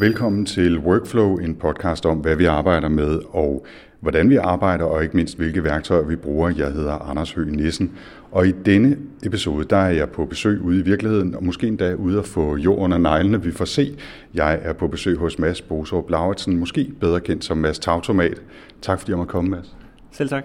Velkommen 0.00 0.46
til 0.46 0.78
Workflow, 0.78 1.36
en 1.36 1.54
podcast 1.54 2.06
om, 2.06 2.18
hvad 2.18 2.36
vi 2.36 2.44
arbejder 2.44 2.88
med 2.88 3.20
og 3.28 3.66
hvordan 4.00 4.30
vi 4.30 4.36
arbejder, 4.36 4.84
og 4.84 5.02
ikke 5.02 5.16
mindst 5.16 5.36
hvilke 5.36 5.64
værktøjer 5.64 6.02
vi 6.02 6.16
bruger. 6.16 6.50
Jeg 6.50 6.72
hedder 6.72 6.92
Anders 6.92 7.32
Høgh 7.32 7.52
Nissen, 7.52 7.92
og 8.30 8.48
i 8.48 8.52
denne 8.52 8.96
episode, 9.24 9.64
der 9.64 9.76
er 9.76 9.90
jeg 9.90 10.10
på 10.10 10.24
besøg 10.24 10.60
ude 10.60 10.80
i 10.80 10.82
virkeligheden, 10.82 11.34
og 11.34 11.44
måske 11.44 11.66
endda 11.66 11.94
ude 11.94 12.18
at 12.18 12.26
få 12.26 12.56
jord 12.56 12.78
under 12.78 12.98
neglene. 12.98 13.42
Vi 13.42 13.50
får 13.50 13.64
se. 13.64 13.96
Jeg 14.34 14.58
er 14.62 14.72
på 14.72 14.88
besøg 14.88 15.16
hos 15.16 15.38
Mads 15.38 15.62
Bosorg 15.62 16.06
Lauritsen, 16.10 16.56
måske 16.56 16.92
bedre 17.00 17.20
kendt 17.20 17.44
som 17.44 17.56
Mads 17.56 17.78
Tautomat. 17.78 18.42
Tak 18.82 18.98
fordi 18.98 19.10
jeg 19.10 19.18
måtte 19.18 19.30
komme, 19.30 19.50
Mads. 19.50 19.76
Selv 20.12 20.28
tak. 20.28 20.44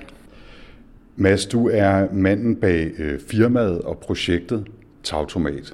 Mads, 1.16 1.46
du 1.46 1.70
er 1.74 2.14
manden 2.14 2.56
bag 2.56 2.92
øh, 3.00 3.20
firmaet 3.20 3.82
og 3.82 3.98
projektet 3.98 4.68
Tautomat. 5.04 5.74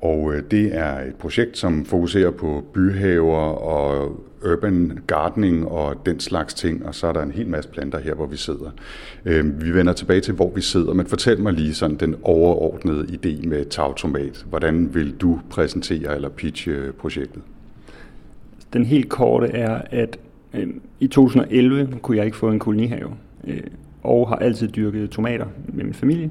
Og 0.00 0.34
øh, 0.34 0.42
det 0.50 0.76
er 0.76 1.00
et 1.00 1.14
projekt, 1.14 1.58
som 1.58 1.84
fokuserer 1.84 2.30
på 2.30 2.64
byhaver 2.74 3.36
og 3.46 4.20
urban 4.44 4.98
gardening 5.06 5.68
og 5.68 6.06
den 6.06 6.20
slags 6.20 6.54
ting, 6.54 6.86
og 6.86 6.94
så 6.94 7.06
er 7.06 7.12
der 7.12 7.22
en 7.22 7.30
hel 7.30 7.48
masse 7.48 7.70
planter 7.70 7.98
her, 7.98 8.14
hvor 8.14 8.26
vi 8.26 8.36
sidder. 8.36 8.70
Øh, 9.24 9.62
vi 9.62 9.74
vender 9.74 9.92
tilbage 9.92 10.20
til, 10.20 10.34
hvor 10.34 10.52
vi 10.54 10.60
sidder, 10.60 10.94
men 10.94 11.06
fortæl 11.06 11.40
mig 11.40 11.52
lige 11.52 11.74
sådan 11.74 11.96
den 11.96 12.16
overordnede 12.22 13.04
idé 13.04 13.48
med 13.48 13.64
tagtomat. 13.64 14.46
Hvordan 14.48 14.94
vil 14.94 15.14
du 15.14 15.40
præsentere 15.50 16.14
eller 16.14 16.28
pitche 16.28 16.92
projektet? 16.92 17.42
Den 18.72 18.84
helt 18.84 19.08
korte 19.08 19.46
er, 19.46 19.82
at 19.90 20.18
øh, 20.54 20.68
i 21.00 21.06
2011 21.06 21.98
kunne 22.02 22.16
jeg 22.16 22.26
ikke 22.26 22.36
få 22.36 22.50
en 22.50 22.58
kolonihave, 22.58 23.10
øh, 23.46 23.60
og 24.02 24.28
har 24.28 24.36
altid 24.36 24.68
dyrket 24.68 25.10
tomater 25.10 25.46
med 25.66 25.84
min 25.84 25.94
familie 25.94 26.30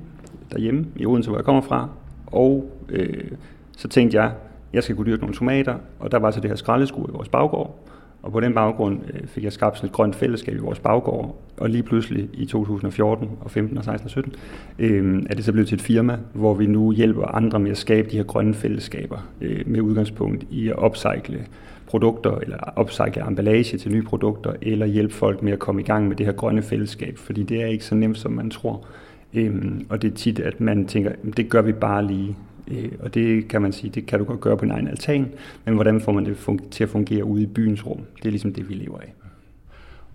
derhjemme 0.51 0.85
i 0.95 1.05
Odense, 1.05 1.29
hvor 1.29 1.37
jeg 1.37 1.45
kommer 1.45 1.61
fra, 1.61 1.89
og 2.27 2.71
øh, 2.89 3.31
så 3.77 3.87
tænkte 3.87 4.17
jeg, 4.21 4.31
jeg 4.73 4.83
skal 4.83 4.95
kunne 4.95 5.05
dyrke 5.05 5.21
nogle 5.21 5.35
tomater, 5.35 5.75
og 5.99 6.11
der 6.11 6.19
var 6.19 6.31
så 6.31 6.39
det 6.39 6.49
her 6.49 6.55
skraldeskur 6.55 7.09
i 7.09 7.11
vores 7.11 7.29
baggård, 7.29 7.79
og 8.23 8.31
på 8.31 8.39
den 8.39 8.53
baggrund 8.53 8.99
øh, 9.13 9.27
fik 9.27 9.43
jeg 9.43 9.53
skabt 9.53 9.77
sådan 9.77 9.87
et 9.87 9.93
grønt 9.93 10.15
fællesskab 10.15 10.55
i 10.55 10.59
vores 10.59 10.79
baggård, 10.79 11.35
og 11.57 11.69
lige 11.69 11.83
pludselig 11.83 12.29
i 12.33 12.45
2014 12.45 13.29
og 13.41 13.51
15 13.51 13.77
og 13.77 13.83
16 13.83 14.05
og 14.05 14.11
17 14.11 14.33
øh, 14.79 15.23
er 15.29 15.35
det 15.35 15.45
så 15.45 15.51
blevet 15.51 15.67
til 15.67 15.75
et 15.75 15.81
firma, 15.81 16.17
hvor 16.33 16.53
vi 16.53 16.65
nu 16.65 16.91
hjælper 16.91 17.23
andre 17.23 17.59
med 17.59 17.71
at 17.71 17.77
skabe 17.77 18.09
de 18.09 18.17
her 18.17 18.23
grønne 18.23 18.53
fællesskaber 18.53 19.27
øh, 19.41 19.63
med 19.65 19.81
udgangspunkt 19.81 20.45
i 20.49 20.69
at 20.69 20.75
upcycle 20.85 21.45
produkter 21.87 22.37
eller 22.37 22.79
upcycle 22.81 23.27
emballage 23.27 23.77
til 23.77 23.91
nye 23.91 24.03
produkter, 24.03 24.53
eller 24.61 24.85
hjælpe 24.85 25.13
folk 25.13 25.41
med 25.41 25.53
at 25.53 25.59
komme 25.59 25.81
i 25.81 25.83
gang 25.83 26.07
med 26.07 26.15
det 26.15 26.25
her 26.25 26.33
grønne 26.33 26.61
fællesskab, 26.61 27.17
fordi 27.17 27.43
det 27.43 27.61
er 27.61 27.65
ikke 27.65 27.85
så 27.85 27.95
nemt, 27.95 28.17
som 28.17 28.31
man 28.31 28.49
tror. 28.49 28.85
Øhm, 29.33 29.85
og 29.89 30.01
det 30.01 30.11
er 30.11 30.15
tit, 30.15 30.39
at 30.39 30.61
man 30.61 30.85
tænker, 30.85 31.11
det 31.37 31.49
gør 31.49 31.61
vi 31.61 31.71
bare 31.71 32.05
lige. 32.05 32.35
Øh, 32.71 32.91
og 32.99 33.13
det 33.13 33.47
kan 33.47 33.61
man 33.61 33.71
sige, 33.71 33.91
det 33.95 34.05
kan 34.05 34.19
du 34.19 34.25
godt 34.25 34.39
gøre 34.39 34.57
på 34.57 34.65
din 34.65 34.71
egen 34.71 34.87
altan, 34.87 35.31
men 35.65 35.75
hvordan 35.75 36.01
får 36.01 36.11
man 36.11 36.25
det 36.25 36.35
fun- 36.35 36.69
til 36.71 36.83
at 36.83 36.89
fungere 36.89 37.25
ude 37.25 37.43
i 37.43 37.45
byens 37.45 37.85
rum? 37.85 38.01
Det 38.17 38.25
er 38.25 38.29
ligesom 38.29 38.53
det, 38.53 38.69
vi 38.69 38.73
lever 38.73 38.97
af. 38.97 39.13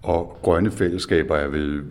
Og 0.03 0.39
grønne 0.43 0.71
fællesskaber 0.71 1.37
er 1.37 1.49
vel 1.49 1.83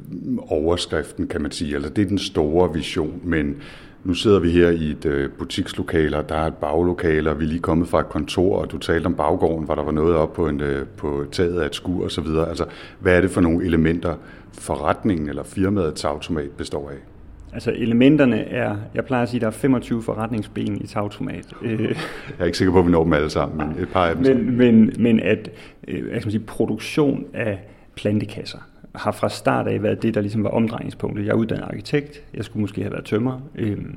overskriften, 0.48 1.28
kan 1.28 1.42
man 1.42 1.52
sige. 1.52 1.76
eller 1.76 1.90
det 1.90 2.02
er 2.02 2.08
den 2.08 2.18
store 2.18 2.74
vision, 2.74 3.22
men 3.24 3.56
nu 4.04 4.14
sidder 4.14 4.40
vi 4.40 4.50
her 4.50 4.70
i 4.70 4.92
et 4.92 5.06
øh, 5.06 5.30
butikslokale, 5.32 6.18
og 6.18 6.30
der 6.30 6.36
er 6.36 6.48
et 6.48 6.56
baglokale, 6.56 7.30
og 7.30 7.40
vi 7.40 7.46
er 7.46 7.50
lige 7.50 7.60
kommet 7.60 7.88
fra 7.88 8.00
et 8.00 8.10
kontor, 8.10 8.58
og 8.58 8.72
du 8.72 8.78
talte 8.78 9.06
om 9.06 9.16
baggården, 9.16 9.66
hvor 9.66 9.76
der 9.76 9.84
var 9.84 9.92
noget 9.92 10.16
op 10.16 10.34
på, 10.34 10.48
en, 10.48 10.62
øh, 10.62 10.86
på 10.98 11.26
taget 11.32 11.62
af 11.62 11.66
et 11.66 11.76
skur 11.76 12.06
osv. 12.06 12.28
Altså, 12.48 12.66
hvad 13.00 13.18
er 13.18 13.22
det 13.22 13.30
for 13.30 13.42
nogle 13.42 13.66
elementer, 13.66 14.16
forretningen 14.54 15.30
eller 15.30 15.44
firmaets 15.44 16.06
automat 16.06 16.52
består 16.52 16.90
af? 16.90 17.11
Altså 17.54 17.72
elementerne 17.76 18.40
er, 18.40 18.78
jeg 18.96 19.06
plejer 19.06 19.24
at 19.24 19.30
sige, 19.30 19.40
der 19.40 19.48
er 19.48 19.52
25 19.52 20.04
forretningsben 20.04 20.82
i 20.82 20.88
Tautomat. 20.88 21.54
jeg 21.64 21.96
er 22.40 22.46
ikke 22.46 22.58
sikker 22.58 22.72
på, 22.72 22.80
at 22.80 22.86
vi 22.86 22.92
når 22.92 23.04
dem 23.04 23.14
alle 23.14 23.30
sammen, 23.30 23.58
men 23.58 23.84
et 23.84 23.90
par 23.90 24.06
af 24.06 24.16
dem. 24.16 24.24
Men, 24.24 24.58
men, 24.58 24.94
men 25.00 25.20
at 25.20 25.50
jeg 25.88 26.22
skal 26.22 26.32
sige, 26.32 26.44
produktion 26.44 27.26
af 27.34 27.60
plantekasser 27.96 28.58
har 28.96 29.12
fra 29.12 29.30
start 29.30 29.68
af 29.68 29.84
været 29.84 30.04
det, 30.04 30.14
der 30.14 30.22
ligesom 30.22 30.44
var 30.44 30.50
omdrejningspunktet. 30.50 31.26
Jeg 31.26 31.32
er 31.32 31.36
uddannet 31.36 31.64
arkitekt, 31.64 32.24
jeg 32.34 32.46
skulle 32.46 32.62
måske 32.62 32.82
have 32.82 32.92
været 32.92 33.06
tømmer, 33.06 33.40
øhm, 33.56 33.96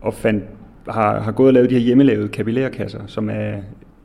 og 0.00 0.14
fandt, 0.14 0.44
har, 0.88 1.20
har 1.20 1.32
gået 1.32 1.46
og 1.46 1.54
lavet 1.54 1.70
de 1.70 1.74
her 1.74 1.82
hjemmelavede 1.82 2.28
kapillærkasser, 2.28 3.00
som 3.06 3.30
er 3.30 3.54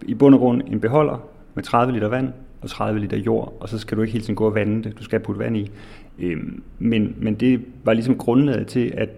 i 0.01 0.13
bund 0.13 0.35
og 0.35 0.39
grund 0.39 0.61
en 0.67 0.79
beholder 0.79 1.27
med 1.55 1.63
30 1.63 1.93
liter 1.93 2.07
vand 2.07 2.29
og 2.61 2.69
30 2.69 2.99
liter 2.99 3.17
jord, 3.17 3.57
og 3.59 3.69
så 3.69 3.77
skal 3.77 3.97
du 3.97 4.01
ikke 4.01 4.13
hele 4.13 4.23
tiden 4.23 4.35
gå 4.35 4.45
og 4.45 4.55
vande 4.55 4.83
det, 4.83 4.99
du 4.99 5.03
skal 5.03 5.19
putte 5.19 5.39
vand 5.39 5.57
i. 5.57 5.71
Øhm, 6.19 6.63
men, 6.79 7.15
men 7.17 7.35
det 7.35 7.65
var 7.83 7.93
ligesom 7.93 8.17
grundlaget 8.17 8.67
til, 8.67 8.91
at 8.97 9.09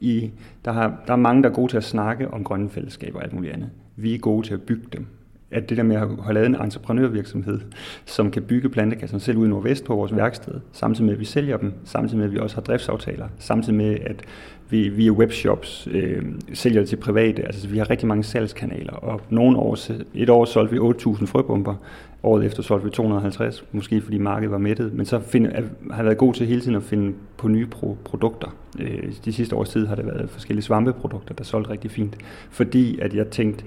i, 0.00 0.30
der, 0.64 0.72
har, 0.72 1.02
der 1.06 1.12
er 1.12 1.16
mange, 1.16 1.42
der 1.42 1.48
er 1.48 1.54
gode 1.54 1.72
til 1.72 1.76
at 1.76 1.84
snakke 1.84 2.30
om 2.30 2.44
grønne 2.44 2.70
fællesskaber 2.70 3.18
og 3.18 3.24
alt 3.24 3.32
muligt 3.32 3.52
andet. 3.52 3.70
Vi 3.96 4.14
er 4.14 4.18
gode 4.18 4.46
til 4.46 4.54
at 4.54 4.62
bygge 4.62 4.86
dem. 4.92 5.06
At 5.50 5.68
det 5.68 5.76
der 5.76 5.82
med 5.82 5.96
at 5.96 6.08
have 6.22 6.34
lavet 6.34 6.46
en 6.46 6.54
entreprenørvirksomhed, 6.54 7.60
som 8.04 8.30
kan 8.30 8.42
bygge 8.42 8.68
plantekasserne 8.68 9.20
selv 9.20 9.38
ude 9.38 9.46
i 9.46 9.50
Nordvest 9.50 9.84
på 9.84 9.94
vores 9.94 10.16
værksted, 10.16 10.54
samtidig 10.72 11.06
med, 11.06 11.14
at 11.14 11.20
vi 11.20 11.24
sælger 11.24 11.56
dem, 11.56 11.72
samtidig 11.84 12.18
med, 12.18 12.26
at 12.26 12.32
vi 12.32 12.38
også 12.38 12.56
har 12.56 12.62
driftsaftaler, 12.62 13.28
samtidig 13.38 13.76
med, 13.76 13.98
at 14.06 14.24
vi 14.70 14.88
via 14.88 15.10
webshops 15.10 15.88
øh, 15.90 16.22
sælger 16.52 16.80
det 16.80 16.88
til 16.88 16.96
private. 16.96 17.42
Altså, 17.42 17.68
vi 17.68 17.78
har 17.78 17.90
rigtig 17.90 18.08
mange 18.08 18.24
salgskanaler, 18.24 18.92
og 18.92 19.20
nogle 19.30 19.58
år, 19.58 19.78
et 20.14 20.30
år 20.30 20.44
solgte 20.44 20.72
vi 20.72 20.78
8.000 20.78 21.26
frøbomber, 21.26 21.74
året 22.22 22.44
efter 22.44 22.62
solgte 22.62 22.84
vi 22.84 22.90
250, 22.90 23.64
måske 23.72 24.00
fordi 24.00 24.18
markedet 24.18 24.50
var 24.50 24.58
mættet, 24.58 24.94
men 24.94 25.06
så 25.06 25.20
find, 25.20 25.46
har 25.46 25.96
jeg 25.96 26.04
været 26.04 26.18
god 26.18 26.34
til 26.34 26.46
hele 26.46 26.60
tiden 26.60 26.76
at 26.76 26.82
finde 26.82 27.14
på 27.36 27.48
nye 27.48 27.66
pro- 27.74 27.96
produkter. 28.04 28.56
Øh, 28.80 29.12
de 29.24 29.32
sidste 29.32 29.56
års 29.56 29.68
tid 29.68 29.86
har 29.86 29.94
det 29.94 30.06
været 30.06 30.30
forskellige 30.30 30.64
svampeprodukter, 30.64 31.34
der 31.34 31.44
solgte 31.44 31.70
rigtig 31.70 31.90
fint, 31.90 32.16
fordi 32.50 32.98
at 32.98 33.14
jeg 33.14 33.26
tænkte, 33.26 33.64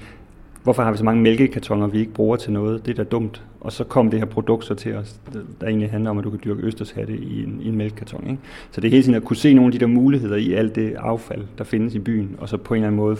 hvorfor 0.63 0.83
har 0.83 0.91
vi 0.91 0.97
så 0.97 1.03
mange 1.03 1.21
mælkekartoner, 1.21 1.87
vi 1.87 1.99
ikke 1.99 2.13
bruger 2.13 2.35
til 2.35 2.51
noget? 2.51 2.85
Det 2.85 2.91
er 2.91 3.03
da 3.03 3.09
dumt. 3.09 3.43
Og 3.61 3.71
så 3.71 3.83
kom 3.83 4.09
det 4.09 4.19
her 4.19 4.25
produkt 4.25 4.65
så 4.65 4.73
til 4.73 4.95
os, 4.95 5.19
der 5.61 5.67
egentlig 5.67 5.89
handler 5.89 6.09
om, 6.09 6.17
at 6.17 6.23
du 6.23 6.29
kan 6.29 6.39
dyrke 6.43 6.61
østershatte 6.63 7.17
i 7.17 7.43
en, 7.43 7.59
i 7.61 7.67
en 7.67 7.75
mælkekarton. 7.75 8.27
Ikke? 8.29 8.41
Så 8.71 8.81
det 8.81 8.87
er 8.87 8.91
hele 8.91 9.03
tiden 9.03 9.15
at 9.15 9.23
kunne 9.23 9.37
se 9.37 9.53
nogle 9.53 9.67
af 9.67 9.71
de 9.71 9.79
der 9.79 9.87
muligheder 9.87 10.35
i 10.35 10.53
alt 10.53 10.75
det 10.75 10.93
affald, 10.97 11.43
der 11.57 11.63
findes 11.63 11.95
i 11.95 11.99
byen, 11.99 12.35
og 12.37 12.49
så 12.49 12.57
på 12.57 12.73
en 12.73 12.77
eller 12.77 12.87
anden 12.87 13.01
måde 13.01 13.17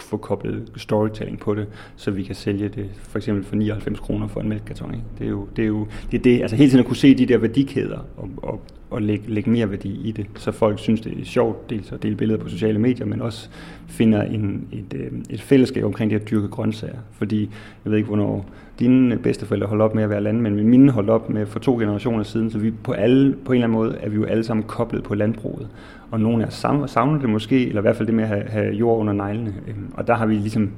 få 0.00 0.16
koblet 0.16 0.72
storytelling 0.76 1.38
på 1.38 1.54
det, 1.54 1.66
så 1.96 2.10
vi 2.10 2.22
kan 2.22 2.34
sælge 2.34 2.68
det 2.68 2.90
for 2.94 3.18
eksempel 3.18 3.44
for 3.44 3.56
99 3.56 4.00
kroner 4.00 4.28
for 4.28 4.40
en 4.40 4.48
mælkekarton. 4.48 4.94
Ikke? 4.94 5.04
Det 5.18 5.26
er 5.26 5.30
jo 5.30 5.48
det, 5.56 5.62
er 5.62 5.66
jo, 5.66 5.86
det, 6.10 6.18
er 6.18 6.22
det 6.22 6.40
altså 6.42 6.56
hele 6.56 6.70
tiden 6.70 6.80
at 6.80 6.86
kunne 6.86 6.96
se 6.96 7.14
de 7.14 7.26
der 7.26 7.38
værdikæder 7.38 7.98
og, 8.16 8.30
og, 8.36 8.62
og 8.92 9.02
lægge, 9.02 9.30
lægge 9.30 9.50
mere 9.50 9.70
værdi 9.70 10.08
i 10.08 10.12
det, 10.12 10.26
så 10.34 10.52
folk 10.52 10.78
synes, 10.78 11.00
det 11.00 11.20
er 11.20 11.24
sjovt 11.24 11.70
dels 11.70 11.92
at 11.92 12.02
dele 12.02 12.16
billeder 12.16 12.40
på 12.40 12.48
sociale 12.48 12.78
medier, 12.78 13.06
men 13.06 13.22
også 13.22 13.48
finder 13.86 14.22
en, 14.22 14.68
et, 14.72 14.94
øh, 14.94 15.10
et 15.30 15.40
fællesskab 15.40 15.84
omkring 15.84 16.10
det 16.10 16.20
at 16.20 16.30
dyrke 16.30 16.48
grøntsager. 16.48 16.98
Fordi 17.12 17.40
jeg 17.84 17.90
ved 17.90 17.98
ikke, 17.98 18.06
hvornår 18.06 18.46
dine 18.78 19.18
bedsteforældre 19.18 19.66
holdt 19.66 19.82
op 19.82 19.94
med 19.94 20.02
at 20.02 20.10
være 20.10 20.20
landmænd, 20.20 20.54
men 20.54 20.68
mine 20.68 20.90
holdt 20.90 21.10
op 21.10 21.30
med 21.30 21.46
for 21.46 21.58
to 21.58 21.78
generationer 21.78 22.22
siden, 22.22 22.50
så 22.50 22.58
vi 22.58 22.70
på, 22.70 22.92
alle, 22.92 23.36
på 23.44 23.52
en 23.52 23.56
eller 23.56 23.66
anden 23.66 23.78
måde 23.78 23.96
er 24.00 24.08
vi 24.08 24.16
jo 24.16 24.24
alle 24.24 24.44
sammen 24.44 24.64
koblet 24.64 25.02
på 25.02 25.14
landbruget. 25.14 25.68
Og 26.10 26.20
nogle 26.20 26.42
af 26.42 26.46
os 26.46 26.90
savner 26.90 27.20
det 27.20 27.30
måske, 27.30 27.68
eller 27.68 27.80
i 27.80 27.82
hvert 27.82 27.96
fald 27.96 28.06
det 28.06 28.14
med 28.14 28.24
at 28.24 28.28
have, 28.28 28.44
have 28.48 28.74
jord 28.74 29.00
under 29.00 29.12
neglene. 29.12 29.54
Øhm, 29.68 29.92
og 29.94 30.06
der 30.06 30.14
har 30.14 30.26
vi 30.26 30.34
ligesom, 30.34 30.70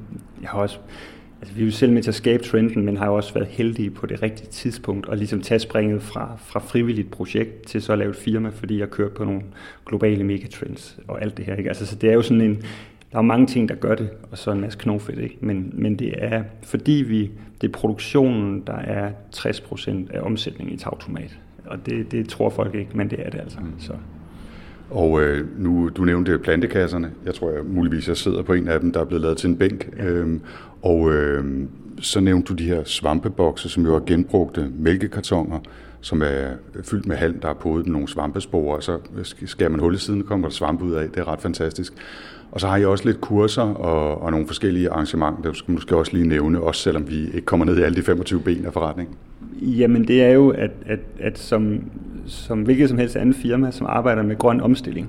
jeg 0.43 0.51
har 0.51 0.59
også 0.59 0.79
altså 1.45 1.55
vi 1.55 1.63
er 1.63 1.67
jo 1.67 1.73
selv 1.73 1.93
med 1.93 2.03
til 2.03 2.11
at 2.11 2.15
skabe 2.15 2.43
trenden, 2.43 2.85
men 2.85 2.97
har 2.97 3.07
jo 3.07 3.15
også 3.15 3.35
været 3.35 3.47
heldige 3.49 3.91
på 3.91 4.07
det 4.07 4.23
rigtige 4.23 4.49
tidspunkt, 4.49 5.07
og 5.07 5.17
ligesom 5.17 5.41
tage 5.41 5.59
springet 5.59 6.03
fra, 6.03 6.37
fra 6.39 6.61
frivilligt 6.61 7.11
projekt 7.11 7.67
til 7.67 7.83
så 7.83 7.93
at 7.93 7.99
lave 7.99 8.11
et 8.11 8.17
firma, 8.17 8.49
fordi 8.49 8.81
jeg 8.81 8.91
kører 8.91 9.11
på 9.11 9.25
nogle 9.25 9.43
globale 9.87 10.25
megatrends 10.25 10.99
og 11.09 11.23
alt 11.23 11.37
det 11.37 11.45
her. 11.45 11.55
Ikke? 11.55 11.69
Altså, 11.69 11.87
så 11.87 11.97
det 11.97 12.11
er 12.11 12.15
jo 12.15 12.23
sådan 12.23 12.41
en, 12.41 12.63
der 13.13 13.19
er 13.19 13.23
mange 13.23 13.47
ting, 13.47 13.69
der 13.69 13.75
gør 13.75 13.95
det, 13.95 14.11
og 14.31 14.39
så 14.39 14.51
en 14.51 14.61
masse 14.61 14.79
knofedt, 14.79 15.19
ikke? 15.19 15.37
Men, 15.41 15.71
men 15.73 15.99
det 15.99 16.15
er, 16.19 16.43
fordi 16.63 16.93
vi, 16.93 17.31
det 17.61 17.69
er 17.69 17.73
produktionen, 17.73 18.63
der 18.67 18.77
er 18.77 19.11
60% 19.37 19.91
af 20.15 20.21
omsætningen 20.21 20.75
i 20.75 20.79
tagtomat. 20.79 21.39
Og 21.67 21.87
det, 21.87 22.13
det 22.13 22.29
tror 22.29 22.51
folk 22.51 22.75
ikke, 22.75 22.91
men 22.97 23.11
det 23.11 23.27
er 23.27 23.31
det 23.31 23.41
altså. 23.41 23.59
Mm. 23.61 23.73
Så. 23.79 23.93
Og 24.91 25.23
øh, 25.23 25.63
nu, 25.63 25.89
du 25.89 26.05
nævnte 26.05 26.39
plantekasserne. 26.39 27.11
Jeg 27.27 27.35
tror 27.35 27.51
jeg 27.51 27.65
muligvis, 27.65 28.09
jeg 28.09 28.17
sidder 28.17 28.43
på 28.43 28.53
en 28.53 28.69
af 28.69 28.81
dem, 28.81 28.93
der 28.93 29.01
er 29.01 29.05
blevet 29.05 29.23
lavet 29.23 29.39
til 29.39 29.51
en 29.51 29.57
bænk. 29.57 29.89
Ja. 29.97 30.05
Øhm, 30.05 30.41
og 30.83 31.13
øh, 31.13 31.45
så 32.01 32.21
nævnte 32.21 32.49
du 32.49 32.55
de 32.55 32.65
her 32.65 32.85
svampebokse, 32.85 33.69
som 33.69 33.87
jo 33.87 33.95
er 33.95 34.01
genbrugte 34.01 34.71
mælkekartoner, 34.79 35.59
som 36.01 36.23
er 36.23 36.51
fyldt 36.83 37.07
med 37.07 37.17
halm, 37.17 37.41
der 37.41 37.49
er 37.49 37.55
podet 37.55 37.87
med 37.87 37.93
nogle 37.93 38.09
svampespor, 38.09 38.77
og 38.77 38.83
så 38.83 38.99
skal 39.45 39.71
man 39.71 39.81
hul 39.81 39.95
i 39.95 39.99
siden, 39.99 40.23
kommer 40.23 40.49
der 40.49 40.55
svampe 40.55 40.85
ud 40.85 40.93
af. 40.93 41.09
Det 41.09 41.19
er 41.21 41.29
ret 41.29 41.41
fantastisk. 41.41 41.93
Og 42.55 42.61
så 42.61 42.67
har 42.67 42.77
jeg 42.77 42.89
også 42.89 43.05
lidt 43.05 43.21
kurser 43.21 43.63
og, 43.63 44.23
og 44.23 44.31
nogle 44.31 44.47
forskellige 44.47 44.91
arrangementer, 44.91 45.43
der 45.43 45.53
skal 45.53 45.73
måske 45.73 45.97
også 45.97 46.13
lige 46.13 46.29
nævne, 46.29 46.61
også 46.61 46.83
selvom 46.83 47.09
vi 47.09 47.25
ikke 47.25 47.41
kommer 47.41 47.67
ned 47.67 47.79
i 47.79 47.83
alle 47.83 47.97
de 47.97 48.03
25 48.03 48.41
ben 48.41 48.67
af 48.67 48.73
forretningen. 48.73 49.15
Jamen 49.61 50.09
det 50.09 50.23
er 50.23 50.31
jo, 50.31 50.49
at, 50.49 50.71
at, 50.87 50.99
at 51.19 51.39
som, 51.39 51.81
som 52.27 52.63
hvilket 52.63 52.89
som 52.89 52.99
helst 52.99 53.17
andet 53.17 53.37
firma, 53.37 53.71
som 53.71 53.87
arbejder 53.91 54.23
med 54.23 54.39
grøn 54.39 54.61
omstilling, 54.61 55.09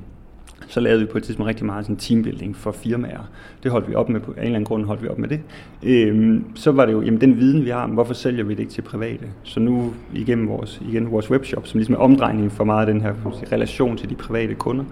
så 0.68 0.80
lavede 0.80 1.00
vi 1.00 1.06
på 1.06 1.18
et 1.18 1.24
tidspunkt 1.24 1.50
rigtig 1.50 1.66
meget 1.66 1.86
sådan 1.86 1.98
teambuilding 1.98 2.56
for 2.56 2.72
firmaer. 2.72 3.30
Det 3.64 3.72
holdt 3.72 3.90
vi 3.90 3.96
op 3.96 4.10
med, 4.10 4.20
på 4.20 4.32
en 4.32 4.38
eller 4.38 4.56
anden 4.56 4.66
grund 4.66 4.86
holdt 4.86 5.04
vi 5.04 5.08
op 5.08 5.18
med 5.18 5.30
det. 5.30 5.40
Øhm, 5.84 6.44
så 6.56 6.72
var 6.72 6.86
det 6.86 6.94
jo, 6.94 7.02
jamen 7.02 7.22
den 7.22 7.38
viden 7.38 7.66
vi 7.66 7.70
har, 7.70 7.88
hvorfor 7.88 8.14
sælger 8.14 8.44
vi 8.44 8.54
det 8.54 8.60
ikke 8.60 8.72
til 8.72 8.82
private? 8.82 9.26
Så 9.44 9.60
nu 9.60 9.94
igennem 10.14 10.48
vores, 10.48 10.82
igen 10.90 11.12
vores 11.12 11.32
webshop, 11.32 11.68
som 11.68 11.78
ligesom 11.78 11.96
er 11.96 12.00
omdrejningen 12.00 12.52
for 12.52 12.64
meget 12.64 12.88
af 12.88 12.94
den 12.94 13.02
her 13.02 13.14
relation 13.52 13.98
til 13.98 14.10
de 14.10 14.16
private 14.16 14.54
kunder, 14.54 14.84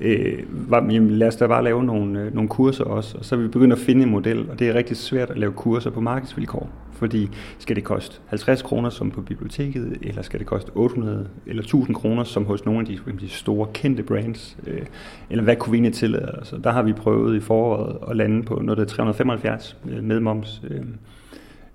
øh, 0.00 0.38
var, 0.48 0.86
jamen, 0.90 1.10
lad 1.10 1.28
os 1.28 1.36
da 1.36 1.46
bare 1.46 1.64
lave 1.64 1.84
nogle, 1.84 2.20
øh, 2.20 2.34
nogle 2.34 2.48
kurser 2.48 2.84
også, 2.84 3.18
og 3.18 3.24
så 3.24 3.34
er 3.34 3.38
vi 3.38 3.48
begyndt 3.48 3.72
at 3.72 3.78
finde 3.78 4.02
en 4.02 4.10
model, 4.10 4.50
og 4.50 4.58
det 4.58 4.68
er 4.68 4.74
rigtig 4.74 4.96
svært 4.96 5.30
at 5.30 5.38
lave 5.38 5.52
kurser 5.52 5.90
på 5.90 6.00
markedsvilkår, 6.00 6.70
fordi 6.92 7.30
skal 7.58 7.76
det 7.76 7.84
koste 7.84 8.20
50 8.26 8.62
kroner 8.62 8.90
som 8.90 9.10
på 9.10 9.20
biblioteket, 9.20 9.96
eller 10.02 10.22
skal 10.22 10.38
det 10.38 10.46
koste 10.46 10.70
800 10.74 11.28
eller 11.46 11.62
1000 11.62 11.96
kroner 11.96 12.24
som 12.24 12.44
hos 12.44 12.64
nogle 12.64 12.80
af 12.80 12.86
de, 12.86 12.98
de 13.20 13.28
store 13.28 13.68
kendte 13.74 14.02
brands, 14.02 14.56
øh, 14.66 14.82
eller 15.30 15.44
hvad 15.44 15.56
kunne 15.56 15.70
vi 15.70 15.76
egentlig 15.76 15.94
tillade 15.94 16.32
os? 16.32 16.52
Og 16.52 16.64
der 16.64 16.72
har 16.72 16.82
vi 16.82 16.92
prøvet 16.92 17.36
i 17.36 17.40
foråret 17.40 17.96
at 18.10 18.16
lande 18.16 18.42
på 18.42 18.54
noget, 18.54 18.78
der 18.78 18.84
er 18.84 18.88
375 18.88 19.76
øh, 19.90 20.04
med 20.04 20.20
moms 20.20 20.62
øh, 20.70 20.80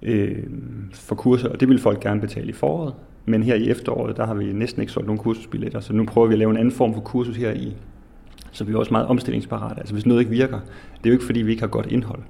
øh, 0.01 0.43
for 0.93 1.15
kurser, 1.15 1.49
og 1.49 1.59
det 1.59 1.69
vil 1.69 1.79
folk 1.79 1.99
gerne 1.99 2.21
betale 2.21 2.49
i 2.49 2.53
foråret, 2.53 2.93
men 3.25 3.43
her 3.43 3.55
i 3.55 3.69
efteråret, 3.69 4.17
der 4.17 4.25
har 4.25 4.33
vi 4.33 4.53
næsten 4.53 4.81
ikke 4.81 4.93
solgt 4.93 5.07
nogen 5.07 5.19
kursusbilletter, 5.19 5.79
så 5.79 5.93
nu 5.93 6.05
prøver 6.05 6.27
vi 6.27 6.33
at 6.33 6.39
lave 6.39 6.51
en 6.51 6.57
anden 6.57 6.71
form 6.71 6.93
for 6.93 7.01
kursus 7.01 7.37
her 7.37 7.51
i. 7.51 7.75
Så 8.51 8.63
vi 8.63 8.73
er 8.73 8.77
også 8.77 8.91
meget 8.91 9.07
omstillingsparate. 9.07 9.79
Altså 9.79 9.93
hvis 9.93 10.05
noget 10.05 10.19
ikke 10.21 10.31
virker, 10.31 10.59
det 10.97 11.05
er 11.05 11.09
jo 11.09 11.11
ikke 11.11 11.25
fordi, 11.25 11.41
vi 11.41 11.51
ikke 11.51 11.63
har 11.63 11.67
godt 11.67 11.85
indhold. 11.85 12.21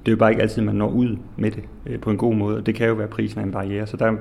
Det 0.00 0.08
er 0.08 0.12
jo 0.12 0.16
bare 0.16 0.30
ikke 0.30 0.42
altid, 0.42 0.62
man 0.62 0.74
når 0.74 0.90
ud 0.90 1.16
med 1.36 1.50
det 1.50 1.62
øh, 1.86 2.00
på 2.00 2.10
en 2.10 2.16
god 2.16 2.34
måde, 2.34 2.56
og 2.56 2.66
det 2.66 2.74
kan 2.74 2.88
jo 2.88 2.94
være 2.94 3.08
prisen 3.08 3.40
af 3.40 3.44
en 3.44 3.52
barriere. 3.52 3.86
Så 3.86 3.96
der 3.96 4.16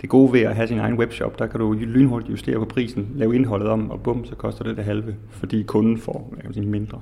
det 0.00 0.08
gode 0.08 0.32
ved 0.32 0.40
at 0.40 0.54
have 0.54 0.68
sin 0.68 0.78
egen 0.78 0.98
webshop, 0.98 1.38
der 1.38 1.46
kan 1.46 1.60
du 1.60 1.72
lynhurtigt 1.72 2.30
justere 2.30 2.58
på 2.58 2.64
prisen, 2.64 3.08
lave 3.14 3.34
indholdet 3.34 3.68
om, 3.68 3.90
og 3.90 4.00
bum, 4.00 4.24
så 4.24 4.34
koster 4.34 4.64
det 4.64 4.76
det 4.76 4.84
halve, 4.84 5.14
fordi 5.30 5.62
kunden 5.62 5.98
får 5.98 6.32
jeg 6.36 6.44
kan 6.44 6.54
sige, 6.54 6.66
mindre. 6.66 7.00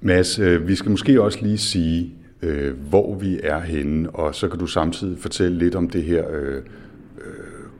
Mads, 0.00 0.38
øh, 0.38 0.68
vi 0.68 0.74
skal 0.74 0.90
måske 0.90 1.22
også 1.22 1.38
lige 1.42 1.58
sige, 1.58 2.12
øh, 2.42 2.74
hvor 2.88 3.14
vi 3.14 3.40
er 3.42 3.60
henne, 3.60 4.10
og 4.10 4.34
så 4.34 4.48
kan 4.48 4.58
du 4.58 4.66
samtidig 4.66 5.18
fortælle 5.18 5.58
lidt 5.58 5.74
om 5.74 5.90
det 5.90 6.02
her 6.02 6.24
øh, 6.30 6.56
øh 6.56 6.62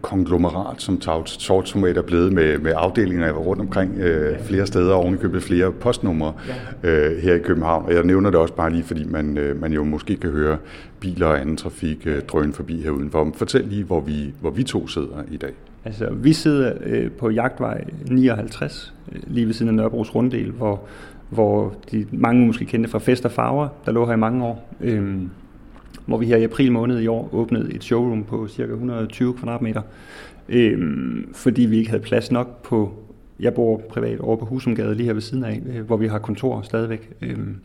konglomerat, 0.03 0.83
som 0.83 1.01
Tortomat 1.27 1.97
er 1.97 2.03
blevet 2.03 2.33
med, 2.33 2.59
med 2.59 2.73
afdelinger 2.77 3.33
rundt 3.33 3.63
omkring 3.63 3.99
øh, 3.99 4.41
flere 4.41 4.67
steder, 4.67 4.95
og 4.95 5.01
ovenikøbet 5.01 5.43
flere 5.43 5.73
postnumre 5.73 6.33
øh, 6.83 7.17
her 7.17 7.35
i 7.35 7.39
København. 7.39 7.85
Og 7.85 7.95
jeg 7.95 8.05
nævner 8.05 8.31
det 8.31 8.41
også 8.41 8.55
bare 8.55 8.71
lige, 8.71 8.85
fordi 8.85 9.05
man, 9.05 9.39
øh, 9.39 9.61
man 9.61 9.73
jo 9.73 9.85
måske 9.85 10.17
kan 10.17 10.31
høre 10.31 10.57
biler 11.01 11.27
og 11.27 11.41
anden 11.41 11.57
trafik 11.57 12.07
øh, 12.07 12.23
drøne 12.23 12.53
forbi 12.53 12.83
her 12.83 12.91
udenfor. 12.91 13.33
Fortæl 13.35 13.65
lige, 13.65 13.85
hvor 13.85 14.01
vi, 14.01 14.35
hvor 14.41 14.51
vi 14.51 14.63
to 14.63 14.87
sidder 14.87 15.23
i 15.31 15.37
dag. 15.37 15.53
Altså, 15.85 16.09
vi 16.13 16.33
sidder 16.33 16.73
øh, 16.85 17.11
på 17.11 17.31
Jagtvej 17.31 17.85
59, 18.11 18.95
øh, 19.13 19.21
lige 19.27 19.47
ved 19.47 19.55
siden 19.55 19.69
af 19.69 19.75
Nørrebros 19.75 20.15
Runddel, 20.15 20.51
hvor, 20.51 20.81
hvor 21.31 21.75
de 21.93 22.07
mange 22.13 22.47
måske 22.47 22.65
kendte 22.65 22.91
fra 22.91 22.99
Fest 22.99 23.25
og 23.25 23.31
Farver, 23.31 23.69
der 23.87 23.93
lå 23.93 24.07
her 24.07 24.13
i 24.13 24.17
mange 24.17 24.45
år. 24.45 24.75
Øh, 24.81 25.17
hvor 26.07 26.19
vi 26.19 26.27
her 26.27 26.37
i 26.37 26.45
april 26.45 26.73
måned 26.73 27.01
i 27.01 27.07
år 27.07 27.29
åbnede 27.33 27.75
et 27.75 27.85
showroom 27.85 28.25
på 28.25 28.49
ca. 28.49 28.63
120 28.63 29.35
kvadratmeter, 29.35 29.83
øhm, 30.49 31.29
fordi 31.35 31.63
vi 31.63 31.77
ikke 31.79 31.91
havde 31.91 32.03
plads 32.03 32.31
nok 32.31 32.63
på, 32.63 32.93
jeg 33.41 33.55
bor 33.55 33.77
privat 33.77 34.21
over 34.21 34.37
på 34.37 34.45
Husumgade 34.45 34.95
lige 34.95 35.07
her 35.07 35.13
ved 35.13 35.23
siden 35.23 35.45
af, 35.45 35.63
øh, 35.67 35.87
hvor 35.87 35.97
vi 35.97 36.07
har 36.07 36.19
kontor 36.19 36.63
stadigvæk. 36.63 37.11
Øhm, 37.23 37.57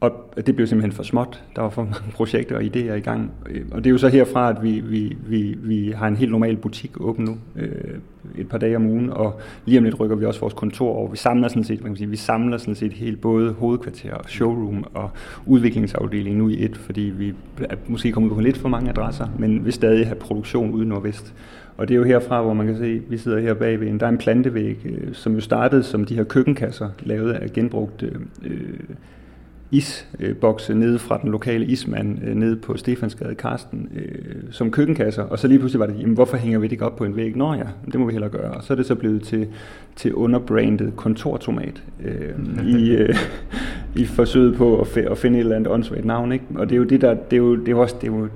og 0.00 0.12
det 0.46 0.56
blev 0.56 0.66
simpelthen 0.66 0.92
for 0.92 1.02
småt. 1.02 1.44
Der 1.56 1.62
var 1.62 1.70
for 1.70 1.82
mange 1.82 2.12
projekter 2.16 2.56
og 2.56 2.62
idéer 2.62 2.92
i 2.92 3.00
gang. 3.00 3.30
Øh, 3.50 3.64
og 3.70 3.78
det 3.78 3.86
er 3.86 3.90
jo 3.90 3.98
så 3.98 4.08
herfra, 4.08 4.50
at 4.50 4.62
vi, 4.62 4.80
vi, 4.80 5.16
vi, 5.26 5.56
vi 5.62 5.90
har 5.96 6.08
en 6.08 6.16
helt 6.16 6.30
normal 6.30 6.56
butik 6.56 7.00
åben 7.00 7.24
nu, 7.24 7.36
øh, 7.56 7.94
et 8.38 8.48
par 8.48 8.58
dage 8.58 8.76
om 8.76 8.86
ugen, 8.86 9.10
og 9.10 9.40
lige 9.64 9.78
om 9.78 9.84
lidt 9.84 10.00
rykker 10.00 10.16
vi 10.16 10.24
også 10.24 10.40
vores 10.40 10.54
kontor 10.54 10.92
over. 10.92 11.10
Vi 11.10 11.16
samler 11.16 11.48
sådan 11.48 11.64
set, 11.64 11.82
man 11.82 11.92
kan 11.92 11.96
sige, 11.96 12.10
vi 12.10 12.16
samler 12.16 12.58
sådan 12.58 12.74
set 12.74 12.92
helt 12.92 13.20
både 13.20 13.52
hovedkvarter, 13.52 14.14
og 14.14 14.24
showroom 14.28 14.84
og 14.94 15.10
udviklingsafdeling 15.46 16.36
nu 16.36 16.48
i 16.48 16.64
et, 16.64 16.76
fordi 16.76 17.00
vi 17.00 17.34
er 17.60 17.76
måske 17.88 18.12
kommet 18.12 18.32
på 18.32 18.40
lidt 18.40 18.56
for 18.56 18.68
mange 18.68 18.90
adresser, 18.90 19.26
men 19.38 19.66
vi 19.66 19.70
stadig 19.70 20.06
have 20.06 20.16
produktion 20.16 20.70
ude 20.70 20.88
nordvest. 20.88 21.34
Og 21.76 21.88
det 21.88 21.94
er 21.94 21.98
jo 21.98 22.04
herfra, 22.04 22.42
hvor 22.42 22.54
man 22.54 22.66
kan 22.66 22.76
se, 22.76 23.02
vi 23.08 23.18
sidder 23.18 23.40
her 23.40 23.54
bagved 23.54 23.98
der 23.98 24.06
er 24.06 24.10
en 24.10 24.18
plantevæg, 24.18 24.76
øh, 24.84 25.14
som 25.14 25.34
jo 25.34 25.40
startede 25.40 25.82
som 25.82 26.04
de 26.04 26.14
her 26.14 26.24
køkkenkasser, 26.24 26.88
lavet 27.02 27.32
af 27.32 27.52
genbrugt 27.52 28.02
øh, 28.02 28.14
øh 28.44 28.60
isbokse 29.70 30.74
nede 30.74 30.98
fra 30.98 31.18
den 31.22 31.30
lokale 31.30 31.64
ismand 31.64 32.18
øh, 32.24 32.34
nede 32.34 32.56
på 32.56 32.76
Stefansgade 32.76 33.34
Karsten 33.34 33.88
øh, 33.96 34.34
som 34.50 34.70
køkkenkasser, 34.70 35.22
og 35.22 35.38
så 35.38 35.48
lige 35.48 35.58
pludselig 35.58 35.80
var 35.80 35.86
det, 35.86 36.00
jamen 36.00 36.14
hvorfor 36.14 36.36
hænger 36.36 36.58
vi 36.58 36.66
det 36.66 36.72
ikke 36.72 36.86
op 36.86 36.96
på 36.96 37.04
en 37.04 37.16
væg? 37.16 37.36
Nå 37.36 37.54
ja, 37.54 37.64
det 37.86 38.00
må 38.00 38.06
vi 38.06 38.12
hellere 38.12 38.30
gøre. 38.30 38.50
Og 38.50 38.64
så 38.64 38.72
er 38.72 38.76
det 38.76 38.86
så 38.86 38.94
blevet 38.94 39.22
til, 39.22 39.46
til 39.96 40.14
underbrandet 40.14 40.92
kontortomat 40.96 41.82
øh, 42.04 42.66
i, 42.66 42.90
øh, 42.90 43.14
i 43.96 44.04
forsøget 44.04 44.56
på 44.56 44.80
at, 44.80 44.96
at 44.96 45.18
finde 45.18 45.38
et 45.38 45.40
eller 45.40 45.56
andet 45.56 45.72
åndssvagt 45.72 46.04
navn. 46.04 46.32
Ikke? 46.32 46.44
Og 46.54 46.68
det 46.68 46.74
er 46.74 46.78
jo 46.78 46.84
det 46.84 47.00
der, 47.00 47.14
det 47.14 47.32
er 47.32 47.40
jo, 47.40 47.56
det 47.56 47.68
er 47.68 47.74
også, 47.74 47.94
det 48.00 48.08
er 48.08 48.12
jo, 48.12 48.28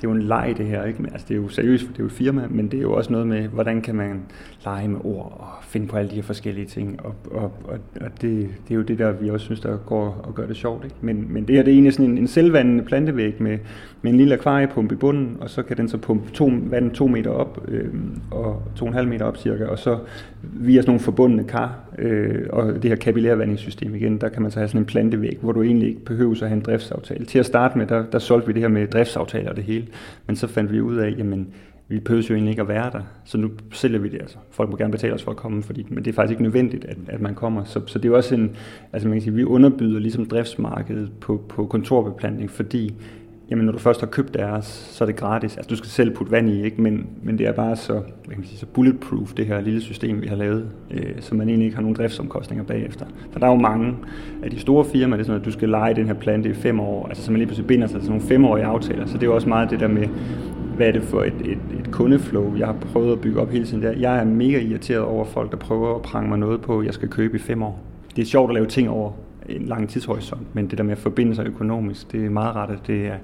det 0.00 0.06
er 0.06 0.10
jo 0.10 0.16
en 0.16 0.22
leg 0.22 0.54
det 0.56 0.66
her, 0.66 0.84
ikke? 0.84 0.98
Altså, 1.12 1.26
det 1.28 1.34
er 1.34 1.38
jo 1.38 1.48
seriøst, 1.48 1.84
for 1.84 1.92
det 1.92 1.98
er 1.98 2.02
jo 2.02 2.06
et 2.06 2.12
firma, 2.12 2.46
men 2.50 2.68
det 2.68 2.78
er 2.78 2.82
jo 2.82 2.92
også 2.92 3.12
noget 3.12 3.26
med, 3.26 3.48
hvordan 3.48 3.82
kan 3.82 3.94
man 3.94 4.22
lege 4.64 4.88
med 4.88 5.00
ord 5.04 5.36
og 5.38 5.64
finde 5.64 5.86
på 5.86 5.96
alle 5.96 6.10
de 6.10 6.14
her 6.14 6.22
forskellige 6.22 6.66
ting, 6.66 7.00
og, 7.04 7.14
og, 7.30 7.52
og, 7.64 7.78
og 8.00 8.10
det, 8.22 8.48
det 8.68 8.70
er 8.70 8.74
jo 8.74 8.82
det 8.82 8.98
der, 8.98 9.12
vi 9.12 9.30
også 9.30 9.44
synes, 9.44 9.60
der 9.60 9.76
går 9.76 10.20
og 10.22 10.34
gør 10.34 10.46
det 10.46 10.56
sjovt, 10.56 10.84
ikke? 10.84 10.96
Men, 11.00 11.26
men 11.32 11.44
det 11.48 11.56
her, 11.56 11.62
det 11.62 11.70
er 11.70 11.74
egentlig 11.74 11.92
sådan 11.92 12.10
en, 12.10 12.18
en 12.18 12.26
selvvandende 12.26 12.84
plantevæg 12.84 13.34
med, 13.42 13.58
med 14.02 14.10
en 14.10 14.16
lille 14.16 14.34
akvariepumpe 14.34 14.94
i 14.94 14.98
bunden, 14.98 15.36
og 15.40 15.50
så 15.50 15.62
kan 15.62 15.76
den 15.76 15.88
så 15.88 15.98
pumpe 15.98 16.30
to, 16.30 16.52
vand 16.62 16.90
to 16.90 17.06
meter 17.06 17.30
op, 17.30 17.64
øh, 17.68 17.94
og 18.30 18.62
to 18.76 18.84
og 18.84 18.88
en 18.88 18.94
halv 18.94 19.08
meter 19.08 19.24
op 19.24 19.36
cirka, 19.36 19.64
og 19.64 19.78
så 19.78 19.98
via 20.42 20.80
sådan 20.80 20.90
nogle 20.90 21.00
forbundne 21.00 21.44
kar, 21.44 21.78
øh, 21.98 22.46
og 22.50 22.74
det 22.74 22.84
her 22.84 22.96
kapillærvandingssystem 22.96 23.94
igen, 23.94 24.18
der 24.18 24.28
kan 24.28 24.42
man 24.42 24.50
så 24.50 24.58
have 24.58 24.68
sådan 24.68 24.80
en 24.80 24.84
plantevæg, 24.84 25.38
hvor 25.40 25.52
du 25.52 25.62
egentlig 25.62 25.88
ikke 25.88 26.04
behøver 26.04 26.32
at 26.32 26.48
have 26.48 26.52
en 26.52 26.60
driftsaftale. 26.60 27.24
Til 27.24 27.38
at 27.38 27.46
starte 27.46 27.78
med, 27.78 27.86
der, 27.86 28.04
der 28.12 28.18
solgte 28.18 28.46
vi 28.46 28.52
det 28.52 28.62
her 28.62 28.68
med 28.68 28.86
driftsaftaler 28.86 29.50
og 29.50 29.56
det 29.56 29.64
hele, 29.64 29.86
men 30.26 30.36
så 30.36 30.46
fandt 30.46 30.72
vi 30.72 30.80
ud 30.80 30.96
af, 30.96 31.14
jamen, 31.18 31.54
vi 31.88 32.00
behøver 32.00 32.26
jo 32.30 32.34
egentlig 32.34 32.50
ikke 32.50 32.62
at 32.62 32.68
være 32.68 32.90
der, 32.90 33.02
så 33.24 33.38
nu 33.38 33.50
sælger 33.72 33.98
vi 33.98 34.08
det. 34.08 34.20
Altså, 34.20 34.36
folk 34.50 34.70
må 34.70 34.76
gerne 34.76 34.92
betale 34.92 35.14
os 35.14 35.22
for 35.22 35.30
at 35.30 35.36
komme, 35.36 35.62
fordi, 35.62 35.86
men 35.88 36.04
det 36.04 36.10
er 36.10 36.14
faktisk 36.14 36.30
ikke 36.30 36.42
nødvendigt, 36.42 36.84
at, 36.84 36.96
at 37.08 37.20
man 37.20 37.34
kommer. 37.34 37.64
Så, 37.64 37.80
så 37.86 37.98
det 37.98 38.04
er 38.04 38.08
jo 38.08 38.16
også 38.16 38.34
en, 38.34 38.56
altså 38.92 39.08
man 39.08 39.16
kan 39.16 39.22
sige, 39.22 39.34
vi 39.34 39.44
underbyder 39.44 40.00
ligesom 40.00 40.26
driftsmarkedet 40.26 41.12
på, 41.20 41.44
på 41.48 41.66
kontorbeplantning, 41.66 42.50
fordi 42.50 42.94
jamen 43.50 43.64
når 43.64 43.72
du 43.72 43.78
først 43.78 44.00
har 44.00 44.06
købt 44.06 44.34
deres, 44.34 44.66
så 44.66 45.04
er 45.04 45.06
det 45.06 45.16
gratis. 45.16 45.56
Altså 45.56 45.68
du 45.70 45.76
skal 45.76 45.90
selv 45.90 46.14
putte 46.14 46.32
vand 46.32 46.50
i, 46.50 46.62
ikke? 46.62 46.82
Men, 46.82 47.06
men 47.22 47.38
det 47.38 47.46
er 47.46 47.52
bare 47.52 47.76
så, 47.76 47.92
hvad 47.92 48.02
kan 48.28 48.38
man 48.38 48.44
sige, 48.44 48.58
så 48.58 48.66
bulletproof, 48.66 49.32
det 49.32 49.46
her 49.46 49.60
lille 49.60 49.80
system, 49.80 50.22
vi 50.22 50.26
har 50.26 50.36
lavet, 50.36 50.70
øh, 50.90 51.12
så 51.20 51.34
man 51.34 51.48
egentlig 51.48 51.64
ikke 51.64 51.76
har 51.76 51.82
nogen 51.82 51.96
driftsomkostninger 51.96 52.64
bagefter. 52.64 53.06
For 53.32 53.38
der 53.38 53.46
er 53.46 53.50
jo 53.50 53.56
mange 53.56 53.96
af 54.42 54.50
de 54.50 54.58
store 54.58 54.84
firmaer, 54.84 55.16
det 55.16 55.24
er 55.24 55.26
sådan, 55.26 55.40
at 55.40 55.46
du 55.46 55.52
skal 55.52 55.68
lege 55.68 55.94
den 55.94 56.06
her 56.06 56.14
plante 56.14 56.48
i 56.48 56.54
fem 56.54 56.80
år, 56.80 57.06
altså 57.08 57.24
så 57.24 57.30
man 57.30 57.38
lige 57.38 57.46
pludselig 57.46 57.66
binder 57.66 57.86
sig 57.86 58.00
til 58.00 58.10
nogle 58.10 58.24
femårige 58.24 58.64
aftaler. 58.64 59.06
Så 59.06 59.14
det 59.14 59.22
er 59.22 59.26
jo 59.26 59.34
også 59.34 59.48
meget 59.48 59.70
det 59.70 59.80
der 59.80 59.88
med, 59.88 60.08
hvad 60.76 60.88
er 60.88 60.92
det 60.92 61.02
for 61.02 61.22
et, 61.22 61.34
et, 61.44 61.58
et 61.80 61.90
kundeflow, 61.90 62.56
jeg 62.56 62.66
har 62.66 62.76
prøvet 62.92 63.12
at 63.12 63.20
bygge 63.20 63.40
op 63.40 63.50
hele 63.50 63.64
tiden 63.64 63.82
der. 63.82 63.92
Jeg 63.92 64.18
er 64.18 64.24
mega 64.24 64.60
irriteret 64.60 65.02
over 65.02 65.24
folk, 65.24 65.50
der 65.50 65.56
prøver 65.56 65.94
at 65.94 66.02
prange 66.02 66.28
mig 66.28 66.38
noget 66.38 66.60
på, 66.60 66.82
jeg 66.82 66.94
skal 66.94 67.08
købe 67.08 67.36
i 67.36 67.40
fem 67.40 67.62
år. 67.62 67.80
Det 68.16 68.22
er 68.22 68.26
sjovt 68.26 68.50
at 68.50 68.54
lave 68.54 68.66
ting 68.66 68.90
over 68.90 69.12
en 69.50 69.66
lang 69.66 69.88
tidshorisont, 69.88 70.54
men 70.54 70.66
det 70.70 70.78
der 70.78 70.84
med 70.84 70.92
at 70.92 70.98
forbinde 70.98 71.34
sig 71.34 71.46
økonomisk, 71.46 72.12
det 72.12 72.24
er 72.24 72.30
meget 72.30 72.56
ret, 72.56 72.70
at 72.70 72.86
det 72.86 73.06
er 73.06 73.16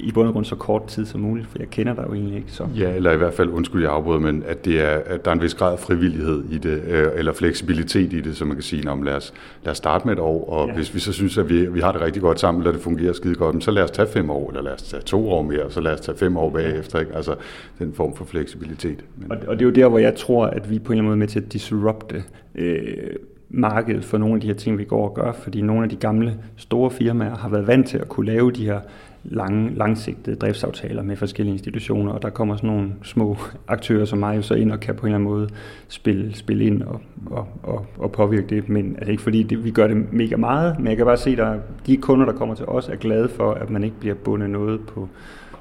i 0.00 0.12
bund 0.12 0.28
og 0.28 0.32
grund 0.32 0.44
så 0.44 0.56
kort 0.56 0.86
tid 0.86 1.06
som 1.06 1.20
muligt, 1.20 1.46
for 1.46 1.58
jeg 1.58 1.70
kender 1.70 1.94
dig 1.94 2.04
jo 2.08 2.14
egentlig 2.14 2.36
ikke 2.36 2.52
så. 2.52 2.66
Ja, 2.76 2.94
eller 2.94 3.12
i 3.12 3.16
hvert 3.16 3.34
fald, 3.34 3.48
undskyld 3.48 3.82
jeg 3.82 3.92
afbryder, 3.92 4.20
men 4.20 4.42
at, 4.46 4.64
det 4.64 4.80
er, 4.80 5.00
at 5.06 5.24
der 5.24 5.30
er 5.30 5.34
en 5.34 5.42
vis 5.42 5.54
grad 5.54 5.72
af 5.72 5.78
frivillighed 5.78 6.44
i 6.50 6.58
det, 6.58 6.82
øh, 6.88 7.06
eller 7.14 7.32
fleksibilitet 7.32 8.12
i 8.12 8.20
det, 8.20 8.36
så 8.36 8.44
man 8.44 8.56
kan 8.56 8.62
sige, 8.62 8.90
om 8.90 9.02
lad 9.02 9.14
os, 9.14 9.34
lad 9.64 9.70
os 9.70 9.76
starte 9.76 10.06
med 10.06 10.14
et 10.14 10.20
år, 10.20 10.50
og 10.50 10.68
ja. 10.68 10.74
hvis 10.74 10.94
vi 10.94 11.00
så 11.00 11.12
synes, 11.12 11.38
at 11.38 11.48
vi, 11.48 11.66
vi 11.66 11.80
har 11.80 11.92
det 11.92 12.00
rigtig 12.00 12.22
godt 12.22 12.40
sammen, 12.40 12.62
eller 12.62 12.72
det 12.72 12.80
fungerer 12.80 13.12
skide 13.12 13.34
godt, 13.34 13.64
så 13.64 13.70
lad 13.70 13.82
os 13.82 13.90
tage 13.90 14.08
fem 14.08 14.30
år, 14.30 14.48
eller 14.48 14.62
lad 14.62 14.72
os 14.72 14.82
tage 14.82 15.02
to 15.02 15.30
år 15.30 15.42
mere, 15.42 15.70
så 15.70 15.80
lad 15.80 15.92
os 15.92 16.00
tage 16.00 16.18
fem 16.18 16.36
år 16.36 16.50
bagefter, 16.50 17.00
ikke? 17.00 17.14
altså 17.14 17.34
den 17.78 17.92
form 17.92 18.16
for 18.16 18.24
fleksibilitet. 18.24 19.04
Men... 19.16 19.32
Og, 19.32 19.38
og 19.46 19.58
det 19.58 19.62
er 19.62 19.66
jo 19.66 19.74
der, 19.74 19.88
hvor 19.88 19.98
jeg 19.98 20.14
tror, 20.14 20.46
at 20.46 20.70
vi 20.70 20.78
på 20.78 20.92
en 20.92 20.98
eller 20.98 21.02
anden 21.02 21.04
måde 21.04 21.16
er 21.16 21.18
med 21.18 21.28
til 21.28 21.40
at 21.40 21.52
disrupte 21.52 22.22
øh, 22.54 23.10
markedet 23.50 24.04
for 24.04 24.18
nogle 24.18 24.34
af 24.34 24.40
de 24.40 24.46
her 24.46 24.54
ting, 24.54 24.78
vi 24.78 24.84
går 24.84 25.08
og 25.08 25.14
gør, 25.14 25.32
fordi 25.32 25.60
nogle 25.60 25.82
af 25.82 25.88
de 25.90 25.96
gamle 25.96 26.38
store 26.56 26.90
firmaer 26.90 27.36
har 27.36 27.48
været 27.48 27.66
vant 27.66 27.86
til 27.86 27.98
at 27.98 28.08
kunne 28.08 28.26
lave 28.26 28.52
de 28.52 28.64
her 28.64 28.80
lange, 29.24 29.74
langsigtede 29.74 30.36
driftsaftaler 30.36 31.02
med 31.02 31.16
forskellige 31.16 31.52
institutioner, 31.52 32.12
og 32.12 32.22
der 32.22 32.30
kommer 32.30 32.56
sådan 32.56 32.70
nogle 32.70 32.92
små 33.02 33.36
aktører 33.68 34.04
som 34.04 34.18
mig 34.18 34.36
jo 34.36 34.42
så 34.42 34.54
ind 34.54 34.72
og 34.72 34.80
kan 34.80 34.94
på 34.94 35.06
en 35.06 35.12
eller 35.12 35.18
anden 35.18 35.30
måde 35.30 35.48
spille, 35.88 36.34
spille 36.34 36.64
ind 36.64 36.82
og, 36.82 37.00
og, 37.26 37.48
og, 37.62 37.86
og 37.98 38.12
påvirke 38.12 38.46
det. 38.46 38.68
Men 38.68 38.96
altså 38.96 39.10
ikke 39.10 39.22
fordi 39.22 39.42
det, 39.42 39.64
vi 39.64 39.70
gør 39.70 39.86
det 39.86 40.12
mega 40.12 40.36
meget, 40.36 40.78
men 40.78 40.86
jeg 40.86 40.96
kan 40.96 41.06
bare 41.06 41.16
se, 41.16 41.30
at 41.30 41.60
de 41.86 41.96
kunder, 41.96 42.26
der 42.26 42.32
kommer 42.32 42.54
til 42.54 42.64
os, 42.64 42.88
er 42.88 42.96
glade 42.96 43.28
for, 43.28 43.52
at 43.52 43.70
man 43.70 43.84
ikke 43.84 43.96
bliver 44.00 44.14
bundet 44.14 44.50
noget 44.50 44.80
på, 44.86 45.08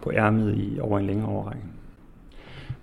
på 0.03 0.11
ærmet 0.11 0.55
i 0.55 0.79
over 0.81 0.99
en 0.99 1.05
længere 1.05 1.27
overrække. 1.27 1.63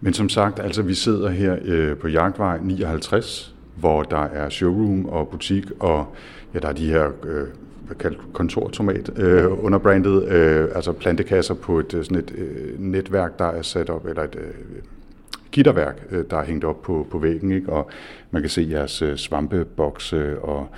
Men 0.00 0.12
som 0.12 0.28
sagt, 0.28 0.60
altså 0.60 0.82
vi 0.82 0.94
sidder 0.94 1.30
her 1.30 1.56
øh, 1.64 1.96
på 1.96 2.08
Jagtvej 2.08 2.58
59, 2.62 3.53
hvor 3.76 4.02
der 4.02 4.22
er 4.22 4.48
showroom 4.48 5.06
og 5.06 5.28
butik, 5.28 5.64
og 5.80 6.06
ja, 6.54 6.58
der 6.58 6.68
er 6.68 6.72
de 6.72 6.86
her 6.86 7.10
øh, 7.24 7.48
kaldt 7.98 8.18
kontortomat 8.32 9.18
øh, 9.18 9.64
under 9.64 9.78
brandet, 9.78 10.28
øh, 10.28 10.68
altså 10.74 10.92
plantekasser 10.92 11.54
på 11.54 11.78
et 11.78 11.94
øh, 11.94 12.04
sådan 12.04 12.18
et 12.18 12.34
øh, 12.36 12.80
netværk, 12.80 13.38
der 13.38 13.44
er 13.44 13.62
sat 13.62 13.90
op, 13.90 14.06
eller 14.06 14.22
et 14.22 14.36
øh, 14.36 14.54
gitterværk, 15.52 16.06
øh, 16.10 16.24
der 16.30 16.36
er 16.36 16.44
hængt 16.44 16.64
op 16.64 16.82
på, 16.82 17.06
på 17.10 17.18
væggen, 17.18 17.52
ikke? 17.52 17.72
og 17.72 17.90
man 18.30 18.42
kan 18.42 18.50
se 18.50 18.66
jeres 18.70 19.02
øh, 19.02 19.16
svampebokse 19.16 20.40
og 20.40 20.68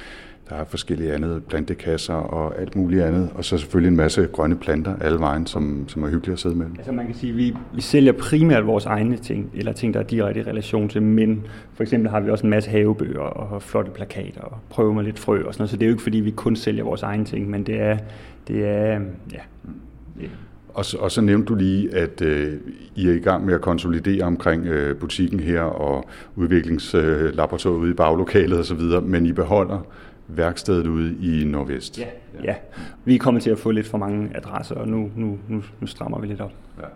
der 0.49 0.57
er 0.57 0.65
forskellige 0.65 1.13
andet, 1.13 1.45
plantekasser 1.45 2.15
og 2.15 2.61
alt 2.61 2.77
muligt 2.77 3.03
andet, 3.03 3.31
og 3.35 3.45
så 3.45 3.59
selvfølgelig 3.59 3.91
en 3.91 3.97
masse 3.97 4.29
grønne 4.33 4.57
planter 4.57 4.97
alle 5.01 5.19
vejen, 5.19 5.47
som, 5.47 5.89
som 5.89 6.03
er 6.03 6.09
hyggelige 6.09 6.33
at 6.33 6.39
sidde 6.39 6.55
med. 6.55 6.67
Altså 6.79 6.93
man 6.93 7.07
kan 7.07 7.15
sige, 7.15 7.31
at 7.31 7.37
vi, 7.37 7.57
vi 7.75 7.81
sælger 7.81 8.13
primært 8.13 8.67
vores 8.67 8.87
egne 8.87 9.17
ting, 9.17 9.51
eller 9.55 9.73
ting, 9.73 9.95
der 9.95 10.01
er 10.01 10.05
direkte 10.05 10.41
i 10.41 10.43
relation 10.43 10.89
til, 10.89 11.03
men 11.03 11.47
for 11.75 11.83
eksempel 11.83 12.11
har 12.11 12.21
vi 12.21 12.31
også 12.31 12.45
en 12.45 12.51
masse 12.51 12.71
havebøger 12.71 13.21
og 13.21 13.63
flotte 13.63 13.91
plakater 13.91 14.41
og 14.41 14.59
prøver 14.71 14.93
med 14.93 15.05
lidt 15.05 15.19
frø 15.19 15.43
og 15.45 15.55
sådan 15.55 15.63
noget, 15.63 15.71
så 15.71 15.77
det 15.77 15.83
er 15.83 15.87
jo 15.87 15.93
ikke 15.93 16.03
fordi, 16.03 16.19
vi 16.19 16.31
kun 16.31 16.57
sælger 16.57 16.85
vores 16.85 17.03
egne 17.03 17.25
ting, 17.25 17.51
men 17.51 17.67
det 17.67 17.81
er, 17.81 17.99
det 18.49 18.65
er 18.65 19.01
ja, 19.33 19.41
det. 20.21 20.31
Og, 20.69 20.85
så, 20.85 20.97
og 20.97 21.11
så 21.11 21.21
nævnte 21.21 21.47
du 21.47 21.55
lige, 21.55 21.95
at 21.95 22.23
øh, 22.23 22.53
I 22.95 23.09
er 23.09 23.13
i 23.13 23.19
gang 23.19 23.47
med 23.47 23.55
at 23.55 23.61
konsolidere 23.61 24.25
omkring 24.25 24.67
øh, 24.67 24.97
butikken 24.97 25.41
her 25.41 25.61
og 25.61 26.09
udviklingslaboratoriet 26.37 27.77
øh, 27.77 27.83
ude 27.83 27.91
i 27.91 27.95
baglokalet 27.95 28.59
osv., 28.59 28.81
men 29.03 29.27
I 29.27 29.33
beholder 29.33 29.87
værkstedet 30.29 30.87
ude 30.87 31.17
i 31.21 31.45
Nordvest. 31.45 31.99
Ja, 31.99 32.07
ja. 32.45 32.55
vi 33.05 33.15
er 33.15 33.19
kommet 33.19 33.43
til 33.43 33.51
at 33.51 33.59
få 33.59 33.71
lidt 33.71 33.87
for 33.87 33.99
mange 33.99 34.37
adresser, 34.37 34.75
og 34.75 34.89
nu, 34.89 35.11
nu, 35.17 35.39
nu, 35.49 35.63
nu 35.81 35.87
strammer 35.87 36.19
vi 36.19 36.27
lidt 36.27 36.41
op. 36.41 36.53
Ja. 36.81 36.87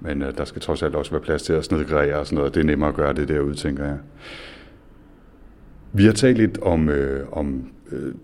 Men 0.00 0.22
øh, 0.22 0.36
der 0.36 0.44
skal 0.44 0.62
trods 0.62 0.82
alt 0.82 0.94
også 0.94 1.10
være 1.10 1.20
plads 1.20 1.42
til 1.42 1.52
at 1.52 1.64
snedgrære 1.64 2.18
og 2.18 2.26
sådan 2.26 2.36
noget. 2.36 2.54
Det 2.54 2.60
er 2.60 2.64
nemmere 2.64 2.88
at 2.88 2.94
gøre 2.94 3.12
det 3.12 3.28
derude, 3.28 3.54
tænker 3.54 3.84
jeg. 3.84 3.98
Vi 5.92 6.04
har 6.04 6.12
talt 6.12 6.38
lidt 6.38 6.58
om, 6.58 6.88
øh, 6.88 7.26
om 7.32 7.70
øh, 7.92 8.14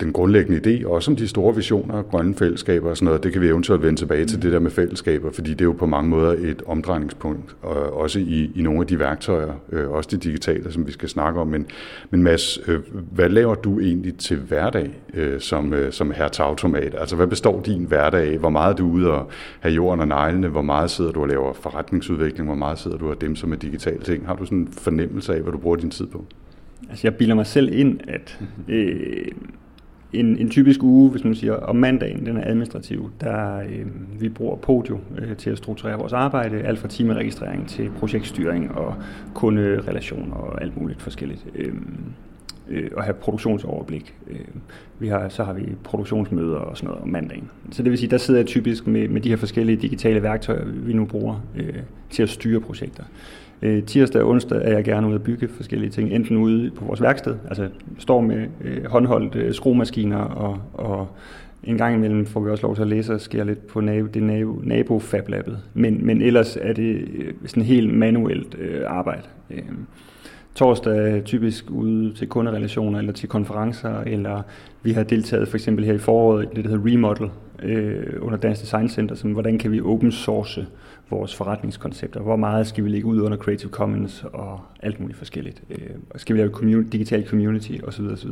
den 0.00 0.12
grundlæggende 0.12 0.60
idé, 0.80 0.86
også 0.86 1.10
om 1.10 1.16
de 1.16 1.28
store 1.28 1.54
visioner, 1.54 2.02
grønne 2.02 2.34
fællesskaber 2.34 2.90
og 2.90 2.96
sådan 2.96 3.04
noget, 3.06 3.22
det 3.22 3.32
kan 3.32 3.42
vi 3.42 3.48
eventuelt 3.48 3.82
vende 3.82 4.00
tilbage 4.00 4.24
til, 4.24 4.42
det 4.42 4.52
der 4.52 4.58
med 4.58 4.70
fællesskaber, 4.70 5.30
fordi 5.30 5.50
det 5.50 5.60
er 5.60 5.64
jo 5.64 5.72
på 5.72 5.86
mange 5.86 6.10
måder 6.10 6.32
et 6.32 6.62
omdrejningspunkt, 6.66 7.56
og 7.62 7.92
også 7.92 8.18
i, 8.18 8.50
i 8.54 8.62
nogle 8.62 8.80
af 8.80 8.86
de 8.86 8.98
værktøjer, 8.98 9.52
øh, 9.72 9.90
også 9.90 10.08
de 10.12 10.16
digitale, 10.16 10.72
som 10.72 10.86
vi 10.86 10.92
skal 10.92 11.08
snakke 11.08 11.40
om. 11.40 11.46
Men, 11.46 11.66
men 12.10 12.22
Mads, 12.22 12.68
øh, 12.68 12.80
hvad 13.12 13.28
laver 13.28 13.54
du 13.54 13.80
egentlig 13.80 14.16
til 14.16 14.36
hverdag 14.36 14.90
øh, 15.14 15.40
som, 15.40 15.72
øh, 15.72 15.92
som 15.92 16.10
herr 16.10 16.28
Tautomat? 16.28 16.94
Altså, 16.98 17.16
hvad 17.16 17.26
består 17.26 17.60
din 17.60 17.84
hverdag 17.84 18.32
af? 18.32 18.38
Hvor 18.38 18.50
meget 18.50 18.72
er 18.72 18.76
du 18.76 18.86
ude 18.86 19.10
og 19.10 19.30
have 19.60 19.74
jorden 19.74 20.00
og 20.00 20.08
neglene? 20.08 20.48
Hvor 20.48 20.62
meget 20.62 20.90
sidder 20.90 21.12
du 21.12 21.20
og 21.20 21.28
laver 21.28 21.52
forretningsudvikling? 21.52 22.48
Hvor 22.48 22.56
meget 22.56 22.78
sidder 22.78 22.98
du 22.98 23.10
og 23.10 23.20
dem 23.20 23.36
som 23.36 23.52
er 23.52 23.56
digitale 23.56 24.00
ting? 24.00 24.26
Har 24.26 24.34
du 24.34 24.44
sådan 24.44 24.58
en 24.58 24.68
fornemmelse 24.72 25.34
af, 25.34 25.40
hvad 25.40 25.52
du 25.52 25.58
bruger 25.58 25.76
din 25.76 25.90
tid 25.90 26.06
på? 26.06 26.24
Altså, 26.90 27.06
jeg 27.06 27.14
bilder 27.14 27.34
mig 27.34 27.46
selv 27.46 27.78
ind, 27.78 28.00
at 28.08 28.40
øh, 28.68 29.26
en, 30.14 30.38
en 30.38 30.50
typisk 30.50 30.82
uge, 30.82 31.10
hvis 31.10 31.24
man 31.24 31.34
siger, 31.34 31.52
om 31.52 31.76
mandagen, 31.76 32.26
den 32.26 32.36
er 32.36 32.46
administrativ, 32.46 33.10
der 33.20 33.58
øh, 33.58 33.86
vi 34.20 34.28
bruger 34.28 34.56
Podio 34.56 34.98
øh, 35.18 35.36
til 35.36 35.50
at 35.50 35.58
strukturere 35.58 35.98
vores 35.98 36.12
arbejde, 36.12 36.62
alt 36.62 36.78
fra 36.78 36.88
timeregistrering 36.88 37.68
til 37.68 37.90
projektstyring 37.98 38.72
og 38.72 38.94
kunderelationer 39.34 40.36
og 40.36 40.62
alt 40.62 40.80
muligt 40.80 41.02
forskelligt. 41.02 41.46
Øh, 41.54 41.72
øh, 42.68 42.90
og 42.96 43.04
have 43.04 43.14
produktionsoverblik. 43.14 44.14
Øh, 44.30 44.38
vi 44.98 45.08
har, 45.08 45.28
så 45.28 45.44
har 45.44 45.52
vi 45.52 45.62
produktionsmøder 45.84 46.56
og 46.56 46.76
sådan 46.76 46.88
noget 46.88 47.02
om 47.02 47.08
mandagen. 47.08 47.50
Så 47.70 47.82
det 47.82 47.90
vil 47.90 47.98
sige, 47.98 48.10
der 48.10 48.18
sidder 48.18 48.40
jeg 48.40 48.46
typisk 48.46 48.86
med, 48.86 49.08
med 49.08 49.20
de 49.20 49.28
her 49.28 49.36
forskellige 49.36 49.76
digitale 49.76 50.22
værktøjer, 50.22 50.64
vi 50.64 50.92
nu 50.92 51.04
bruger 51.04 51.40
øh, 51.56 51.74
til 52.10 52.22
at 52.22 52.28
styre 52.28 52.60
projekter. 52.60 53.04
Øh, 53.64 53.82
tirsdag 53.82 54.22
og 54.22 54.28
onsdag 54.28 54.60
er 54.64 54.72
jeg 54.72 54.84
gerne 54.84 55.06
ude 55.06 55.14
at 55.14 55.22
bygge 55.22 55.48
forskellige 55.48 55.90
ting, 55.90 56.12
enten 56.12 56.36
ude 56.36 56.70
på 56.70 56.84
vores 56.84 57.02
værksted, 57.02 57.36
altså 57.48 57.68
står 57.98 58.20
med 58.20 58.46
øh, 58.64 58.84
håndholdt 58.84 59.34
øh, 59.34 59.54
skruemaskiner, 59.54 60.18
og, 60.18 60.58
og 60.72 61.08
en 61.64 61.78
gang 61.78 61.94
imellem 61.94 62.26
får 62.26 62.40
vi 62.40 62.50
også 62.50 62.66
lov 62.66 62.74
til 62.74 62.82
at 62.82 62.88
læse 62.88 63.14
og 63.14 63.20
skære 63.20 63.46
lidt 63.46 63.66
på 63.66 63.80
nabo, 63.80 64.06
det 64.06 64.22
nabo, 64.22 64.60
nabo 64.62 65.02
Men, 65.74 66.06
men 66.06 66.22
ellers 66.22 66.56
er 66.60 66.72
det 66.72 67.08
øh, 67.14 67.32
sådan 67.46 67.62
helt 67.62 67.94
manuelt 67.94 68.56
øh, 68.58 68.82
arbejde. 68.86 69.22
Øh, 69.50 69.62
torsdag 70.54 71.16
er 71.16 71.20
typisk 71.20 71.70
ude 71.70 72.12
til 72.12 72.28
kunderelationer 72.28 72.98
eller 72.98 73.12
til 73.12 73.28
konferencer, 73.28 74.00
eller 74.00 74.42
vi 74.82 74.92
har 74.92 75.02
deltaget 75.02 75.48
for 75.48 75.56
eksempel 75.56 75.84
her 75.84 75.94
i 75.94 75.98
foråret 75.98 76.44
i 76.44 76.56
det, 76.56 76.64
der 76.64 76.70
hedder 76.70 76.92
Remodel 76.92 77.30
øh, 77.62 78.02
under 78.20 78.38
Dansk 78.38 78.60
Design 78.60 78.88
Center, 78.88 79.14
som 79.14 79.32
hvordan 79.32 79.58
kan 79.58 79.72
vi 79.72 79.80
open 79.80 80.12
source 80.12 80.66
vores 81.14 81.36
forretningskoncepter. 81.36 82.20
Hvor 82.20 82.36
meget 82.36 82.66
skal 82.66 82.84
vi 82.84 82.88
lægge 82.88 83.06
ud 83.06 83.20
under 83.20 83.38
Creative 83.38 83.70
Commons 83.70 84.24
og 84.32 84.60
alt 84.82 85.00
muligt 85.00 85.18
forskelligt. 85.18 85.62
Øh, 85.70 85.90
skal 86.16 86.34
vi 86.34 86.40
lave 86.40 86.50
community, 86.50 86.88
digital 86.92 87.28
community 87.28 87.72
osv. 87.86 88.04
osv. 88.04 88.30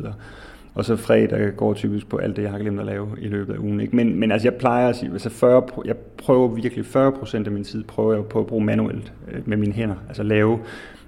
Og 0.75 0.85
så 0.85 0.97
fredag 0.97 1.57
går 1.57 1.75
typisk 1.75 2.09
på 2.09 2.17
alt 2.17 2.37
det, 2.37 2.43
jeg 2.43 2.51
har 2.51 2.59
glemt 2.59 2.81
at 2.81 2.87
lave 2.87 3.09
i 3.19 3.29
løbet 3.29 3.55
af 3.55 3.59
ugen. 3.59 3.81
Ikke? 3.81 3.97
Men, 3.97 4.21
men 4.21 4.33
altså, 4.33 4.49
jeg 4.49 4.55
plejer 4.55 4.89
at 4.89 4.97
sige, 4.97 5.13
altså 5.13 5.31
40, 5.31 5.63
jeg 5.85 5.97
prøver 5.97 6.49
virkelig 6.49 6.87
40 6.87 7.13
procent 7.13 7.47
af 7.47 7.53
min 7.53 7.65
tid, 7.65 7.85
prøver 7.85 8.15
jeg 8.15 8.25
på 8.25 8.41
at 8.41 8.47
bruge 8.47 8.65
manuelt 8.65 9.13
øh, 9.33 9.49
med 9.49 9.57
mine 9.57 9.73
hænder. 9.73 9.97
Altså 10.09 10.23
lave 10.23 10.59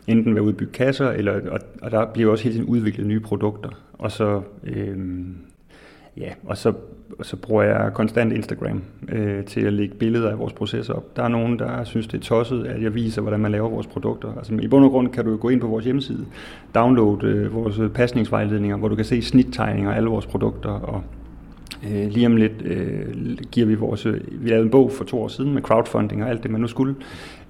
enten 0.06 0.34
ved 0.34 0.42
at 0.42 0.46
udbygge 0.46 0.72
kasser, 0.72 1.10
eller, 1.10 1.50
og, 1.50 1.58
og 1.82 1.90
der 1.90 2.06
bliver 2.06 2.30
også 2.30 2.44
hele 2.44 2.54
tiden 2.54 2.68
udviklet 2.68 3.06
nye 3.06 3.20
produkter. 3.20 3.70
Og 3.92 4.12
så, 4.12 4.42
øh, 4.64 4.96
ja, 6.16 6.30
og 6.46 6.56
så 6.56 6.72
og 7.18 7.26
så 7.26 7.36
bruger 7.36 7.62
jeg 7.62 7.92
konstant 7.94 8.32
Instagram 8.32 8.82
øh, 9.08 9.44
til 9.44 9.60
at 9.60 9.72
lægge 9.72 9.94
billeder 9.94 10.30
af 10.30 10.38
vores 10.38 10.52
proces 10.52 10.90
op. 10.90 11.16
Der 11.16 11.22
er 11.22 11.28
nogen, 11.28 11.58
der 11.58 11.84
synes, 11.84 12.06
det 12.06 12.18
er 12.18 12.22
tosset, 12.22 12.66
at 12.66 12.82
jeg 12.82 12.94
viser, 12.94 13.22
hvordan 13.22 13.40
man 13.40 13.52
laver 13.52 13.68
vores 13.68 13.86
produkter. 13.86 14.32
Altså, 14.36 14.54
I 14.62 14.68
bund 14.68 14.84
og 14.84 14.90
grund 14.90 15.08
kan 15.08 15.24
du 15.24 15.36
gå 15.36 15.48
ind 15.48 15.60
på 15.60 15.66
vores 15.66 15.84
hjemmeside, 15.84 16.26
downloade 16.74 17.26
øh, 17.26 17.54
vores 17.54 17.80
pasningsvejledninger, 17.94 18.76
hvor 18.76 18.88
du 18.88 18.94
kan 18.94 19.04
se 19.04 19.22
snittegninger 19.22 19.92
af 19.92 19.96
alle 19.96 20.08
vores 20.08 20.26
produkter 20.26 20.70
og 20.70 21.02
Øh, 21.90 22.10
lige 22.10 22.26
om 22.26 22.36
lidt 22.36 22.62
øh, 22.64 23.38
giver 23.52 23.66
vi 23.66 23.74
vores... 23.74 24.06
Vi 24.30 24.48
lavede 24.48 24.64
en 24.64 24.70
bog 24.70 24.92
for 24.92 25.04
to 25.04 25.22
år 25.22 25.28
siden 25.28 25.54
med 25.54 25.62
crowdfunding 25.62 26.24
og 26.24 26.30
alt 26.30 26.42
det, 26.42 26.50
man 26.50 26.60
nu 26.60 26.66
skulle, 26.66 26.94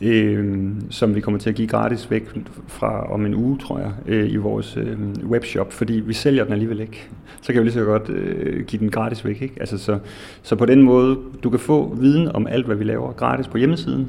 øh, 0.00 0.66
som 0.90 1.14
vi 1.14 1.20
kommer 1.20 1.40
til 1.40 1.50
at 1.50 1.56
give 1.56 1.68
gratis 1.68 2.10
væk 2.10 2.28
fra 2.66 3.12
om 3.12 3.26
en 3.26 3.34
uge, 3.34 3.58
tror 3.58 3.78
jeg, 3.78 3.92
øh, 4.06 4.32
i 4.32 4.36
vores 4.36 4.76
øh, 4.76 4.98
webshop, 5.28 5.72
fordi 5.72 5.92
vi 5.92 6.12
sælger 6.12 6.44
den 6.44 6.52
alligevel 6.52 6.80
ikke. 6.80 7.08
Så 7.42 7.52
kan 7.52 7.62
vi 7.62 7.66
lige 7.66 7.74
så 7.74 7.84
godt 7.84 8.08
øh, 8.08 8.64
give 8.64 8.80
den 8.80 8.90
gratis 8.90 9.24
væk. 9.24 9.42
Ikke? 9.42 9.54
Altså, 9.60 9.78
så, 9.78 9.98
så 10.42 10.56
på 10.56 10.66
den 10.66 10.82
måde, 10.82 11.18
du 11.42 11.50
kan 11.50 11.60
få 11.60 11.94
viden 11.94 12.28
om 12.28 12.46
alt, 12.46 12.66
hvad 12.66 12.76
vi 12.76 12.84
laver 12.84 13.12
gratis 13.12 13.48
på 13.48 13.58
hjemmesiden, 13.58 14.08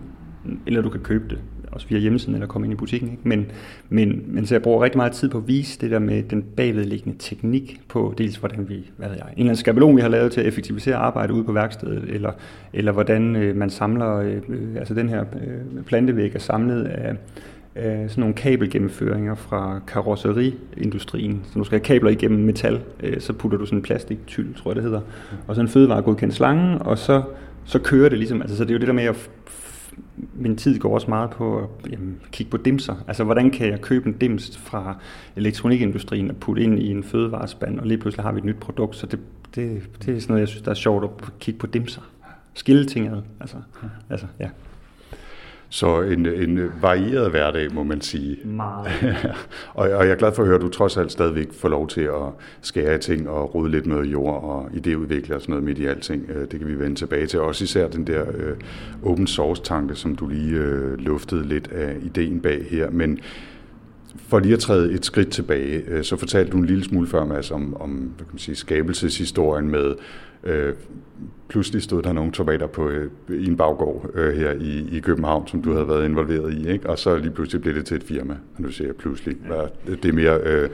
eller 0.67 0.81
du 0.81 0.89
kan 0.89 1.01
købe 1.01 1.23
det 1.29 1.39
også 1.75 1.87
via 1.87 1.99
hjemmesiden 1.99 2.33
eller 2.33 2.47
komme 2.47 2.67
ind 2.67 2.73
i 2.73 2.75
butikken. 2.75 3.09
Ikke? 3.09 3.21
Men, 3.23 3.51
men, 3.89 4.23
men 4.27 4.45
så 4.45 4.55
jeg 4.55 4.61
bruger 4.61 4.83
rigtig 4.83 4.97
meget 4.97 5.11
tid 5.11 5.29
på 5.29 5.37
at 5.37 5.47
vise 5.47 5.81
det 5.81 5.91
der 5.91 5.99
med 5.99 6.23
den 6.23 6.43
bagvedliggende 6.43 7.17
teknik 7.19 7.81
på 7.87 8.13
dels 8.17 8.35
hvordan 8.35 8.69
vi, 8.69 8.91
hvad 8.97 9.07
ved 9.07 9.15
jeg, 9.15 9.25
en 9.25 9.31
eller 9.31 9.43
anden 9.43 9.55
skabelon, 9.55 9.95
vi 9.95 10.01
har 10.01 10.09
lavet 10.09 10.31
til 10.31 10.41
at 10.41 10.47
effektivisere 10.47 10.95
arbejde 10.95 11.33
ude 11.33 11.43
på 11.43 11.51
værkstedet, 11.51 12.03
eller, 12.09 12.31
eller 12.73 12.91
hvordan 12.91 13.35
øh, 13.35 13.55
man 13.55 13.69
samler, 13.69 14.15
øh, 14.17 14.41
altså 14.75 14.93
den 14.93 15.09
her 15.09 15.21
øh, 15.21 15.83
plantevæg 15.83 16.35
er 16.35 16.39
samlet 16.39 16.83
af, 16.83 17.15
af 17.75 18.09
sådan 18.09 18.21
nogle 18.21 18.35
kabelgennemføringer 18.35 19.35
fra 19.35 19.79
karosseriindustrien. 19.87 21.41
Så 21.43 21.59
du 21.59 21.63
skal 21.63 21.79
have 21.79 21.85
kabler 21.85 22.09
igennem 22.09 22.45
metal, 22.45 22.81
øh, 23.03 23.19
så 23.19 23.33
putter 23.33 23.57
du 23.57 23.65
sådan 23.65 23.79
en 23.79 23.83
plastiktyld, 23.83 24.55
tror 24.55 24.71
jeg 24.71 24.75
det 24.75 24.83
hedder, 24.83 25.01
og 25.47 25.55
så 25.55 25.61
en 25.61 25.67
fødevaregodkendt 25.67 26.33
slange, 26.33 26.77
og 26.77 26.97
så 26.97 27.23
så 27.65 27.79
kører 27.79 28.09
det 28.09 28.17
ligesom, 28.17 28.41
altså 28.41 28.57
så 28.57 28.63
det 28.63 28.69
er 28.69 28.73
jo 28.73 28.79
det 28.79 28.87
der 28.87 28.93
med 28.93 29.03
at 29.03 29.29
min 30.33 30.55
tid 30.55 30.79
går 30.79 30.93
også 30.93 31.09
meget 31.09 31.29
på 31.29 31.57
at 31.57 31.91
jamen, 31.91 32.21
kigge 32.31 32.51
på 32.51 32.57
dimser. 32.57 32.95
Altså, 33.07 33.23
hvordan 33.23 33.51
kan 33.51 33.67
jeg 33.69 33.81
købe 33.81 34.07
en 34.07 34.13
dims 34.13 34.57
fra 34.57 34.97
elektronikindustrien 35.35 36.29
og 36.29 36.37
putte 36.37 36.61
ind 36.61 36.79
i 36.79 36.91
en 36.91 37.03
fødevarespand, 37.03 37.79
og 37.79 37.87
lige 37.87 37.97
pludselig 37.97 38.23
har 38.23 38.31
vi 38.31 38.37
et 38.37 38.45
nyt 38.45 38.59
produkt. 38.59 38.95
Så 38.95 39.05
det, 39.05 39.19
det, 39.55 39.89
det 40.05 40.15
er 40.15 40.19
sådan 40.19 40.33
noget, 40.33 40.39
jeg 40.39 40.47
synes, 40.47 40.61
der 40.61 40.71
er 40.71 40.75
sjovt 40.75 41.03
at 41.03 41.39
kigge 41.39 41.59
på 41.59 41.67
dimser. 41.67 42.01
Skille 42.53 42.85
ting 42.85 43.07
ad. 43.07 43.21
Altså, 43.39 43.57
altså, 44.09 44.25
ja. 44.39 44.49
Så 45.69 46.01
en, 46.01 46.25
en 46.25 46.71
varieret 46.81 47.31
hverdag, 47.31 47.73
må 47.73 47.83
man 47.83 48.01
sige. 48.01 48.37
Meget. 48.45 48.87
og, 49.73 49.89
og 49.89 50.05
jeg 50.05 50.11
er 50.11 50.15
glad 50.15 50.31
for 50.33 50.41
at 50.41 50.47
høre, 50.47 50.55
at 50.55 50.61
du 50.61 50.69
trods 50.69 50.97
alt 50.97 51.11
stadigvæk 51.11 51.53
får 51.53 51.69
lov 51.69 51.87
til 51.87 52.01
at 52.01 52.33
skære 52.61 52.95
i 52.95 52.99
ting 52.99 53.29
og 53.29 53.55
rode 53.55 53.71
lidt 53.71 53.85
med 53.85 54.03
jord 54.03 54.43
og 54.43 54.69
idéudvikle 54.73 55.35
og 55.35 55.41
sådan 55.41 55.51
noget 55.51 55.63
midt 55.63 55.79
i 55.79 55.85
alting. 55.85 56.29
Øh, 56.29 56.41
det 56.51 56.59
kan 56.59 56.67
vi 56.67 56.79
vende 56.79 56.95
tilbage 56.95 57.27
til. 57.27 57.39
Også 57.39 57.63
især 57.63 57.87
den 57.87 58.07
der 58.07 58.21
øh, 58.35 58.55
open 59.03 59.27
source-tanke, 59.27 59.95
som 59.95 60.15
du 60.15 60.27
lige 60.27 60.57
øh, 60.57 60.97
luftede 60.97 61.47
lidt 61.47 61.71
af 61.71 61.97
ideen 62.03 62.39
bag 62.39 62.65
her. 62.69 62.89
Men 62.89 63.19
for 64.27 64.39
lige 64.39 64.53
at 64.53 64.59
træde 64.59 64.93
et 64.93 65.05
skridt 65.05 65.29
tilbage, 65.29 65.83
øh, 65.87 66.03
så 66.03 66.17
fortalte 66.17 66.51
du 66.51 66.57
en 66.57 66.65
lille 66.65 66.83
smule 66.83 67.07
før, 67.07 67.25
Mads, 67.25 67.51
om, 67.51 67.77
om 67.81 67.89
hvad 67.89 68.25
kan 68.25 68.33
man 68.33 68.39
sige, 68.39 68.55
skabelseshistorien 68.55 69.69
med 69.69 69.95
Øh, 70.45 70.73
pludselig 71.47 71.81
stod 71.81 72.01
der 72.01 72.13
nogle 72.13 72.31
tomater 72.31 72.67
på, 72.67 72.89
øh, 72.89 73.11
i 73.29 73.47
en 73.47 73.57
baggård 73.57 74.09
øh, 74.13 74.37
her 74.37 74.51
i, 74.51 74.97
i 74.97 74.99
København, 74.99 75.47
som 75.47 75.61
du 75.61 75.73
havde 75.73 75.87
været 75.87 76.05
involveret 76.05 76.53
i, 76.53 76.69
ikke? 76.69 76.89
og 76.89 76.99
så 76.99 77.17
lige 77.17 77.31
pludselig 77.31 77.61
blev 77.61 77.75
det 77.75 77.85
til 77.85 77.97
et 77.97 78.03
firma. 78.03 78.33
Og 78.55 78.61
nu 78.61 78.71
siger 78.71 78.87
jeg 78.87 78.95
pludselig, 78.95 79.37
ja. 79.49 79.93
det 79.93 80.05
er 80.05 80.13
mere 80.13 80.39
øh, 80.43 80.69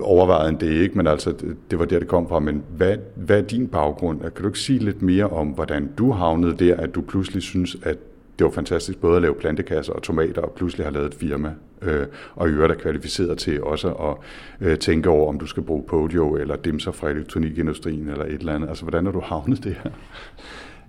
overvejet 0.00 0.48
end 0.48 0.58
det, 0.58 0.70
ikke? 0.70 0.96
men 0.96 1.06
altså, 1.06 1.30
det, 1.30 1.56
det 1.70 1.78
var 1.78 1.84
der, 1.84 1.98
det 1.98 2.08
kom 2.08 2.28
fra. 2.28 2.38
Men 2.38 2.62
hvad, 2.76 2.96
hvad 3.14 3.38
er 3.38 3.42
din 3.42 3.68
baggrund? 3.68 4.20
Kan 4.20 4.42
du 4.42 4.46
ikke 4.46 4.58
sige 4.58 4.78
lidt 4.78 5.02
mere 5.02 5.28
om, 5.28 5.48
hvordan 5.48 5.90
du 5.98 6.10
havnede 6.10 6.56
der, 6.64 6.76
at 6.76 6.94
du 6.94 7.00
pludselig 7.00 7.42
synes, 7.42 7.76
at 7.82 7.98
det 8.38 8.44
var 8.44 8.50
fantastisk 8.50 9.00
både 9.00 9.16
at 9.16 9.22
lave 9.22 9.34
plantekasser 9.34 9.92
og 9.92 10.02
tomater, 10.02 10.42
og 10.42 10.52
pludselig 10.56 10.86
har 10.86 10.92
lavet 10.92 11.06
et 11.06 11.14
firma, 11.14 11.52
øh, 11.84 12.06
og 12.34 12.48
i 12.48 12.52
øvrigt 12.52 12.72
er 12.72 12.76
kvalificeret 12.78 13.38
til 13.38 13.62
også 13.62 13.88
at 13.88 14.16
øh, 14.60 14.78
tænke 14.78 15.08
over, 15.08 15.28
om 15.28 15.38
du 15.38 15.46
skal 15.46 15.62
bruge 15.62 15.82
Podio 15.82 16.36
eller 16.36 16.56
dimser 16.56 16.92
fra 16.92 17.08
elektronikindustrien 17.08 18.08
eller 18.08 18.24
et 18.24 18.32
eller 18.32 18.54
andet. 18.54 18.68
Altså, 18.68 18.84
hvordan 18.84 19.06
er 19.06 19.12
du 19.12 19.20
havnet 19.20 19.64
det 19.64 19.76
her? 19.82 19.90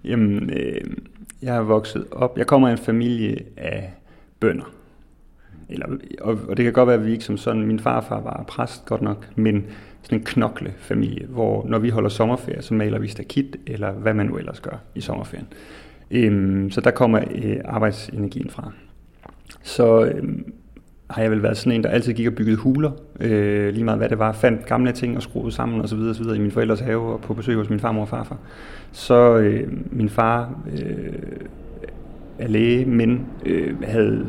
Jamen, 0.03 0.49
øh, 0.49 0.81
jeg 1.41 1.55
er 1.55 1.61
vokset 1.61 2.05
op. 2.11 2.37
Jeg 2.37 2.47
kommer 2.47 2.67
af 2.67 2.71
en 2.71 2.77
familie 2.77 3.45
af 3.57 3.93
bønder. 4.39 4.71
Eller, 5.69 5.87
og, 6.21 6.39
og 6.47 6.57
det 6.57 6.63
kan 6.63 6.73
godt 6.73 6.87
være, 6.87 6.97
at 6.97 7.05
vi 7.05 7.11
ikke 7.11 7.23
som 7.23 7.37
sådan, 7.37 7.67
min 7.67 7.79
farfar 7.79 8.21
var 8.21 8.43
præst 8.47 8.85
godt 8.85 9.01
nok, 9.01 9.27
men 9.35 9.65
sådan 10.01 10.19
en 10.19 10.23
knoklefamilie, 10.25 11.27
hvor 11.27 11.65
når 11.67 11.79
vi 11.79 11.89
holder 11.89 12.09
sommerferie, 12.09 12.61
så 12.61 12.73
maler 12.73 12.99
vi 12.99 13.07
stakit, 13.07 13.57
eller 13.67 13.91
hvad 13.91 14.13
man 14.13 14.25
nu 14.25 14.37
ellers 14.37 14.59
gør 14.59 14.77
i 14.95 15.01
sommerferien. 15.01 15.47
Øhm, 16.11 16.71
så 16.71 16.81
der 16.81 16.91
kommer 16.91 17.21
øh, 17.35 17.57
arbejdsenergien 17.65 18.49
fra. 18.49 18.71
Så 19.63 20.05
øhm, 20.05 20.53
har 21.09 21.21
jeg 21.21 21.31
vel 21.31 21.43
været 21.43 21.57
sådan 21.57 21.71
en, 21.71 21.83
der 21.83 21.89
altid 21.89 22.13
gik 22.13 22.27
og 22.27 22.33
byggede 22.33 22.57
huler, 22.57 22.91
øh, 23.19 23.73
lige 23.73 23.83
meget 23.83 23.97
hvad 23.97 24.09
det 24.09 24.19
var, 24.19 24.31
fandt 24.31 24.65
gamle 24.65 24.91
ting 24.91 25.17
og 25.17 25.23
skruede 25.23 25.51
sammen 25.51 25.81
osv. 25.81 25.99
osv. 25.99 26.25
i 26.35 26.39
min 26.39 26.51
forældres 26.51 26.79
have 26.79 27.13
og 27.13 27.21
på 27.21 27.33
besøg 27.33 27.55
hos 27.55 27.69
min 27.69 27.79
farmor 27.79 28.01
og 28.01 28.09
farfar. 28.09 28.37
Så 28.91 29.37
øh, 29.37 29.67
min 29.91 30.09
far 30.09 30.59
øh, 30.73 31.13
er 32.39 32.47
læge, 32.47 32.85
men 32.85 33.25
øh, 33.45 33.83
havde 33.83 34.27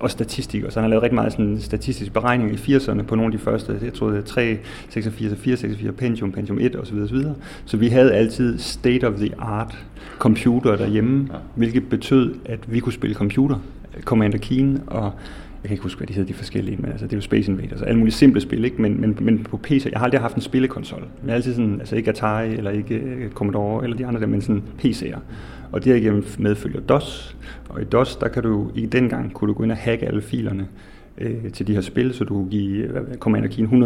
også 0.00 0.14
statistik, 0.14 0.64
og 0.64 0.72
så 0.72 0.80
han 0.80 0.84
har 0.84 0.88
lavet 0.88 1.02
rigtig 1.02 1.14
meget 1.14 1.32
sådan 1.32 1.60
statistisk 1.60 2.12
beregning 2.12 2.52
i 2.52 2.54
80'erne 2.54 3.02
på 3.02 3.14
nogle 3.14 3.32
af 3.34 3.38
de 3.38 3.44
første, 3.44 3.78
jeg 3.82 3.94
tror 3.94 4.08
det 4.08 4.18
er 4.18 4.22
3, 4.22 4.58
86 4.88 5.32
og 5.32 5.38
4, 5.38 5.56
86, 5.56 5.96
Pentium, 5.96 6.32
Pentium 6.32 6.58
1 6.60 6.76
osv. 6.76 6.96
osv. 6.96 7.18
Så 7.64 7.76
vi 7.76 7.88
havde 7.88 8.12
altid 8.12 8.58
state 8.58 9.08
of 9.08 9.14
the 9.14 9.30
art 9.38 9.86
computer 10.18 10.76
derhjemme, 10.76 11.28
ja. 11.32 11.38
hvilket 11.54 11.88
betød, 11.88 12.34
at 12.44 12.72
vi 12.72 12.80
kunne 12.80 12.92
spille 12.92 13.14
computer, 13.14 13.56
Commander 14.04 14.38
Keen 14.38 14.80
og 14.86 15.12
jeg 15.64 15.68
kan 15.68 15.74
ikke 15.74 15.82
huske, 15.82 15.98
hvad 15.98 16.06
de 16.06 16.12
hedder, 16.12 16.26
de 16.26 16.34
forskellige, 16.34 16.76
men 16.76 16.90
altså, 16.90 17.06
det 17.06 17.12
er 17.12 17.16
jo 17.16 17.20
Space 17.20 17.50
Invaders, 17.50 17.82
alle 17.82 17.98
mulige 17.98 18.14
simple 18.14 18.40
spil, 18.40 18.64
ikke? 18.64 18.82
Men, 18.82 19.00
men, 19.00 19.18
men 19.20 19.44
på 19.44 19.56
PC, 19.56 19.86
jeg 19.92 19.98
har 19.98 20.04
aldrig 20.04 20.20
haft 20.20 20.34
en 20.34 20.42
spillekonsol. 20.42 21.00
Jeg 21.00 21.30
har 21.30 21.34
altid 21.34 21.54
sådan, 21.54 21.80
altså 21.80 21.96
ikke 21.96 22.10
Atari, 22.10 22.54
eller 22.54 22.70
ikke 22.70 22.94
øh, 22.94 23.30
Commodore, 23.30 23.84
eller 23.84 23.96
de 23.96 24.06
andre 24.06 24.20
der, 24.20 24.26
men 24.26 24.40
sådan 24.40 24.62
PC'er. 24.82 25.18
Og 25.72 25.84
derigennem 25.84 26.24
medfølger 26.38 26.80
DOS, 26.80 27.36
og 27.68 27.82
i 27.82 27.84
DOS, 27.84 28.16
der 28.16 28.28
kan 28.28 28.42
du, 28.42 28.70
i 28.74 28.86
den 28.86 29.08
gang, 29.08 29.32
kunne 29.32 29.48
du 29.48 29.54
gå 29.54 29.62
ind 29.62 29.72
og 29.72 29.78
hacke 29.78 30.06
alle 30.06 30.22
filerne, 30.22 30.66
øh, 31.18 31.50
til 31.52 31.66
de 31.66 31.74
her 31.74 31.80
spil, 31.80 32.14
så 32.14 32.24
du 32.24 32.34
kunne 32.34 32.50
give 32.50 32.88
Commander 33.18 33.48
Keen 33.48 33.82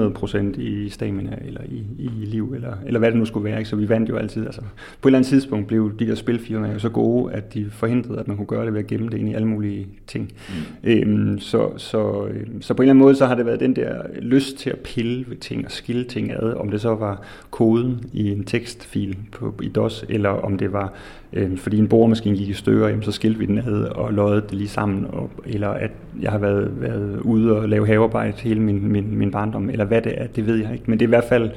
100% 0.56 0.60
i 0.60 0.88
stamina, 0.88 1.38
eller 1.46 1.60
i, 1.68 1.86
i 1.98 2.08
liv, 2.08 2.52
eller, 2.54 2.72
eller 2.86 2.98
hvad 2.98 3.10
det 3.10 3.18
nu 3.18 3.24
skulle 3.24 3.44
være. 3.44 3.58
Ikke? 3.58 3.70
Så 3.70 3.76
vi 3.76 3.88
vandt 3.88 4.08
jo 4.08 4.16
altid. 4.16 4.46
Altså, 4.46 4.60
på 5.00 5.08
et 5.08 5.10
eller 5.10 5.18
andet 5.18 5.28
tidspunkt 5.28 5.66
blev 5.66 5.98
de 5.98 6.06
der 6.06 6.14
spilfirmaer 6.14 6.72
jo 6.72 6.78
så 6.78 6.88
gode, 6.88 7.32
at 7.32 7.54
de 7.54 7.66
forhindrede, 7.70 8.20
at 8.20 8.28
man 8.28 8.36
kunne 8.36 8.46
gøre 8.46 8.64
det 8.64 8.72
ved 8.72 8.80
at 8.80 8.86
gemme 8.86 9.08
det 9.08 9.18
ind 9.18 9.28
i 9.28 9.34
alle 9.34 9.48
mulige 9.48 9.86
ting. 10.06 10.32
Mm. 10.48 10.90
Øhm, 10.90 11.38
så, 11.38 11.70
så, 11.76 12.26
øhm, 12.26 12.62
så 12.62 12.74
på 12.74 12.82
en 12.82 12.84
eller 12.84 12.92
anden 12.92 13.04
måde, 13.04 13.14
så 13.14 13.26
har 13.26 13.34
det 13.34 13.46
været 13.46 13.60
den 13.60 13.76
der 13.76 14.02
lyst 14.20 14.58
til 14.58 14.70
at 14.70 14.78
pille 14.78 15.24
ved 15.28 15.36
ting 15.36 15.64
og 15.64 15.70
skille 15.70 16.04
ting 16.04 16.32
ad, 16.32 16.54
om 16.54 16.70
det 16.70 16.80
så 16.80 16.94
var 16.94 17.22
koden 17.50 18.00
i 18.12 18.30
en 18.30 18.44
tekstfil 18.44 19.18
på, 19.32 19.54
i 19.62 19.68
DOS, 19.68 20.04
eller 20.08 20.30
om 20.30 20.58
det 20.58 20.72
var 20.72 20.94
øh, 21.32 21.56
fordi 21.56 21.78
en 21.78 21.88
boremaskine 21.88 22.36
gik 22.36 22.48
i 22.48 22.52
stykker, 22.52 22.88
jamen, 22.88 23.02
så 23.02 23.12
skilte 23.12 23.38
vi 23.38 23.46
den 23.46 23.58
ad 23.58 23.84
og 23.84 24.14
løjede 24.14 24.40
det 24.40 24.52
lige 24.52 24.68
sammen, 24.68 25.06
og, 25.08 25.30
eller 25.46 25.68
at 25.68 25.90
jeg 26.20 26.30
har 26.30 26.38
været, 26.38 26.80
været 26.80 27.20
ude 27.20 27.56
og 27.56 27.68
lave 27.68 27.86
havearbejde 27.86 28.36
hele 28.36 28.60
min, 28.60 28.88
min, 28.88 29.18
min 29.18 29.30
barndom, 29.30 29.70
eller 29.70 29.84
hvad 29.84 30.02
det 30.02 30.12
er, 30.16 30.26
det 30.26 30.46
ved 30.46 30.56
jeg 30.56 30.72
ikke, 30.72 30.84
men 30.86 30.98
det 30.98 31.04
er 31.04 31.08
i 31.08 31.14
hvert 31.16 31.24
fald 31.24 31.50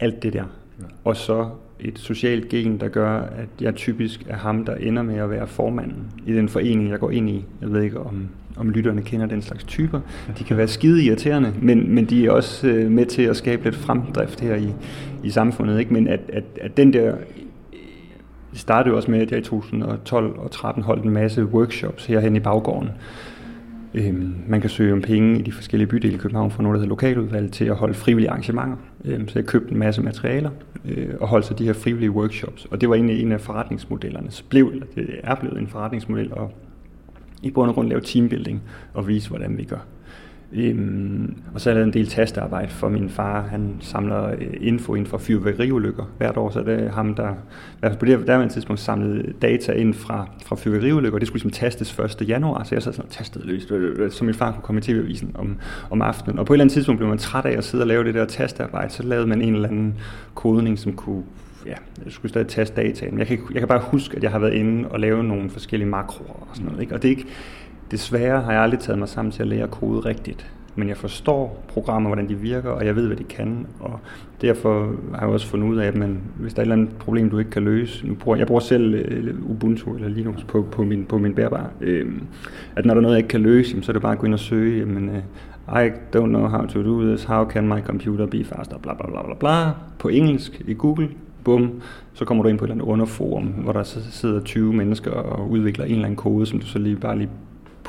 alt 0.00 0.22
det 0.22 0.32
der. 0.32 0.44
Ja. 0.78 0.84
Og 1.04 1.16
så 1.16 1.48
et 1.80 1.98
socialt 1.98 2.48
gen, 2.48 2.80
der 2.80 2.88
gør, 2.88 3.20
at 3.20 3.48
jeg 3.60 3.74
typisk 3.74 4.26
er 4.28 4.36
ham, 4.36 4.64
der 4.64 4.74
ender 4.74 5.02
med 5.02 5.16
at 5.16 5.30
være 5.30 5.46
formanden 5.46 5.96
i 6.26 6.32
den 6.32 6.48
forening, 6.48 6.90
jeg 6.90 6.98
går 6.98 7.10
ind 7.10 7.30
i. 7.30 7.44
Jeg 7.60 7.72
ved 7.72 7.82
ikke, 7.82 8.00
om, 8.00 8.28
om 8.56 8.70
lytterne 8.70 9.02
kender 9.02 9.26
den 9.26 9.42
slags 9.42 9.64
typer. 9.64 10.00
De 10.38 10.44
kan 10.44 10.56
være 10.56 10.68
skide 10.68 11.04
irriterende, 11.04 11.52
men, 11.62 11.94
men 11.94 12.04
de 12.04 12.26
er 12.26 12.30
også 12.30 12.68
øh, 12.68 12.90
med 12.90 13.06
til 13.06 13.22
at 13.22 13.36
skabe 13.36 13.64
lidt 13.64 13.76
fremdrift 13.76 14.40
her 14.40 14.54
i, 14.54 14.68
i 15.24 15.30
samfundet. 15.30 15.78
Ikke? 15.78 15.94
Men 15.94 16.08
at, 16.08 16.20
at, 16.32 16.44
at 16.60 16.76
den 16.76 16.92
der 16.92 17.14
det 18.50 18.58
startede 18.58 18.90
jo 18.90 18.96
også 18.96 19.10
med, 19.10 19.20
at 19.20 19.30
jeg 19.30 19.38
i 19.38 19.42
2012 19.42 20.38
og 20.38 20.50
13 20.50 20.82
holdt 20.82 21.04
en 21.04 21.10
masse 21.10 21.44
workshops 21.44 22.06
herhen 22.06 22.36
i 22.36 22.40
baggården. 22.40 22.90
Øhm, 23.94 24.34
man 24.46 24.60
kan 24.60 24.70
søge 24.70 24.92
om 24.92 25.02
penge 25.02 25.38
i 25.38 25.42
de 25.42 25.52
forskellige 25.52 25.88
bydele 25.88 26.14
i 26.14 26.18
København 26.18 26.50
for 26.50 26.62
noget, 26.62 26.74
der 26.74 26.80
hedder 26.80 26.88
lokaludvalg 26.88 27.52
til 27.52 27.64
at 27.64 27.76
holde 27.76 27.94
frivillige 27.94 28.30
arrangementer. 28.30 28.76
Øhm, 29.04 29.28
så 29.28 29.38
jeg 29.38 29.46
købte 29.46 29.72
en 29.72 29.78
masse 29.78 30.02
materialer 30.02 30.50
øh, 30.84 31.08
og 31.20 31.28
holdt 31.28 31.46
så 31.46 31.54
de 31.54 31.64
her 31.64 31.72
frivillige 31.72 32.10
workshops. 32.10 32.64
Og 32.70 32.80
det 32.80 32.88
var 32.88 32.94
egentlig 32.94 33.22
en 33.22 33.32
af 33.32 33.40
forretningsmodellerne. 33.40 34.30
Så 34.30 34.44
blev, 34.48 34.66
eller 34.66 34.86
det 34.94 35.08
er 35.22 35.34
blevet 35.34 35.58
en 35.58 35.66
forretningsmodel 35.66 36.32
at 36.36 36.42
i 37.42 37.50
bund 37.50 37.68
og 37.68 37.74
grund 37.74 37.88
lave 37.88 38.00
teambuilding 38.00 38.62
og 38.94 39.08
vise, 39.08 39.28
hvordan 39.28 39.58
vi 39.58 39.64
gør. 39.64 39.86
Øhm, 40.52 41.36
og 41.54 41.60
så 41.60 41.70
har 41.70 41.74
jeg 41.74 41.76
lavet 41.76 41.86
en 41.86 42.00
del 42.00 42.08
tastearbejde 42.08 42.70
for 42.70 42.88
min 42.88 43.08
far. 43.08 43.42
Han 43.42 43.76
samler 43.80 44.30
øh, 44.30 44.56
info 44.60 44.94
ind 44.94 45.06
fra 45.06 45.18
fyrværkeriulykker 45.20 46.04
hvert 46.18 46.36
år, 46.36 46.50
så 46.50 46.60
det 46.62 46.82
er 46.84 46.92
ham, 46.92 47.14
der 47.14 47.34
på 47.98 48.04
det 48.04 48.26
der 48.26 48.48
tidspunkt 48.48 48.80
samlede 48.80 49.32
data 49.42 49.72
ind 49.72 49.94
fra, 49.94 50.28
fra 50.46 50.56
fyrværkeriulykker, 50.56 51.18
det 51.18 51.28
skulle 51.28 51.42
ligesom 51.42 51.68
tastes 51.68 51.98
1. 52.20 52.28
januar, 52.28 52.64
så 52.64 52.74
jeg 52.74 52.82
sad 52.82 52.92
sådan 52.92 53.06
og 53.06 53.12
tastede 53.12 53.46
løst, 53.46 53.70
øh, 53.70 54.04
øh, 54.04 54.10
så 54.10 54.24
min 54.24 54.34
far 54.34 54.52
kunne 54.52 54.62
komme 54.62 54.78
i 54.78 54.82
tv-avisen 54.82 55.30
om, 55.34 55.56
om 55.90 56.02
aftenen. 56.02 56.38
Og 56.38 56.46
på 56.46 56.52
et 56.52 56.56
eller 56.56 56.64
andet 56.64 56.72
tidspunkt 56.72 56.98
blev 56.98 57.08
man 57.08 57.18
træt 57.18 57.44
af 57.44 57.58
at 57.58 57.64
sidde 57.64 57.82
og 57.82 57.88
lave 57.88 58.04
det 58.04 58.14
der 58.14 58.24
tastearbejde, 58.24 58.92
så 58.92 59.02
lavede 59.02 59.26
man 59.26 59.42
en 59.42 59.54
eller 59.54 59.68
anden 59.68 59.94
kodning, 60.34 60.78
som 60.78 60.92
kunne 60.92 61.22
ja, 61.66 61.74
jeg 62.04 62.12
skulle 62.12 62.30
stadig 62.30 62.48
taste 62.48 62.76
dataen. 62.76 63.18
Jeg 63.18 63.26
kan, 63.26 63.38
jeg 63.52 63.60
kan 63.60 63.68
bare 63.68 63.82
huske, 63.82 64.16
at 64.16 64.22
jeg 64.22 64.30
har 64.30 64.38
været 64.38 64.52
inde 64.52 64.88
og 64.88 65.00
lave 65.00 65.24
nogle 65.24 65.50
forskellige 65.50 65.88
makroer 65.88 66.46
og 66.48 66.48
sådan 66.52 66.66
noget. 66.66 66.80
Ikke? 66.80 66.94
Og 66.94 67.02
det 67.02 67.08
er 67.08 67.16
ikke, 67.16 67.26
Desværre 67.90 68.40
har 68.40 68.52
jeg 68.52 68.62
aldrig 68.62 68.80
taget 68.80 68.98
mig 68.98 69.08
sammen 69.08 69.32
til 69.32 69.42
at 69.42 69.48
lære 69.48 69.68
kode 69.68 70.00
rigtigt. 70.00 70.52
Men 70.74 70.88
jeg 70.88 70.96
forstår 70.96 71.64
programmer, 71.68 72.08
hvordan 72.08 72.28
de 72.28 72.34
virker, 72.34 72.70
og 72.70 72.86
jeg 72.86 72.96
ved, 72.96 73.06
hvad 73.06 73.16
de 73.16 73.24
kan. 73.24 73.66
Og 73.80 74.00
derfor 74.40 74.94
har 75.14 75.20
jeg 75.20 75.28
også 75.28 75.46
fundet 75.46 75.68
ud 75.68 75.76
af, 75.76 75.86
at 75.86 75.94
man, 75.94 76.20
hvis 76.36 76.54
der 76.54 76.60
er 76.60 76.62
et 76.62 76.72
eller 76.72 76.82
andet 76.82 76.96
problem, 76.98 77.30
du 77.30 77.38
ikke 77.38 77.50
kan 77.50 77.62
løse, 77.62 78.06
nu 78.06 78.14
bruger, 78.14 78.38
jeg 78.38 78.46
bruger 78.46 78.60
selv 78.60 78.94
øh, 78.94 79.50
Ubuntu 79.50 79.94
eller 79.94 80.08
Linux 80.08 80.44
på, 80.44 80.66
på, 80.72 80.82
min, 80.82 81.04
på 81.04 81.18
min 81.18 81.34
bærbar, 81.34 81.70
øh, 81.80 82.12
at 82.76 82.84
når 82.84 82.94
der 82.94 82.98
er 82.98 83.02
noget, 83.02 83.14
jeg 83.14 83.18
ikke 83.18 83.28
kan 83.28 83.40
løse, 83.40 83.82
så 83.82 83.90
er 83.90 83.92
det 83.92 84.02
bare 84.02 84.12
at 84.12 84.18
gå 84.18 84.26
ind 84.26 84.34
og 84.34 84.40
søge, 84.40 84.78
jamen, 84.78 85.08
øh, 85.08 85.86
I 85.86 85.90
don't 86.16 86.26
know 86.26 86.48
how 86.48 86.66
to 86.66 86.82
do 86.82 87.02
this, 87.02 87.24
how 87.24 87.50
can 87.50 87.68
my 87.68 87.80
computer 87.80 88.26
be 88.26 88.44
faster, 88.44 88.78
bla 88.78 88.94
bla 88.94 89.06
bla 89.06 89.22
bla 89.22 89.34
bla, 89.34 89.70
på 89.98 90.08
engelsk 90.08 90.62
i 90.66 90.74
Google, 90.74 91.08
bum, 91.44 91.82
så 92.12 92.24
kommer 92.24 92.42
du 92.42 92.48
ind 92.48 92.58
på 92.58 92.64
et 92.64 92.70
eller 92.70 92.74
andet 92.84 92.92
underforum, 92.92 93.44
hvor 93.44 93.72
der 93.72 93.82
så 93.82 94.00
sidder 94.10 94.40
20 94.40 94.72
mennesker 94.72 95.10
og 95.10 95.50
udvikler 95.50 95.84
en 95.84 95.90
eller 95.92 96.04
anden 96.04 96.16
kode, 96.16 96.46
som 96.46 96.58
du 96.58 96.66
så 96.66 96.78
lige 96.78 96.96
bare 96.96 97.18
lige 97.18 97.30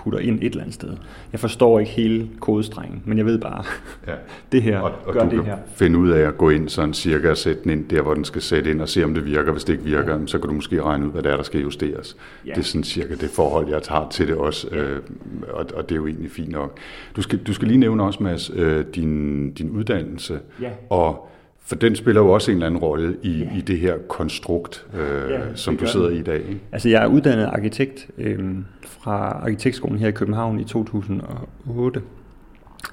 putter 0.04 0.20
ind 0.20 0.40
et 0.40 0.46
eller 0.46 0.62
andet 0.62 0.74
sted. 0.74 0.98
Jeg 1.32 1.40
forstår 1.40 1.80
ikke 1.80 1.92
hele 1.92 2.30
kodestrengen, 2.40 3.02
men 3.06 3.18
jeg 3.18 3.26
ved 3.26 3.40
bare, 3.40 3.64
ja. 4.08 4.14
det 4.52 4.62
her 4.62 4.80
og, 4.80 4.92
og 5.06 5.14
gør 5.14 5.24
du 5.24 5.26
det 5.30 5.36
kan 5.36 5.46
her. 5.46 5.58
finde 5.76 6.00
ud 6.00 6.10
af 6.10 6.28
at 6.28 6.38
gå 6.38 6.50
ind 6.50 6.70
sådan 6.70 6.94
cirka 6.94 7.30
og 7.30 7.38
sætte 7.38 7.64
den 7.64 7.72
ind 7.72 7.90
der, 7.90 8.02
hvor 8.02 8.14
den 8.14 8.26
skal 8.26 8.42
sætte 8.42 8.72
ind, 8.72 8.82
og 8.82 8.90
se 8.90 9.04
om 9.04 9.14
det 9.14 9.26
virker. 9.26 9.52
Hvis 9.52 9.64
det 9.64 9.74
ikke 9.74 9.86
virker, 9.86 10.20
ja. 10.20 10.26
så 10.26 10.40
kan 10.40 10.48
du 10.48 10.54
måske 10.56 10.84
regne 10.84 11.06
ud, 11.06 11.12
hvad 11.12 11.24
det 11.24 11.32
er, 11.32 11.36
der 11.36 11.44
skal 11.44 11.62
justeres. 11.62 12.18
Ja. 12.46 12.52
Det 12.52 12.58
er 12.58 12.64
sådan 12.64 12.84
cirka 12.84 13.16
det 13.16 13.30
forhold, 13.30 13.70
jeg 13.70 13.84
tager 13.84 14.10
til 14.10 14.28
det 14.28 14.36
også, 14.36 14.68
ja. 14.72 14.78
øh, 14.78 15.02
og, 15.50 15.66
og 15.76 15.90
det 15.90 15.96
er 15.96 16.00
jo 16.00 16.08
egentlig 16.08 16.32
fint 16.32 16.52
nok. 16.52 16.78
Du 17.16 17.22
skal, 17.22 17.40
du 17.40 17.54
skal 17.54 17.68
lige 17.68 17.78
nævne 17.78 18.04
også, 18.04 18.24
Mads, 18.24 18.52
øh, 18.56 18.86
din, 18.96 19.52
din 19.54 19.70
uddannelse, 19.70 20.40
ja. 20.62 20.70
og 20.90 21.28
for 21.63 21.76
den 21.76 21.95
spiller 21.95 22.21
jo 22.21 22.32
også 22.32 22.52
en 22.52 22.58
eller 22.58 22.67
anden 22.67 22.80
rolle 22.80 23.17
i, 23.24 23.38
ja. 23.38 23.58
i 23.58 23.62
det 23.62 23.80
her 23.80 23.97
konstrukt, 24.10 24.86
øh, 24.93 25.32
ja, 25.32 25.56
som 25.56 25.78
du 25.78 25.88
sidder 25.88 26.08
den. 26.08 26.17
i 26.17 26.19
i 26.19 26.24
dag. 26.24 26.39
Ikke? 26.39 26.62
Altså 26.71 26.89
jeg 26.89 27.04
er 27.04 27.08
uddannet 27.08 27.45
arkitekt 27.45 28.08
øh, 28.17 28.56
fra 28.84 29.17
Arkitektskolen 29.17 30.00
her 30.00 30.08
i 30.08 30.12
København 30.12 30.60
i 30.60 30.63
2008. 30.63 32.02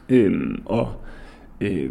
Øh, 0.09 0.59
og 0.65 0.93
øh, 1.61 1.91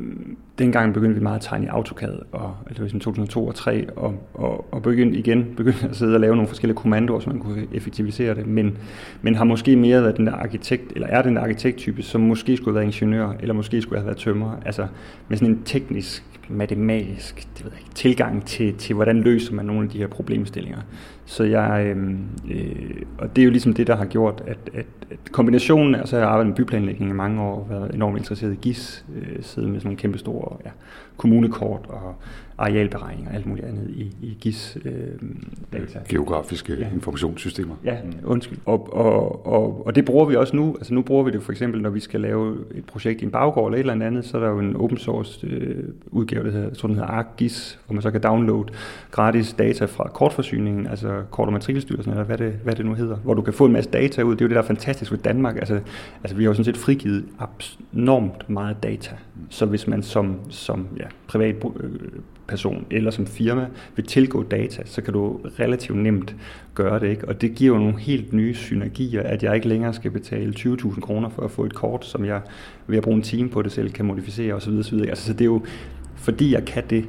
dengang 0.60 0.94
begyndte 0.94 1.16
vi 1.16 1.24
meget 1.24 1.36
at 1.36 1.42
tegne 1.42 1.66
i 1.66 1.68
AutoCAD, 1.68 2.20
og, 2.32 2.56
det 2.70 2.80
var 2.80 2.88
2002 2.88 3.48
og 3.48 3.56
2003, 3.56 3.88
og, 3.96 4.16
og, 4.34 4.74
og 4.74 4.82
begyndte 4.82 5.20
igen 5.20 5.46
begyndte 5.58 5.88
at 5.90 5.96
sidde 5.96 6.16
og 6.16 6.20
lave 6.20 6.36
nogle 6.36 6.48
forskellige 6.48 6.78
kommandoer, 6.78 7.20
så 7.20 7.30
man 7.30 7.40
kunne 7.40 7.68
effektivisere 7.74 8.36
det, 8.36 8.48
men, 8.48 8.78
men 9.22 9.36
har 9.36 9.44
måske 9.44 9.76
mere 9.76 10.02
været 10.02 10.18
den 10.18 10.28
der 10.28 10.34
arkitekt, 10.34 10.92
eller 10.96 11.08
er 11.08 11.22
den 11.22 11.36
der 11.36 11.42
arkitekttype, 11.42 12.02
som 12.02 12.22
måske 12.22 12.58
skulle 12.58 12.68
have 12.68 12.76
været 12.76 12.86
ingeniør, 12.86 13.34
eller 13.40 13.54
måske 13.54 13.82
skulle 13.82 14.00
have 14.00 14.06
været 14.06 14.18
tømrer, 14.18 14.62
altså 14.66 14.88
med 15.30 15.38
sådan 15.38 15.54
en 15.54 15.62
teknisk 15.66 16.24
matematisk 16.50 17.48
det 17.58 17.66
ved 17.66 17.72
jeg 17.72 17.80
ikke, 17.80 17.94
tilgang 17.96 18.46
til, 18.46 18.74
til, 18.74 18.96
hvordan 18.96 19.22
løser 19.22 19.54
man 19.54 19.66
nogle 19.66 19.84
af 19.84 19.90
de 19.90 19.98
her 19.98 20.08
problemstillinger. 20.08 20.80
Så 21.26 21.44
jeg, 21.44 21.96
øh, 21.96 22.10
øh, 22.50 23.02
og 23.18 23.36
det 23.36 23.42
er 23.42 23.46
jo 23.46 23.52
ligesom 23.52 23.74
det, 23.74 23.88
der 23.88 23.96
har 23.96 24.06
gjort, 24.06 24.44
at, 24.48 24.58
at, 24.74 24.86
at 25.12 25.32
kombinationen, 25.32 25.96
altså 25.96 26.18
jeg 26.18 26.26
har 26.26 26.32
arbejdet 26.32 26.48
med 26.48 26.56
byplanlægning 26.56 27.12
i 27.12 27.14
mange 27.14 27.42
år, 27.42 27.56
og 27.56 27.70
været 27.70 27.96
enormt 27.96 28.18
interesseret 28.18 28.54
i 28.54 28.58
GIS, 28.62 29.06
øh, 29.16 29.44
siddet 29.44 29.72
med 29.72 29.80
sådan 29.80 29.88
nogle 29.88 29.98
kæmpe 29.98 30.18
store 30.18 30.47
ja, 30.66 30.72
kommunekort 31.18 31.88
og 31.90 32.16
arealberegninger 32.58 33.30
og 33.30 33.36
alt 33.36 33.46
muligt 33.46 33.68
andet 33.68 33.90
i, 33.90 34.16
i 34.22 34.38
GIS 34.42 34.78
øh, 34.86 34.92
data. 35.74 36.00
Geografiske 36.10 36.74
ja. 36.80 36.88
informationssystemer. 36.94 37.76
Ja, 37.84 37.98
undskyld. 38.24 38.58
Og, 38.66 38.94
og, 38.94 39.46
og, 39.46 39.88
og 39.88 39.96
det 39.96 40.06
bruger 40.06 40.26
vi 40.26 40.36
også 40.36 40.56
nu. 40.56 40.76
Altså 40.76 40.94
nu 40.94 41.02
bruger 41.02 41.24
vi 41.24 41.32
det 41.32 41.44
for 41.44 41.52
eksempel, 41.52 41.82
når 41.82 41.90
vi 41.90 42.00
skal 42.00 42.22
lave 42.22 42.58
et 42.76 42.86
projekt 42.86 43.22
i 43.22 43.26
en 43.26 43.32
baggård 43.32 43.74
eller 43.74 43.76
et 43.90 43.92
eller 43.92 44.06
andet, 44.06 44.26
så 44.26 44.38
er 44.38 44.42
der 44.42 44.50
jo 44.50 44.60
en 44.60 44.76
open 44.76 44.98
source 44.98 45.48
øh, 45.48 45.84
udgave, 46.08 46.46
der 46.46 46.52
hedder, 46.52 46.74
tror, 46.74 46.88
den 46.88 46.96
hedder 46.96 47.10
ArcGIS, 47.10 47.80
hvor 47.86 47.94
man 47.94 48.02
så 48.02 48.12
kan 48.12 48.22
downloade 48.22 48.70
gratis 49.12 49.54
data 49.54 49.86
fra 49.86 50.08
kortforsyningen, 50.08 50.88
altså 50.88 51.22
kort- 51.32 51.48
og 51.48 51.54
matrikelstyrelsen, 51.54 52.12
eller 52.12 52.24
hvad 52.24 52.38
det, 52.38 52.54
hvad 52.64 52.76
det 52.76 52.86
nu 52.86 52.94
hedder, 52.94 53.16
hvor 53.16 53.34
du 53.34 53.42
kan 53.42 53.54
få 53.54 53.66
en 53.66 53.72
masse 53.72 53.90
data 53.90 54.22
ud. 54.22 54.36
Det 54.36 54.42
er 54.42 54.46
jo 54.46 54.50
det, 54.50 54.56
der 54.56 54.62
er 54.62 54.68
fantastisk 54.68 55.12
ved 55.12 55.20
Danmark. 55.20 55.56
Altså, 55.56 55.80
altså 56.24 56.38
vi 56.38 56.44
har 56.44 56.50
jo 56.50 56.54
sådan 56.54 56.66
set 56.66 56.78
frigivet 56.78 57.26
enormt 57.94 58.50
meget 58.50 58.84
data. 58.84 59.16
Så 59.50 59.66
hvis 59.66 59.88
man 59.88 60.04
som, 60.04 60.40
som 60.50 60.88
ja, 60.98 61.06
privat 61.28 61.56
øh, 61.56 61.90
person 62.48 62.86
eller 62.92 63.12
som 63.12 63.28
firma 63.28 63.68
vil 63.96 64.06
tilgå 64.06 64.44
data, 64.44 64.82
så 64.86 65.02
kan 65.02 65.14
du 65.14 65.40
relativt 65.60 65.98
nemt 65.98 66.36
gøre 66.76 67.00
det. 67.00 67.08
Ikke? 67.08 67.28
Og 67.28 67.42
det 67.42 67.56
giver 67.56 67.76
jo 67.76 67.80
nogle 67.80 68.00
helt 68.00 68.34
nye 68.34 68.54
synergier, 68.54 69.24
at 69.24 69.44
jeg 69.44 69.56
ikke 69.56 69.68
længere 69.68 69.94
skal 69.94 70.12
betale 70.12 70.54
20.000 70.58 71.00
kroner 71.00 71.30
for 71.30 71.42
at 71.42 71.52
få 71.52 71.66
et 71.66 71.74
kort, 71.74 72.06
som 72.06 72.26
jeg 72.26 72.42
ved 72.88 72.98
at 72.98 73.04
bruge 73.04 73.18
en 73.18 73.24
time 73.24 73.50
på 73.50 73.62
det 73.62 73.72
selv 73.72 73.92
kan 73.92 74.06
modificere 74.06 74.54
osv. 74.54 74.74
osv. 74.74 75.00
Altså, 75.00 75.26
så 75.26 75.34
det 75.34 75.42
er 75.42 75.46
jo 75.46 75.66
fordi 76.16 76.54
jeg 76.54 76.66
kan 76.66 76.84
det, 76.90 77.06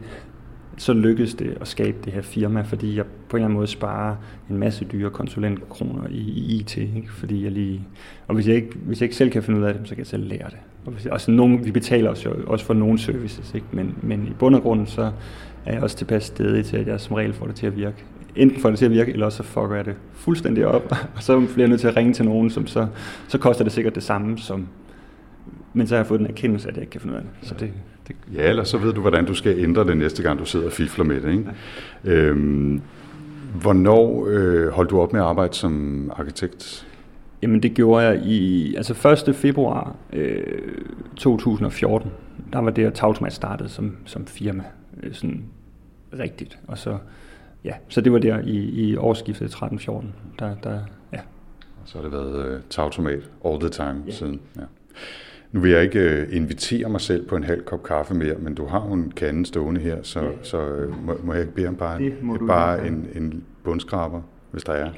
så 0.76 0.92
lykkedes 0.92 1.34
det 1.34 1.58
at 1.60 1.68
skabe 1.68 1.96
det 2.04 2.12
her 2.12 2.22
firma, 2.22 2.60
fordi 2.60 2.96
jeg 2.96 3.04
på 3.04 3.36
en 3.36 3.40
eller 3.40 3.46
anden 3.46 3.56
måde 3.56 3.66
sparer 3.66 4.16
en 4.50 4.56
masse 4.56 4.84
dyre 4.84 5.10
konsulentkroner 5.10 6.08
i, 6.10 6.18
i 6.18 6.58
IT, 6.60 6.76
ikke? 6.76 7.12
fordi 7.12 7.44
jeg 7.44 7.52
lige, 7.52 7.80
og 8.26 8.34
hvis 8.34 8.48
jeg, 8.48 8.56
ikke, 8.56 8.74
hvis 8.74 9.00
jeg 9.00 9.04
ikke 9.04 9.16
selv 9.16 9.30
kan 9.30 9.42
finde 9.42 9.60
ud 9.60 9.64
af 9.64 9.74
det, 9.74 9.82
så 9.84 9.94
kan 9.94 9.98
jeg 9.98 10.06
selv 10.06 10.28
lære 10.28 10.50
det. 10.50 10.58
Også 11.10 11.30
nogen, 11.30 11.64
vi 11.64 11.70
betaler 11.70 12.10
os 12.10 12.24
jo 12.24 12.30
også 12.46 12.64
for 12.64 12.74
nogle 12.74 12.98
services, 12.98 13.54
ikke? 13.54 13.66
Men, 13.72 13.94
men 14.02 14.26
i 14.26 14.32
bund 14.38 14.54
og 14.54 14.62
grund, 14.62 14.86
så 14.86 15.10
er 15.66 15.72
jeg 15.72 15.82
også 15.82 15.96
tilpas 15.96 16.24
stedig 16.24 16.64
til, 16.64 16.76
at 16.76 16.86
jeg 16.86 17.00
som 17.00 17.14
regel 17.14 17.32
får 17.32 17.46
det 17.46 17.54
til 17.54 17.66
at 17.66 17.76
virke. 17.76 18.04
Enten 18.36 18.60
får 18.60 18.70
det 18.70 18.78
til 18.78 18.84
at 18.84 18.90
virke, 18.90 19.12
eller 19.12 19.26
også 19.26 19.36
så 19.36 19.42
fucker 19.42 19.74
jeg 19.74 19.84
det 19.84 19.94
fuldstændig 20.12 20.66
op, 20.66 20.92
og 21.16 21.22
så 21.22 21.38
bliver 21.38 21.54
jeg 21.58 21.68
nødt 21.68 21.80
til 21.80 21.88
at 21.88 21.96
ringe 21.96 22.12
til 22.12 22.24
nogen, 22.24 22.50
som 22.50 22.66
så, 22.66 22.86
så 23.28 23.38
koster 23.38 23.64
det 23.64 23.72
sikkert 23.72 23.94
det 23.94 24.02
samme, 24.02 24.38
som, 24.38 24.66
men 25.72 25.86
så 25.86 25.94
har 25.94 25.98
jeg 25.98 26.06
fået 26.06 26.20
den 26.20 26.28
erkendelse, 26.28 26.68
at 26.68 26.74
jeg 26.74 26.82
ikke 26.82 26.90
kan 26.90 27.00
finde 27.00 27.14
ud 27.14 27.18
af 27.18 27.24
det. 27.24 27.48
Så 27.48 27.54
det, 27.60 27.72
det... 28.08 28.16
Ja, 28.34 28.48
eller 28.48 28.64
så 28.64 28.78
ved 28.78 28.92
du, 28.92 29.00
hvordan 29.00 29.24
du 29.24 29.34
skal 29.34 29.58
ændre 29.58 29.84
det 29.84 29.96
næste 29.96 30.22
gang, 30.22 30.38
du 30.38 30.44
sidder 30.44 30.66
og 30.66 30.72
fifler 30.72 31.04
med 31.04 31.20
det. 31.20 31.30
Ikke? 31.30 31.44
Ja. 32.04 32.10
Øhm, 32.12 32.80
hvornår 33.60 34.26
øh, 34.30 34.68
holdt 34.68 34.90
du 34.90 35.00
op 35.00 35.12
med 35.12 35.20
at 35.20 35.26
arbejde 35.26 35.54
som 35.54 36.12
arkitekt? 36.16 36.86
Jamen 37.42 37.62
det 37.62 37.74
gjorde 37.74 38.04
jeg 38.04 38.22
i 38.24 38.74
altså 38.74 39.24
1. 39.28 39.36
februar 39.36 39.96
øh, 40.12 40.42
2014. 41.16 42.10
Der 42.52 42.58
var 42.58 42.70
det, 42.70 42.84
at 42.84 42.94
Tautomat 42.94 43.32
startede 43.32 43.68
som, 43.68 43.96
som 44.04 44.26
firma. 44.26 44.64
Øh, 45.02 45.14
sådan 45.14 45.44
rigtigt. 46.18 46.58
Og 46.66 46.78
så, 46.78 46.98
ja, 47.64 47.72
så 47.88 48.00
det 48.00 48.12
var 48.12 48.18
der 48.18 48.38
i, 48.38 48.56
i 48.56 48.96
årsskiftet 48.96 49.54
13-14. 49.54 50.04
Der, 50.38 50.54
der, 50.62 50.80
ja. 51.12 51.20
Så 51.84 51.98
har 51.98 52.02
det 52.02 52.12
været 52.12 52.56
uh, 52.56 52.60
Tautomat 52.70 53.30
all 53.44 53.60
the 53.60 53.68
time 53.68 54.02
ja. 54.06 54.12
siden. 54.12 54.40
Ja. 54.56 54.62
Nu 55.52 55.60
vil 55.60 55.70
jeg 55.70 55.82
ikke 55.82 56.26
uh, 56.28 56.36
invitere 56.36 56.88
mig 56.88 57.00
selv 57.00 57.28
på 57.28 57.36
en 57.36 57.44
halv 57.44 57.64
kop 57.64 57.82
kaffe 57.82 58.14
mere, 58.14 58.34
men 58.38 58.54
du 58.54 58.66
har 58.66 58.86
jo 58.86 58.92
en 58.92 59.12
kande 59.16 59.46
stående 59.46 59.80
her, 59.80 60.02
så, 60.02 60.20
ja. 60.20 60.30
så 60.42 60.58
uh, 60.58 61.06
må, 61.06 61.16
må 61.22 61.34
jeg 61.34 61.48
bede 61.48 61.68
om 61.68 61.76
bare, 61.76 62.12
bare 62.46 62.86
en, 62.86 63.06
en 63.14 63.44
bundskraber, 63.64 64.22
hvis 64.50 64.64
der 64.64 64.72
er. 64.72 64.90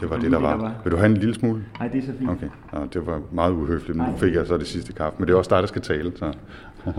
Det 0.00 0.10
var 0.10 0.18
det, 0.18 0.32
der 0.32 0.38
var. 0.38 0.74
Vil 0.84 0.92
du 0.92 0.96
have 0.96 1.06
en 1.06 1.16
lille 1.16 1.34
smule? 1.34 1.64
Nej, 1.78 1.88
det 1.88 1.98
er 1.98 2.06
så 2.06 2.12
fint. 2.18 2.30
Okay, 2.30 2.48
ja, 2.72 2.78
det 2.92 3.06
var 3.06 3.22
meget 3.32 3.52
uhøfligt. 3.52 3.98
Nu 3.98 4.16
fik 4.16 4.34
jeg 4.34 4.46
så 4.46 4.56
det 4.56 4.66
sidste 4.66 4.92
kaffe, 4.92 5.18
men 5.18 5.28
det 5.28 5.34
er 5.34 5.38
også 5.38 5.50
dig, 5.50 5.62
der 5.62 5.66
skal 5.66 5.82
tale. 5.82 6.12
Så. 6.16 6.32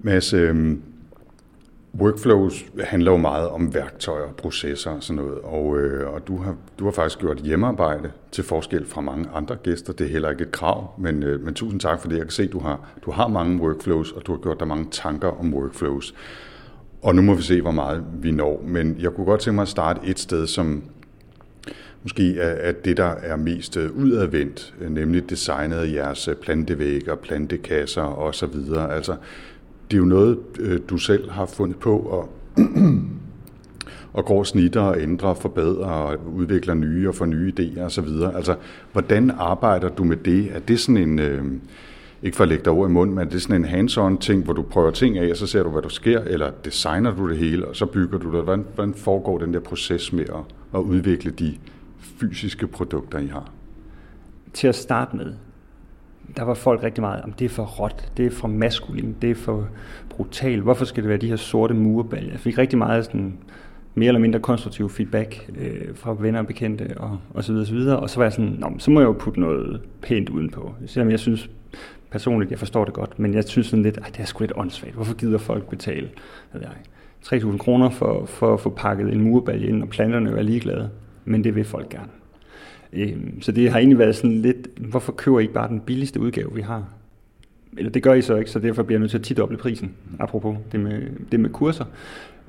Mads, 0.00 0.32
øh, 0.32 0.76
workflows 1.94 2.64
handler 2.84 3.10
jo 3.10 3.16
meget 3.16 3.48
om 3.48 3.74
værktøjer, 3.74 4.32
processer 4.32 4.90
og 4.90 5.02
sådan 5.02 5.22
noget, 5.22 5.38
og, 5.38 5.78
øh, 5.78 6.14
og 6.14 6.28
du, 6.28 6.36
har, 6.36 6.56
du 6.78 6.84
har 6.84 6.92
faktisk 6.92 7.18
gjort 7.18 7.38
hjemmearbejde 7.38 8.10
til 8.32 8.44
forskel 8.44 8.86
fra 8.86 9.00
mange 9.00 9.28
andre 9.34 9.56
gæster. 9.56 9.92
Det 9.92 10.06
er 10.06 10.10
heller 10.10 10.30
ikke 10.30 10.42
et 10.42 10.52
krav, 10.52 10.94
men, 10.98 11.22
øh, 11.22 11.40
men 11.44 11.54
tusind 11.54 11.80
tak 11.80 12.00
for 12.00 12.08
det. 12.08 12.16
Jeg 12.16 12.24
kan 12.24 12.30
se, 12.30 12.42
at 12.42 12.52
du 12.52 12.58
har, 12.58 12.80
du 13.04 13.10
har 13.10 13.28
mange 13.28 13.60
workflows, 13.62 14.12
og 14.12 14.26
du 14.26 14.32
har 14.32 14.38
gjort 14.38 14.60
dig 14.60 14.68
mange 14.68 14.86
tanker 14.90 15.28
om 15.40 15.54
workflows. 15.54 16.14
Og 17.02 17.14
nu 17.14 17.22
må 17.22 17.34
vi 17.34 17.42
se, 17.42 17.60
hvor 17.60 17.70
meget 17.70 18.04
vi 18.20 18.30
når. 18.30 18.64
Men 18.66 18.96
jeg 19.00 19.10
kunne 19.10 19.26
godt 19.26 19.40
tænke 19.40 19.54
mig 19.54 19.62
at 19.62 19.68
starte 19.68 20.00
et 20.04 20.18
sted, 20.18 20.46
som 20.46 20.82
måske 22.02 22.38
er, 22.38 22.68
er 22.68 22.72
det, 22.72 22.96
der 22.96 23.04
er 23.04 23.36
mest 23.36 23.76
øh, 23.76 23.96
udadvendt, 23.96 24.74
øh, 24.80 24.90
nemlig 24.90 25.30
designet 25.30 25.76
af 25.76 25.92
jeres 25.92 26.28
øh, 26.28 26.36
plantevægge 26.36 27.12
og 27.12 27.18
plantekasser 27.18 28.02
osv. 28.02 28.54
Altså, 28.90 29.16
det 29.90 29.96
er 29.96 29.98
jo 29.98 30.04
noget, 30.04 30.38
du 30.90 30.98
selv 30.98 31.30
har 31.30 31.46
fundet 31.46 31.76
på 31.78 31.98
og, 31.98 32.28
og 34.12 34.24
går 34.24 34.44
snitter 34.44 34.80
og 34.80 35.00
ændrer, 35.00 35.34
forbedrer 35.34 35.90
og 35.90 36.16
udvikler 36.34 36.74
nye 36.74 37.08
og 37.08 37.14
får 37.14 37.26
nye 37.26 37.52
idéer 37.58 37.80
osv. 37.80 38.08
Altså, 38.34 38.56
hvordan 38.92 39.30
arbejder 39.30 39.88
du 39.88 40.04
med 40.04 40.16
det? 40.16 40.48
Er 40.52 40.58
det 40.58 40.80
sådan 40.80 40.96
en... 40.96 41.18
Øh, 41.18 41.44
ikke 42.22 42.36
for 42.36 42.44
at 42.44 42.48
lægge 42.48 42.64
dig 42.64 42.72
ord 42.72 42.90
i 42.90 42.92
munden, 42.92 43.16
men 43.16 43.28
det 43.28 43.34
er 43.34 43.40
sådan 43.40 43.64
en 43.64 43.70
hands-on 43.70 44.18
ting, 44.18 44.44
hvor 44.44 44.52
du 44.52 44.62
prøver 44.62 44.90
ting 44.90 45.18
af, 45.18 45.30
og 45.30 45.36
så 45.36 45.46
ser 45.46 45.62
du, 45.62 45.70
hvad 45.70 45.82
der 45.82 45.88
sker, 45.88 46.20
eller 46.20 46.50
designer 46.64 47.14
du 47.14 47.28
det 47.30 47.38
hele, 47.38 47.68
og 47.68 47.76
så 47.76 47.86
bygger 47.86 48.18
du 48.18 48.36
det. 48.36 48.44
Hvordan, 48.44 48.64
hvordan 48.74 48.94
foregår 48.94 49.38
den 49.38 49.54
der 49.54 49.60
proces 49.60 50.12
med 50.12 50.24
at, 50.24 50.54
at 50.74 50.78
udvikle 50.80 51.30
de 51.30 51.56
fysiske 52.00 52.66
produkter, 52.66 53.18
I 53.18 53.26
har? 53.26 53.50
Til 54.52 54.68
at 54.68 54.74
starte 54.74 55.16
med, 55.16 55.32
der 56.36 56.42
var 56.42 56.54
folk 56.54 56.82
rigtig 56.82 57.02
meget, 57.02 57.22
om 57.22 57.32
det 57.32 57.44
er 57.44 57.48
for 57.48 57.64
råt, 57.64 58.12
det 58.16 58.26
er 58.26 58.30
for 58.30 58.48
maskulin, 58.48 59.16
det 59.22 59.30
er 59.30 59.34
for 59.34 59.68
brutal, 60.10 60.60
hvorfor 60.60 60.84
skal 60.84 61.02
det 61.02 61.08
være 61.08 61.18
de 61.18 61.28
her 61.28 61.36
sorte 61.36 61.74
murbaljer? 61.74 62.30
Jeg 62.30 62.40
fik 62.40 62.58
rigtig 62.58 62.78
meget 62.78 63.04
sådan 63.04 63.38
mere 63.94 64.08
eller 64.08 64.20
mindre 64.20 64.40
konstruktiv 64.40 64.90
feedback 64.90 65.50
øh, 65.58 65.94
fra 65.94 66.16
venner 66.18 66.40
og 66.40 66.46
bekendte 66.46 66.94
og, 66.96 67.18
og 67.34 67.44
så 67.44 67.52
videre, 67.52 67.62
og 67.62 67.66
så 67.66 67.74
videre. 67.74 67.98
Og 67.98 68.10
så 68.10 68.16
var 68.16 68.24
jeg 68.24 68.32
sådan, 68.32 68.56
Nå, 68.58 68.72
så 68.78 68.90
må 68.90 69.00
jeg 69.00 69.06
jo 69.06 69.12
putte 69.12 69.40
noget 69.40 69.80
pænt 70.02 70.28
udenpå. 70.28 70.74
Selvom 70.86 71.10
jeg 71.10 71.20
synes 71.20 71.50
personligt, 72.10 72.50
jeg 72.50 72.58
forstår 72.58 72.84
det 72.84 72.94
godt, 72.94 73.18
men 73.18 73.34
jeg 73.34 73.44
synes 73.44 73.66
sådan 73.66 73.82
lidt, 73.82 73.98
at 73.98 74.12
det 74.16 74.20
er 74.20 74.24
sgu 74.24 74.42
lidt 74.42 74.52
åndssvagt. 74.56 74.94
Hvorfor 74.94 75.14
gider 75.14 75.38
folk 75.38 75.70
betale 75.70 76.08
ved 76.52 76.60
jeg, 76.60 76.70
3.000 77.24 77.58
kroner 77.58 77.90
for, 77.90 78.26
for 78.26 78.54
at 78.54 78.60
få 78.60 78.70
pakket 78.70 79.12
en 79.12 79.20
murbalje 79.20 79.68
ind, 79.68 79.82
og 79.82 79.88
planterne 79.88 80.30
er 80.30 80.42
ligeglade? 80.42 80.90
Men 81.24 81.44
det 81.44 81.54
vil 81.54 81.64
folk 81.64 81.88
gerne. 81.88 82.08
Øh, 82.92 83.16
så 83.40 83.52
det 83.52 83.70
har 83.70 83.78
egentlig 83.78 83.98
været 83.98 84.16
sådan 84.16 84.42
lidt, 84.42 84.68
hvorfor 84.76 85.12
køber 85.12 85.38
I 85.38 85.42
ikke 85.42 85.54
bare 85.54 85.68
den 85.68 85.80
billigste 85.80 86.20
udgave, 86.20 86.54
vi 86.54 86.60
har? 86.60 86.84
Eller 87.76 87.90
det 87.90 88.02
gør 88.02 88.12
I 88.12 88.22
så 88.22 88.36
ikke, 88.36 88.50
så 88.50 88.58
derfor 88.58 88.82
bliver 88.82 88.96
jeg 88.96 89.00
nødt 89.00 89.10
til 89.10 89.18
at 89.18 89.24
tidoble 89.24 89.56
prisen, 89.56 89.92
apropos 90.18 90.56
det 90.72 90.80
med, 90.80 91.02
det 91.32 91.40
med 91.40 91.50
kurser. 91.50 91.84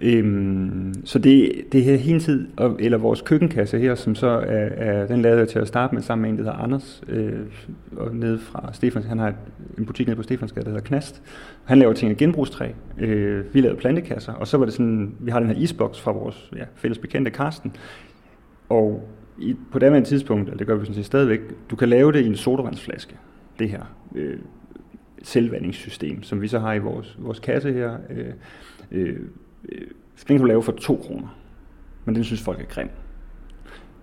Øhm, 0.02 0.94
så 1.06 1.20
det, 1.20 1.52
det 1.72 1.84
her 1.84 1.96
hele 1.96 2.20
tid, 2.20 2.48
eller 2.80 2.98
vores 2.98 3.22
køkkenkasse 3.22 3.80
her, 3.80 3.96
som 3.96 4.16
så 4.16 4.28
er, 4.28 4.68
er 4.68 5.08
den 5.08 5.22
lavede 5.22 5.40
jeg 5.40 5.48
til 5.48 5.60
at 5.60 5.68
starte 5.68 5.96
med 5.96 6.02
sammen 6.02 6.22
med 6.22 6.30
en, 6.30 6.38
der 6.38 6.44
hedder 6.44 6.64
Anders, 6.64 7.04
øh, 7.08 7.40
og 7.98 8.16
nede 8.16 8.40
fra 8.40 8.70
Stefans, 8.74 9.06
han 9.06 9.20
har 9.20 9.34
en 9.78 9.86
butik 9.86 10.08
nede 10.08 10.16
på 10.16 10.24
Stefansgade, 10.24 10.66
der 10.66 10.72
hedder 10.72 10.86
Knast. 10.86 11.22
Han 11.64 11.80
laver 11.80 11.94
ting 11.94 12.12
af 12.12 12.18
genbrugstræ. 12.18 12.70
Øh, 12.98 13.54
vi 13.54 13.62
lavede 13.62 13.80
plantekasser, 13.80 14.34
og 14.34 14.48
så 14.48 14.58
var 14.58 14.66
det 14.66 14.74
sådan, 14.74 15.16
vi 15.20 15.32
har 15.32 15.40
den 15.40 15.50
her 15.50 15.56
isboks 15.56 16.02
fra 16.02 16.12
vores 16.12 16.52
ja, 16.56 16.64
fælles 16.76 16.98
bekendte 16.98 17.32
Karsten, 17.32 17.72
og 18.70 19.10
i, 19.38 19.56
på 19.72 19.80
det 19.80 20.06
tidspunkt, 20.06 20.48
eller 20.48 20.58
det 20.58 20.68
gør 20.68 20.76
vi 20.76 20.86
sådan 20.86 20.96
set 20.96 21.06
stadigvæk, 21.06 21.40
du 21.72 21.76
kan 21.76 21.90
lave 21.90 22.12
det 22.12 22.22
i 22.22 22.28
en 22.28 22.36
sodavandsflaske, 22.36 23.16
det 23.60 23.70
her 23.70 23.96
øh, 24.16 24.40
selvvandingssystem, 25.24 26.24
som 26.24 26.42
vi 26.42 26.48
så 26.48 26.60
har 26.60 26.74
i 26.74 26.80
vores, 26.80 27.18
vores 27.20 27.40
kasse 27.40 27.74
her. 27.74 27.98
Øh, 28.10 28.34
øh, 28.92 29.20
øh 29.70 29.88
den 30.28 30.38
kan 30.38 30.40
du 30.40 30.46
lave 30.46 30.64
for 30.64 30.72
2 30.72 30.96
kroner. 30.96 31.38
Men 32.06 32.16
den 32.16 32.24
synes 32.24 32.42
folk 32.42 32.62
er 32.62 32.66
grim. 32.66 32.90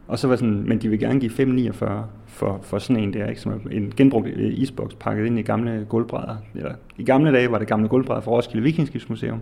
Og 0.08 0.18
så 0.18 0.28
var 0.28 0.36
sådan, 0.36 0.62
men 0.68 0.78
de 0.78 0.88
vil 0.88 0.98
gerne 0.98 1.20
give 1.20 1.30
5,49 1.30 1.84
for, 2.26 2.60
for 2.62 2.78
sådan 2.78 3.02
en 3.02 3.12
der, 3.12 3.26
ikke? 3.28 3.40
som 3.40 3.52
er 3.52 3.70
en 3.70 3.92
genbrugt 3.96 4.28
øh, 4.28 4.52
isboks 4.58 4.94
pakket 4.94 5.26
ind 5.26 5.38
i 5.38 5.42
gamle 5.42 5.86
gulvbrædder. 5.88 6.36
Eller, 6.54 6.74
I 6.98 7.04
gamle 7.04 7.32
dage 7.32 7.50
var 7.50 7.58
det 7.58 7.68
gamle 7.68 7.88
gulvbrædder 7.88 8.20
fra 8.20 8.30
Roskilde 8.30 8.62
Vikingskibsmuseum. 8.62 9.40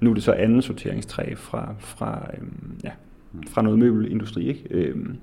Nu 0.00 0.10
er 0.10 0.14
det 0.14 0.22
så 0.22 0.32
anden 0.32 0.62
sorteringstræ 0.62 1.34
fra, 1.34 1.74
fra, 1.78 2.30
øhm, 2.36 2.78
ja, 2.84 2.90
fra 3.48 3.62
noget 3.62 3.78
møbelindustri. 3.78 4.48
Ikke? 4.48 4.64
Øhm, 4.70 5.16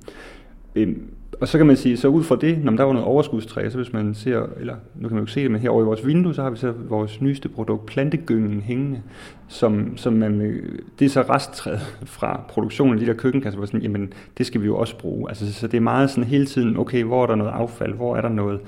øhm, 0.76 1.10
og 1.44 1.50
så 1.50 1.58
kan 1.58 1.68
man 1.68 1.78
sige, 1.78 1.98
så 1.98 2.08
ud 2.08 2.24
fra 2.24 2.36
det, 2.36 2.64
når 2.64 2.72
der 2.72 2.84
var 2.84 2.94
noget 2.94 3.08
overskudstræ, 3.08 3.70
så 3.70 3.78
hvis 3.78 3.94
man 3.94 4.14
ser, 4.14 4.46
eller 4.60 4.76
nu 4.96 5.08
kan 5.08 5.16
man 5.16 5.26
jo 5.26 5.32
se 5.32 5.44
det, 5.44 5.52
men 5.52 5.62
herovre 5.62 5.82
i 5.82 5.86
vores 5.86 6.06
vindue, 6.06 6.34
så 6.34 6.44
har 6.44 6.50
vi 6.50 6.58
så 6.58 6.72
vores 6.72 7.22
nyeste 7.22 7.50
produkt, 7.50 7.86
plantegyngen 7.86 8.62
hængende, 8.62 9.02
som, 9.48 9.98
som 9.98 10.14
man, 10.14 10.42
øh, 10.42 10.80
det 11.00 11.06
er 11.06 11.10
så 11.10 11.22
resttræet 11.22 11.80
fra 12.18 12.42
produktionen 12.50 12.94
af 12.94 13.00
de 13.00 13.06
der 13.06 13.14
køkkenkasser, 13.14 13.58
hvor 13.58 13.66
sådan, 13.66 13.82
jamen, 13.82 14.14
det 14.38 14.46
skal 14.46 14.62
vi 14.62 14.66
jo 14.66 14.78
også 14.78 14.98
bruge. 14.98 15.30
Altså, 15.30 15.54
så 15.54 15.68
det 15.68 15.78
er 15.78 15.82
meget 15.82 16.10
sådan 16.10 16.24
hele 16.24 16.46
tiden, 16.46 16.78
okay, 16.78 17.04
hvor 17.04 17.24
er 17.24 17.28
der 17.28 17.36
noget 17.36 17.52
affald, 17.52 17.94
hvor 17.94 18.18
er 18.18 18.22
der 18.22 18.30
noget, 18.30 18.60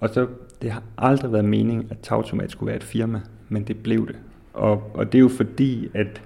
og 0.00 0.08
så, 0.08 0.26
det 0.62 0.70
har 0.70 0.82
aldrig 0.98 1.32
været 1.32 1.44
meningen, 1.44 1.86
at 1.90 1.98
Tautomat 2.02 2.50
skulle 2.50 2.66
være 2.66 2.76
et 2.76 2.84
firma, 2.84 3.20
men 3.48 3.62
det 3.62 3.76
blev 3.76 4.06
det. 4.06 4.16
Og, 4.54 4.90
og 4.94 5.12
det 5.12 5.18
er 5.18 5.22
jo 5.22 5.28
fordi, 5.28 5.88
at 5.94 6.22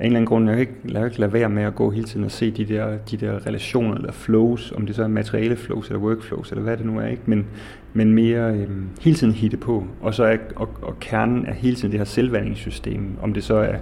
en 0.00 0.06
eller 0.06 0.16
anden 0.16 0.26
grund, 0.26 0.48
jeg 0.48 0.56
kan 0.56 0.60
ikke, 0.60 0.74
jeg 0.84 0.94
kan 0.94 1.04
ikke 1.04 1.20
lade 1.20 1.32
være 1.32 1.48
med 1.48 1.62
at 1.62 1.74
gå 1.74 1.90
hele 1.90 2.06
tiden 2.06 2.24
og 2.24 2.30
se 2.30 2.50
de 2.50 2.64
der, 2.64 2.96
de 3.10 3.16
der 3.16 3.46
relationer 3.46 3.94
eller 3.94 4.12
flows, 4.12 4.72
om 4.72 4.86
det 4.86 4.96
så 4.96 5.02
er 5.02 5.08
materiale 5.08 5.56
flows 5.56 5.88
eller 5.88 6.00
workflows 6.00 6.50
eller 6.50 6.62
hvad 6.62 6.76
det 6.76 6.86
nu 6.86 6.98
er, 6.98 7.06
ikke? 7.06 7.22
Men, 7.26 7.46
men 7.92 8.12
mere 8.12 8.54
øhm, 8.54 8.88
hele 9.00 9.16
tiden 9.16 9.32
hitte 9.32 9.56
på. 9.56 9.84
Og 10.00 10.14
så 10.14 10.24
er, 10.24 10.36
og, 10.56 10.68
og 10.82 11.00
kernen 11.00 11.46
er 11.46 11.52
hele 11.52 11.76
tiden 11.76 11.90
det 11.90 12.00
her 12.00 12.04
selvvandingssystem, 12.04 13.08
om 13.22 13.34
det 13.34 13.44
så 13.44 13.54
er 13.54 13.76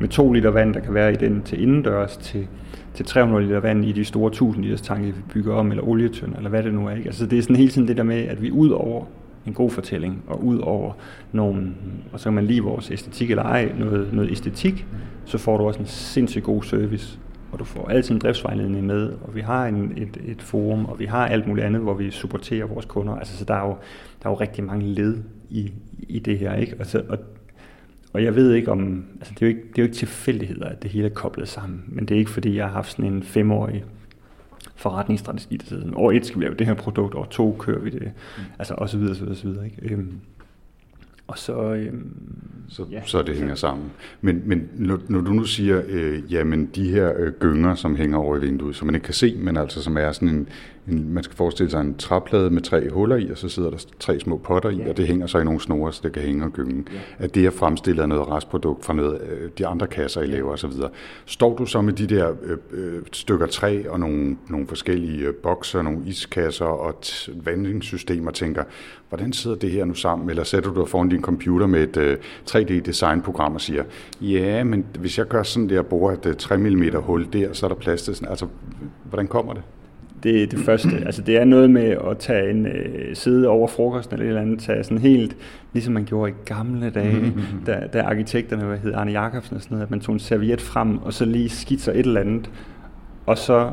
med 0.00 0.08
2 0.08 0.32
liter 0.32 0.50
vand, 0.50 0.74
der 0.74 0.80
kan 0.80 0.94
være 0.94 1.12
i 1.12 1.16
den 1.16 1.42
til 1.42 1.62
indendørs, 1.62 2.16
til, 2.16 2.46
til 2.94 3.06
300 3.06 3.44
liter 3.44 3.60
vand 3.60 3.84
i 3.84 3.92
de 3.92 4.04
store 4.04 4.28
1000 4.28 4.64
liters 4.64 4.82
tanke, 4.82 5.06
vi 5.06 5.22
bygger 5.32 5.54
om, 5.54 5.70
eller 5.70 5.88
olietønder, 5.88 6.36
eller 6.36 6.50
hvad 6.50 6.62
det 6.62 6.74
nu 6.74 6.86
er. 6.86 6.94
Ikke? 6.94 7.08
Altså 7.08 7.26
det 7.26 7.38
er 7.38 7.42
sådan 7.42 7.56
hele 7.56 7.70
tiden 7.70 7.88
det 7.88 7.96
der 7.96 8.02
med, 8.02 8.22
at 8.22 8.42
vi 8.42 8.50
ud 8.50 8.70
over 8.70 9.04
en 9.48 9.54
god 9.54 9.70
fortælling, 9.70 10.22
og 10.26 10.44
ud 10.44 10.58
over 10.58 10.92
nogle, 11.32 11.74
og 12.12 12.20
så 12.20 12.24
kan 12.24 12.32
man 12.32 12.44
lige 12.44 12.62
vores 12.62 12.90
æstetik 12.90 13.30
eller 13.30 13.44
ej, 13.44 13.72
noget, 13.78 14.12
noget 14.12 14.30
æstetik, 14.30 14.86
så 15.24 15.38
får 15.38 15.58
du 15.58 15.64
også 15.64 15.80
en 15.80 15.86
sindssygt 15.86 16.44
god 16.44 16.62
service, 16.62 17.18
og 17.52 17.58
du 17.58 17.64
får 17.64 17.88
altid 17.88 18.14
en 18.14 18.20
driftsvejledning 18.20 18.86
med, 18.86 19.12
og 19.22 19.34
vi 19.34 19.40
har 19.40 19.66
en, 19.66 19.92
et, 19.96 20.18
et 20.26 20.42
forum, 20.42 20.84
og 20.84 20.98
vi 20.98 21.04
har 21.04 21.26
alt 21.26 21.46
muligt 21.46 21.66
andet, 21.66 21.82
hvor 21.82 21.94
vi 21.94 22.10
supporterer 22.10 22.66
vores 22.66 22.86
kunder. 22.86 23.14
Altså, 23.14 23.36
så 23.36 23.44
der 23.44 23.54
er 23.54 23.66
jo, 23.66 23.76
der 24.22 24.28
er 24.28 24.30
jo 24.30 24.34
rigtig 24.34 24.64
mange 24.64 24.86
led 24.86 25.18
i, 25.50 25.72
i 26.08 26.18
det 26.18 26.38
her, 26.38 26.54
ikke? 26.54 26.76
Og, 26.80 26.86
så, 26.86 27.02
og, 27.08 27.18
og 28.12 28.24
jeg 28.24 28.34
ved 28.34 28.52
ikke 28.52 28.70
om, 28.70 29.04
altså 29.18 29.34
det 29.34 29.42
er, 29.42 29.46
jo 29.46 29.56
ikke, 29.56 29.62
det 29.68 29.78
er 29.78 29.82
jo 29.82 29.84
ikke 29.84 29.96
tilfældigheder, 29.96 30.66
at 30.66 30.82
det 30.82 30.90
hele 30.90 31.06
er 31.06 31.14
koblet 31.14 31.48
sammen, 31.48 31.84
men 31.86 32.06
det 32.06 32.14
er 32.14 32.18
ikke 32.18 32.30
fordi, 32.30 32.56
jeg 32.56 32.66
har 32.66 32.72
haft 32.72 32.90
sådan 32.90 33.12
en 33.12 33.22
femårig 33.22 33.84
forretningsstrategi, 34.78 35.56
der 35.56 35.66
sidder 35.66 35.96
år 35.96 36.12
et 36.12 36.26
skal 36.26 36.40
vi 36.40 36.44
lave 36.44 36.54
det 36.54 36.66
her 36.66 36.74
produkt, 36.74 37.14
år 37.14 37.24
to 37.24 37.56
kører 37.58 37.78
vi 37.80 37.90
det, 37.90 38.02
mm. 38.02 38.42
altså 38.58 38.74
og 38.74 38.88
så 38.88 38.98
videre, 38.98 39.14
så 39.14 39.20
videre, 39.20 39.36
så 39.36 39.48
videre. 39.48 39.64
Ikke? 39.64 39.94
Øhm, 39.94 40.20
Og 41.26 41.38
så, 41.38 41.74
øhm, 41.74 42.12
så, 42.68 42.84
ja. 42.90 43.00
så 43.04 43.22
det 43.22 43.36
hænger 43.36 43.54
sammen. 43.54 43.90
Men, 44.20 44.42
men 44.44 44.68
når, 44.74 44.98
når 45.08 45.20
du 45.20 45.32
nu 45.32 45.44
siger, 45.44 45.82
øh, 45.88 46.32
jamen 46.32 46.66
de 46.74 46.90
her 46.90 47.12
øh, 47.18 47.32
gynger, 47.32 47.74
som 47.74 47.96
hænger 47.96 48.18
over 48.18 48.36
i 48.36 48.40
vinduet, 48.40 48.76
som 48.76 48.86
man 48.86 48.94
ikke 48.94 49.04
kan 49.04 49.14
se, 49.14 49.36
men 49.38 49.56
altså 49.56 49.82
som 49.82 49.96
er 49.96 50.12
sådan 50.12 50.28
en, 50.28 50.48
en 50.90 51.14
man 51.14 51.22
skal 51.22 51.36
forestille 51.36 51.70
sig 51.70 51.80
en 51.80 51.94
træplade 51.94 52.50
med 52.50 52.62
tre 52.62 52.90
huller 52.90 53.16
i, 53.16 53.30
og 53.30 53.38
så 53.38 53.48
sidder 53.48 53.70
der 53.70 53.86
tre 53.98 54.20
små 54.20 54.36
potter 54.36 54.70
i, 54.70 54.76
ja. 54.76 54.88
og 54.88 54.96
det 54.96 55.06
hænger 55.06 55.26
så 55.26 55.38
i 55.38 55.44
nogle 55.44 55.60
snore, 55.60 55.92
så 55.92 56.00
det 56.02 56.12
kan 56.12 56.22
hænge 56.22 56.44
og 56.44 56.52
gynge. 56.52 56.84
Ja. 56.92 57.24
At 57.24 57.34
det 57.34 57.46
er 57.46 57.50
fremstillet 57.50 58.02
af 58.02 58.08
noget 58.08 58.28
restprodukt 58.28 58.84
fra 58.84 58.92
noget, 58.92 59.20
øh, 59.20 59.50
de 59.58 59.66
andre 59.66 59.86
kasser, 59.86 60.20
I 60.20 60.26
laver 60.26 60.52
osv. 60.52 60.70
Står 61.26 61.56
du 61.56 61.66
så 61.66 61.80
med 61.80 61.92
de 61.92 62.06
der 62.06 62.34
øh, 62.42 62.56
øh, 62.70 63.02
stykker 63.12 63.46
træ 63.46 63.82
og 63.88 64.00
nogle, 64.00 64.36
nogle 64.48 64.66
forskellige 64.66 65.26
øh, 65.26 65.34
bokser, 65.34 65.82
nogle 65.82 66.00
iskasser 66.06 66.64
og 66.64 66.90
et 66.90 67.30
vandingssystemer 67.44 68.28
og 68.28 68.34
tænker, 68.34 68.64
hvordan 69.08 69.32
sidder 69.32 69.56
det 69.56 69.70
her 69.70 69.84
nu 69.84 69.94
sammen? 69.94 70.30
Eller 70.30 70.44
sætter 70.44 70.72
du 70.72 70.80
dig 70.80 70.88
foran 70.88 71.08
din 71.08 71.22
computer 71.22 71.66
med 71.66 71.82
et 71.82 71.96
øh, 71.96 72.16
3D-designprogram 72.50 73.54
og 73.54 73.60
siger, 73.60 73.84
ja, 74.20 74.64
men 74.64 74.86
hvis 74.98 75.18
jeg 75.18 75.26
gør 75.26 75.42
sådan 75.42 75.68
der, 75.68 75.82
bruger 75.82 76.12
et 76.12 76.36
3 76.38 76.54
øh, 76.54 76.60
mm 76.60 77.02
hul 77.02 77.32
der, 77.32 77.52
så 77.52 77.66
er 77.66 77.68
der 77.68 77.76
plads 77.76 78.02
til 78.02 78.14
sådan. 78.14 78.28
Altså, 78.28 78.46
hvordan 79.04 79.26
kommer 79.26 79.52
det? 79.52 79.62
Det 80.22 80.42
er 80.42 80.46
det 80.46 80.58
første. 80.58 80.90
Altså, 81.06 81.22
det 81.22 81.36
er 81.36 81.44
noget 81.44 81.70
med 81.70 81.96
at 82.10 82.18
tage 82.18 82.50
en 82.50 82.66
øh, 82.66 83.16
side 83.16 83.48
over 83.48 83.68
frokosten 83.68 84.14
eller 84.14 84.24
et 84.24 84.28
eller 84.28 84.40
andet, 84.40 84.60
tage 84.60 84.84
sådan 84.84 84.98
helt, 84.98 85.36
ligesom 85.72 85.94
man 85.94 86.04
gjorde 86.04 86.30
i 86.30 86.34
gamle 86.44 86.90
dage, 86.90 87.18
mm-hmm. 87.18 87.64
da, 87.66 87.80
da 87.92 88.02
arkitekterne, 88.02 88.64
hvad 88.64 88.78
hed 88.78 88.94
Arne 88.94 89.10
Jacobsen 89.20 89.56
og 89.56 89.62
sådan 89.62 89.74
noget, 89.74 89.86
at 89.86 89.90
man 89.90 90.00
tog 90.00 90.12
en 90.12 90.18
serviet 90.18 90.60
frem, 90.60 90.98
og 90.98 91.12
så 91.12 91.24
lige 91.24 91.48
skitser 91.48 91.92
et 91.92 91.98
eller 91.98 92.20
andet, 92.20 92.50
og 93.26 93.38
så 93.38 93.70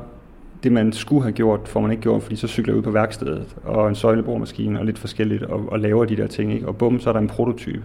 det, 0.64 0.72
man 0.72 0.94
skulle 0.94 1.22
have 1.22 1.32
gjort, 1.32 1.68
får 1.68 1.82
man 1.82 1.92
ikke 1.92 2.02
gjort, 2.04 2.24
fordi 2.24 2.36
så 2.36 2.48
cykler 2.48 2.74
jeg 2.74 2.78
ud 2.78 2.84
på 2.84 2.92
værkstedet, 2.92 3.56
og 3.64 3.90
en 3.90 3.96
søjleboremaskine, 3.96 4.80
og 4.80 4.86
lidt 4.86 5.00
forskelligt, 5.00 5.44
og, 5.44 5.72
og 5.72 5.80
laver 5.80 6.06
de 6.06 6.18
der 6.18 6.28
ting, 6.28 6.54
ikke? 6.54 6.68
og 6.68 6.78
bum, 6.78 7.00
så 7.00 7.10
er 7.10 7.14
der 7.14 7.20
en 7.20 7.28
prototype. 7.28 7.84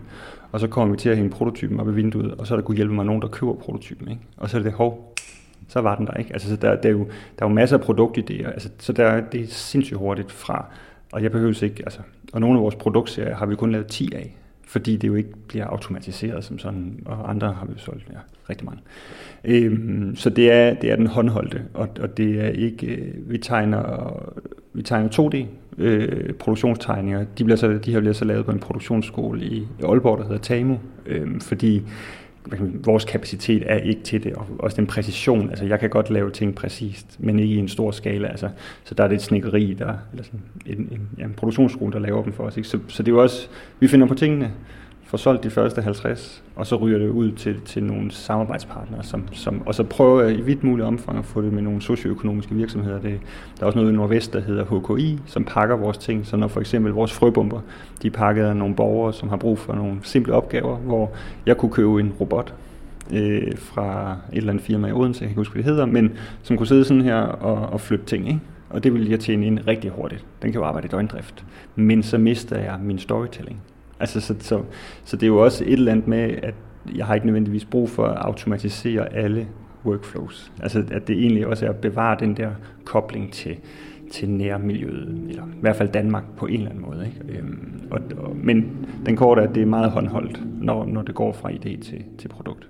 Og 0.53 0.61
så 0.61 0.67
kommer 0.67 0.95
vi 0.95 0.99
til 0.99 1.09
at 1.09 1.17
hænge 1.17 1.31
prototypen 1.31 1.81
op 1.81 1.89
i 1.89 1.93
vinduet, 1.93 2.35
og 2.35 2.47
så 2.47 2.55
er 2.55 2.59
der 2.59 2.65
kunne 2.65 2.77
hjælpe 2.77 2.95
mig 2.95 3.07
nogen, 3.07 3.23
der 3.23 3.29
køber 3.29 3.55
prototypen. 3.55 4.09
Ikke? 4.09 4.21
Og 4.37 4.51
så 4.51 4.59
er 4.59 4.63
det, 4.63 4.73
hov, 4.73 5.15
så 5.71 5.81
var 5.81 5.97
den 5.97 6.07
der 6.07 6.15
ikke. 6.15 6.33
Altså, 6.33 6.49
så 6.49 6.57
der, 6.57 6.77
der, 6.77 6.89
er 6.89 6.93
jo, 6.93 7.05
der 7.39 7.45
er 7.45 7.49
jo 7.49 7.55
masser 7.55 7.79
af 7.79 7.83
produktidéer, 7.83 8.47
altså, 8.47 8.69
så 8.79 8.93
der, 8.93 9.21
det 9.21 9.41
er 9.41 9.47
sindssygt 9.47 9.99
hurtigt 9.99 10.33
fra, 10.33 10.65
og 11.13 11.23
jeg 11.23 11.33
behøver 11.33 11.65
ikke, 11.65 11.83
altså, 11.87 12.01
og 12.33 12.41
nogle 12.41 12.59
af 12.59 12.63
vores 12.63 12.75
produktserier 12.75 13.37
har 13.37 13.47
vi 13.47 13.55
kun 13.55 13.73
lavet 13.73 13.87
10 13.87 14.15
af, 14.15 14.37
fordi 14.67 14.97
det 14.97 15.09
jo 15.09 15.15
ikke 15.15 15.31
bliver 15.49 15.67
automatiseret 15.67 16.45
som 16.45 16.59
sådan, 16.59 17.03
og 17.05 17.31
andre 17.31 17.53
har 17.53 17.67
vi 17.67 17.73
jo 17.73 17.79
solgt 17.79 18.09
ja, 18.13 18.19
rigtig 18.51 18.67
mange. 18.67 18.81
Øhm, 19.45 20.17
så 20.17 20.31
det 20.31 20.53
er, 20.53 20.75
det 20.75 20.91
er 20.91 20.97
den 20.97 21.07
håndholdte, 21.07 21.63
og, 21.75 21.89
og 22.01 22.17
det 22.17 22.41
er 22.41 22.49
ikke, 22.49 22.87
øh, 22.87 23.31
vi 23.31 23.39
tegner, 23.39 24.13
vi 24.73 24.83
tegner 24.83 25.09
2D 25.09 25.47
øh, 25.79 26.35
produktionstegninger, 26.35 27.25
de, 27.39 27.45
bliver 27.45 27.57
så, 27.57 27.79
de 27.85 27.93
her 27.93 28.01
bliver 28.01 28.13
så 28.13 28.25
lavet 28.25 28.45
på 28.45 28.51
en 28.51 28.59
produktionsskole 28.59 29.45
i 29.45 29.67
Aalborg, 29.85 30.19
der 30.19 30.25
hedder 30.25 30.39
TAMU, 30.39 30.79
øh, 31.07 31.41
fordi 31.41 31.83
vores 32.85 33.05
kapacitet 33.05 33.63
er 33.67 33.77
ikke 33.77 34.03
til 34.03 34.25
det, 34.25 34.35
og 34.35 34.47
også 34.59 34.77
den 34.77 34.87
præcision, 34.87 35.51
altså 35.51 35.65
jeg 35.65 35.81
kan 35.81 35.91
godt 35.91 36.11
lave 36.11 36.31
ting 36.31 36.55
præcist, 36.55 37.17
men 37.19 37.39
ikke 37.39 37.55
i 37.55 37.59
en 37.59 37.69
stor 37.69 37.91
skala, 37.91 38.29
altså, 38.29 38.49
så 38.85 38.95
der 38.95 39.05
er 39.05 39.09
det 39.09 39.15
et 39.15 39.23
snikkeri, 39.23 39.77
der, 39.79 39.95
eller 40.13 40.25
sådan 40.25 40.41
en, 40.67 40.79
en, 40.79 41.09
ja, 41.19 41.25
en 41.25 41.35
produktionsskole, 41.37 41.93
der 41.93 41.99
laver 41.99 42.23
dem 42.23 42.33
for 42.33 42.45
os, 42.45 42.57
ikke? 42.57 42.69
Så, 42.69 42.79
så 42.89 43.03
det 43.03 43.13
er 43.13 43.15
jo 43.15 43.23
også, 43.23 43.49
vi 43.81 43.89
finder 43.89 44.07
på 44.07 44.15
tingene, 44.15 44.53
får 45.11 45.19
solgt 45.19 45.45
de 45.45 45.51
første 45.51 45.83
50, 45.83 46.43
og 46.57 46.67
så 46.67 46.77
ryger 46.77 46.99
det 46.99 47.09
ud 47.09 47.33
til, 47.33 47.61
til 47.61 47.83
nogle 47.83 48.11
samarbejdspartnere, 48.11 49.03
som, 49.03 49.25
som, 49.33 49.63
og 49.67 49.75
så 49.75 49.85
prøver 49.85 50.23
jeg 50.23 50.39
i 50.39 50.41
vidt 50.41 50.65
muligt 50.65 50.87
omfang 50.87 51.19
at 51.19 51.25
få 51.25 51.43
det 51.43 51.53
med 51.53 51.63
nogle 51.63 51.83
socioøkonomiske 51.83 52.55
virksomheder. 52.55 53.01
Det, 53.01 53.21
der 53.57 53.63
er 53.63 53.67
også 53.67 53.79
noget 53.79 53.93
i 53.93 53.97
Nordvest, 53.97 54.33
der 54.33 54.41
hedder 54.41 54.65
HKI, 54.65 55.19
som 55.27 55.45
pakker 55.45 55.77
vores 55.77 55.99
ting. 55.99 56.27
Så 56.27 56.37
når 56.37 56.49
for 56.49 56.61
eksempel 56.61 56.93
vores 56.93 57.13
frøbomber, 57.13 57.61
de 58.03 58.07
er 58.07 58.11
pakket 58.11 58.45
af 58.45 58.57
nogle 58.57 58.75
borgere, 58.75 59.13
som 59.13 59.29
har 59.29 59.37
brug 59.37 59.59
for 59.59 59.75
nogle 59.75 59.99
simple 60.03 60.33
opgaver, 60.33 60.77
hvor 60.77 61.11
jeg 61.47 61.57
kunne 61.57 61.73
købe 61.73 62.01
en 62.01 62.13
robot, 62.21 62.55
øh, 63.13 63.53
fra 63.57 64.17
et 64.33 64.37
eller 64.37 64.53
andet 64.53 64.65
firma 64.65 64.89
i 64.89 64.93
Odense, 64.93 65.23
jeg 65.23 65.29
kan 65.29 65.33
ikke 65.33 65.41
huske, 65.41 65.53
hvad 65.53 65.63
det 65.63 65.71
hedder, 65.71 65.87
men 65.87 66.13
som 66.43 66.57
kunne 66.57 66.67
sidde 66.67 66.85
sådan 66.85 67.03
her 67.03 67.17
og, 67.17 67.73
og 67.73 67.81
flytte 67.81 68.05
ting, 68.05 68.29
ikke? 68.29 68.41
Og 68.71 68.85
det 68.85 68.95
ville 68.95 69.11
jeg 69.11 69.21
tjene 69.21 69.47
ind 69.47 69.59
rigtig 69.67 69.91
hurtigt. 69.91 70.25
Den 70.43 70.53
kan 70.53 70.61
jo 70.61 70.67
arbejde 70.67 70.87
i 70.87 70.89
døgndrift. 70.89 71.45
Men 71.77 72.03
så 72.03 72.19
mister 72.19 72.59
jeg 72.59 72.79
min 72.83 72.99
storytelling. 72.99 73.63
Altså, 74.01 74.21
så, 74.21 74.35
så, 74.39 74.63
så 75.05 75.17
det 75.17 75.23
er 75.23 75.27
jo 75.27 75.45
også 75.45 75.65
et 75.65 75.73
eller 75.73 75.93
andet 75.93 76.09
med, 76.09 76.35
at 76.43 76.55
jeg 76.95 77.07
har 77.07 77.15
ikke 77.15 77.27
nødvendigvis 77.27 77.65
brug 77.65 77.91
for 77.91 78.07
at 78.07 78.17
automatisere 78.17 79.13
alle 79.15 79.47
workflows. 79.85 80.53
Altså, 80.63 80.85
at 80.91 81.09
det 81.09 81.19
egentlig 81.19 81.47
også 81.47 81.67
er 81.67 81.71
at 81.71 81.77
bevare 81.77 82.17
den 82.21 82.37
der 82.37 82.51
kobling 82.85 83.33
til, 83.33 83.57
til 84.13 84.31
nærmiljøet, 84.31 85.25
eller 85.29 85.43
i 85.43 85.61
hvert 85.61 85.77
fald 85.77 85.89
Danmark 85.89 86.25
på 86.37 86.47
en 86.47 86.55
eller 86.55 86.71
anden 86.71 86.85
måde. 86.87 87.07
Ikke? 87.07 87.39
Øhm, 87.39 87.83
og, 87.91 88.01
og, 88.19 88.37
men 88.37 88.87
den 89.07 89.17
korte 89.17 89.43
er, 89.43 89.49
at 89.49 89.55
det 89.55 89.63
er 89.63 89.67
meget 89.67 89.91
håndholdt, 89.91 90.43
når, 90.63 90.85
når 90.85 91.03
det 91.03 91.15
går 91.15 91.33
fra 91.33 91.51
idé 91.51 91.83
til, 91.83 92.05
til 92.19 92.29
produkt. 92.29 92.69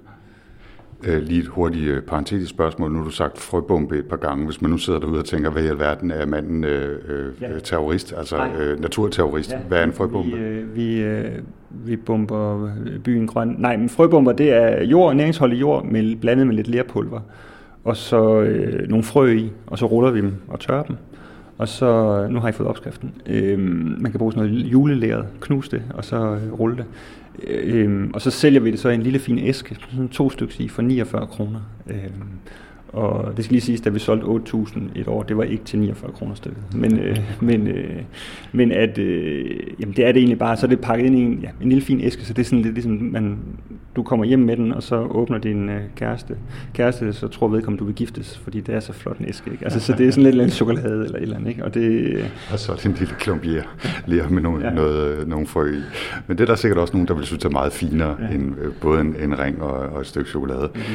Øh, 1.06 1.22
lige 1.22 1.40
et 1.40 1.46
hurtigt 1.46 1.88
øh, 1.88 2.02
parentetisk 2.02 2.50
spørgsmål. 2.50 2.90
Nu 2.92 2.98
har 2.98 3.04
du 3.04 3.10
sagt 3.10 3.38
frøbombe 3.38 3.98
et 3.98 4.06
par 4.06 4.16
gange. 4.16 4.44
Hvis 4.44 4.62
man 4.62 4.70
nu 4.70 4.78
sidder 4.78 4.98
derude 4.98 5.18
og 5.18 5.24
tænker, 5.24 5.50
hvad 5.50 5.62
i 5.62 5.66
alverden 5.66 6.10
er 6.10 6.26
manden 6.26 6.64
øh, 6.64 6.98
øh, 7.08 7.32
ja. 7.40 7.58
terrorist, 7.64 8.14
altså 8.16 8.36
øh, 8.60 8.80
naturterrorist? 8.80 9.52
Ja. 9.52 9.58
Hvad 9.68 9.78
er 9.78 9.84
en 9.84 9.92
frøbombe? 9.92 10.36
Vi, 10.36 10.42
øh, 10.42 10.76
vi, 10.76 11.02
øh, 11.02 11.30
vi 11.70 11.96
bomber 11.96 12.70
byen 13.04 13.26
grøn. 13.26 13.56
Nej, 13.58 13.76
men 13.76 13.88
frøbomber, 13.88 14.32
det 14.32 14.52
er 14.52 14.84
jord, 14.84 15.16
næringsholdig 15.16 15.60
jord 15.60 15.84
med, 15.84 16.16
blandet 16.16 16.46
med 16.46 16.54
lidt 16.54 16.68
lerpulver. 16.68 17.20
Og 17.84 17.96
så 17.96 18.40
øh, 18.40 18.88
nogle 18.88 19.04
frø 19.04 19.32
i, 19.32 19.52
og 19.66 19.78
så 19.78 19.86
ruller 19.86 20.10
vi 20.10 20.20
dem 20.20 20.34
og 20.48 20.60
tørrer 20.60 20.82
dem. 20.82 20.96
Og 21.58 21.68
så, 21.68 22.26
nu 22.30 22.40
har 22.40 22.48
I 22.48 22.52
fået 22.52 22.68
opskriften. 22.68 23.12
Øh, 23.26 23.58
man 24.00 24.10
kan 24.10 24.18
bruge 24.18 24.32
sådan 24.32 24.50
noget 24.50 24.64
julelæret, 24.64 25.26
knuse 25.40 25.70
det, 25.70 25.82
og 25.94 26.04
så 26.04 26.38
rulle 26.58 26.76
det. 26.76 26.84
Øhm, 27.46 28.10
og 28.14 28.20
så 28.20 28.30
sælger 28.30 28.60
vi 28.60 28.70
det 28.70 28.78
så 28.78 28.88
i 28.88 28.94
en 28.94 29.02
lille 29.02 29.18
fin 29.18 29.38
æske, 29.38 29.76
sådan 29.90 30.08
to 30.08 30.30
stykker 30.30 30.54
i, 30.58 30.68
for 30.68 30.82
49 30.82 31.26
kroner. 31.26 31.60
Øhm, 31.86 32.28
og 32.92 33.36
det 33.36 33.44
skal 33.44 33.52
lige 33.52 33.62
siges, 33.62 33.86
at 33.86 33.94
vi 33.94 33.98
solgte 33.98 34.26
8.000 34.26 34.80
et 34.94 35.08
år, 35.08 35.22
det 35.22 35.36
var 35.36 35.42
ikke 35.42 35.64
til 35.64 35.78
49 35.78 36.12
kroner 36.12 36.34
stykket. 36.34 36.62
Men, 36.74 36.98
øh, 36.98 37.16
men, 37.40 37.66
øh, 37.66 38.02
men 38.52 38.72
at, 38.72 38.98
øh, 38.98 39.50
jamen 39.80 39.96
det 39.96 40.06
er 40.06 40.12
det 40.12 40.16
egentlig 40.16 40.38
bare, 40.38 40.56
så 40.56 40.66
er 40.66 40.68
det 40.68 40.80
pakket 40.80 41.06
ind 41.06 41.16
i 41.16 41.20
en, 41.20 41.38
ja, 41.42 41.48
en 41.62 41.68
lille 41.68 41.84
fin 41.84 42.00
æske, 42.00 42.24
så 42.24 42.32
det 42.32 42.42
er 42.42 42.44
sådan 42.44 42.62
lidt 42.62 42.74
ligesom, 42.74 42.92
man, 42.92 43.38
du 43.96 44.02
kommer 44.02 44.24
hjem 44.24 44.38
med 44.38 44.56
den, 44.56 44.72
og 44.72 44.82
så 44.82 44.96
åbner 44.96 45.38
din 45.38 45.68
øh, 45.68 45.80
kæreste, 45.96 46.36
kæreste, 46.74 47.12
så 47.12 47.28
tror 47.28 47.48
vedkommende, 47.48 47.80
du 47.80 47.84
vil 47.84 47.94
giftes, 47.94 48.38
fordi 48.38 48.60
det 48.60 48.74
er 48.74 48.80
så 48.80 48.92
flot 48.92 49.18
en 49.18 49.28
æske. 49.28 49.50
Ikke? 49.50 49.64
Altså, 49.64 49.80
så 49.80 49.94
det 49.98 50.08
er 50.08 50.10
sådan 50.10 50.22
lidt 50.22 50.34
eller 50.34 50.48
chokolade 50.48 51.04
eller 51.04 51.16
et 51.16 51.22
eller 51.22 51.36
andet. 51.36 51.48
Ikke? 51.48 51.64
Og, 51.64 51.74
det, 51.74 52.24
og 52.52 52.58
så 52.58 52.72
er 52.72 52.76
det 52.76 52.86
en 52.86 52.94
lille 52.98 53.14
klumpier 53.18 53.62
lige 54.06 54.22
med 54.30 54.42
nogle, 54.42 54.66
ja. 54.66 54.74
noget, 54.74 55.28
nogle 55.28 55.46
frø 55.46 55.70
i. 55.70 55.80
Men 56.26 56.38
det 56.38 56.40
er 56.42 56.46
der 56.46 56.54
sikkert 56.54 56.78
også 56.78 56.92
nogen, 56.92 57.08
der 57.08 57.14
vil 57.14 57.26
synes 57.26 57.44
er 57.44 57.50
meget 57.50 57.72
finere 57.72 58.16
ja. 58.20 58.34
end 58.34 58.54
øh, 58.60 58.72
både 58.80 59.00
en, 59.00 59.16
en 59.22 59.38
ring 59.38 59.62
og, 59.62 59.72
og 59.72 60.00
et 60.00 60.06
stykke 60.06 60.30
chokolade. 60.30 60.70
Mm-hmm. 60.74 60.94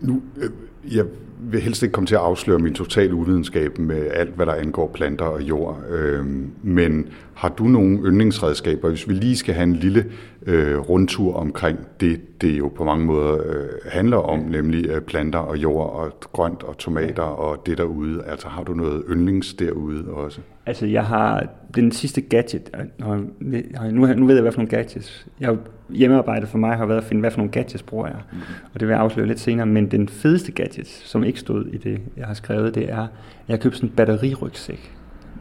Nu, 0.00 0.22
øh, 0.36 0.50
jeg 0.96 1.04
vil 1.40 1.60
helst 1.60 1.82
ikke 1.82 1.92
komme 1.92 2.06
til 2.06 2.14
at 2.14 2.20
afsløre 2.20 2.58
min 2.58 2.74
totale 2.74 3.14
uvidenskab 3.14 3.78
med 3.78 4.06
alt, 4.10 4.34
hvad 4.36 4.46
der 4.46 4.54
angår 4.54 4.90
planter 4.94 5.24
og 5.24 5.42
jord. 5.42 5.82
Øh, 5.90 6.26
men 6.62 7.08
har 7.34 7.48
du 7.48 7.64
nogle 7.64 7.98
yndlingsredskaber, 7.98 8.88
hvis 8.88 9.08
vi 9.08 9.14
lige 9.14 9.36
skal 9.36 9.54
have 9.54 9.64
en 9.64 9.76
lille 9.76 10.06
øh, 10.46 10.78
rundtur 10.78 11.34
omkring 11.34 11.78
det, 12.00 12.40
det 12.42 12.58
jo 12.58 12.68
på 12.68 12.84
mange 12.84 13.06
måder 13.06 13.38
øh, 13.46 13.68
handler 13.86 14.16
om, 14.16 14.38
nemlig 14.38 14.86
øh, 14.86 15.00
planter 15.00 15.38
og 15.38 15.56
jord 15.56 15.92
og 15.92 16.12
grønt 16.32 16.62
og 16.62 16.78
tomater 16.78 17.22
og 17.22 17.66
det 17.66 17.78
derude. 17.78 18.24
Altså 18.26 18.48
har 18.48 18.62
du 18.62 18.74
noget 18.74 19.02
yndlings 19.10 19.54
derude 19.54 20.04
også? 20.08 20.40
Altså 20.66 20.86
jeg 20.86 21.04
har 21.04 21.46
den 21.74 21.92
sidste 21.92 22.20
gadget, 22.20 22.70
nu, 22.98 24.06
nu 24.06 24.26
ved 24.26 24.34
jeg, 24.34 24.42
hvad 24.42 24.52
for 24.52 24.58
nogle 24.58 24.70
gadgets. 24.70 25.26
Jeg 25.40 25.56
hjemmearbejdet 25.88 26.48
for 26.48 26.58
mig 26.58 26.76
har 26.76 26.86
været 26.86 26.98
at 26.98 27.04
finde, 27.04 27.20
hvad 27.20 27.30
for 27.30 27.38
nogle 27.38 27.52
gadgets 27.52 27.82
bruger 27.82 28.06
jeg. 28.06 28.20
Mm. 28.32 28.38
Og 28.74 28.80
det 28.80 28.88
vil 28.88 28.92
jeg 28.92 29.02
afsløre 29.02 29.26
lidt 29.26 29.40
senere. 29.40 29.66
Men 29.66 29.90
den 29.90 30.08
fedeste 30.08 30.52
gadget, 30.52 30.86
som 30.86 31.24
ikke 31.24 31.40
stod 31.40 31.66
i 31.66 31.76
det, 31.76 32.00
jeg 32.16 32.26
har 32.26 32.34
skrevet, 32.34 32.74
det 32.74 32.90
er, 32.90 33.02
at 33.02 33.08
jeg 33.48 33.54
har 33.56 33.58
købt 33.58 33.76
sådan 33.76 33.88
en 33.88 33.94
batterirygsæk 33.96 34.99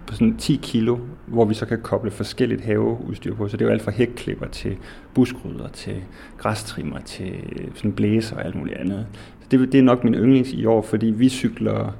på 0.09 0.15
sådan 0.15 0.37
10 0.37 0.59
kilo, 0.61 0.97
hvor 1.25 1.45
vi 1.45 1.53
så 1.53 1.65
kan 1.65 1.81
koble 1.81 2.11
forskelligt 2.11 2.61
haveudstyr 2.61 3.35
på. 3.35 3.47
Så 3.47 3.57
det 3.57 3.65
er 3.65 3.69
jo 3.69 3.71
alt 3.71 3.81
fra 3.81 3.91
hækklipper 3.91 4.47
til 4.47 4.77
buskrydder, 5.13 5.67
til 5.67 5.95
græstrimmer, 6.37 6.99
til 6.99 7.33
sådan 7.75 7.93
blæser 7.93 8.35
og 8.35 8.45
alt 8.45 8.55
muligt 8.55 8.77
andet. 8.77 9.07
Så 9.39 9.47
det, 9.51 9.71
det 9.71 9.77
er 9.77 9.83
nok 9.83 10.03
min 10.03 10.13
yndlings 10.13 10.51
i 10.53 10.65
år, 10.65 10.81
fordi 10.81 11.05
vi 11.05 11.29
cykler 11.29 11.95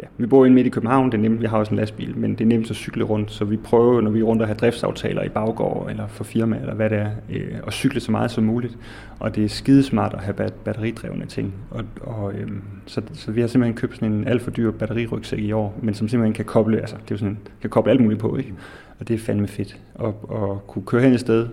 ja, 0.00 0.06
vi 0.18 0.26
bor 0.26 0.44
inde 0.44 0.54
midt 0.54 0.66
i 0.66 0.70
København, 0.70 1.12
det 1.12 1.18
er 1.18 1.22
nemt, 1.22 1.40
vi 1.40 1.46
har 1.46 1.58
også 1.58 1.70
en 1.70 1.76
lastbil, 1.76 2.18
men 2.18 2.30
det 2.30 2.40
er 2.40 2.48
nemt 2.48 2.70
at 2.70 2.76
cykle 2.76 3.04
rundt, 3.04 3.30
så 3.30 3.44
vi 3.44 3.56
prøver, 3.56 4.00
når 4.00 4.10
vi 4.10 4.20
er 4.20 4.24
rundt 4.24 4.42
og 4.42 4.48
har 4.48 4.54
driftsaftaler 4.54 5.22
i 5.22 5.28
baggård 5.28 5.90
eller 5.90 6.06
for 6.06 6.24
firma, 6.24 6.56
eller 6.60 6.74
hvad 6.74 6.90
det 6.90 6.98
er, 6.98 7.10
øh, 7.30 7.54
at 7.66 7.72
cykle 7.72 8.00
så 8.00 8.10
meget 8.10 8.30
som 8.30 8.44
muligt. 8.44 8.78
Og 9.18 9.36
det 9.36 9.44
er 9.44 9.48
skidesmart 9.48 10.14
at 10.14 10.20
have 10.20 10.34
bat- 10.34 10.54
batteridrevne 10.64 11.26
ting. 11.26 11.54
Og, 11.70 11.84
og, 12.00 12.32
øh, 12.34 12.48
så, 12.86 13.02
så, 13.12 13.30
vi 13.32 13.40
har 13.40 13.48
simpelthen 13.48 13.76
købt 13.76 13.94
sådan 13.94 14.12
en 14.12 14.28
alt 14.28 14.42
for 14.42 14.50
dyr 14.50 14.70
batterirygsæk 14.70 15.38
i 15.38 15.52
år, 15.52 15.78
men 15.82 15.94
som 15.94 16.08
simpelthen 16.08 16.34
kan 16.34 16.44
koble, 16.44 16.80
altså 16.80 16.96
det 17.08 17.14
er 17.14 17.18
sådan, 17.18 17.38
kan 17.60 17.70
koble 17.70 17.90
alt 17.90 18.00
muligt 18.00 18.20
på, 18.20 18.36
ikke? 18.36 18.54
Og 19.00 19.08
det 19.08 19.14
er 19.14 19.18
fandme 19.18 19.48
fedt. 19.48 19.78
at, 20.00 20.06
at 20.32 20.66
kunne 20.66 20.84
køre 20.86 21.02
hen 21.02 21.12
et 21.12 21.20
sted, 21.20 21.48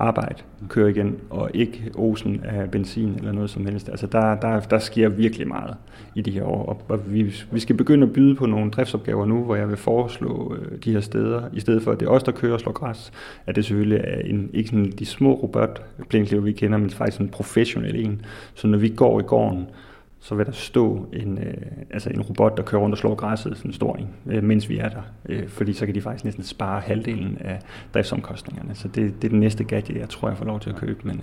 arbejde, 0.00 0.42
køre 0.68 0.90
igen, 0.90 1.16
og 1.30 1.50
ikke 1.54 1.90
osen 1.94 2.40
af 2.44 2.70
benzin 2.70 3.14
eller 3.18 3.32
noget 3.32 3.50
som 3.50 3.66
helst. 3.66 3.88
Altså 3.88 4.06
der, 4.06 4.34
der, 4.34 4.60
der 4.60 4.78
sker 4.78 5.08
virkelig 5.08 5.48
meget 5.48 5.74
i 6.14 6.22
de 6.22 6.30
her 6.30 6.44
år, 6.44 6.66
og, 6.66 6.82
og 6.88 7.12
vi, 7.12 7.34
vi 7.50 7.60
skal 7.60 7.76
begynde 7.76 8.06
at 8.06 8.12
byde 8.12 8.34
på 8.34 8.46
nogle 8.46 8.70
driftsopgaver 8.70 9.26
nu, 9.26 9.44
hvor 9.44 9.56
jeg 9.56 9.68
vil 9.68 9.76
foreslå 9.76 10.56
øh, 10.56 10.78
de 10.84 10.92
her 10.92 11.00
steder, 11.00 11.42
i 11.52 11.60
stedet 11.60 11.82
for 11.82 11.92
at 11.92 12.00
det 12.00 12.06
er 12.06 12.10
os, 12.10 12.22
der 12.22 12.32
kører 12.32 12.52
og 12.52 12.60
slår 12.60 12.72
græs, 12.72 13.12
at 13.46 13.56
det 13.56 13.64
selvfølgelig 13.64 14.00
er 14.04 14.20
en, 14.20 14.50
ikke 14.52 14.68
sådan 14.70 14.92
de 14.98 15.06
små 15.06 15.34
robotplænkliver, 15.34 16.42
vi 16.42 16.52
kender, 16.52 16.78
men 16.78 16.90
faktisk 16.90 17.20
en 17.20 17.28
professionel 17.28 18.04
en. 18.04 18.24
Så 18.54 18.66
når 18.66 18.78
vi 18.78 18.88
går 18.88 19.20
i 19.20 19.22
gården, 19.22 19.66
så 20.20 20.34
vil 20.34 20.46
der 20.46 20.52
stå 20.52 21.08
en, 21.12 21.38
øh, 21.38 21.54
altså 21.90 22.10
en 22.10 22.20
robot, 22.22 22.56
der 22.56 22.62
kører 22.62 22.82
rundt 22.82 22.94
og 22.94 22.98
slår 22.98 23.14
græsset, 23.14 23.56
sådan 23.56 23.72
stor 23.72 23.96
en, 23.96 24.08
øh, 24.26 24.44
mens 24.44 24.68
vi 24.68 24.78
er 24.78 24.88
der. 24.88 25.02
Øh, 25.28 25.48
fordi 25.48 25.72
så 25.72 25.86
kan 25.86 25.94
de 25.94 26.00
faktisk 26.00 26.24
næsten 26.24 26.44
spare 26.44 26.80
halvdelen 26.80 27.38
af 27.40 27.58
driftsomkostningerne. 27.94 28.74
Så 28.74 28.88
det, 28.88 29.22
det 29.22 29.28
er 29.28 29.30
den 29.30 29.40
næste 29.40 29.64
gadget, 29.64 29.96
jeg 29.96 30.08
tror, 30.08 30.28
jeg 30.28 30.38
får 30.38 30.44
lov 30.44 30.60
til 30.60 30.70
at 30.70 30.76
købe. 30.76 31.00
Men, 31.04 31.16
øh, 31.16 31.22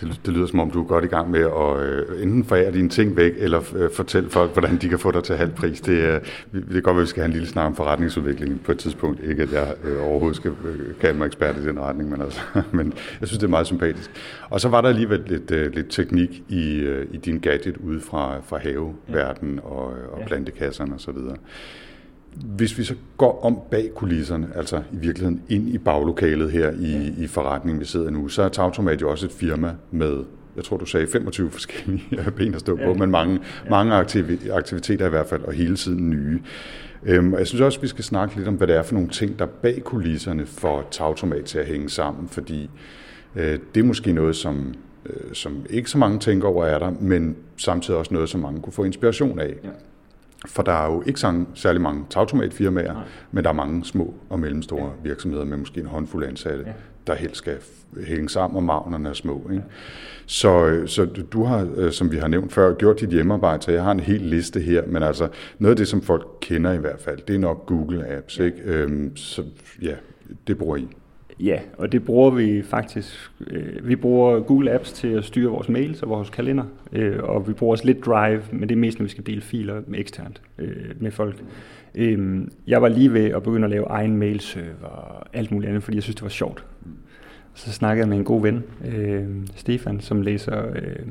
det, 0.00 0.20
det 0.26 0.34
lyder 0.34 0.46
som 0.46 0.60
om, 0.60 0.70
du 0.70 0.82
er 0.82 0.86
godt 0.86 1.04
i 1.04 1.08
gang 1.08 1.30
med 1.30 1.40
at 1.40 1.86
øh, 1.86 2.22
enten 2.22 2.44
forære 2.44 2.72
dine 2.72 2.88
ting 2.88 3.16
væk, 3.16 3.32
eller 3.36 3.60
øh, 3.76 3.90
fortælle 3.90 4.30
folk, 4.30 4.52
hvordan 4.52 4.76
de 4.76 4.88
kan 4.88 4.98
få 4.98 5.10
dig 5.10 5.24
til 5.24 5.36
halv 5.36 5.50
pris. 5.50 5.80
Det, 5.80 5.92
øh, 5.92 6.20
det 6.52 6.76
er 6.76 6.80
godt, 6.80 6.96
at 6.96 7.00
vi 7.00 7.06
skal 7.06 7.20
have 7.20 7.26
en 7.26 7.32
lille 7.32 7.48
snak 7.48 7.66
om 7.66 7.76
forretningsudvikling 7.76 8.60
på 8.64 8.72
et 8.72 8.78
tidspunkt. 8.78 9.20
Ikke 9.24 9.42
at 9.42 9.52
jeg 9.52 9.74
øh, 9.84 10.02
overhovedet 10.02 10.36
skal 10.36 10.50
øh, 10.50 10.94
kalde 11.00 11.18
mig 11.18 11.26
ekspert 11.26 11.56
i 11.56 11.64
den 11.66 11.80
retning, 11.80 12.10
men, 12.10 12.20
altså, 12.20 12.40
men 12.72 12.92
jeg 13.20 13.28
synes, 13.28 13.38
det 13.38 13.46
er 13.46 13.50
meget 13.50 13.66
sympatisk. 13.66 14.10
Og 14.50 14.60
så 14.60 14.68
var 14.68 14.80
der 14.80 14.88
alligevel 14.88 15.22
lidt, 15.26 15.50
øh, 15.50 15.74
lidt 15.74 15.90
teknik 15.90 16.42
i, 16.48 16.76
øh, 16.76 17.06
i 17.12 17.16
din 17.16 17.38
gadget 17.38 17.76
ude 17.76 18.00
fra, 18.00 18.40
fra 18.46 18.58
haveverdenen 18.58 19.60
og, 19.62 19.86
og 20.12 20.22
plantekasserne 20.26 20.94
osv. 20.94 21.18
Hvis 22.34 22.78
vi 22.78 22.84
så 22.84 22.94
går 23.16 23.44
om 23.44 23.58
bag 23.70 23.90
kulisserne, 23.94 24.48
altså 24.54 24.76
i 24.76 24.96
virkeligheden 24.96 25.42
ind 25.48 25.68
i 25.68 25.78
baglokalet 25.78 26.52
her 26.52 26.70
i, 26.70 27.14
i 27.24 27.26
forretningen, 27.26 27.80
vi 27.80 27.84
sidder 27.84 28.10
nu, 28.10 28.28
så 28.28 28.42
er 28.42 28.48
Tautomat 28.48 29.00
jo 29.00 29.10
også 29.10 29.26
et 29.26 29.32
firma 29.32 29.74
med, 29.90 30.24
jeg 30.56 30.64
tror 30.64 30.76
du 30.76 30.86
sagde 30.86 31.06
25 31.06 31.50
forskellige 31.50 32.04
ben 32.36 32.54
at 32.54 32.60
stå 32.60 32.76
på, 32.76 32.94
men 32.94 33.10
mange, 33.10 33.40
mange 33.70 33.94
aktiviteter 34.52 35.06
i 35.06 35.08
hvert 35.08 35.26
fald, 35.26 35.42
og 35.42 35.52
hele 35.52 35.76
tiden 35.76 36.10
nye. 36.10 36.40
Øhm, 37.06 37.32
og 37.32 37.38
jeg 37.38 37.46
synes 37.46 37.60
også, 37.60 37.80
vi 37.80 37.86
skal 37.86 38.04
snakke 38.04 38.36
lidt 38.36 38.48
om, 38.48 38.54
hvad 38.54 38.66
det 38.66 38.76
er 38.76 38.82
for 38.82 38.94
nogle 38.94 39.08
ting, 39.08 39.38
der 39.38 39.46
bag 39.46 39.82
kulisserne 39.84 40.46
får 40.46 40.88
Tautomat 40.90 41.44
til 41.44 41.58
at 41.58 41.66
hænge 41.66 41.90
sammen, 41.90 42.28
fordi 42.28 42.70
øh, 43.36 43.58
det 43.74 43.80
er 43.80 43.84
måske 43.84 44.12
noget, 44.12 44.36
som, 44.36 44.74
øh, 45.06 45.32
som 45.32 45.66
ikke 45.70 45.90
så 45.90 45.98
mange 45.98 46.18
tænker 46.18 46.48
over 46.48 46.64
er 46.64 46.78
der, 46.78 46.92
men 47.00 47.36
samtidig 47.56 47.98
også 47.98 48.14
noget, 48.14 48.28
som 48.28 48.40
mange 48.40 48.60
kunne 48.60 48.72
få 48.72 48.84
inspiration 48.84 49.38
af. 49.38 49.54
Ja. 49.64 49.68
For 50.46 50.62
der 50.62 50.72
er 50.72 50.92
jo 50.92 51.02
ikke 51.06 51.20
særlig 51.54 51.80
mange 51.80 52.04
tautomatfirmaer, 52.10 52.92
Nej. 52.92 53.02
men 53.32 53.44
der 53.44 53.50
er 53.50 53.54
mange 53.54 53.84
små 53.84 54.14
og 54.30 54.40
mellemstore 54.40 54.84
ja. 54.84 55.08
virksomheder 55.08 55.44
med 55.44 55.56
måske 55.56 55.80
en 55.80 55.86
håndfuld 55.86 56.24
ansatte, 56.26 56.64
ja. 56.66 56.72
der 57.06 57.14
helst 57.14 57.36
skal 57.36 57.56
hænge 58.06 58.28
sammen, 58.28 58.56
og 58.56 58.62
magnerne 58.62 59.08
er 59.08 59.12
små. 59.12 59.48
Ikke? 59.50 59.54
Ja. 59.54 59.60
Så, 60.26 60.82
så 60.86 61.04
du 61.04 61.44
har, 61.44 61.68
øh, 61.76 61.92
som 61.92 62.12
vi 62.12 62.16
har 62.16 62.28
nævnt 62.28 62.52
før, 62.52 62.74
gjort 62.74 63.00
dit 63.00 63.08
hjemmearbejde, 63.08 63.62
så 63.62 63.72
jeg 63.72 63.84
har 63.84 63.92
en 63.92 64.00
hel 64.00 64.20
liste 64.20 64.60
her, 64.60 64.86
men 64.86 65.02
altså 65.02 65.28
noget 65.58 65.70
af 65.70 65.76
det, 65.76 65.88
som 65.88 66.02
folk 66.02 66.26
kender 66.40 66.72
i 66.72 66.78
hvert 66.78 67.00
fald, 67.00 67.18
det 67.28 67.34
er 67.34 67.38
nok 67.38 67.66
Google 67.66 68.06
Apps. 68.16 68.38
Ikke? 68.38 68.62
Øhm, 68.64 69.16
så 69.16 69.42
ja, 69.82 69.94
det 70.46 70.58
bruger 70.58 70.76
I. 70.76 70.88
Ja, 71.40 71.58
og 71.78 71.92
det 71.92 72.04
bruger 72.04 72.30
vi 72.30 72.62
faktisk. 72.62 73.30
Øh, 73.46 73.88
vi 73.88 73.96
bruger 73.96 74.40
Google 74.40 74.72
Apps 74.72 74.92
til 74.92 75.08
at 75.08 75.24
styre 75.24 75.50
vores 75.50 75.68
mails 75.68 76.02
og 76.02 76.08
vores 76.08 76.30
kalender, 76.30 76.64
øh, 76.92 77.22
og 77.22 77.48
vi 77.48 77.52
bruger 77.52 77.72
også 77.72 77.86
lidt 77.86 78.06
Drive, 78.06 78.42
men 78.52 78.68
det 78.68 78.72
er 78.72 78.78
mest, 78.78 78.98
når 78.98 79.04
vi 79.04 79.10
skal 79.10 79.26
dele 79.26 79.40
filer 79.40 79.82
med 79.86 79.98
eksternt 79.98 80.42
øh, 80.58 80.90
med 81.00 81.10
folk. 81.10 81.44
Øh, 81.94 82.40
jeg 82.66 82.82
var 82.82 82.88
lige 82.88 83.12
ved 83.12 83.24
at 83.30 83.42
begynde 83.42 83.64
at 83.64 83.70
lave 83.70 83.86
egen 83.86 84.16
mailserver 84.16 84.86
og 84.86 85.26
alt 85.32 85.50
muligt 85.50 85.68
andet, 85.68 85.82
fordi 85.82 85.96
jeg 85.96 86.02
synes, 86.02 86.16
det 86.16 86.22
var 86.22 86.28
sjovt. 86.28 86.64
Så 87.54 87.72
snakkede 87.72 88.00
jeg 88.00 88.08
med 88.08 88.18
en 88.18 88.24
god 88.24 88.42
ven, 88.42 88.62
øh, 88.84 89.28
Stefan, 89.56 90.00
som 90.00 90.22
læser... 90.22 90.68
Øh, 90.68 91.06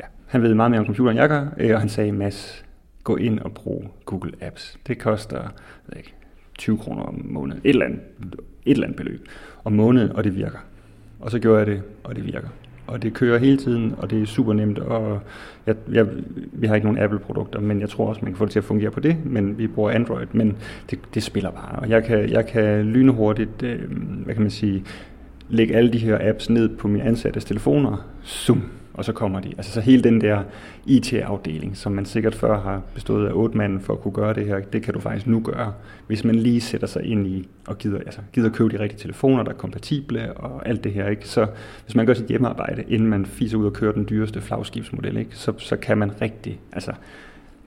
ja, 0.00 0.04
han 0.26 0.42
ved 0.42 0.54
meget 0.54 0.70
mere 0.70 0.80
om 0.80 0.86
computer, 0.86 1.10
end 1.10 1.20
jeg 1.20 1.28
gør, 1.28 1.46
øh, 1.58 1.74
og 1.74 1.80
han 1.80 1.88
sagde, 1.88 2.12
Mads, 2.12 2.64
gå 3.04 3.16
ind 3.16 3.38
og 3.38 3.52
brug 3.52 3.84
Google 4.04 4.32
Apps. 4.40 4.78
Det 4.86 4.98
koster 4.98 5.42
jeg 5.88 5.96
ikke, 5.96 6.14
20 6.58 6.78
kroner 6.78 7.02
om 7.02 7.20
måneden. 7.24 7.60
Et 7.64 7.68
eller 7.68 7.84
andet 7.84 8.00
et 8.66 8.72
eller 8.72 8.86
andet 8.86 8.96
beløb 8.96 9.28
om 9.64 9.72
måneden, 9.72 10.12
og 10.12 10.24
det 10.24 10.36
virker. 10.36 10.58
Og 11.20 11.30
så 11.30 11.38
gjorde 11.38 11.58
jeg 11.58 11.66
det, 11.66 11.82
og 12.04 12.16
det 12.16 12.26
virker. 12.26 12.48
Og 12.86 13.02
det 13.02 13.14
kører 13.14 13.38
hele 13.38 13.56
tiden, 13.56 13.94
og 13.98 14.10
det 14.10 14.22
er 14.22 14.26
super 14.26 14.52
nemt, 14.52 14.78
og 14.78 15.20
jeg, 15.66 15.74
jeg, 15.92 16.06
vi 16.52 16.66
har 16.66 16.74
ikke 16.74 16.86
nogen 16.86 17.02
Apple-produkter, 17.02 17.60
men 17.60 17.80
jeg 17.80 17.88
tror 17.88 18.08
også, 18.08 18.20
man 18.22 18.32
kan 18.32 18.38
få 18.38 18.44
det 18.44 18.52
til 18.52 18.58
at 18.58 18.64
fungere 18.64 18.90
på 18.90 19.00
det, 19.00 19.16
men 19.24 19.58
vi 19.58 19.66
bruger 19.66 19.90
Android, 19.90 20.26
men 20.32 20.56
det, 20.90 20.98
det 21.14 21.22
spiller 21.22 21.50
bare. 21.50 21.78
Og 21.78 21.90
jeg 21.90 22.04
kan, 22.04 22.30
jeg 22.30 22.46
kan 22.46 22.84
lynhurtigt, 22.84 23.62
øh, 23.62 23.80
hvad 24.24 24.34
kan 24.34 24.42
man 24.42 24.50
sige, 24.50 24.84
lægge 25.48 25.76
alle 25.76 25.92
de 25.92 25.98
her 25.98 26.18
apps 26.20 26.50
ned 26.50 26.68
på 26.68 26.88
mine 26.88 27.04
ansattes 27.04 27.44
telefoner, 27.44 28.06
zoom, 28.24 28.62
og 28.96 29.04
så 29.04 29.12
kommer 29.12 29.40
de. 29.40 29.48
Altså 29.48 29.72
så 29.72 29.80
hele 29.80 30.02
den 30.02 30.20
der 30.20 30.42
IT-afdeling, 30.86 31.76
som 31.76 31.92
man 31.92 32.04
sikkert 32.04 32.34
før 32.34 32.60
har 32.60 32.82
bestået 32.94 33.28
af 33.28 33.32
otte 33.32 33.56
mand 33.56 33.80
for 33.80 33.92
at 33.92 34.00
kunne 34.00 34.14
gøre 34.14 34.34
det 34.34 34.46
her, 34.46 34.60
det 34.60 34.82
kan 34.82 34.94
du 34.94 35.00
faktisk 35.00 35.26
nu 35.26 35.40
gøre, 35.40 35.72
hvis 36.06 36.24
man 36.24 36.34
lige 36.34 36.60
sætter 36.60 36.86
sig 36.86 37.04
ind 37.04 37.26
i 37.26 37.48
og 37.66 37.78
gider, 37.78 37.98
altså, 37.98 38.20
gider 38.32 38.50
købe 38.50 38.70
de 38.70 38.78
rigtige 38.78 39.00
telefoner, 39.00 39.42
der 39.42 39.50
er 39.50 39.56
kompatible 39.56 40.32
og 40.32 40.68
alt 40.68 40.84
det 40.84 40.92
her. 40.92 41.08
Ikke? 41.08 41.28
Så 41.28 41.46
hvis 41.84 41.94
man 41.94 42.06
gør 42.06 42.14
sit 42.14 42.26
hjemmearbejde, 42.26 42.84
inden 42.88 43.08
man 43.08 43.26
fiser 43.26 43.58
ud 43.58 43.66
og 43.66 43.72
kører 43.72 43.92
den 43.92 44.06
dyreste 44.10 44.40
flagskibsmodel, 44.40 45.16
ikke? 45.16 45.36
Så, 45.36 45.52
så 45.58 45.76
kan 45.76 45.98
man 45.98 46.22
rigtig, 46.22 46.60
altså 46.72 46.92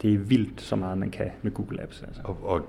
det 0.01 0.13
er 0.13 0.17
vildt 0.17 0.61
så 0.61 0.75
meget, 0.75 0.97
man 0.97 1.09
kan 1.09 1.25
med 1.41 1.51
Google 1.51 1.81
Apps. 1.81 2.03
Altså. 2.07 2.21
Og, 2.23 2.37
og 2.43 2.61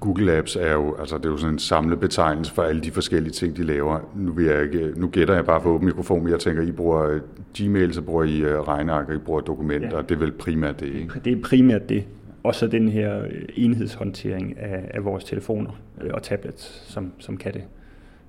Google 0.00 0.32
Apps 0.32 0.56
er 0.56 0.72
jo, 0.72 0.96
altså 0.96 1.18
det 1.18 1.26
er 1.26 1.30
jo 1.30 1.36
sådan 1.36 1.54
en 1.54 1.58
samlebetegnelse 1.58 2.52
for 2.52 2.62
alle 2.62 2.80
de 2.80 2.90
forskellige 2.90 3.32
ting, 3.32 3.56
de 3.56 3.62
laver. 3.62 4.00
Nu, 4.16 4.32
vil 4.32 4.44
jeg 4.44 4.62
ikke, 4.62 4.92
nu 4.96 5.08
gætter 5.08 5.34
jeg 5.34 5.44
bare 5.46 5.62
for 5.62 5.70
åben 5.70 5.86
mikrofon, 5.86 6.22
men 6.22 6.32
jeg 6.32 6.40
tænker, 6.40 6.62
I 6.62 6.72
bruger 6.72 7.02
øh, 7.02 7.20
Gmail, 7.54 7.94
så 7.94 8.02
bruger 8.02 8.24
I 8.24 8.42
uh, 8.42 8.68
regneark, 8.68 9.10
I 9.10 9.18
bruger 9.18 9.40
dokumenter, 9.40 9.96
ja. 9.96 10.02
det 10.02 10.10
er 10.10 10.18
vel 10.18 10.32
primært 10.32 10.80
det, 10.80 10.86
ikke? 10.86 11.20
Det 11.24 11.32
er 11.32 11.42
primært 11.42 11.88
det. 11.88 12.04
Og 12.42 12.54
så 12.54 12.66
den 12.66 12.88
her 12.88 13.22
øh, 13.22 13.30
enhedshåndtering 13.54 14.58
af, 14.58 14.90
af 14.94 15.04
vores 15.04 15.24
telefoner 15.24 15.70
og 16.10 16.22
tablets, 16.22 16.92
som, 16.92 17.12
som 17.18 17.36
kan 17.36 17.54
det. 17.54 17.62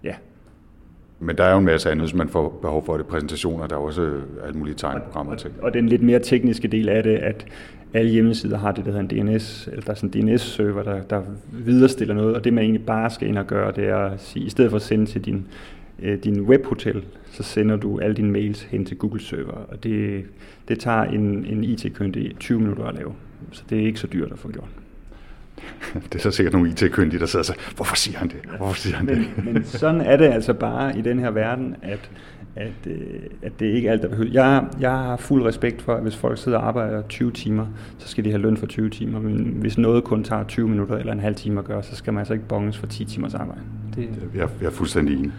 Ja, 0.04 0.14
men 1.20 1.38
der 1.38 1.44
er 1.44 1.52
jo 1.52 1.58
en 1.58 1.66
masse 1.66 1.92
andet, 1.92 2.10
som 2.10 2.18
man 2.18 2.30
får 2.30 2.60
behov 2.62 2.86
for 2.86 2.98
det. 2.98 3.06
Præsentationer, 3.06 3.68
der 3.68 3.76
er 3.76 3.80
også 3.80 4.22
alt 4.46 4.56
mulige 4.56 4.76
tegnprogrammer 4.76 5.36
til. 5.36 5.52
Og, 5.58 5.64
og 5.64 5.74
den 5.74 5.90
lidt 5.90 6.02
mere 6.02 6.20
tekniske 6.20 6.68
del 6.68 6.90
af 6.90 7.04
det, 7.04 7.16
at 7.18 7.46
alle 7.94 8.12
hjemmesider 8.12 8.58
har 8.58 8.72
det, 8.72 8.86
der 8.86 8.92
hedder 8.92 9.18
en 9.18 9.28
DNS, 9.28 9.68
eller 9.68 9.82
der 9.82 9.92
er 9.92 9.96
sådan 9.96 10.22
en 10.22 10.28
DNS-server, 10.28 10.84
der, 10.84 11.02
der 11.02 11.22
viderestiller 11.52 12.14
noget, 12.16 12.36
og 12.36 12.44
det 12.44 12.54
man 12.54 12.64
egentlig 12.64 12.86
bare 12.86 13.10
skal 13.10 13.28
ind 13.28 13.38
og 13.38 13.48
gøre, 13.48 13.72
det 13.72 13.88
er 13.90 13.98
at 13.98 14.22
sige, 14.22 14.46
i 14.46 14.50
stedet 14.50 14.72
for 14.72 14.76
at 14.76 14.82
sende 14.82 15.06
til 15.06 15.26
din, 15.26 15.48
øh, 16.00 16.24
din 16.24 16.42
webhotel, 16.42 17.04
så 17.32 17.44
sender 17.44 17.76
du 17.76 18.00
alle 18.00 18.16
dine 18.16 18.32
mails 18.32 18.64
hen 18.64 18.86
til 18.86 18.98
Google-server, 18.98 19.52
og 19.52 19.84
det, 19.84 20.26
det 20.68 20.80
tager 20.80 21.04
en, 21.04 21.46
en 21.46 21.64
IT-kyndig 21.64 22.36
20 22.40 22.60
minutter 22.60 22.84
at 22.84 22.96
lave, 22.96 23.14
så 23.52 23.64
det 23.70 23.80
er 23.80 23.86
ikke 23.86 24.00
så 24.00 24.08
dyrt 24.08 24.32
at 24.32 24.40
få 24.40 24.52
gjort. 24.52 24.70
Det 26.14 26.16
er 26.16 26.20
så 26.20 26.32
sikkert 26.32 26.54
nogle 26.54 26.70
IT-kyndige, 26.70 27.20
der 27.20 27.26
sidder 27.26 27.42
og 27.42 27.46
siger, 27.46 27.76
hvorfor 27.76 27.96
siger 27.96 28.18
han 28.18 28.28
det? 28.28 28.38
Hvorfor 28.58 28.76
siger 28.76 28.96
han 28.96 29.06
men, 29.06 29.18
det? 29.18 29.46
men 29.54 29.64
sådan 29.64 30.02
er 30.02 30.18
det 30.18 30.26
altså 30.26 30.54
bare 30.54 30.98
i 30.98 31.02
den 31.02 31.20
her 31.20 31.32
verden, 31.32 31.76
at 31.82 32.10
at, 32.60 32.92
øh, 32.92 33.20
at 33.42 33.60
det 33.60 33.66
ikke 33.66 33.88
er 33.88 33.92
alt, 33.92 34.02
der 34.02 34.08
behøver. 34.08 34.30
Jeg, 34.34 34.68
jeg 34.80 34.92
har 34.92 35.18
fuld 35.18 35.46
respekt 35.46 35.82
for, 35.82 35.96
at 35.96 36.02
hvis 36.02 36.16
folk 36.16 36.38
sidder 36.38 36.58
og 36.58 36.68
arbejder 36.68 37.02
20 37.02 37.32
timer, 37.32 37.66
så 37.98 38.08
skal 38.08 38.26
de 38.26 38.30
have 38.30 38.42
løn 38.42 38.58
for 38.58 38.66
20 38.66 38.90
timer. 38.90 39.20
Men 39.20 39.36
hvis 39.36 39.78
noget 39.78 40.04
kun 40.04 40.24
tager 40.24 40.44
20 40.44 40.68
minutter 40.68 40.98
eller 40.98 41.14
en 41.14 41.20
halv 41.20 41.36
time 41.36 41.60
at 41.60 41.66
gøre, 41.66 41.84
så 41.84 41.96
skal 41.96 42.14
man 42.14 42.20
altså 42.20 42.34
ikke 42.34 42.48
bonges 42.48 42.78
for 42.78 42.88
10 42.88 43.06
timers 43.06 43.34
arbejde. 43.34 43.62
Det... 43.96 44.10
Jeg, 44.36 44.50
jeg 44.62 44.68
er 44.68 44.72
fuldstændig 44.72 45.18
enig. 45.18 45.32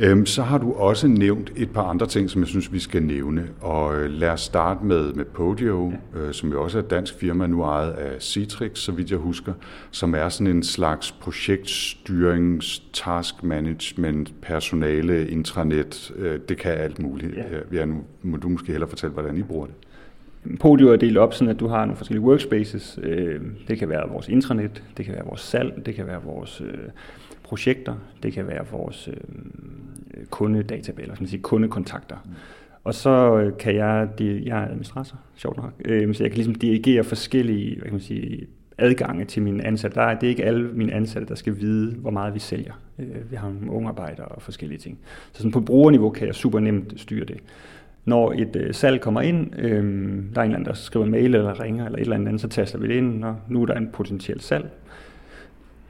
Øhm, 0.00 0.26
så 0.26 0.42
har 0.42 0.58
du 0.58 0.72
også 0.72 1.08
nævnt 1.08 1.52
et 1.56 1.70
par 1.70 1.82
andre 1.82 2.06
ting, 2.06 2.30
som 2.30 2.42
jeg 2.42 2.48
synes, 2.48 2.72
vi 2.72 2.78
skal 2.78 3.02
nævne. 3.02 3.48
Og 3.60 3.96
øh, 3.96 4.10
lad 4.10 4.30
os 4.30 4.40
starte 4.40 4.84
med, 4.84 5.12
med 5.12 5.24
Podio, 5.24 5.92
ja. 6.14 6.20
øh, 6.20 6.34
som 6.34 6.52
jo 6.52 6.62
også 6.62 6.78
er 6.78 6.82
et 6.82 6.90
dansk 6.90 7.14
firma, 7.14 7.46
nu 7.46 7.62
ejet 7.62 7.92
af 7.92 8.22
Citrix, 8.22 8.78
så 8.78 8.92
vidt 8.92 9.10
jeg 9.10 9.18
husker, 9.18 9.52
som 9.90 10.14
er 10.14 10.28
sådan 10.28 10.56
en 10.56 10.62
slags 10.62 11.12
projektstyrings, 11.12 12.82
task 12.92 13.42
management, 13.42 14.34
personale, 14.42 15.28
intranet, 15.28 16.12
øh, 16.16 16.40
det 16.48 16.58
kan 16.58 16.72
alt 16.72 16.98
muligt. 16.98 17.36
Ja. 17.36 17.78
Ja, 17.78 17.84
nu 17.84 17.96
må 18.22 18.36
du 18.36 18.48
måske 18.48 18.72
hellere 18.72 18.88
fortælle, 18.88 19.12
hvordan 19.12 19.36
I 19.36 19.42
bruger 19.42 19.66
det. 19.66 19.74
Podio 20.60 20.92
er 20.92 20.96
delt 20.96 21.18
op, 21.18 21.34
sådan 21.34 21.54
at 21.54 21.60
du 21.60 21.66
har 21.66 21.84
nogle 21.84 21.96
forskellige 21.96 22.24
workspaces. 22.24 22.98
Det 23.68 23.78
kan 23.78 23.88
være 23.88 24.08
vores 24.08 24.28
intranet, 24.28 24.82
det 24.96 25.04
kan 25.04 25.14
være 25.14 25.24
vores 25.24 25.40
salg, 25.40 25.82
det 25.86 25.94
kan 25.94 26.06
være 26.06 26.22
vores 26.22 26.62
projekter, 27.42 27.94
det 28.22 28.32
kan 28.32 28.46
være 28.46 28.66
vores 28.72 29.08
Øh, 30.18 30.26
kundedatabase, 30.26 31.12
man 31.20 31.28
sige 31.28 31.42
kundekontakter. 31.42 32.16
Mm. 32.24 32.30
Og 32.84 32.94
så 32.94 33.38
øh, 33.38 33.58
kan 33.58 33.74
jeg, 33.74 34.08
jeg 34.20 34.62
er 34.62 34.66
administrator, 34.66 35.16
sjovt 35.36 35.56
nok, 35.56 35.72
øh, 35.84 36.14
så 36.14 36.24
jeg 36.24 36.30
kan 36.30 36.36
ligesom 36.36 36.54
dirigere 36.54 37.04
forskellige 37.04 37.74
hvad 37.74 37.84
kan 37.84 37.92
man 37.92 38.00
sige, 38.00 38.46
adgange 38.78 39.24
til 39.24 39.42
mine 39.42 39.66
ansatte. 39.66 39.94
Der 39.94 40.02
er, 40.02 40.18
det 40.18 40.26
er 40.26 40.30
ikke 40.30 40.44
alle 40.44 40.68
mine 40.68 40.92
ansatte, 40.92 41.28
der 41.28 41.34
skal 41.34 41.60
vide, 41.60 41.94
hvor 41.94 42.10
meget 42.10 42.34
vi 42.34 42.38
sælger. 42.38 42.72
Øh, 42.98 43.30
vi 43.30 43.36
har 43.36 43.48
nogle 43.48 43.70
unge 43.70 43.88
arbejdere 43.88 44.26
og 44.26 44.42
forskellige 44.42 44.78
ting. 44.78 44.98
Så 45.32 45.38
sådan 45.38 45.50
på 45.50 45.60
brugerniveau 45.60 46.10
kan 46.10 46.26
jeg 46.26 46.34
super 46.34 46.60
nemt 46.60 47.00
styre 47.00 47.24
det. 47.24 47.40
Når 48.04 48.32
et 48.32 48.56
øh, 48.56 48.74
salg 48.74 49.00
kommer 49.00 49.20
ind, 49.20 49.58
øh, 49.58 49.70
der 49.70 49.70
er 49.72 49.84
en 49.84 50.24
eller 50.24 50.42
anden, 50.42 50.64
der 50.64 50.72
skriver 50.72 51.06
en 51.06 51.12
mail 51.12 51.34
eller 51.34 51.60
ringer 51.60 51.86
eller 51.86 51.98
et 51.98 52.02
eller 52.02 52.16
andet, 52.16 52.40
så 52.40 52.48
taster 52.48 52.78
vi 52.78 52.88
det 52.88 52.94
ind, 52.94 53.24
og 53.24 53.36
nu 53.48 53.62
er 53.62 53.66
der 53.66 53.74
en 53.74 53.88
potentiel 53.92 54.40
salg 54.40 54.70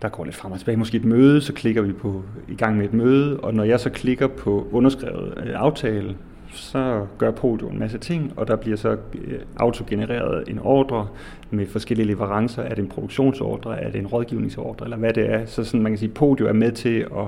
der 0.03 0.09
går 0.09 0.25
lidt 0.25 0.37
frem 0.37 0.53
og 0.53 0.59
tilbage, 0.59 0.77
måske 0.77 0.97
et 0.97 1.05
møde, 1.05 1.41
så 1.41 1.53
klikker 1.53 1.83
vi 1.83 1.93
på 1.93 2.23
i 2.49 2.55
gang 2.55 2.77
med 2.77 2.85
et 2.85 2.93
møde, 2.93 3.41
og 3.41 3.55
når 3.55 3.65
jeg 3.65 3.81
så 3.81 3.91
klikker 3.91 4.27
på 4.27 4.69
underskrevet 4.73 5.35
øh, 5.47 5.53
aftale, 5.55 6.17
så 6.53 7.07
gør 7.19 7.31
Podio 7.31 7.69
en 7.69 7.79
masse 7.79 7.99
ting, 7.99 8.33
og 8.37 8.49
der 8.49 8.57
bliver 8.57 8.77
så 8.77 8.97
øh, 9.15 9.39
autogenereret 9.57 10.49
en 10.49 10.59
ordre 10.59 11.09
med 11.51 11.67
forskellige 11.67 12.07
leverancer. 12.07 12.63
Er 12.63 12.75
det 12.75 12.79
en 12.79 12.89
produktionsordre, 12.89 13.81
er 13.81 13.91
det 13.91 13.99
en 13.99 14.07
rådgivningsordre, 14.07 14.87
eller 14.87 14.97
hvad 14.97 15.13
det 15.13 15.31
er. 15.31 15.47
Så 15.47 15.65
sådan, 15.65 15.83
man 15.83 15.93
kan 15.93 15.99
sige, 15.99 16.09
Podio 16.09 16.47
er 16.47 16.53
med 16.53 16.73
til 16.73 16.99
at 17.01 17.27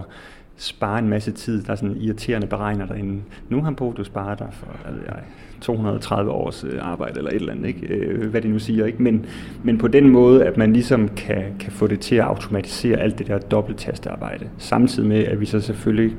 spare 0.61 0.99
en 0.99 1.09
masse 1.09 1.33
tid. 1.33 1.63
Der 1.63 1.73
er 1.73 1.77
sådan 1.77 1.97
irriterende 1.97 2.47
beregner 2.47 2.87
derinde. 2.87 3.23
Nu 3.49 3.63
har 3.63 3.71
på, 3.71 3.95
du 3.97 4.05
sparer 4.05 4.35
der 4.35 4.51
for, 4.51 4.67
altså, 4.87 5.03
jeg, 5.07 5.15
230 5.61 6.31
års 6.31 6.65
øh, 6.65 6.79
arbejde 6.81 7.19
eller 7.19 7.31
et 7.31 7.37
eller 7.37 7.53
andet, 7.53 7.69
ikke? 7.69 7.87
Øh, 7.87 8.31
hvad 8.31 8.43
de 8.43 8.49
nu 8.49 8.59
siger. 8.59 8.87
Ikke? 8.87 9.03
Men, 9.03 9.27
men 9.63 9.79
på 9.79 9.89
den 9.89 10.09
måde, 10.09 10.45
at 10.45 10.57
man 10.57 10.73
ligesom 10.73 11.09
kan, 11.09 11.45
kan 11.61 11.73
få 11.73 11.87
det 11.87 12.01
til 12.01 12.17
at 12.17 12.25
automatisere 12.25 12.99
alt 12.99 13.19
det 13.19 13.27
der 13.27 13.39
dobbelttastearbejde, 13.39 14.49
samtidig 14.59 15.09
med, 15.09 15.25
at 15.25 15.41
vi 15.41 15.47
så 15.47 15.61
selvfølgelig 15.61 16.17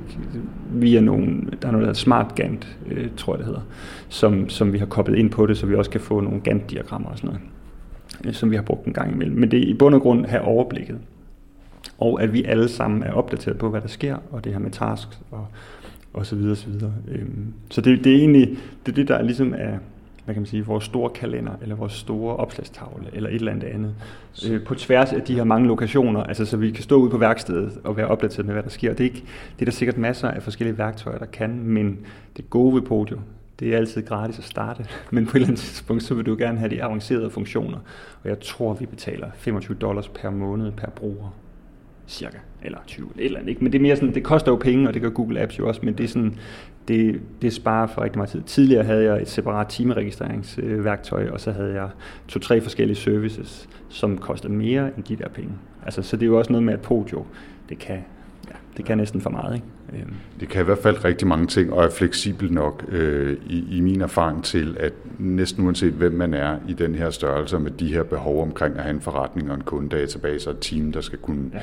via 0.72 1.00
nogle, 1.00 1.42
der 1.62 1.68
er 1.68 1.72
noget, 1.72 1.88
der 1.88 1.94
Smart 1.94 2.36
Gantt, 2.36 2.78
øh, 2.92 3.08
tror 3.18 3.34
jeg 3.34 3.38
det 3.38 3.46
hedder, 3.46 3.62
som, 4.10 4.50
som 4.50 4.74
vi 4.74 4.78
har 4.78 4.86
koblet 4.86 5.18
ind 5.18 5.30
på 5.30 5.46
det, 5.46 5.58
så 5.58 5.66
vi 5.66 5.76
også 5.76 5.92
kan 5.92 6.02
få 6.02 6.20
nogle 6.20 6.42
Gantt-diagrammer 6.42 7.10
og 7.10 7.18
sådan 7.18 7.28
noget, 7.28 7.42
øh, 8.26 8.34
som 8.34 8.52
vi 8.52 8.56
har 8.56 8.64
brugt 8.64 8.86
en 8.86 8.94
gang 8.94 9.14
imellem. 9.14 9.38
Men 9.38 9.52
det 9.52 9.60
er 9.60 9.68
i 9.68 9.74
bund 9.74 9.96
og 9.96 10.02
grund 10.02 10.26
have 10.26 10.42
overblikket 10.42 10.98
og 12.02 12.22
at 12.22 12.34
vi 12.34 12.44
alle 12.44 12.70
sammen 12.70 13.04
er 13.04 13.14
opdateret 13.14 13.58
på, 13.58 13.70
hvad 13.70 13.82
der 13.82 13.88
sker, 13.88 14.18
og 14.32 14.44
det 14.44 14.52
her 14.52 14.60
med 14.60 14.72
tasks 14.72 15.20
og, 15.32 15.48
og 16.14 16.26
så 16.26 16.36
videre, 16.36 16.56
så 16.56 16.70
videre. 16.70 16.94
Øhm, 17.08 17.54
så 17.70 17.82
det, 17.82 18.04
det 18.04 18.14
er 18.14 18.18
egentlig 18.18 18.48
det, 18.86 18.92
er 18.92 18.96
det, 18.96 19.08
der 19.08 19.22
ligesom 19.22 19.54
er, 19.58 19.78
hvad 20.26 20.36
kan 20.36 20.42
man 20.42 20.46
sige, 20.46 20.66
vores 20.66 20.84
store 20.84 21.10
kalender, 21.10 21.52
eller 21.62 21.76
vores 21.76 21.94
store 21.94 22.36
opslagstavle, 22.36 23.06
eller 23.14 23.30
et 23.30 23.36
eller 23.36 23.52
andet 23.52 23.68
andet, 23.68 23.96
øh, 24.50 24.64
på 24.64 24.76
tværs 24.76 25.14
af 25.14 25.22
de 25.22 25.36
her 25.36 25.44
mange 25.44 25.68
lokationer, 25.68 26.24
altså 26.24 26.46
så 26.46 26.58
vi 26.58 26.72
kan 26.72 26.84
stå 26.84 26.96
ude 26.96 27.10
på 27.10 27.18
værkstedet 27.18 27.80
og 27.84 27.98
være 27.98 28.08
opdateret 28.08 28.46
med, 28.46 28.54
hvad 28.54 28.64
der 28.64 28.70
sker. 28.70 28.94
Det 28.94 29.00
er, 29.00 29.10
ikke, 29.10 29.24
det 29.56 29.62
er 29.62 29.66
der 29.66 29.72
sikkert 29.72 29.98
masser 29.98 30.28
af 30.28 30.44
forskellige 30.44 30.78
værktøjer, 30.78 31.18
der 31.18 31.26
kan, 31.26 31.60
men 31.64 32.00
det 32.38 32.50
gode 32.50 32.76
ved 32.76 32.82
Podio, 32.82 33.20
det 33.60 33.74
er 33.74 33.78
altid 33.78 34.06
gratis 34.06 34.38
at 34.38 34.44
starte, 34.46 34.86
men 35.12 35.26
på 35.26 35.32
et 35.32 35.36
eller 35.36 35.48
andet 35.48 35.60
tidspunkt, 35.60 36.04
så 36.04 36.14
vil 36.14 36.26
du 36.26 36.36
gerne 36.40 36.60
have 36.60 36.70
de 36.70 36.84
avancerede 36.84 37.30
funktioner, 37.30 37.78
og 38.24 38.30
jeg 38.30 38.40
tror, 38.40 38.74
vi 38.74 38.86
betaler 38.86 39.28
25 39.36 39.78
dollars 39.78 40.08
per 40.08 40.30
måned 40.30 40.72
per 40.72 40.90
bruger 40.90 41.34
cirka, 42.12 42.38
eller 42.64 42.78
20, 42.88 43.10
eller 43.10 43.22
et 43.22 43.26
eller 43.26 43.40
andet, 43.40 43.50
ikke? 43.50 43.64
Men 43.64 43.72
det 43.72 43.80
er 43.80 43.82
mere 43.82 43.96
sådan, 43.96 44.14
det 44.14 44.24
koster 44.24 44.52
jo 44.52 44.56
penge, 44.56 44.88
og 44.88 44.94
det 44.94 45.02
gør 45.02 45.10
Google 45.10 45.40
Apps 45.40 45.60
jo 45.60 45.68
også, 45.68 45.82
men 45.84 45.94
det 45.94 46.04
er 46.04 46.08
sådan, 46.08 46.36
det, 46.88 47.22
det 47.42 47.54
sparer 47.54 47.88
for 47.88 48.02
rigtig 48.02 48.18
meget 48.18 48.30
tid. 48.30 48.42
Tidligere 48.42 48.84
havde 48.84 49.04
jeg 49.04 49.22
et 49.22 49.30
separat 49.30 49.68
timeregistreringsværktøj, 49.68 51.30
og 51.30 51.40
så 51.40 51.52
havde 51.52 51.74
jeg 51.74 51.90
to-tre 52.28 52.62
forskellige 52.62 52.98
services, 52.98 53.70
som 53.90 54.18
kostede 54.18 54.54
mere 54.54 54.90
end 54.98 55.04
de 55.04 55.16
der 55.16 55.30
penge. 55.30 55.52
Altså, 55.86 56.02
så 56.02 56.18
det 56.18 56.24
er 56.24 56.28
jo 56.28 56.38
også 56.38 56.52
noget 56.52 56.64
med, 56.64 56.74
at 56.74 56.82
Podio, 56.82 57.26
det 57.70 57.80
kan, 57.80 58.00
ja, 58.50 58.56
det 58.78 58.86
kan 58.86 58.98
næsten 58.98 59.22
for 59.22 59.30
meget. 59.30 59.56
Ikke? 59.56 59.68
Øhm. 59.94 60.14
Det 60.40 60.50
kan 60.50 60.62
i 60.62 60.66
hvert 60.66 60.78
fald 60.78 61.06
rigtig 61.06 61.28
mange 61.28 61.48
ting, 61.48 61.74
og 61.74 61.84
er 61.84 61.90
fleksibel 61.90 62.54
nok 62.54 62.86
øh, 62.90 63.38
i, 63.46 63.78
i 63.78 63.80
min 63.80 64.02
erfaring 64.02 64.44
til, 64.44 64.78
at 64.80 64.94
næsten 65.20 65.66
uanset 65.66 65.94
hvem 65.94 66.12
man 66.12 66.34
er 66.34 66.58
i 66.68 66.74
den 66.74 66.96
her 66.96 67.10
størrelse, 67.10 67.60
med 67.60 67.72
de 67.72 67.94
her 67.94 68.04
behov 68.04 68.42
omkring 68.42 68.78
at 68.78 68.84
have 68.84 68.96
en 68.96 69.02
forretning 69.02 69.50
og 69.50 69.56
en 69.56 69.64
kundedatabase 69.64 70.50
og 70.50 70.54
et 70.54 70.60
team, 70.62 70.92
der 70.92 71.02
skal 71.02 71.20
kunne 71.20 71.50
ja 71.54 71.60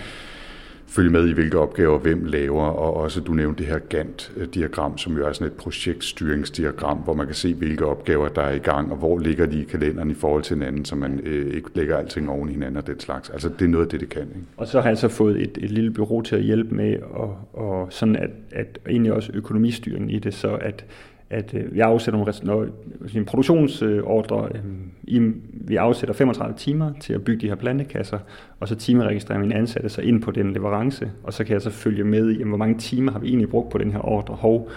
følge 0.88 1.10
med 1.10 1.28
i, 1.28 1.32
hvilke 1.32 1.58
opgaver 1.58 1.98
hvem 1.98 2.24
laver, 2.24 2.62
og 2.62 2.94
også 2.94 3.20
du 3.20 3.32
nævnte 3.32 3.58
det 3.58 3.72
her 3.72 3.78
Gantt-diagram, 3.78 4.98
som 4.98 5.16
jo 5.16 5.26
er 5.26 5.32
sådan 5.32 5.46
et 5.46 5.52
projektstyringsdiagram, 5.52 6.98
hvor 6.98 7.14
man 7.14 7.26
kan 7.26 7.34
se, 7.34 7.54
hvilke 7.54 7.86
opgaver 7.86 8.28
der 8.28 8.42
er 8.42 8.54
i 8.54 8.58
gang, 8.58 8.92
og 8.92 8.96
hvor 8.96 9.18
ligger 9.18 9.46
de 9.46 9.60
i 9.60 9.64
kalenderen 9.64 10.10
i 10.10 10.14
forhold 10.14 10.42
til 10.42 10.56
hinanden, 10.56 10.84
så 10.84 10.96
man 10.96 11.20
øh, 11.24 11.56
ikke 11.56 11.68
lægger 11.74 11.96
alting 11.96 12.30
oven 12.30 12.48
i 12.48 12.52
hinanden 12.52 12.76
og 12.76 12.86
den 12.86 13.00
slags. 13.00 13.30
Altså 13.30 13.48
det 13.48 13.62
er 13.62 13.68
noget 13.68 13.84
af 13.84 13.90
det, 13.90 14.00
det 14.00 14.08
kan. 14.08 14.22
Ikke? 14.22 14.46
Og 14.56 14.66
så 14.66 14.80
har 14.80 14.88
jeg 14.88 14.98
så 14.98 15.08
fået 15.08 15.42
et, 15.42 15.58
et 15.60 15.70
lille 15.70 15.90
bureau 15.90 16.20
til 16.20 16.36
at 16.36 16.42
hjælpe 16.42 16.74
med, 16.74 16.96
og, 17.02 17.38
og 17.52 17.86
sådan 17.90 18.16
at, 18.16 18.30
at 18.52 18.78
egentlig 18.88 19.12
også 19.12 19.30
økonomistyringen 19.34 20.10
i 20.10 20.18
det, 20.18 20.34
så 20.34 20.58
at 20.60 20.84
at 21.30 21.54
øh, 21.54 21.74
vi 21.74 21.80
afsætter 21.80 22.18
nogle, 22.18 22.32
når, 22.42 22.66
en 23.14 23.24
produktionsordre, 23.24 24.48
øh, 24.54 24.60
i, 25.02 25.32
vi 25.52 25.76
afsætter 25.76 26.14
35 26.14 26.54
timer 26.56 26.92
til 27.00 27.12
at 27.12 27.24
bygge 27.24 27.40
de 27.40 27.48
her 27.48 27.54
plantekasser, 27.54 28.18
og 28.60 28.68
så 28.68 28.74
timeregistrerer 28.74 29.38
min 29.38 29.52
ansatte 29.52 29.88
sig 29.88 30.04
ind 30.04 30.22
på 30.22 30.30
den 30.30 30.52
leverance, 30.52 31.10
og 31.22 31.32
så 31.32 31.44
kan 31.44 31.52
jeg 31.52 31.62
så 31.62 31.70
følge 31.70 32.04
med 32.04 32.30
i, 32.30 32.32
jamen, 32.32 32.48
hvor 32.48 32.58
mange 32.58 32.78
timer 32.78 33.12
har 33.12 33.18
vi 33.18 33.28
egentlig 33.28 33.48
brugt 33.48 33.70
på 33.70 33.78
den 33.78 33.92
her 33.92 34.08
ordre. 34.08 34.34
Hov, 34.34 34.70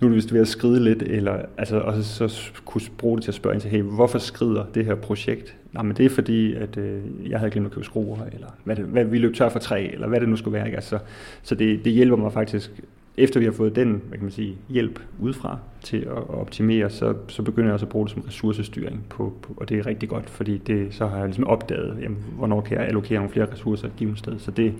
nu 0.00 0.06
er 0.06 0.08
det 0.08 0.16
vist 0.16 0.32
ved 0.32 0.40
at 0.40 0.48
skride 0.48 0.84
lidt, 0.84 1.02
eller, 1.02 1.38
altså, 1.58 1.78
og 1.78 1.94
så, 1.94 2.28
så 2.28 2.50
kunne 2.64 2.80
bruge 2.98 3.16
det 3.16 3.24
til 3.24 3.30
at 3.30 3.34
spørge 3.34 3.54
ind 3.54 3.60
til, 3.60 3.70
hey, 3.70 3.82
hvorfor 3.82 4.18
skrider 4.18 4.64
det 4.74 4.84
her 4.84 4.94
projekt? 4.94 5.56
Nej, 5.72 5.82
men 5.82 5.96
det 5.96 6.06
er 6.06 6.10
fordi, 6.10 6.54
at 6.54 6.76
øh, 6.76 7.00
jeg 7.28 7.38
havde 7.38 7.50
glemt 7.50 7.66
at 7.66 7.72
købe 7.72 7.84
skruer, 7.84 8.18
eller 8.32 8.46
hvad, 8.64 8.76
det, 8.76 8.84
hvad 8.84 9.04
vi 9.04 9.18
løb 9.18 9.34
tør 9.34 9.48
for 9.48 9.58
træ, 9.58 9.88
eller 9.92 10.08
hvad 10.08 10.20
det 10.20 10.28
nu 10.28 10.36
skulle 10.36 10.54
være. 10.54 10.66
Ikke? 10.66 10.76
Altså, 10.76 10.98
så 11.42 11.54
det, 11.54 11.84
det 11.84 11.92
hjælper 11.92 12.16
mig 12.16 12.32
faktisk 12.32 12.82
efter 13.18 13.40
vi 13.40 13.46
har 13.46 13.52
fået 13.52 13.76
den 13.76 13.88
hvad 13.90 14.18
kan 14.18 14.22
man 14.22 14.30
sige, 14.30 14.56
hjælp 14.68 15.00
udefra 15.18 15.58
til 15.82 15.96
at, 15.96 16.30
optimere, 16.30 16.90
så, 16.90 17.14
så 17.28 17.42
begynder 17.42 17.68
jeg 17.68 17.74
også 17.74 17.86
at 17.86 17.90
bruge 17.90 18.06
det 18.06 18.12
som 18.12 18.22
ressourcestyring, 18.22 19.04
på, 19.08 19.32
på, 19.42 19.54
og 19.56 19.68
det 19.68 19.78
er 19.78 19.86
rigtig 19.86 20.08
godt, 20.08 20.30
fordi 20.30 20.58
det, 20.58 20.94
så 20.94 21.06
har 21.06 21.16
jeg 21.16 21.26
ligesom 21.26 21.46
opdaget, 21.46 21.98
jamen, 22.02 22.18
hvornår 22.36 22.60
kan 22.60 22.78
jeg 22.78 22.86
allokere 22.86 23.18
nogle 23.18 23.32
flere 23.32 23.52
ressourcer 23.52 23.86
et 23.86 23.96
givet 23.96 24.18
sted. 24.18 24.38
Så 24.38 24.50
det, 24.50 24.74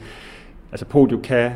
altså 0.71 0.87
Podio 0.87 1.19
kan, 1.19 1.53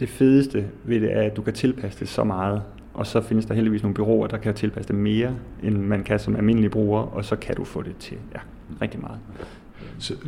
det 0.00 0.08
fedeste 0.08 0.66
ved 0.84 1.00
det 1.00 1.16
er, 1.16 1.22
at 1.22 1.36
du 1.36 1.42
kan 1.42 1.52
tilpasse 1.52 2.00
det 2.00 2.08
så 2.08 2.24
meget, 2.24 2.62
og 2.94 3.06
så 3.06 3.20
findes 3.20 3.46
der 3.46 3.54
heldigvis 3.54 3.82
nogle 3.82 3.94
byråer, 3.94 4.26
der 4.26 4.36
kan 4.36 4.54
tilpasse 4.54 4.88
det 4.88 4.96
mere, 4.96 5.34
end 5.62 5.76
man 5.76 6.04
kan 6.04 6.18
som 6.18 6.36
almindelig 6.36 6.70
bruger, 6.70 7.00
og 7.00 7.24
så 7.24 7.36
kan 7.36 7.56
du 7.56 7.64
få 7.64 7.82
det 7.82 7.96
til 7.96 8.16
ja, 8.34 8.40
rigtig 8.82 9.00
meget. 9.00 9.18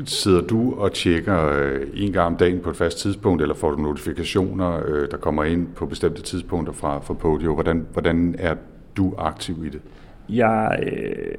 Sidder 0.04 0.40
du 0.40 0.74
og 0.74 0.92
tjekker 0.92 1.48
øh, 1.48 1.80
en 1.94 2.12
gang 2.12 2.26
om 2.26 2.36
dagen 2.36 2.60
på 2.60 2.70
et 2.70 2.76
fast 2.76 2.98
tidspunkt, 2.98 3.42
eller 3.42 3.54
får 3.54 3.70
du 3.70 3.82
notifikationer, 3.82 4.80
øh, 4.86 5.10
der 5.10 5.16
kommer 5.16 5.44
ind 5.44 5.66
på 5.66 5.86
bestemte 5.86 6.22
tidspunkter 6.22 6.72
fra, 6.72 6.98
fra 6.98 7.14
Podio? 7.14 7.54
Hvordan, 7.54 7.86
hvordan 7.92 8.34
er 8.38 8.54
du 8.96 9.14
aktiv 9.18 9.64
i 9.66 9.68
det? 9.68 9.80
Jeg, 10.28 10.78
øh, 10.82 11.34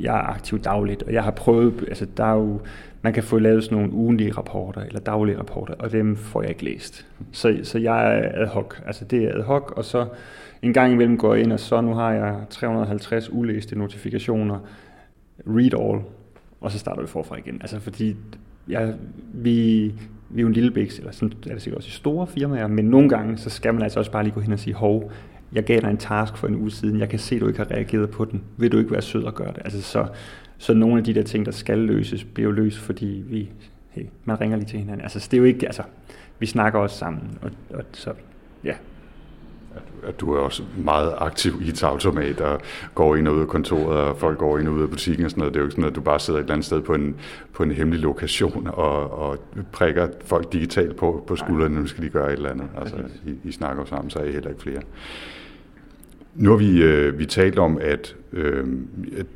jeg 0.00 0.16
er 0.16 0.22
aktiv 0.22 0.58
dagligt, 0.58 1.02
og 1.02 1.12
jeg 1.12 1.24
har 1.24 1.30
prøvet, 1.30 1.84
altså 1.88 2.06
der 2.16 2.24
er 2.24 2.34
jo, 2.34 2.60
man 3.02 3.12
kan 3.12 3.22
få 3.22 3.38
lavet 3.38 3.64
sådan 3.64 3.78
nogle 3.78 3.92
ugenlige 3.92 4.32
rapporter, 4.32 4.80
eller 4.80 5.00
daglige 5.00 5.38
rapporter, 5.38 5.74
og 5.74 5.92
dem 5.92 6.16
får 6.16 6.42
jeg 6.42 6.50
ikke 6.50 6.64
læst. 6.64 7.06
Så, 7.32 7.58
så 7.62 7.78
jeg 7.78 8.18
er 8.18 8.42
ad 8.42 8.46
hoc, 8.46 8.74
altså 8.86 9.04
det 9.04 9.24
er 9.24 9.38
ad 9.38 9.42
hoc, 9.42 9.72
og 9.76 9.84
så 9.84 10.06
en 10.62 10.72
gang 10.72 10.92
imellem 10.92 11.18
går 11.18 11.34
jeg 11.34 11.44
ind, 11.44 11.52
og 11.52 11.60
så 11.60 11.80
nu 11.80 11.94
har 11.94 12.12
jeg 12.12 12.36
350 12.50 13.32
ulæste 13.32 13.78
notifikationer, 13.78 14.58
read 15.46 15.74
all, 15.74 16.04
og 16.62 16.72
så 16.72 16.78
starter 16.78 17.02
vi 17.02 17.08
forfra 17.08 17.36
igen. 17.36 17.58
Altså 17.60 17.80
fordi 17.80 18.16
ja, 18.68 18.92
vi, 19.32 19.82
vi 20.30 20.40
er 20.40 20.42
jo 20.42 20.46
en 20.46 20.52
lille 20.52 20.70
biks, 20.70 20.98
eller 20.98 21.12
sådan 21.12 21.32
er 21.46 21.52
det 21.52 21.62
sikkert 21.62 21.76
også 21.76 21.88
i 21.88 21.92
store 21.92 22.26
firmaer, 22.26 22.66
men 22.66 22.84
nogle 22.84 23.08
gange, 23.08 23.38
så 23.38 23.50
skal 23.50 23.74
man 23.74 23.82
altså 23.82 23.98
også 23.98 24.10
bare 24.10 24.24
lige 24.24 24.34
gå 24.34 24.40
hen 24.40 24.52
og 24.52 24.58
sige, 24.58 24.74
hov, 24.74 25.12
jeg 25.52 25.64
gav 25.64 25.80
dig 25.80 25.90
en 25.90 25.96
task 25.96 26.36
for 26.36 26.46
en 26.46 26.54
uge 26.54 26.70
siden, 26.70 26.98
jeg 26.98 27.08
kan 27.08 27.18
se, 27.18 27.34
at 27.34 27.40
du 27.40 27.46
ikke 27.46 27.58
har 27.58 27.70
reageret 27.70 28.10
på 28.10 28.24
den. 28.24 28.42
Vil 28.56 28.72
du 28.72 28.78
ikke 28.78 28.90
være 28.90 29.02
sød 29.02 29.24
og 29.24 29.34
gøre 29.34 29.52
det? 29.52 29.62
Altså, 29.64 29.82
så, 29.82 30.06
så 30.58 30.74
nogle 30.74 30.98
af 30.98 31.04
de 31.04 31.14
der 31.14 31.22
ting, 31.22 31.46
der 31.46 31.52
skal 31.52 31.78
løses, 31.78 32.24
bliver 32.24 32.48
jo 32.48 32.52
løst, 32.54 32.78
fordi 32.78 33.22
vi, 33.26 33.50
hey, 33.90 34.02
man 34.24 34.40
ringer 34.40 34.56
lige 34.56 34.66
til 34.66 34.78
hinanden. 34.78 35.02
Altså, 35.02 35.28
det 35.30 35.36
er 35.36 35.38
jo 35.38 35.44
ikke, 35.44 35.66
altså, 35.66 35.82
vi 36.38 36.46
snakker 36.46 36.78
også 36.78 36.96
sammen, 36.96 37.38
og, 37.42 37.50
og 37.70 37.84
så, 37.92 38.12
ja, 38.64 38.74
at 40.06 40.20
du 40.20 40.34
er 40.34 40.38
også 40.38 40.62
meget 40.76 41.14
aktiv 41.18 41.52
i 41.62 41.68
et 41.68 41.82
automat 41.82 42.40
og 42.40 42.60
går 42.94 43.16
ind 43.16 43.28
og 43.28 43.34
ud 43.34 43.40
af 43.40 43.48
kontoret, 43.48 43.98
og 43.98 44.16
folk 44.18 44.38
går 44.38 44.58
ind 44.58 44.68
og 44.68 44.74
ud 44.74 44.82
af 44.82 44.90
butikken 44.90 45.24
og 45.24 45.30
sådan 45.30 45.40
noget. 45.40 45.54
Det 45.54 45.60
er 45.60 45.62
jo 45.62 45.66
ikke 45.66 45.74
sådan, 45.74 45.90
at 45.90 45.94
du 45.94 46.00
bare 46.00 46.20
sidder 46.20 46.38
et 46.38 46.42
eller 46.42 46.54
andet 46.54 46.66
sted 46.66 46.80
på 46.80 46.94
en, 46.94 47.16
på 47.52 47.62
en 47.62 47.70
hemmelig 47.70 48.00
lokation 48.00 48.68
og, 48.72 49.18
og 49.18 49.38
prikker 49.72 50.08
folk 50.24 50.52
digitalt 50.52 50.96
på, 50.96 51.24
på 51.26 51.36
skuldrene, 51.36 51.80
nu 51.80 51.86
skal 51.86 52.04
de 52.04 52.08
gøre 52.08 52.32
et 52.32 52.36
eller 52.36 52.50
andet. 52.50 52.66
Altså, 52.80 52.96
I, 53.26 53.48
I 53.48 53.52
snakker 53.52 53.82
jo 53.82 53.86
sammen, 53.86 54.10
så 54.10 54.18
er 54.18 54.24
I 54.24 54.32
heller 54.32 54.50
ikke 54.50 54.62
flere. 54.62 54.80
Nu 56.34 56.50
har 56.50 56.56
vi, 56.56 56.82
øh, 56.82 57.18
vi 57.18 57.26
talt 57.26 57.58
om, 57.58 57.78
at 57.80 58.16
øh, 58.32 58.66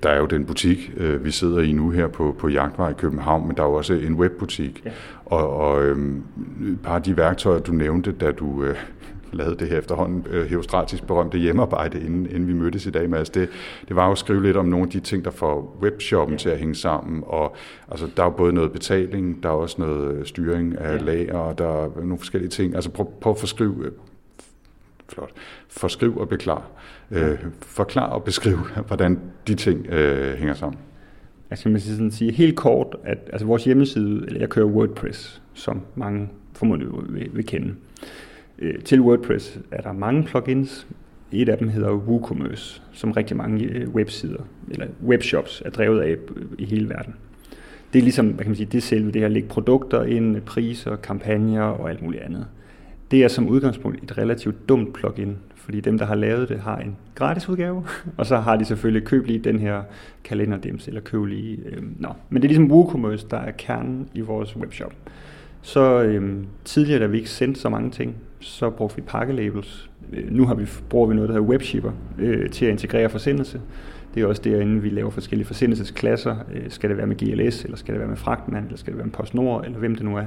der 0.02 0.08
er 0.08 0.18
jo 0.18 0.26
den 0.26 0.44
butik, 0.44 0.92
øh, 0.96 1.24
vi 1.24 1.30
sidder 1.30 1.60
i 1.60 1.72
nu 1.72 1.90
her 1.90 2.06
på, 2.08 2.36
på 2.38 2.48
Jagtvej 2.48 2.90
i 2.90 2.94
København, 2.98 3.46
men 3.46 3.56
der 3.56 3.62
er 3.62 3.66
jo 3.66 3.74
også 3.74 3.94
en 3.94 4.14
webbutik. 4.14 4.82
Ja. 4.84 4.90
Og, 5.24 5.56
og 5.56 5.84
øh, 5.84 5.98
et 6.68 6.78
par 6.82 6.94
af 6.94 7.02
de 7.02 7.16
værktøjer, 7.16 7.58
du 7.58 7.72
nævnte, 7.72 8.12
da 8.12 8.32
du, 8.32 8.64
øh, 8.64 8.76
lavet 9.36 9.60
det 9.60 9.68
her 9.68 9.78
efterhånden 9.78 10.26
øh, 10.30 10.46
heostratisk 10.46 11.06
berømte 11.06 11.38
hjemmearbejde, 11.38 12.00
inden, 12.00 12.26
inden 12.26 12.48
vi 12.48 12.52
mødtes 12.52 12.86
i 12.86 12.90
dag, 12.90 13.10
Mads, 13.10 13.30
det, 13.30 13.48
det 13.88 13.96
var 13.96 14.06
jo 14.06 14.12
at 14.12 14.18
skrive 14.18 14.42
lidt 14.42 14.56
om 14.56 14.66
nogle 14.66 14.84
af 14.86 14.90
de 14.90 15.00
ting, 15.00 15.24
der 15.24 15.30
får 15.30 15.78
webshoppen 15.82 16.34
ja. 16.34 16.38
til 16.38 16.48
at 16.48 16.58
hænge 16.58 16.74
sammen. 16.74 17.22
Og 17.26 17.56
altså, 17.90 18.06
der 18.16 18.22
er 18.22 18.26
jo 18.26 18.30
både 18.30 18.52
noget 18.52 18.72
betaling, 18.72 19.42
der 19.42 19.48
er 19.48 19.52
også 19.52 19.76
noget 19.78 20.28
styring 20.28 20.78
af 20.78 20.92
ja. 20.92 21.02
lager, 21.02 21.38
og 21.38 21.58
der 21.58 21.84
er 21.84 21.88
nogle 21.96 22.18
forskellige 22.18 22.50
ting. 22.50 22.74
Altså 22.74 22.90
prøv, 22.90 23.10
prøv 23.20 23.32
at 23.32 23.38
forskrive, 23.38 23.84
øh, 23.84 23.92
flot, 25.08 25.30
forskriv 25.68 26.18
og 26.18 26.28
beklar. 26.28 26.66
Øh, 27.10 27.38
forklar 27.60 28.06
og 28.06 28.24
beskriv, 28.24 28.58
hvordan 28.88 29.18
de 29.46 29.54
ting 29.54 29.86
øh, 29.86 30.38
hænger 30.38 30.54
sammen. 30.54 30.78
Altså 31.50 31.68
man 31.68 31.80
skal 31.80 31.92
sådan 31.92 32.10
sige 32.10 32.32
helt 32.32 32.56
kort, 32.56 32.96
at 33.04 33.18
altså 33.32 33.46
vores 33.46 33.64
hjemmeside, 33.64 34.26
eller 34.26 34.40
jeg 34.40 34.48
kører 34.48 34.66
WordPress, 34.66 35.42
som 35.54 35.80
mange 35.94 36.28
formodentlig 36.52 36.88
vil, 37.08 37.30
vil 37.32 37.46
kende. 37.46 37.74
Øh, 38.58 38.82
til 38.82 39.00
WordPress 39.00 39.58
er 39.70 39.80
der 39.80 39.92
mange 39.92 40.22
plugins. 40.22 40.86
Et 41.32 41.48
af 41.48 41.58
dem 41.58 41.68
hedder 41.68 41.92
WooCommerce, 41.92 42.82
som 42.92 43.12
rigtig 43.12 43.36
mange 43.36 43.64
øh, 43.64 43.88
websider 43.88 44.42
eller 44.70 44.86
webshops 45.04 45.62
er 45.64 45.70
drevet 45.70 46.00
af 46.00 46.16
øh, 46.36 46.44
i 46.58 46.64
hele 46.64 46.88
verden. 46.88 47.14
det 47.92 47.98
er 47.98 48.02
ligesom, 48.02 48.26
hvad 48.26 48.44
kan 48.44 48.48
man 48.50 48.56
sige, 48.56 48.66
det 48.66 48.78
er 48.78 48.82
selve 48.82 49.10
det 49.10 49.20
her, 49.20 49.28
lægge 49.28 49.48
produkter 49.48 50.02
ind, 50.02 50.40
priser, 50.40 50.96
kampagner 50.96 51.62
og 51.62 51.90
alt 51.90 52.02
muligt 52.02 52.22
andet. 52.22 52.46
Det 53.10 53.24
er 53.24 53.28
som 53.28 53.48
udgangspunkt 53.48 54.02
et 54.02 54.18
relativt 54.18 54.68
dumt 54.68 54.94
plugin, 54.94 55.36
fordi 55.54 55.80
dem, 55.80 55.98
der 55.98 56.04
har 56.06 56.14
lavet 56.14 56.48
det, 56.48 56.60
har 56.60 56.78
en 56.78 56.96
gratis 57.14 57.48
udgave, 57.48 57.84
og 58.18 58.26
så 58.26 58.36
har 58.36 58.56
de 58.56 58.64
selvfølgelig 58.64 59.06
køb 59.06 59.26
lige 59.26 59.38
den 59.38 59.58
her 59.58 59.82
kalenderdims, 60.24 60.88
eller 60.88 61.00
køb 61.00 61.24
lige, 61.24 61.58
øh, 61.66 61.82
no. 62.00 62.08
Men 62.28 62.42
det 62.42 62.48
er 62.48 62.48
ligesom 62.48 62.72
WooCommerce, 62.72 63.26
der 63.30 63.38
er 63.38 63.50
kernen 63.50 64.08
i 64.14 64.20
vores 64.20 64.56
webshop. 64.56 64.92
Så 65.66 66.02
øh, 66.02 66.44
tidligere, 66.64 67.00
da 67.00 67.06
vi 67.06 67.16
ikke 67.16 67.30
sendte 67.30 67.60
så 67.60 67.68
mange 67.68 67.90
ting, 67.90 68.16
så 68.40 68.70
brugte 68.70 68.96
vi 68.96 69.02
pakkelabels. 69.02 69.90
Øh, 70.12 70.32
nu 70.32 70.46
har 70.46 70.54
vi, 70.54 70.66
bruger 70.88 71.06
vi 71.06 71.14
noget, 71.14 71.28
der 71.28 71.34
hedder 71.34 71.48
WebShipper, 71.48 71.92
øh, 72.18 72.50
til 72.50 72.66
at 72.66 72.70
integrere 72.70 73.08
forsendelse. 73.08 73.60
Det 74.14 74.22
er 74.22 74.26
også 74.26 74.42
derinde, 74.42 74.82
vi 74.82 74.88
laver 74.88 75.10
forskellige 75.10 75.46
forsendelsesklasser. 75.46 76.36
Øh, 76.54 76.62
skal 76.68 76.90
det 76.90 76.96
være 76.96 77.06
med 77.06 77.16
GLS, 77.16 77.64
eller 77.64 77.76
skal 77.76 77.94
det 77.94 78.00
være 78.00 78.08
med 78.08 78.16
Fragtmand, 78.16 78.64
eller 78.64 78.78
skal 78.78 78.92
det 78.92 78.98
være 78.98 79.06
med 79.06 79.12
PostNord, 79.12 79.64
eller 79.64 79.78
hvem 79.78 79.94
det 79.94 80.04
nu 80.04 80.16
er. 80.16 80.26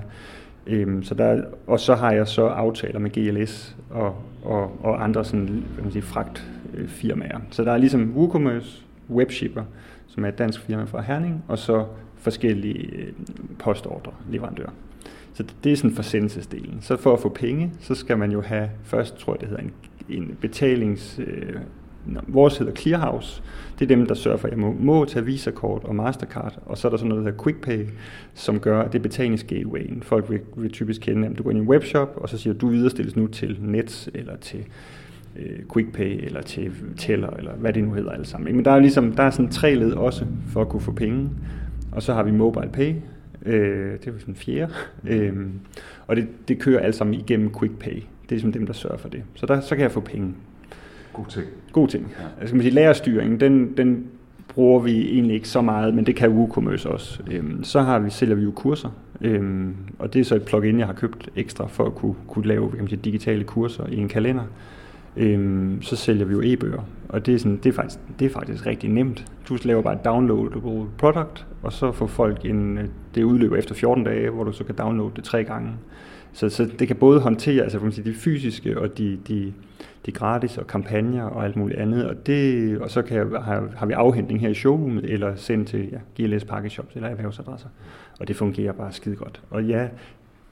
Øhm, 0.67 1.03
så 1.03 1.15
der, 1.15 1.43
og 1.67 1.79
så 1.79 1.95
har 1.95 2.11
jeg 2.11 2.27
så 2.27 2.45
aftaler 2.45 2.99
med 2.99 3.11
GLS 3.11 3.75
og, 3.89 4.15
og, 4.43 4.85
og 4.85 5.03
andre 5.03 5.25
sådan, 5.25 5.63
hvad 5.73 5.83
man 5.83 5.91
siger, 5.91 6.03
fragtfirmaer. 6.03 7.39
Så 7.51 7.63
der 7.63 7.71
er 7.71 7.77
ligesom 7.77 8.13
WooCommerce, 8.15 8.83
Webshipper, 9.09 9.63
som 10.07 10.25
er 10.25 10.29
et 10.29 10.37
dansk 10.37 10.61
firma 10.61 10.83
fra 10.83 11.01
Herning, 11.01 11.43
og 11.47 11.57
så 11.57 11.85
forskellige 12.15 12.95
øh, 12.95 13.13
postordre, 13.59 14.11
leverandører. 14.31 14.71
Så 15.39 15.45
det 15.63 15.71
er 15.71 15.75
sådan 15.75 15.91
forsendelsesdelen. 15.91 16.77
Så 16.81 16.97
for 16.97 17.13
at 17.13 17.19
få 17.19 17.29
penge, 17.29 17.71
så 17.79 17.95
skal 17.95 18.17
man 18.17 18.31
jo 18.31 18.41
have, 18.41 18.69
først 18.83 19.17
tror 19.17 19.33
jeg 19.33 19.39
det 19.39 19.49
hedder 19.49 19.63
en, 19.63 19.71
en 20.09 20.37
betalings... 20.41 21.19
Øh, 21.27 21.55
vores 22.27 22.57
hedder 22.57 22.73
Clearhouse. 22.73 23.41
Det 23.79 23.91
er 23.91 23.95
dem, 23.95 24.05
der 24.05 24.15
sørger 24.15 24.37
for, 24.37 24.47
at 24.47 24.51
jeg 24.51 24.59
må, 24.59 24.75
må 24.79 25.05
tage 25.05 25.25
Visa-kort 25.25 25.83
og 25.83 25.95
Mastercard. 25.95 26.59
Og 26.65 26.77
så 26.77 26.87
er 26.87 26.89
der 26.89 26.97
sådan 26.97 27.09
noget, 27.09 27.25
der 27.25 27.31
hedder 27.31 27.43
QuickPay, 27.43 27.85
som 28.33 28.59
gør, 28.59 28.81
at 28.81 28.93
det 28.93 28.99
er 28.99 29.03
betalingsgatewayen. 29.03 30.03
Folk 30.03 30.29
vil, 30.29 30.39
vil 30.55 30.71
typisk 30.71 31.01
kende, 31.01 31.27
at 31.27 31.37
du 31.37 31.43
går 31.43 31.49
ind 31.49 31.59
i 31.59 31.61
en 31.61 31.67
webshop, 31.67 32.13
og 32.15 32.29
så 32.29 32.37
siger 32.37 32.53
du, 32.53 32.59
du 32.67 32.71
viderestilles 32.71 33.15
nu 33.15 33.27
til 33.27 33.57
Nets, 33.61 34.09
eller 34.13 34.37
til 34.37 34.65
øh, 35.35 35.59
QuickPay, 35.69 36.25
eller 36.25 36.41
til 36.41 36.71
Teller, 36.97 37.29
eller 37.29 37.51
hvad 37.53 37.73
det 37.73 37.83
nu 37.83 37.93
hedder 37.93 38.11
alle 38.11 38.25
sammen. 38.25 38.55
Men 38.55 38.65
der 38.65 38.71
er 38.71 38.79
ligesom, 38.79 39.11
der 39.11 39.23
er 39.23 39.29
sådan 39.29 39.51
tre 39.51 39.75
led 39.75 39.91
også, 39.91 40.25
for 40.47 40.61
at 40.61 40.69
kunne 40.69 40.81
få 40.81 40.91
penge. 40.91 41.29
Og 41.91 42.03
så 42.03 42.13
har 42.13 42.23
vi 42.23 42.31
MobilePay, 42.31 42.93
øh, 43.45 43.91
det 43.91 44.07
er 44.07 44.19
sådan 44.19 44.35
fjerde. 44.35 44.73
Øh, 45.07 45.33
og 46.07 46.15
det, 46.15 46.27
det 46.47 46.59
kører 46.59 46.79
alt 46.79 46.95
sammen 46.95 47.13
igennem 47.13 47.53
QuickPay. 47.53 47.95
Det 47.95 48.01
er 48.01 48.29
ligesom 48.29 48.51
dem, 48.51 48.65
der 48.65 48.73
sørger 48.73 48.97
for 48.97 49.09
det. 49.09 49.23
Så, 49.35 49.45
der, 49.45 49.61
så 49.61 49.75
kan 49.75 49.83
jeg 49.83 49.91
få 49.91 49.99
penge. 49.99 50.33
God 51.13 51.25
ting. 51.25 51.45
God 51.71 51.87
ting. 51.87 52.13
Ja. 52.19 52.25
Altså, 52.41 52.55
man 52.55 52.63
sige, 52.63 52.73
lærerstyringen, 52.73 53.39
den, 53.39 53.77
den 53.77 54.07
bruger 54.47 54.79
vi 54.79 55.13
egentlig 55.13 55.35
ikke 55.35 55.49
så 55.49 55.61
meget, 55.61 55.93
men 55.93 56.05
det 56.05 56.15
kan 56.15 56.29
WooCommerce 56.29 56.89
også. 56.89 57.19
Øhm, 57.31 57.63
så 57.63 57.81
har 57.81 57.99
vi, 57.99 58.09
sælger 58.09 58.35
vi 58.35 58.43
jo 58.43 58.51
kurser, 58.51 58.89
øhm, 59.21 59.75
og 59.99 60.13
det 60.13 60.19
er 60.19 60.23
så 60.23 60.35
et 60.35 60.45
plugin, 60.45 60.79
jeg 60.79 60.87
har 60.87 60.93
købt 60.93 61.29
ekstra 61.35 61.67
for 61.67 61.85
at 61.85 61.95
kunne, 61.95 62.15
kunne 62.27 62.47
lave 62.47 62.69
kan 62.69 62.79
man 62.79 62.89
sige, 62.89 62.99
digitale 63.03 63.43
kurser 63.43 63.85
i 63.87 63.97
en 63.97 64.07
kalender. 64.07 64.43
Øhm, 65.19 65.81
så 65.81 65.95
sælger 65.95 66.25
vi 66.25 66.33
jo 66.33 66.41
e-bøger, 66.43 66.81
og 67.09 67.25
det 67.25 67.33
er, 67.33 67.39
sådan, 67.39 67.57
det, 67.57 67.69
er 67.69 67.73
faktisk, 67.73 67.99
det 68.19 68.25
er 68.25 68.29
faktisk 68.29 68.65
rigtig 68.65 68.89
nemt. 68.89 69.25
Du 69.49 69.57
laver 69.63 69.81
bare 69.81 69.93
et 69.93 70.05
downloadable 70.05 70.85
product, 70.97 71.47
og 71.61 71.73
så 71.73 71.91
får 71.91 72.07
folk 72.07 72.45
en, 72.45 72.77
øh, 72.77 72.85
det 73.15 73.23
udløber 73.23 73.57
efter 73.57 73.75
14 73.75 74.03
dage, 74.03 74.29
hvor 74.29 74.43
du 74.43 74.51
så 74.51 74.63
kan 74.63 74.75
downloade 74.75 75.11
det 75.15 75.23
tre 75.23 75.43
gange. 75.43 75.71
Så, 76.33 76.49
så 76.49 76.69
det 76.79 76.87
kan 76.87 76.95
både 76.95 77.19
håndtere 77.19 77.63
altså, 77.63 77.79
man 77.79 77.91
sige, 77.91 78.09
de 78.09 78.15
fysiske 78.15 78.79
og 78.79 78.97
de, 78.97 79.19
de, 79.27 79.53
de 80.05 80.11
gratis 80.11 80.57
og 80.57 80.67
kampagner 80.67 81.23
og 81.23 81.45
alt 81.45 81.55
muligt 81.55 81.79
andet. 81.79 82.05
Og, 82.05 82.27
det, 82.27 82.77
og 82.79 82.89
så 82.89 83.01
kan 83.01 83.17
jeg, 83.17 83.41
har, 83.41 83.69
har 83.75 83.85
vi 83.85 83.93
afhentning 83.93 84.41
her 84.41 84.49
i 84.49 84.53
showroomet 84.53 85.05
eller 85.05 85.35
sendt 85.35 85.67
til 85.67 85.89
ja, 85.91 86.23
GLS 86.23 86.45
Pakkeshops 86.45 86.95
eller 86.95 87.09
erhvervsadresser. 87.09 87.67
Og 88.19 88.27
det 88.27 88.35
fungerer 88.35 88.73
bare 88.73 88.91
skide 88.91 89.15
godt. 89.15 89.41
Og 89.49 89.63
ja, 89.63 89.87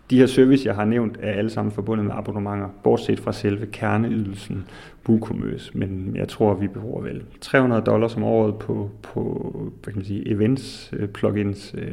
de 0.10 0.18
her 0.18 0.26
service, 0.26 0.68
jeg 0.68 0.76
har 0.76 0.86
nævnt, 0.86 1.18
er 1.22 1.32
alle 1.32 1.50
sammen 1.50 1.72
forbundet 1.72 2.06
med 2.06 2.14
abonnementer, 2.16 2.68
bortset 2.84 3.20
fra 3.20 3.34
selve 3.34 3.66
kerneydelsen 3.66 4.66
WooCommerce. 5.10 5.78
Men 5.78 6.16
jeg 6.16 6.28
tror, 6.28 6.54
vi 6.54 6.68
bruger 6.68 7.02
vel 7.02 7.24
300 7.42 7.82
dollars 7.82 8.16
om 8.16 8.24
året 8.24 8.56
på, 8.56 8.90
på 9.04 9.52
hvad 9.84 9.94
kan 9.94 10.00
man 10.00 10.06
sige, 10.06 10.28
events, 10.28 10.94
øh, 10.94 11.08
plugins, 11.08 11.76
øh, 11.78 11.92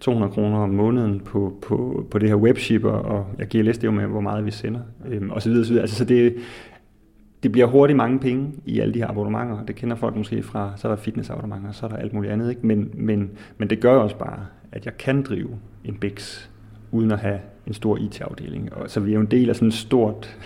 200 0.00 0.32
kroner 0.32 0.58
om 0.58 0.70
måneden 0.70 1.20
på, 1.20 1.58
på, 1.62 2.06
på 2.10 2.18
det 2.18 2.28
her 2.28 2.36
webshipper, 2.36 2.90
og 2.90 3.26
jeg 3.38 3.46
giver 3.46 3.64
det 3.64 3.84
jo 3.84 3.90
med, 3.90 4.06
hvor 4.06 4.20
meget 4.20 4.46
vi 4.46 4.50
sender, 4.50 4.80
øhm, 5.08 5.30
og 5.30 5.42
så 5.42 5.48
videre, 5.50 5.64
så 5.64 5.70
videre. 5.70 5.82
Altså, 5.82 5.96
så 5.96 6.04
det, 6.04 6.34
det 7.42 7.52
bliver 7.52 7.66
hurtigt 7.66 7.96
mange 7.96 8.18
penge 8.18 8.52
i 8.64 8.80
alle 8.80 8.94
de 8.94 8.98
her 8.98 9.08
abonnementer. 9.08 9.64
Det 9.64 9.76
kender 9.76 9.96
folk 9.96 10.16
måske 10.16 10.42
fra, 10.42 10.72
så 10.76 10.88
er 10.88 10.92
der 10.92 11.02
fitnessabonnementer, 11.02 11.72
så 11.72 11.86
er 11.86 11.90
der 11.90 11.96
alt 11.96 12.12
muligt 12.12 12.32
andet. 12.32 12.50
Ikke? 12.50 12.66
Men, 12.66 12.90
men, 12.94 13.30
men 13.58 13.70
det 13.70 13.80
gør 13.80 13.96
også 13.96 14.16
bare, 14.16 14.46
at 14.72 14.86
jeg 14.86 14.96
kan 14.96 15.22
drive 15.22 15.48
en 15.84 15.94
BIX 15.94 16.48
uden 16.94 17.10
at 17.10 17.18
have 17.18 17.38
en 17.66 17.74
stor 17.74 17.96
IT-afdeling. 17.96 18.72
Og 18.72 18.90
så 18.90 19.00
vi 19.00 19.10
er 19.10 19.14
jo 19.14 19.20
en 19.20 19.26
del 19.26 19.48
af 19.48 19.56
sådan 19.56 19.68
et 19.68 19.74
stort 19.74 20.36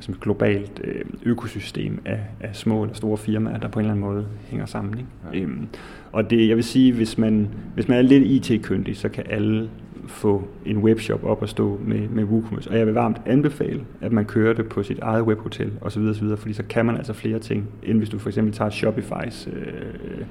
som 0.00 0.14
et 0.14 0.20
globalt 0.20 0.80
øh, 0.84 1.04
økosystem 1.22 2.00
af, 2.04 2.20
af 2.40 2.56
små 2.56 2.82
eller 2.82 2.94
store 2.94 3.18
firmaer, 3.18 3.58
der 3.58 3.68
på 3.68 3.78
en 3.78 3.84
eller 3.84 3.92
anden 3.92 4.06
måde 4.06 4.26
hænger 4.50 4.66
sammen. 4.66 4.98
Ikke? 4.98 5.10
Ja. 5.32 5.40
Øhm, 5.40 5.68
og 6.12 6.30
det, 6.30 6.48
jeg 6.48 6.56
vil 6.56 6.64
sige, 6.64 6.92
hvis 6.92 7.18
man, 7.18 7.48
hvis 7.74 7.88
man 7.88 7.98
er 7.98 8.02
lidt 8.02 8.50
IT-kyndig, 8.50 8.96
så 8.96 9.08
kan 9.08 9.24
alle 9.30 9.70
få 10.06 10.48
en 10.66 10.78
webshop 10.78 11.24
op 11.24 11.42
og 11.42 11.48
stå 11.48 11.80
med, 11.84 12.08
med 12.08 12.24
WooCommerce. 12.24 12.70
Og 12.70 12.78
jeg 12.78 12.86
vil 12.86 12.94
varmt 12.94 13.20
anbefale, 13.26 13.80
at 14.00 14.12
man 14.12 14.24
kører 14.24 14.54
det 14.54 14.68
på 14.68 14.82
sit 14.82 14.98
eget 14.98 15.22
webhotel 15.22 15.72
osv., 15.80 16.02
osv., 16.02 16.36
fordi 16.36 16.52
så 16.52 16.62
kan 16.68 16.86
man 16.86 16.96
altså 16.96 17.12
flere 17.12 17.38
ting, 17.38 17.68
end 17.82 17.98
hvis 17.98 18.08
du 18.08 18.18
for 18.18 18.28
eksempel 18.28 18.54
tager 18.54 18.70
Shopify's 18.70 19.50
øh, 19.50 20.26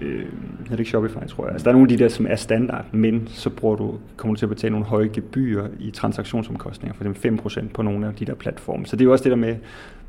øh, 0.00 0.26
det 0.70 0.78
ikke 0.78 0.90
Shopify, 0.90 1.26
tror 1.28 1.44
jeg. 1.44 1.52
Altså, 1.52 1.64
der 1.64 1.70
er 1.70 1.72
nogle 1.72 1.92
af 1.92 1.98
de 1.98 2.04
der, 2.04 2.08
som 2.08 2.26
er 2.30 2.36
standard, 2.36 2.84
men 2.92 3.28
så 3.28 3.50
bruger 3.50 3.76
du, 3.76 3.94
kommer 4.16 4.34
du 4.34 4.38
til 4.38 4.46
at 4.46 4.50
betale 4.50 4.70
nogle 4.70 4.86
høje 4.86 5.08
gebyrer 5.12 5.68
i 5.78 5.90
transaktionsomkostninger, 5.90 6.94
for 6.94 7.04
eksempel 7.04 7.48
5% 7.48 7.68
på 7.74 7.82
nogle 7.82 8.06
af 8.06 8.14
de 8.14 8.24
der 8.24 8.34
platforme. 8.34 8.86
Så 8.86 8.96
det 8.96 9.02
er 9.02 9.04
jo 9.04 9.12
også 9.12 9.24
det 9.24 9.30
der 9.30 9.36
med, 9.36 9.56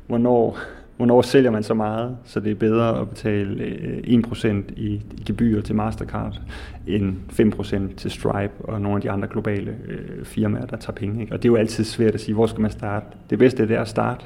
hvornår, 0.06 0.58
hvornår 0.96 1.22
sælger 1.22 1.50
man 1.50 1.62
så 1.62 1.74
meget, 1.74 2.16
så 2.24 2.40
det 2.40 2.50
er 2.50 2.54
bedre 2.54 3.00
at 3.00 3.08
betale 3.08 3.64
øh, 3.64 3.98
1% 3.98 4.46
i, 4.76 4.86
i 5.12 5.22
gebyrer 5.26 5.62
til 5.62 5.74
Mastercard, 5.74 6.40
end 6.86 7.16
5% 7.30 7.94
til 7.96 8.10
Stripe 8.10 8.52
og 8.58 8.80
nogle 8.80 8.96
af 8.96 9.02
de 9.02 9.10
andre 9.10 9.28
globale 9.28 9.76
øh, 9.88 10.24
firmaer, 10.24 10.66
der 10.66 10.76
tager 10.76 10.92
penge. 10.92 11.20
Ikke? 11.20 11.32
Og 11.32 11.42
det 11.42 11.48
er 11.48 11.52
jo 11.52 11.56
altid 11.56 11.84
svært 11.84 12.14
at 12.14 12.20
sige, 12.20 12.34
hvor 12.34 12.46
skal 12.46 12.60
man 12.60 12.70
starte? 12.70 13.06
Det 13.30 13.38
bedste 13.38 13.68
det 13.68 13.76
er 13.76 13.80
at 13.80 13.88
starte, 13.88 14.24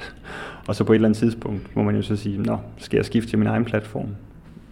og 0.68 0.74
så 0.74 0.84
på 0.84 0.92
et 0.92 0.96
eller 0.96 1.08
andet 1.08 1.18
tidspunkt 1.18 1.76
må 1.76 1.82
man 1.82 1.96
jo 1.96 2.02
så 2.02 2.16
sige, 2.16 2.42
nå, 2.42 2.58
skal 2.76 2.96
jeg 2.96 3.04
skifte 3.04 3.30
til 3.30 3.38
min 3.38 3.48
egen 3.48 3.64
platform? 3.64 4.08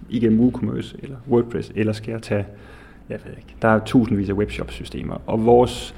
Igennem 0.09 0.41
WooCommerce 0.41 0.97
eller 1.03 1.17
WordPress, 1.29 1.73
eller 1.75 1.93
skal 1.93 2.13
jeg 2.13 2.23
tage, 2.23 2.47
jeg 3.09 3.19
ved 3.25 3.33
ikke, 3.37 3.55
der 3.63 3.69
er 3.69 3.79
tusindvis 3.85 4.31
af 4.31 4.35
webshop-systemer, 4.35 5.17
og 5.27 5.45
vores, 5.47 5.95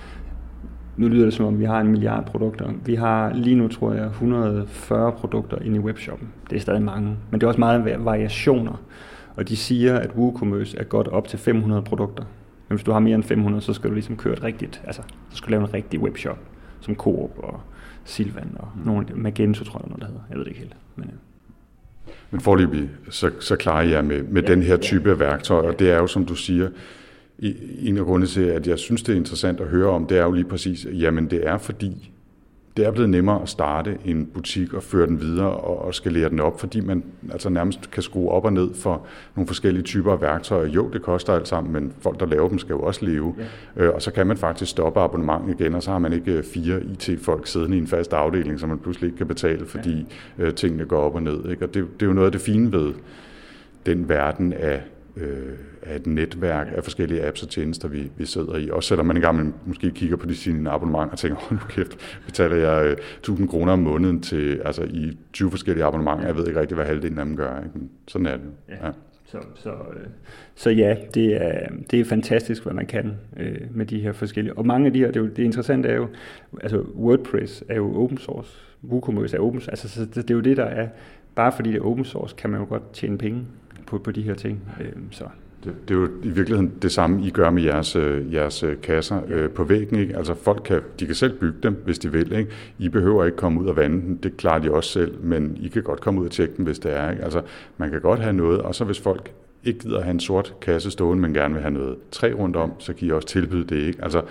nu 0.96 1.08
lyder 1.08 1.24
det 1.24 1.34
som 1.34 1.46
om, 1.46 1.58
vi 1.58 1.64
har 1.64 1.80
en 1.80 1.88
milliard 1.88 2.26
produkter. 2.26 2.72
Vi 2.84 2.94
har 2.94 3.32
lige 3.32 3.56
nu, 3.56 3.68
tror 3.68 3.92
jeg, 3.92 4.06
140 4.06 5.12
produkter 5.12 5.58
inde 5.58 5.76
i 5.76 5.80
webshoppen. 5.80 6.28
Det 6.50 6.56
er 6.56 6.60
stadig 6.60 6.82
mange, 6.82 7.16
men 7.30 7.40
det 7.40 7.42
er 7.42 7.48
også 7.48 7.60
meget 7.60 8.04
variationer. 8.04 8.82
Og 9.36 9.48
de 9.48 9.56
siger, 9.56 9.96
at 9.98 10.10
WooCommerce 10.16 10.78
er 10.78 10.84
godt 10.84 11.08
op 11.08 11.28
til 11.28 11.38
500 11.38 11.82
produkter. 11.82 12.24
Men 12.68 12.76
hvis 12.76 12.84
du 12.84 12.92
har 12.92 13.00
mere 13.00 13.14
end 13.14 13.22
500, 13.22 13.62
så 13.62 13.72
skal 13.72 13.90
du 13.90 13.94
ligesom 13.94 14.16
køre 14.16 14.32
et 14.32 14.42
rigtigt, 14.42 14.82
altså, 14.84 15.02
så 15.30 15.36
skal 15.36 15.46
du 15.46 15.50
lave 15.50 15.62
en 15.62 15.74
rigtig 15.74 16.00
webshop, 16.00 16.38
som 16.80 16.94
Coop 16.94 17.38
og 17.38 17.60
Silvan 18.04 18.56
og 18.58 18.68
mm. 18.76 18.86
nogle, 18.86 19.06
Magento, 19.14 19.64
tror 19.64 19.80
jeg, 19.80 19.88
noget, 19.88 20.00
der 20.00 20.06
hedder. 20.06 20.20
Jeg 20.30 20.38
ved 20.38 20.44
det 20.44 20.50
ikke 20.50 20.60
helt. 20.60 20.76
Men, 20.96 21.04
ja. 21.04 21.12
Men 22.30 22.40
forløbig, 22.40 22.90
så, 23.10 23.30
så 23.40 23.56
klarer 23.56 23.82
jeg 23.82 24.04
med, 24.04 24.22
med 24.22 24.42
ja, 24.42 24.48
den 24.48 24.62
her 24.62 24.76
type 24.76 25.10
af 25.10 25.18
værktøjer. 25.18 25.68
Og 25.68 25.78
det 25.78 25.90
er 25.90 25.96
jo, 25.96 26.06
som 26.06 26.26
du 26.26 26.34
siger, 26.34 26.68
en 27.78 27.98
af 27.98 28.04
grundene 28.04 28.26
til, 28.26 28.42
at 28.42 28.66
jeg 28.66 28.78
synes, 28.78 29.02
det 29.02 29.12
er 29.12 29.16
interessant 29.16 29.60
at 29.60 29.66
høre 29.66 29.88
om, 29.88 30.06
det 30.06 30.18
er 30.18 30.22
jo 30.22 30.32
lige 30.32 30.44
præcis, 30.44 30.86
jamen 30.92 31.30
det 31.30 31.46
er 31.46 31.58
fordi, 31.58 32.10
det 32.76 32.86
er 32.86 32.90
blevet 32.90 33.10
nemmere 33.10 33.42
at 33.42 33.48
starte 33.48 33.98
en 34.04 34.26
butik 34.26 34.74
og 34.74 34.82
føre 34.82 35.06
den 35.06 35.20
videre 35.20 35.50
og, 35.50 35.84
og 35.84 35.94
skalere 35.94 36.28
den 36.28 36.40
op, 36.40 36.60
fordi 36.60 36.80
man 36.80 37.04
altså 37.32 37.48
nærmest 37.48 37.90
kan 37.90 38.02
skrue 38.02 38.30
op 38.30 38.44
og 38.44 38.52
ned 38.52 38.74
for 38.74 39.06
nogle 39.34 39.46
forskellige 39.46 39.82
typer 39.82 40.12
af 40.12 40.20
værktøjer. 40.20 40.68
Jo, 40.68 40.88
det 40.88 41.02
koster 41.02 41.32
alt 41.32 41.48
sammen, 41.48 41.72
men 41.72 41.92
folk, 42.00 42.20
der 42.20 42.26
laver 42.26 42.48
dem, 42.48 42.58
skal 42.58 42.72
jo 42.72 42.80
også 42.80 43.04
leve. 43.04 43.34
Ja. 43.76 43.82
Øh, 43.84 43.94
og 43.94 44.02
så 44.02 44.10
kan 44.10 44.26
man 44.26 44.36
faktisk 44.36 44.70
stoppe 44.70 45.00
abonnementet 45.00 45.60
igen, 45.60 45.74
og 45.74 45.82
så 45.82 45.90
har 45.90 45.98
man 45.98 46.12
ikke 46.12 46.42
fire 46.54 46.82
IT-folk 46.82 47.46
siddende 47.46 47.76
i 47.76 47.80
en 47.80 47.86
fast 47.86 48.12
afdeling, 48.12 48.60
som 48.60 48.68
man 48.68 48.78
pludselig 48.78 49.08
ikke 49.08 49.18
kan 49.18 49.26
betale, 49.26 49.66
fordi 49.66 50.06
ja. 50.38 50.44
øh, 50.44 50.54
tingene 50.54 50.84
går 50.84 50.98
op 50.98 51.14
og 51.14 51.22
ned. 51.22 51.50
Ikke? 51.50 51.64
Og 51.64 51.74
det, 51.74 51.86
det 52.00 52.02
er 52.02 52.06
jo 52.06 52.12
noget 52.12 52.26
af 52.26 52.32
det 52.32 52.40
fine 52.40 52.72
ved 52.72 52.94
den 53.86 54.08
verden 54.08 54.52
af 54.52 54.82
øh, 55.16 55.26
af 55.88 55.96
et 55.96 56.06
netværk 56.06 56.66
af 56.76 56.84
forskellige 56.84 57.26
apps 57.26 57.42
og 57.42 57.48
tjenester, 57.48 57.88
vi, 57.88 58.10
vi 58.16 58.26
sidder 58.26 58.56
i. 58.56 58.70
Også 58.70 58.88
selvom 58.88 59.06
man 59.06 59.16
engang 59.16 59.54
måske 59.66 59.90
kigger 59.90 60.16
på 60.16 60.26
de 60.26 60.36
sine 60.36 60.70
abonnementer 60.70 61.12
og 61.12 61.18
tænker, 61.18 61.36
hold 61.48 61.60
nu 61.60 61.66
kæft, 61.68 62.20
betaler 62.26 62.56
jeg 62.56 62.86
øh, 62.86 62.96
1000 63.18 63.48
kroner 63.48 63.72
om 63.72 63.78
måneden 63.78 64.20
til, 64.20 64.62
altså 64.64 64.82
i 64.82 65.18
20 65.32 65.50
forskellige 65.50 65.84
abonnementer. 65.84 66.26
Jeg 66.26 66.36
ved 66.36 66.46
ikke 66.46 66.60
rigtig, 66.60 66.74
hvad 66.74 66.86
halvdelen 66.86 67.18
af 67.18 67.24
dem 67.24 67.36
gør. 67.36 67.58
Ikke? 67.58 67.70
Men 67.74 67.90
sådan 68.08 68.26
er 68.26 68.36
det 68.36 68.50
Ja. 68.68 68.90
Så, 69.28 69.38
så, 69.54 69.70
øh, 69.70 70.06
så 70.54 70.70
ja, 70.70 70.96
det 71.14 71.42
er, 71.42 71.68
det 71.90 72.00
er 72.00 72.04
fantastisk, 72.04 72.62
hvad 72.62 72.72
man 72.72 72.86
kan 72.86 73.16
øh, 73.36 73.60
med 73.70 73.86
de 73.86 74.00
her 74.00 74.12
forskellige. 74.12 74.58
Og 74.58 74.66
mange 74.66 74.86
af 74.86 74.92
de 74.92 74.98
her, 74.98 75.06
det, 75.06 75.16
er 75.16 75.20
jo, 75.20 75.26
det 75.26 75.38
interessante 75.42 75.88
er 75.88 75.94
jo, 75.94 76.08
altså 76.62 76.80
WordPress 76.80 77.64
er 77.68 77.76
jo 77.76 78.02
open 78.02 78.18
source, 78.18 78.58
WooCommerce 78.84 79.36
er 79.36 79.40
open 79.40 79.60
source, 79.60 79.70
altså 79.70 79.88
så 79.88 80.00
det, 80.00 80.14
det 80.14 80.30
er 80.30 80.34
jo 80.34 80.40
det, 80.40 80.56
der 80.56 80.64
er, 80.64 80.88
bare 81.34 81.52
fordi 81.52 81.72
det 81.72 81.78
er 81.78 81.84
open 81.84 82.04
source, 82.04 82.34
kan 82.38 82.50
man 82.50 82.60
jo 82.60 82.66
godt 82.68 82.92
tjene 82.92 83.18
penge 83.18 83.44
på, 83.86 83.98
på 83.98 84.10
de 84.10 84.22
her 84.22 84.34
ting. 84.34 84.62
Øh, 84.80 84.92
så 85.10 85.24
det, 85.66 85.88
det 85.88 85.94
er 85.94 85.98
jo 85.98 86.08
i 86.22 86.28
virkeligheden 86.28 86.72
det 86.82 86.92
samme, 86.92 87.26
I 87.26 87.30
gør 87.30 87.50
med 87.50 87.62
jeres, 87.62 87.96
øh, 87.96 88.34
jeres 88.34 88.62
øh, 88.62 88.80
kasser 88.82 89.20
øh, 89.28 89.50
på 89.50 89.64
væggen. 89.64 89.98
Ikke? 89.98 90.16
Altså 90.16 90.34
folk 90.34 90.62
kan, 90.64 90.80
de 91.00 91.06
kan 91.06 91.14
selv 91.14 91.38
bygge 91.38 91.58
dem, 91.62 91.82
hvis 91.84 91.98
de 91.98 92.12
vil. 92.12 92.32
Ikke? 92.32 92.50
I 92.78 92.88
behøver 92.88 93.24
ikke 93.24 93.36
komme 93.36 93.60
ud 93.60 93.66
og 93.66 93.76
vande 93.76 94.02
dem, 94.02 94.18
det 94.18 94.36
klarer 94.36 94.58
de 94.58 94.70
også 94.70 94.90
selv, 94.90 95.14
men 95.22 95.58
I 95.60 95.68
kan 95.68 95.82
godt 95.82 96.00
komme 96.00 96.20
ud 96.20 96.26
og 96.26 96.32
tjekke 96.32 96.54
dem, 96.56 96.64
hvis 96.64 96.78
det 96.78 96.96
er. 96.96 97.10
Ikke? 97.10 97.24
Altså 97.24 97.42
man 97.78 97.90
kan 97.90 98.00
godt 98.00 98.20
have 98.20 98.32
noget, 98.32 98.60
og 98.62 98.74
så 98.74 98.84
hvis 98.84 99.00
folk 99.00 99.30
ikke 99.64 99.78
gider 99.78 100.00
have 100.00 100.10
en 100.10 100.20
sort 100.20 100.54
kasse 100.60 100.90
stående, 100.90 101.22
men 101.22 101.34
gerne 101.34 101.54
vil 101.54 101.62
have 101.62 101.74
noget 101.74 101.96
træ 102.10 102.32
rundt 102.32 102.56
om, 102.56 102.72
så 102.78 102.92
kan 102.92 103.08
I 103.08 103.10
også 103.10 103.28
tilbyde 103.28 103.64
det. 103.64 103.86
Ikke? 103.86 104.02
Altså 104.02 104.22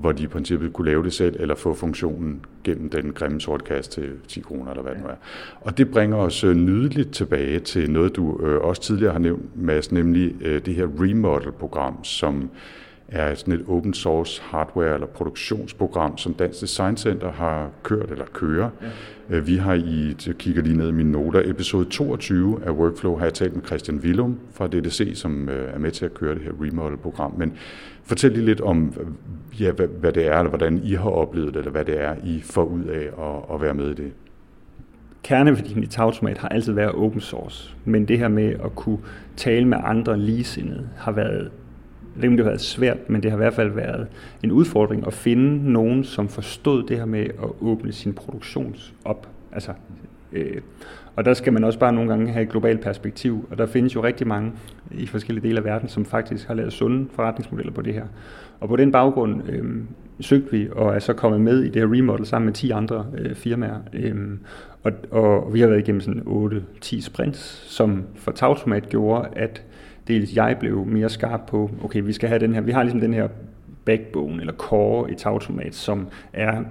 hvor 0.00 0.12
de 0.12 0.22
i 0.22 0.26
princippet 0.26 0.72
kunne 0.72 0.88
lave 0.90 1.04
det 1.04 1.12
selv, 1.12 1.36
eller 1.40 1.54
få 1.54 1.74
funktionen 1.74 2.44
gennem 2.64 2.90
den 2.90 3.12
grimme 3.12 3.40
sort 3.40 3.64
kasse 3.64 3.90
til 3.90 4.10
10 4.28 4.40
kroner, 4.40 4.70
eller 4.70 4.82
hvad 4.82 4.92
det 4.92 5.02
nu 5.02 5.08
er. 5.08 5.14
Og 5.60 5.78
det 5.78 5.90
bringer 5.90 6.16
os 6.16 6.44
øh, 6.44 6.54
nydeligt 6.54 7.12
tilbage 7.12 7.60
til 7.60 7.90
noget, 7.90 8.16
du 8.16 8.46
øh, 8.46 8.60
også 8.60 8.82
tidligere 8.82 9.12
har 9.12 9.18
nævnt, 9.18 9.62
Mads, 9.62 9.92
nemlig 9.92 10.34
øh, 10.40 10.64
det 10.66 10.74
her 10.74 10.88
remodel-program, 11.00 12.04
som 12.04 12.50
er 13.08 13.34
sådan 13.34 13.54
et 13.54 13.64
open 13.68 13.94
source 13.94 14.42
hardware 14.42 14.94
eller 14.94 15.06
produktionsprogram, 15.06 16.18
som 16.18 16.34
Dansk 16.34 16.60
Design 16.60 16.96
Center 16.96 17.32
har 17.32 17.70
kørt 17.82 18.10
eller 18.10 18.24
kører. 18.32 18.70
Ja. 19.30 19.38
Vi 19.38 19.56
har 19.56 19.74
i, 19.74 20.16
jeg 20.26 20.34
kigger 20.34 20.62
lige 20.62 20.76
ned 20.76 20.88
i 20.88 20.92
mine 20.92 21.12
noter, 21.12 21.42
episode 21.44 21.84
22 21.84 22.60
af 22.66 22.70
Workflow 22.70 23.16
har 23.16 23.24
jeg 23.24 23.34
talt 23.34 23.54
med 23.54 23.64
Christian 23.64 23.98
Willum 23.98 24.38
fra 24.52 24.66
DDC, 24.66 25.10
som 25.14 25.48
er 25.74 25.78
med 25.78 25.90
til 25.90 26.04
at 26.04 26.14
køre 26.14 26.34
det 26.34 26.42
her 26.42 26.52
remodel-program. 26.60 27.34
Men 27.38 27.52
Fortæl 28.08 28.32
lige 28.32 28.44
lidt 28.44 28.60
om, 28.60 28.94
ja, 29.60 29.72
hvad, 29.72 29.86
hvad 29.86 30.12
det 30.12 30.26
er, 30.26 30.38
eller 30.38 30.48
hvordan 30.48 30.80
I 30.84 30.94
har 30.94 31.10
oplevet 31.10 31.54
det, 31.54 31.58
eller 31.58 31.70
hvad 31.70 31.84
det 31.84 32.00
er, 32.00 32.16
I 32.24 32.40
får 32.44 32.64
ud 32.64 32.84
af 32.84 33.02
at, 33.02 33.54
at 33.54 33.60
være 33.60 33.74
med 33.74 33.90
i 33.90 33.94
det. 33.94 34.12
Kerneværdien 35.22 35.82
i 35.82 35.86
Tautomat 35.86 36.38
har 36.38 36.48
altid 36.48 36.72
været 36.72 36.92
open 36.94 37.20
source, 37.20 37.74
men 37.84 38.08
det 38.08 38.18
her 38.18 38.28
med 38.28 38.54
at 38.64 38.74
kunne 38.74 38.98
tale 39.36 39.68
med 39.68 39.78
andre 39.84 40.18
ligesindede 40.18 40.88
har 40.96 41.12
været 41.12 41.50
det 42.22 42.38
har 42.38 42.44
været 42.44 42.60
svært, 42.60 43.10
men 43.10 43.22
det 43.22 43.30
har 43.30 43.38
i 43.38 43.42
hvert 43.42 43.54
fald 43.54 43.70
været 43.70 44.06
en 44.42 44.52
udfordring 44.52 45.06
at 45.06 45.12
finde 45.12 45.72
nogen, 45.72 46.04
som 46.04 46.28
forstod 46.28 46.82
det 46.82 46.96
her 46.96 47.04
med 47.04 47.24
at 47.24 47.48
åbne 47.60 47.92
sin 47.92 48.12
produktion 48.12 48.76
op. 49.04 49.28
Altså, 49.52 49.72
øh, 50.32 50.60
og 51.16 51.24
der 51.24 51.34
skal 51.34 51.52
man 51.52 51.64
også 51.64 51.78
bare 51.78 51.92
nogle 51.92 52.10
gange 52.10 52.32
have 52.32 52.42
et 52.42 52.48
globalt 52.48 52.80
perspektiv, 52.80 53.48
og 53.50 53.58
der 53.58 53.66
findes 53.66 53.94
jo 53.94 54.02
rigtig 54.02 54.26
mange 54.26 54.52
i 54.90 55.06
forskellige 55.06 55.48
dele 55.48 55.58
af 55.58 55.64
verden, 55.64 55.88
som 55.88 56.04
faktisk 56.04 56.46
har 56.46 56.54
lavet 56.54 56.72
sunde 56.72 57.08
forretningsmodeller 57.12 57.72
på 57.72 57.82
det 57.82 57.94
her. 57.94 58.04
Og 58.60 58.68
på 58.68 58.76
den 58.76 58.92
baggrund 58.92 59.48
øh, 59.48 59.64
søgte 60.20 60.50
vi, 60.50 60.68
og 60.72 60.94
er 60.94 60.98
så 60.98 61.12
kommet 61.12 61.40
med 61.40 61.62
i 61.62 61.68
det 61.68 61.82
her 61.82 61.94
remodel 61.94 62.26
sammen 62.26 62.46
med 62.46 62.54
10 62.54 62.70
andre 62.70 63.06
øh, 63.18 63.34
firmaer. 63.34 63.78
Øh, 63.92 64.16
og, 64.82 64.92
og 65.10 65.54
vi 65.54 65.60
har 65.60 65.68
været 65.68 65.80
igennem 65.80 66.00
sådan 66.00 66.22
8-10 66.84 67.00
sprints, 67.00 67.38
som 67.76 68.04
for 68.14 68.32
Tautomat 68.32 68.88
gjorde, 68.88 69.28
at 69.32 69.62
dels 70.08 70.36
jeg 70.36 70.56
blev 70.60 70.86
mere 70.86 71.08
skarp 71.08 71.40
på, 71.46 71.70
okay, 71.84 72.02
vi 72.02 72.12
skal 72.12 72.28
have 72.28 72.38
den 72.38 72.54
her, 72.54 72.60
vi 72.60 72.72
har 72.72 72.82
ligesom 72.82 73.00
den 73.00 73.14
her 73.14 73.28
backbone 73.84 74.40
eller 74.40 74.52
core 74.52 75.12
i 75.12 75.14
Tautomat, 75.14 75.74
som 75.74 76.08
er 76.32 76.62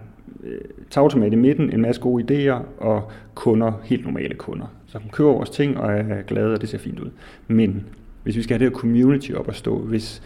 øh, 0.43 0.61
Tautomat 0.89 1.33
i 1.33 1.35
midten, 1.35 1.73
en 1.73 1.81
masse 1.81 2.01
gode 2.01 2.23
idéer 2.51 2.83
og 2.83 3.11
kunder, 3.35 3.71
helt 3.83 4.05
normale 4.05 4.35
kunder, 4.35 4.65
som 4.85 5.01
køber 5.11 5.31
vores 5.31 5.49
ting 5.49 5.77
og 5.77 5.93
er 5.93 6.21
glade, 6.21 6.53
og 6.53 6.61
det 6.61 6.69
ser 6.69 6.77
fint 6.77 6.99
ud. 6.99 7.09
Men 7.47 7.85
hvis 8.23 8.37
vi 8.37 8.43
skal 8.43 8.57
have 8.57 8.65
det 8.65 8.73
her 8.73 8.79
community 8.79 9.31
op 9.31 9.49
at 9.49 9.55
stå, 9.55 9.79
hvis 9.79 10.21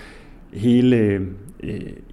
hele 0.53 0.95
øh, 0.97 1.21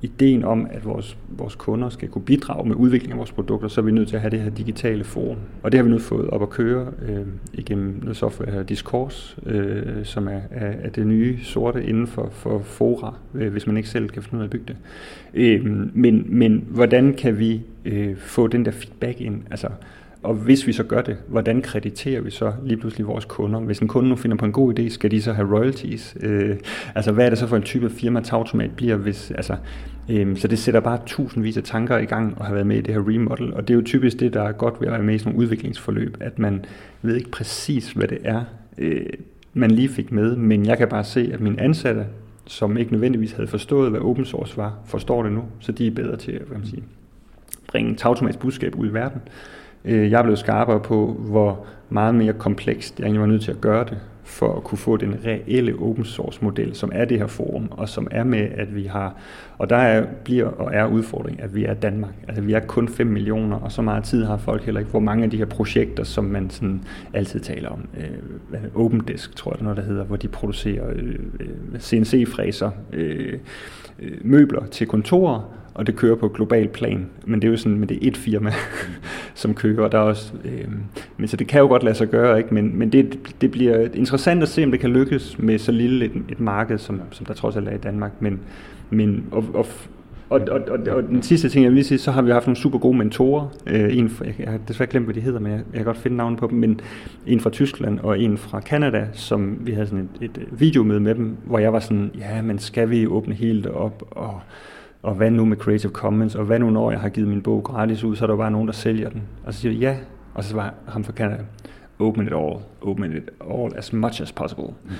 ideen 0.02 0.44
om, 0.44 0.66
at 0.70 0.84
vores, 0.84 1.16
vores 1.28 1.54
kunder 1.54 1.88
skal 1.88 2.08
kunne 2.08 2.24
bidrage 2.24 2.68
med 2.68 2.76
udvikling 2.76 3.12
af 3.12 3.18
vores 3.18 3.32
produkter, 3.32 3.68
så 3.68 3.80
er 3.80 3.84
vi 3.84 3.90
nødt 3.90 4.08
til 4.08 4.16
at 4.16 4.22
have 4.22 4.30
det 4.30 4.40
her 4.40 4.50
digitale 4.50 5.04
forum. 5.04 5.36
Og 5.62 5.72
det 5.72 5.78
har 5.78 5.84
vi 5.84 5.90
nu 5.90 5.98
fået 5.98 6.30
op 6.30 6.42
at 6.42 6.50
køre 6.50 6.86
øh, 7.08 7.26
igennem 7.52 7.98
noget 8.02 8.16
software 8.16 8.50
her, 8.50 8.62
Discourse, 8.62 9.36
øh, 9.46 10.04
som 10.04 10.28
er, 10.28 10.40
er, 10.50 10.72
er 10.82 10.90
det 10.90 11.06
nye 11.06 11.38
sorte 11.42 11.84
inden 11.84 12.06
for, 12.06 12.28
for 12.30 12.58
Fora, 12.58 13.14
øh, 13.34 13.52
hvis 13.52 13.66
man 13.66 13.76
ikke 13.76 13.88
selv 13.88 14.08
kan 14.08 14.22
finde 14.22 14.36
ud 14.36 14.40
af 14.42 14.46
at 14.46 14.50
bygge 14.50 14.66
det. 14.68 14.76
Øh, 15.34 15.66
men, 15.94 16.24
men 16.28 16.64
hvordan 16.68 17.14
kan 17.14 17.38
vi 17.38 17.62
øh, 17.84 18.16
få 18.16 18.46
den 18.46 18.64
der 18.64 18.70
feedback 18.70 19.20
ind? 19.20 19.42
Altså, 19.50 19.68
og 20.22 20.34
hvis 20.34 20.66
vi 20.66 20.72
så 20.72 20.82
gør 20.82 21.02
det, 21.02 21.16
hvordan 21.28 21.62
krediterer 21.62 22.20
vi 22.20 22.30
så 22.30 22.52
lige 22.64 22.76
pludselig 22.76 23.06
vores 23.06 23.24
kunder? 23.24 23.60
Hvis 23.60 23.78
en 23.78 23.88
kunde 23.88 24.08
nu 24.08 24.16
finder 24.16 24.36
på 24.36 24.44
en 24.44 24.52
god 24.52 24.78
idé, 24.78 24.88
skal 24.88 25.10
de 25.10 25.22
så 25.22 25.32
have 25.32 25.58
royalties? 25.58 26.16
Øh, 26.20 26.56
altså 26.94 27.12
hvad 27.12 27.26
er 27.26 27.30
det 27.30 27.38
så 27.38 27.46
for 27.46 27.56
en 27.56 27.62
type 27.62 27.90
firma, 27.90 28.20
Tautomat 28.20 28.70
bliver? 28.76 28.96
Hvis, 28.96 29.30
altså, 29.30 29.56
øh, 30.10 30.36
så 30.36 30.48
det 30.48 30.58
sætter 30.58 30.80
bare 30.80 30.98
tusindvis 31.06 31.56
af 31.56 31.62
tanker 31.62 31.98
i 31.98 32.04
gang 32.04 32.38
og 32.38 32.46
har 32.46 32.54
været 32.54 32.66
med 32.66 32.76
i 32.76 32.80
det 32.80 32.94
her 32.94 33.08
remodel. 33.08 33.54
Og 33.54 33.68
det 33.68 33.74
er 33.74 33.78
jo 33.78 33.84
typisk 33.84 34.20
det, 34.20 34.34
der 34.34 34.42
er 34.42 34.52
godt 34.52 34.80
ved 34.80 34.86
at 34.86 34.92
være 34.92 35.02
med 35.02 35.14
i 35.14 35.18
sådan 35.18 35.32
nogle 35.32 35.44
udviklingsforløb, 35.44 36.16
at 36.20 36.38
man 36.38 36.64
ved 37.02 37.16
ikke 37.16 37.30
præcis, 37.30 37.92
hvad 37.92 38.08
det 38.08 38.18
er, 38.24 38.44
øh, 38.78 39.06
man 39.54 39.70
lige 39.70 39.88
fik 39.88 40.12
med, 40.12 40.36
men 40.36 40.66
jeg 40.66 40.78
kan 40.78 40.88
bare 40.88 41.04
se, 41.04 41.30
at 41.32 41.40
mine 41.40 41.60
ansatte, 41.60 42.06
som 42.46 42.76
ikke 42.76 42.92
nødvendigvis 42.92 43.32
havde 43.32 43.48
forstået, 43.48 43.90
hvad 43.90 44.00
open 44.00 44.24
source 44.24 44.56
var, 44.56 44.74
forstår 44.86 45.22
det 45.22 45.32
nu, 45.32 45.44
så 45.60 45.72
de 45.72 45.86
er 45.86 45.90
bedre 45.90 46.16
til 46.16 46.32
at 46.32 46.42
hvad 46.42 46.58
man 46.58 46.66
siger, 46.66 46.82
bringe 47.68 47.94
Tautomats 47.94 48.36
budskab 48.36 48.74
ud 48.74 48.86
i 48.86 48.94
verden. 48.94 49.20
Øh, 49.84 50.10
jeg 50.10 50.18
er 50.18 50.22
blevet 50.22 50.38
skarpere 50.38 50.80
på, 50.80 51.16
hvor 51.18 51.66
meget 51.88 52.14
mere 52.14 52.32
komplekst 52.32 52.98
jeg 52.98 53.04
egentlig 53.04 53.20
var 53.20 53.26
nødt 53.26 53.42
til 53.42 53.50
at 53.50 53.60
gøre 53.60 53.84
det, 53.84 53.98
for 54.28 54.56
at 54.56 54.64
kunne 54.64 54.78
få 54.78 54.96
den 54.96 55.16
reelle 55.24 55.74
open 55.80 56.04
source 56.04 56.38
model, 56.42 56.74
som 56.74 56.90
er 56.94 57.04
det 57.04 57.18
her 57.18 57.26
forum, 57.26 57.68
og 57.70 57.88
som 57.88 58.08
er 58.10 58.24
med, 58.24 58.48
at 58.54 58.74
vi 58.74 58.84
har, 58.84 59.14
og 59.58 59.70
der 59.70 59.76
er, 59.76 60.06
bliver 60.24 60.46
og 60.46 60.74
er 60.74 60.86
udfordring, 60.86 61.42
at 61.42 61.54
vi 61.54 61.64
er 61.64 61.74
Danmark. 61.74 62.12
Altså 62.28 62.42
vi 62.42 62.52
er 62.52 62.60
kun 62.60 62.88
5 62.88 63.06
millioner, 63.06 63.56
og 63.56 63.72
så 63.72 63.82
meget 63.82 64.04
tid 64.04 64.24
har 64.24 64.36
folk 64.36 64.64
heller 64.64 64.80
ikke, 64.80 64.90
hvor 64.90 65.00
mange 65.00 65.24
af 65.24 65.30
de 65.30 65.36
her 65.36 65.44
projekter, 65.44 66.04
som 66.04 66.24
man 66.24 66.50
sådan 66.50 66.84
altid 67.12 67.40
taler 67.40 67.68
om, 67.68 67.88
øh, 67.96 68.58
Open 68.74 69.00
Desk, 69.00 69.36
tror 69.36 69.50
jeg, 69.50 69.54
det 69.54 69.60
er 69.60 69.64
noget, 69.64 69.76
der 69.76 69.82
hedder, 69.82 70.04
hvor 70.04 70.16
de 70.16 70.28
producerer 70.28 70.90
øh, 70.92 71.14
øh 71.40 71.80
CNC-fræser, 71.80 72.70
øh, 72.92 73.38
øh, 73.98 74.12
møbler 74.20 74.66
til 74.66 74.86
kontorer, 74.86 75.54
og 75.78 75.86
det 75.86 75.96
kører 75.96 76.16
på 76.16 76.28
global 76.28 76.68
plan. 76.68 77.06
Men 77.26 77.42
det 77.42 77.48
er 77.48 77.50
jo 77.50 77.56
sådan, 77.56 77.78
men 77.78 77.88
det 77.88 77.94
er 77.94 78.08
et 78.08 78.16
firma, 78.16 78.52
som 79.34 79.54
kører, 79.54 79.84
og 79.84 79.92
der 79.92 79.98
er 79.98 80.02
også, 80.02 80.32
øh, 80.44 80.68
men 81.16 81.28
så 81.28 81.36
det 81.36 81.46
kan 81.46 81.60
jo 81.60 81.66
godt 81.66 81.82
lade 81.82 81.94
sig 81.94 82.08
gøre, 82.08 82.38
ikke? 82.38 82.54
men, 82.54 82.78
men 82.78 82.92
det, 82.92 83.18
det 83.40 83.50
bliver 83.50 83.88
interessant 83.94 84.42
at 84.42 84.48
se, 84.48 84.64
om 84.64 84.70
det 84.70 84.80
kan 84.80 84.90
lykkes 84.90 85.38
med 85.38 85.58
så 85.58 85.72
lille 85.72 86.04
et, 86.04 86.12
et 86.28 86.40
marked, 86.40 86.78
som, 86.78 87.00
som 87.10 87.26
der 87.26 87.34
trods 87.34 87.56
alt 87.56 87.68
er 87.68 87.74
i 87.74 87.78
Danmark. 87.78 88.12
Men, 88.20 88.40
men 88.90 89.24
og, 89.30 89.44
og, 89.54 89.66
og, 90.30 90.40
og, 90.40 90.60
og, 90.68 90.94
og 90.94 91.02
den 91.02 91.22
sidste 91.22 91.48
ting, 91.48 91.64
jeg 91.64 91.72
vil 91.72 91.84
sige, 91.84 91.98
så 91.98 92.10
har 92.10 92.22
vi 92.22 92.30
haft 92.30 92.46
nogle 92.46 92.56
super 92.56 92.78
gode 92.78 92.98
mentorer. 92.98 93.46
Øh, 93.66 93.96
en 93.96 94.10
fra, 94.10 94.24
jeg 94.38 94.48
har 94.48 94.58
desværre 94.68 94.90
glemt, 94.90 95.06
hvad 95.06 95.14
de 95.14 95.20
hedder, 95.20 95.40
men 95.40 95.52
jeg, 95.52 95.60
jeg 95.72 95.76
kan 95.76 95.84
godt 95.84 95.98
finde 95.98 96.16
navnet 96.16 96.38
på 96.38 96.46
dem. 96.46 96.58
Men 96.58 96.80
en 97.26 97.40
fra 97.40 97.50
Tyskland 97.50 97.98
og 97.98 98.20
en 98.20 98.38
fra 98.38 98.60
Kanada, 98.60 99.06
som 99.12 99.58
vi 99.60 99.72
havde 99.72 99.86
sådan 99.86 100.08
et, 100.20 100.30
et 100.30 100.48
videomøde 100.50 101.00
med 101.00 101.14
dem, 101.14 101.36
hvor 101.44 101.58
jeg 101.58 101.72
var 101.72 101.80
sådan, 101.80 102.10
ja, 102.18 102.42
men 102.42 102.58
skal 102.58 102.90
vi 102.90 103.06
åbne 103.06 103.34
helt 103.34 103.66
op? 103.66 104.02
Og, 104.10 104.40
og 105.02 105.14
hvad 105.14 105.30
nu 105.30 105.44
med 105.44 105.56
Creative 105.56 105.92
Commons, 105.92 106.34
og 106.34 106.44
hvad 106.44 106.58
nu 106.58 106.70
når 106.70 106.90
jeg 106.90 107.00
har 107.00 107.08
givet 107.08 107.28
min 107.28 107.42
bog 107.42 107.64
gratis 107.64 108.04
ud, 108.04 108.16
så 108.16 108.24
er 108.24 108.26
der 108.26 108.36
bare 108.36 108.50
nogen, 108.50 108.68
der 108.68 108.74
sælger 108.74 109.10
den. 109.10 109.22
Og 109.44 109.54
så 109.54 109.60
siger 109.60 109.72
jeg, 109.72 109.80
ja, 109.80 109.96
og 110.34 110.44
så 110.44 110.54
var 110.54 110.74
ham 110.88 111.04
fra 111.04 111.12
Canada, 111.12 111.44
open 111.98 112.26
it 112.26 112.32
all, 112.32 112.56
open 112.80 113.16
it 113.16 113.30
all 113.50 113.76
as 113.76 113.92
much 113.92 114.22
as 114.22 114.32
possible. 114.32 114.66
Mm-hmm. 114.66 114.96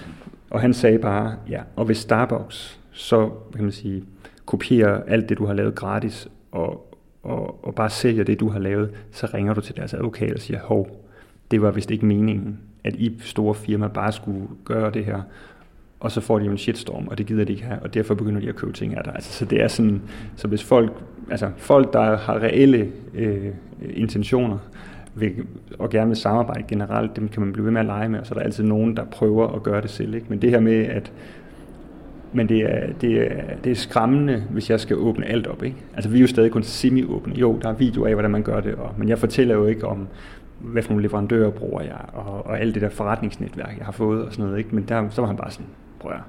Og 0.51 0.61
han 0.61 0.75
sagde 0.75 0.99
bare, 0.99 1.35
ja, 1.49 1.61
og 1.77 1.85
hvis 1.85 1.99
Starbucks 1.99 2.81
så 2.91 3.31
kan 3.55 3.63
man 3.63 3.73
sige, 3.73 4.05
kopierer 4.47 5.03
alt 5.07 5.29
det, 5.29 5.39
du 5.39 5.47
har 5.47 5.55
lavet 5.55 5.75
gratis, 5.75 6.29
og, 6.53 6.95
og, 7.23 7.65
og 7.65 7.75
bare 7.75 7.91
sælger 7.91 8.25
det, 8.25 8.41
du 8.41 8.49
har 8.49 8.59
lavet, 8.59 8.91
så 9.13 9.29
ringer 9.35 9.55
du 9.55 9.61
til 9.61 9.77
deres 9.77 9.95
advokat 9.95 10.33
og 10.33 10.41
siger, 10.41 10.61
hov, 10.61 11.05
det 11.51 11.63
var 11.63 11.71
vist 11.71 11.91
ikke 11.91 12.07
meningen, 12.07 12.61
at 12.85 12.95
I 12.95 13.19
store 13.21 13.55
firmaer 13.55 13.89
bare 13.89 14.13
skulle 14.13 14.47
gøre 14.65 14.91
det 14.91 15.05
her 15.05 15.23
og 16.01 16.13
så 16.13 16.21
får 16.21 16.39
de 16.39 16.45
jo 16.45 16.51
en 16.51 16.59
shitstorm, 16.59 17.09
og 17.09 17.19
det 17.19 17.27
gider 17.27 17.45
de 17.45 17.53
ikke 17.53 17.65
have, 17.65 17.79
og 17.83 17.95
derfor 17.95 18.15
begynder 18.15 18.41
de 18.41 18.49
at 18.49 18.57
købe 18.57 18.73
ting 18.73 18.97
af 18.97 19.05
dig. 19.05 19.15
Altså, 19.15 19.33
så 19.33 19.45
det 19.45 19.63
er 19.63 19.69
sådan, 19.69 20.03
så 20.37 20.49
hvis 20.49 20.65
folk, 20.65 20.93
altså 21.31 21.51
folk, 21.57 21.93
der 21.93 22.17
har 22.17 22.35
reelle 22.43 22.89
øh, 23.15 23.47
intentioner, 23.95 24.59
vil, 25.15 25.33
og 25.79 25.91
gerne 25.91 26.09
vil 26.09 26.17
samarbejde 26.17 26.65
generelt, 26.69 27.17
dem 27.17 27.29
kan 27.29 27.43
man 27.43 27.53
blive 27.53 27.65
ved 27.65 27.73
med 27.73 27.81
at 27.81 27.87
lege 27.87 28.09
med, 28.09 28.21
og 28.21 28.27
så 28.27 28.35
er 28.35 28.39
der 28.39 28.45
altid 28.45 28.65
nogen, 28.65 28.97
der 28.97 29.05
prøver 29.05 29.49
at 29.49 29.63
gøre 29.63 29.83
det 29.83 29.91
selv. 29.91 30.15
Ikke? 30.15 30.27
Men 30.29 30.43
det 30.43 30.51
her 30.51 30.61
med, 30.61 30.87
at 30.87 31.13
men 32.33 32.49
det 32.49 32.63
er, 32.63 32.93
det, 33.01 33.33
er, 33.33 33.57
det 33.65 33.73
er 33.73 33.77
skræmmende, 33.77 34.43
hvis 34.51 34.71
jeg 34.71 34.81
skal 34.81 34.97
åbne 34.97 35.27
alt 35.27 35.47
op. 35.47 35.63
Ikke? 35.63 35.77
Altså, 35.95 36.11
vi 36.11 36.17
er 36.17 36.21
jo 36.21 36.27
stadig 36.27 36.51
kun 36.51 36.63
semi-åbne. 36.63 37.35
Jo, 37.35 37.59
der 37.63 37.69
er 37.69 37.73
video 37.73 38.05
af, 38.05 38.13
hvordan 38.13 38.31
man 38.31 38.43
gør 38.43 38.61
det, 38.61 38.75
og, 38.75 38.95
men 38.99 39.09
jeg 39.09 39.19
fortæller 39.19 39.55
jo 39.55 39.67
ikke 39.67 39.87
om, 39.87 40.09
hvad 40.59 40.83
for 40.83 40.91
nogle 40.91 41.03
leverandører 41.03 41.51
bruger 41.51 41.83
jeg, 41.83 42.01
og, 42.13 42.47
og 42.47 42.61
alt 42.61 42.75
det 42.75 42.83
der 42.83 42.89
forretningsnetværk, 42.89 43.79
jeg 43.79 43.85
har 43.85 43.93
fået 43.93 44.25
og 44.25 44.33
sådan 44.33 44.45
noget. 44.45 44.59
Ikke? 44.59 44.75
Men 44.75 44.85
der, 44.89 45.09
så 45.11 45.21
var 45.21 45.29
han 45.29 45.37
bare 45.37 45.51
sådan, 45.51 45.67
prøv 46.01 46.13
at 46.13 46.21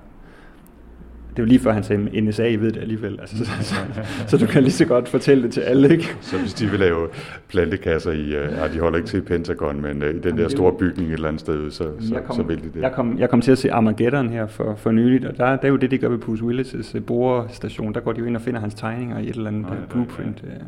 det 1.29 1.39
er 1.39 1.47
jo 1.47 1.49
lige 1.49 1.59
før 1.59 1.71
han 1.71 1.83
sagde, 1.83 2.21
NSA 2.21 2.43
ved 2.43 2.71
det 2.71 2.81
alligevel. 2.81 3.19
Altså, 3.19 3.37
så, 3.37 3.51
så, 3.61 3.75
så, 4.27 4.37
du 4.37 4.45
kan 4.45 4.63
lige 4.63 4.71
så 4.71 4.85
godt 4.85 5.07
fortælle 5.07 5.43
det 5.43 5.51
til 5.51 5.61
alle, 5.61 5.91
ikke? 5.91 6.15
Så 6.21 6.37
hvis 6.37 6.53
de 6.53 6.67
vil 6.67 6.79
lave 6.79 7.07
plantekasser 7.47 8.11
i, 8.11 8.25
uh, 8.25 8.31
ja, 8.31 8.67
de 8.73 8.79
holder 8.79 8.97
ikke 8.97 9.09
til 9.09 9.21
Pentagon, 9.21 9.81
men 9.81 10.03
uh, 10.03 10.09
i 10.09 10.11
den 10.11 10.21
Jamen, 10.23 10.37
der 10.37 10.47
store 10.47 10.73
bygning 10.73 11.09
et 11.09 11.13
eller 11.13 11.27
andet 11.27 11.39
sted, 11.39 11.71
så, 11.71 11.83
så, 11.99 12.21
kom, 12.25 12.35
så 12.35 12.43
vil 12.43 12.57
de 12.57 12.69
det. 12.73 12.81
Jeg 12.81 12.91
kom, 12.91 13.19
jeg 13.19 13.29
kom 13.29 13.41
til 13.41 13.51
at 13.51 13.57
se 13.57 13.71
Armageddon 13.71 14.29
her 14.29 14.47
for, 14.47 14.75
for 14.75 14.91
nyligt, 14.91 15.25
og 15.25 15.37
der, 15.37 15.45
der 15.45 15.63
er 15.63 15.67
jo 15.67 15.75
det, 15.75 15.91
de 15.91 15.97
gør 15.97 16.09
ved 16.09 16.17
Bruce 16.17 16.43
Willis' 16.43 16.97
uh, 16.97 17.03
borestation. 17.03 17.93
Der 17.93 17.99
går 17.99 18.11
de 18.11 18.19
jo 18.19 18.25
ind 18.25 18.35
og 18.35 18.41
finder 18.41 18.59
hans 18.59 18.73
tegninger 18.73 19.19
i 19.19 19.29
et 19.29 19.35
eller 19.35 19.47
andet 19.47 19.61
nej, 19.61 19.77
blueprint. 19.89 20.43
Nej, 20.43 20.57
nej. 20.57 20.67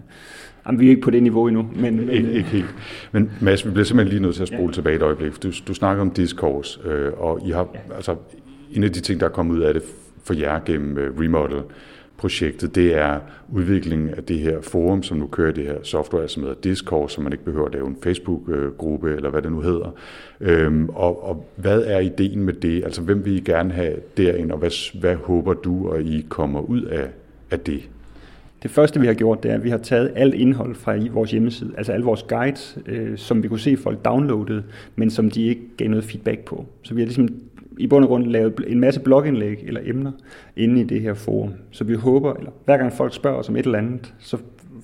Jamen, 0.67 0.79
vi 0.79 0.85
er 0.85 0.89
ikke 0.89 1.01
på 1.01 1.09
det 1.09 1.23
niveau 1.23 1.47
endnu. 1.47 1.69
Men, 1.75 1.97
men, 1.97 2.09
ikke, 2.09 2.31
ikke 2.31 2.49
helt. 2.49 2.75
Men 3.11 3.31
Mads, 3.41 3.65
vi 3.65 3.71
bliver 3.71 3.85
simpelthen 3.85 4.09
lige 4.09 4.21
nødt 4.21 4.35
til 4.35 4.41
at 4.41 4.47
spole 4.47 4.65
ja. 4.65 4.71
tilbage 4.71 4.95
et 4.95 5.01
øjeblik. 5.01 5.43
Du, 5.43 5.51
du 5.67 5.73
snakker 5.73 6.01
om 6.01 6.11
discourse, 6.11 6.79
øh, 6.85 7.11
og 7.17 7.39
I 7.47 7.51
har, 7.51 7.67
ja. 7.73 7.95
altså, 7.95 8.15
en 8.73 8.83
af 8.83 8.91
de 8.91 8.99
ting, 8.99 9.19
der 9.19 9.25
er 9.25 9.31
kommet 9.31 9.55
ud 9.55 9.61
af 9.61 9.73
det 9.73 9.83
for 10.23 10.33
jer 10.33 10.59
gennem 10.65 10.97
øh, 10.97 11.19
Remodel, 11.19 11.61
projektet, 12.17 12.75
det 12.75 12.95
er 12.95 13.19
udviklingen 13.51 14.09
af 14.09 14.23
det 14.23 14.39
her 14.39 14.61
forum, 14.61 15.03
som 15.03 15.17
nu 15.17 15.27
kører 15.27 15.51
det 15.51 15.63
her 15.63 15.77
software, 15.83 16.27
som 16.27 16.43
hedder 16.43 16.55
Discord, 16.63 17.09
så 17.09 17.21
man 17.21 17.31
ikke 17.31 17.45
behøver 17.45 17.65
at 17.65 17.73
lave 17.73 17.87
en 17.87 17.97
Facebook-gruppe, 18.03 19.09
øh, 19.09 19.15
eller 19.15 19.29
hvad 19.29 19.41
det 19.41 19.51
nu 19.51 19.61
hedder. 19.61 19.95
Øhm, 20.41 20.89
og, 20.89 21.23
og 21.23 21.45
hvad 21.55 21.83
er 21.85 21.99
ideen 21.99 22.43
med 22.43 22.53
det? 22.53 22.83
Altså, 22.83 23.01
hvem 23.01 23.25
vil 23.25 23.37
I 23.37 23.39
gerne 23.39 23.73
have 23.73 23.95
derind, 24.17 24.51
og 24.51 24.57
hvad, 24.57 24.99
hvad 24.99 25.15
håber 25.15 25.53
du, 25.53 25.89
at 25.89 26.05
I 26.05 26.25
kommer 26.29 26.61
ud 26.61 26.81
af, 26.81 27.09
af 27.51 27.59
det? 27.59 27.89
Det 28.63 28.71
første, 28.71 28.99
vi 28.99 29.07
har 29.07 29.13
gjort, 29.13 29.43
det 29.43 29.51
er, 29.51 29.55
at 29.55 29.63
vi 29.63 29.69
har 29.69 29.77
taget 29.77 30.11
alt 30.15 30.33
indhold 30.33 30.75
fra 30.75 30.95
vores 31.11 31.31
hjemmeside, 31.31 31.71
altså 31.77 31.91
alle 31.91 32.05
vores 32.05 32.23
guides, 32.23 32.77
øh, 32.85 33.17
som 33.17 33.43
vi 33.43 33.47
kunne 33.47 33.59
se, 33.59 33.77
folk 33.77 34.05
downloadede, 34.05 34.63
men 34.95 35.09
som 35.09 35.31
de 35.31 35.43
ikke 35.43 35.61
gav 35.77 35.87
noget 35.87 36.03
feedback 36.03 36.39
på. 36.39 36.65
Så 36.83 36.93
vi 36.93 37.01
har 37.01 37.05
ligesom 37.05 37.29
i 37.81 37.87
bund 37.87 38.03
og 38.03 38.07
grund 38.07 38.25
lavet 38.25 38.53
en 38.67 38.79
masse 38.79 38.99
blogindlæg 38.99 39.63
eller 39.67 39.81
emner 39.83 40.11
inde 40.55 40.81
i 40.81 40.83
det 40.83 41.01
her 41.01 41.13
forum. 41.13 41.53
Så 41.71 41.83
vi 41.83 41.93
håber, 41.93 42.33
eller 42.33 42.51
hver 42.65 42.77
gang 42.77 42.93
folk 42.93 43.13
spørger 43.13 43.37
os 43.37 43.49
om 43.49 43.55
et 43.55 43.65
eller 43.65 43.77
andet, 43.77 44.13
så 44.19 44.37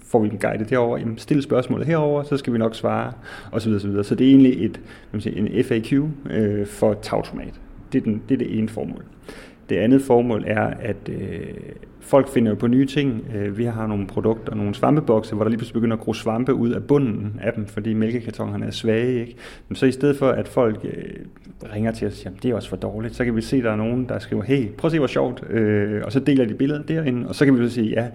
får 0.04 0.20
vi 0.20 0.30
dem 0.30 0.38
guidet 0.38 0.70
derover. 0.70 0.98
Jamen, 0.98 1.18
stille 1.18 1.44
spørgsmålet 1.44 1.88
herover, 1.88 2.24
så 2.24 2.38
skal 2.38 2.54
vi 2.54 2.58
nok 2.58 2.76
svare, 2.76 3.12
osv. 3.52 3.72
osv. 3.72 4.04
Så 4.04 4.16
det 4.16 4.28
er 4.28 4.32
egentlig 4.32 4.66
et, 4.66 4.82
sige, 5.20 5.38
en 5.38 5.64
FAQ 5.64 5.94
øh, 6.30 6.66
for 6.66 6.94
tagtomat. 6.94 7.54
Det 7.94 8.00
er, 8.00 8.04
den, 8.04 8.22
det 8.30 8.36
er 8.36 8.40
det 8.40 8.58
ene 8.58 8.70
formål. 8.70 9.04
Det 9.70 9.76
andet 9.76 10.02
formål 10.02 10.44
er, 10.48 10.74
at 10.80 11.10
øh, 11.10 11.48
folk 12.08 12.28
finder 12.28 12.52
jo 12.52 12.56
på 12.56 12.68
nye 12.68 12.86
ting. 12.86 13.26
Øh, 13.36 13.58
vi 13.58 13.64
har 13.66 13.88
nogle 13.88 14.08
produkter, 14.08 14.56
nogle 14.56 14.76
svampebokse, 14.76 15.36
hvor 15.36 15.44
der 15.44 15.50
lige 15.50 15.58
pludselig 15.58 15.74
begynder 15.74 15.98
at 15.98 16.04
gro 16.04 16.14
svampe 16.14 16.54
ud 16.54 16.70
af 16.70 16.84
bunden 16.84 17.40
af 17.42 17.54
dem, 17.54 17.66
fordi 17.66 17.94
mælkekartonerne 17.94 18.66
er 18.66 18.72
svage. 18.72 19.20
Ikke? 19.20 19.36
Men 19.68 19.76
så 19.76 19.86
i 19.86 19.92
stedet 19.92 20.18
for, 20.18 20.30
at 20.30 20.48
folk 20.48 20.80
øh, 20.84 21.04
ringer 21.74 21.92
til 21.92 22.08
os 22.08 22.14
og 22.14 22.18
siger, 22.18 22.32
det 22.44 22.52
er 22.52 22.56
også 22.56 22.70
for 22.70 22.76
dårligt, 22.76 23.16
så 23.16 23.26
kan 23.26 23.36
vi 23.36 23.42
se, 23.42 23.58
at 23.58 23.64
der 23.64 23.72
er 23.72 23.76
nogen, 23.76 24.10
der 24.10 24.20
skriver, 24.20 24.44
hey, 24.44 24.68
prøv 24.78 24.88
at 24.88 24.92
se, 24.92 24.98
hvor 25.00 25.08
sjovt, 25.08 25.44
øh, 25.50 26.02
og 26.06 26.12
så 26.12 26.20
deler 26.20 26.46
de 26.46 26.54
billeder 26.54 26.84
derinde, 26.84 27.28
og 27.28 27.36
så 27.36 27.46
kan 27.46 27.60
vi 27.60 27.70
så 27.70 27.74
sige, 27.74 27.90
ja, 27.90 28.08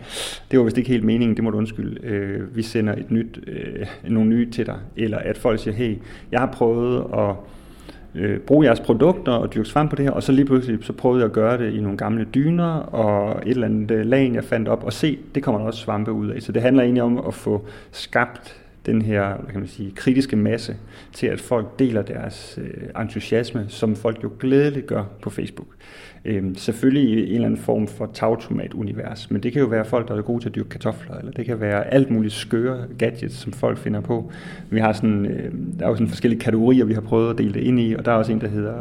det 0.51 0.59
var 0.59 0.65
vist 0.65 0.79
ikke 0.79 0.91
helt 0.91 1.05
meningen, 1.05 1.37
det 1.37 1.45
må 1.45 1.51
du 1.51 1.59
undskylde, 1.59 2.49
vi 2.55 2.63
sender 2.63 2.93
et 2.93 3.11
nyt, 3.11 3.41
nogle 4.09 4.31
nye 4.31 4.51
til 4.51 4.67
dig, 4.67 4.79
eller 4.97 5.19
at 5.19 5.39
folk 5.39 5.61
siger, 5.61 5.75
hey, 5.75 5.97
jeg 6.33 6.41
har 6.41 6.47
prøvet 6.47 7.05
at 7.19 7.35
øh, 8.15 8.39
bruge 8.39 8.67
jeres 8.67 8.81
produkter 8.81 9.33
og 9.33 9.55
dyrke 9.55 9.69
svamp 9.69 9.91
på 9.91 9.97
det 9.97 10.05
her, 10.05 10.13
og 10.13 10.23
så 10.23 10.33
lige 10.33 10.45
pludselig 10.45 10.85
så 10.85 10.93
prøvede 10.93 11.21
jeg 11.21 11.27
at 11.27 11.33
gøre 11.33 11.59
det 11.59 11.73
i 11.73 11.81
nogle 11.81 11.99
gamle 11.99 12.25
dyner 12.25 12.73
og 12.75 13.43
et 13.47 13.51
eller 13.51 13.67
andet 13.67 13.91
øh, 13.91 14.07
lag, 14.07 14.31
jeg 14.35 14.45
fandt 14.45 14.69
op, 14.69 14.85
og 14.85 14.93
se, 14.93 15.19
det 15.35 15.43
kommer 15.43 15.61
der 15.61 15.67
også 15.67 15.81
svampe 15.81 16.13
ud 16.13 16.29
af. 16.29 16.43
Så 16.43 16.53
det 16.53 16.63
handler 16.63 16.83
egentlig 16.83 17.03
om 17.03 17.27
at 17.27 17.35
få 17.35 17.67
skabt 17.91 18.62
den 18.87 19.03
her 19.03 19.37
hvad 19.37 19.51
kan 19.51 19.61
man 19.61 19.69
sige, 19.69 19.93
kritiske 19.95 20.37
masse 20.37 20.77
til, 21.13 21.27
at 21.27 21.41
folk 21.41 21.79
deler 21.79 22.03
deres 22.03 22.59
øh, 22.63 23.03
entusiasme, 23.03 23.65
som 23.69 23.97
folk 23.97 24.23
jo 24.25 24.31
glædeligt 24.41 24.87
gør 24.87 25.05
på 25.23 25.31
Facebook. 25.31 25.69
Øhm, 26.25 26.55
selvfølgelig 26.55 27.03
i 27.03 27.29
en 27.29 27.35
eller 27.35 27.47
anden 27.47 27.61
form 27.61 27.87
for 27.87 28.11
tagtomat-univers, 28.15 29.31
men 29.31 29.43
det 29.43 29.53
kan 29.53 29.61
jo 29.61 29.67
være 29.67 29.85
folk, 29.85 30.09
der 30.09 30.15
er 30.15 30.23
gode 30.23 30.43
til 30.43 30.49
at 30.49 30.55
dyrke 30.55 30.69
kartofler, 30.69 31.19
eller 31.19 31.33
det 31.33 31.47
kan 31.47 31.61
være 31.61 31.95
alt 31.95 32.11
muligt 32.11 32.35
skøre 32.35 32.85
gadgets, 32.99 33.35
som 33.35 33.53
folk 33.53 33.79
finder 33.79 34.01
på. 34.01 34.31
Vi 34.71 34.81
har 34.81 34.93
sådan, 34.93 35.27
øh, 35.27 35.53
der 35.79 35.85
er 35.85 35.89
jo 35.89 35.95
sådan 35.95 36.09
forskellige 36.09 36.41
kategorier, 36.41 36.85
vi 36.85 36.95
har 36.95 37.01
prøvet 37.01 37.31
at 37.31 37.39
dele 37.39 37.55
det 37.55 37.61
ind 37.61 37.81
i, 37.81 37.95
og 37.95 38.05
der 38.05 38.13
er 38.13 38.17
også 38.17 38.33
en, 38.33 38.41
der 38.41 38.49
hedder 38.49 38.75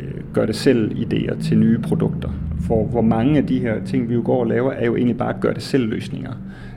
øh, 0.00 0.34
gør 0.34 0.46
det 0.46 0.56
selv 0.56 0.92
idéer 0.92 1.42
til 1.42 1.58
nye 1.58 1.78
produkter. 1.78 2.30
For 2.60 2.84
hvor 2.84 3.02
mange 3.02 3.38
af 3.38 3.46
de 3.46 3.58
her 3.58 3.84
ting, 3.84 4.08
vi 4.08 4.14
jo 4.14 4.22
går 4.24 4.40
og 4.40 4.46
laver, 4.46 4.72
er 4.72 4.86
jo 4.86 4.96
egentlig 4.96 5.18
bare 5.18 5.34
gør 5.40 5.52
det 5.52 5.62
selv 5.62 5.86
løsninger. 5.88 6.32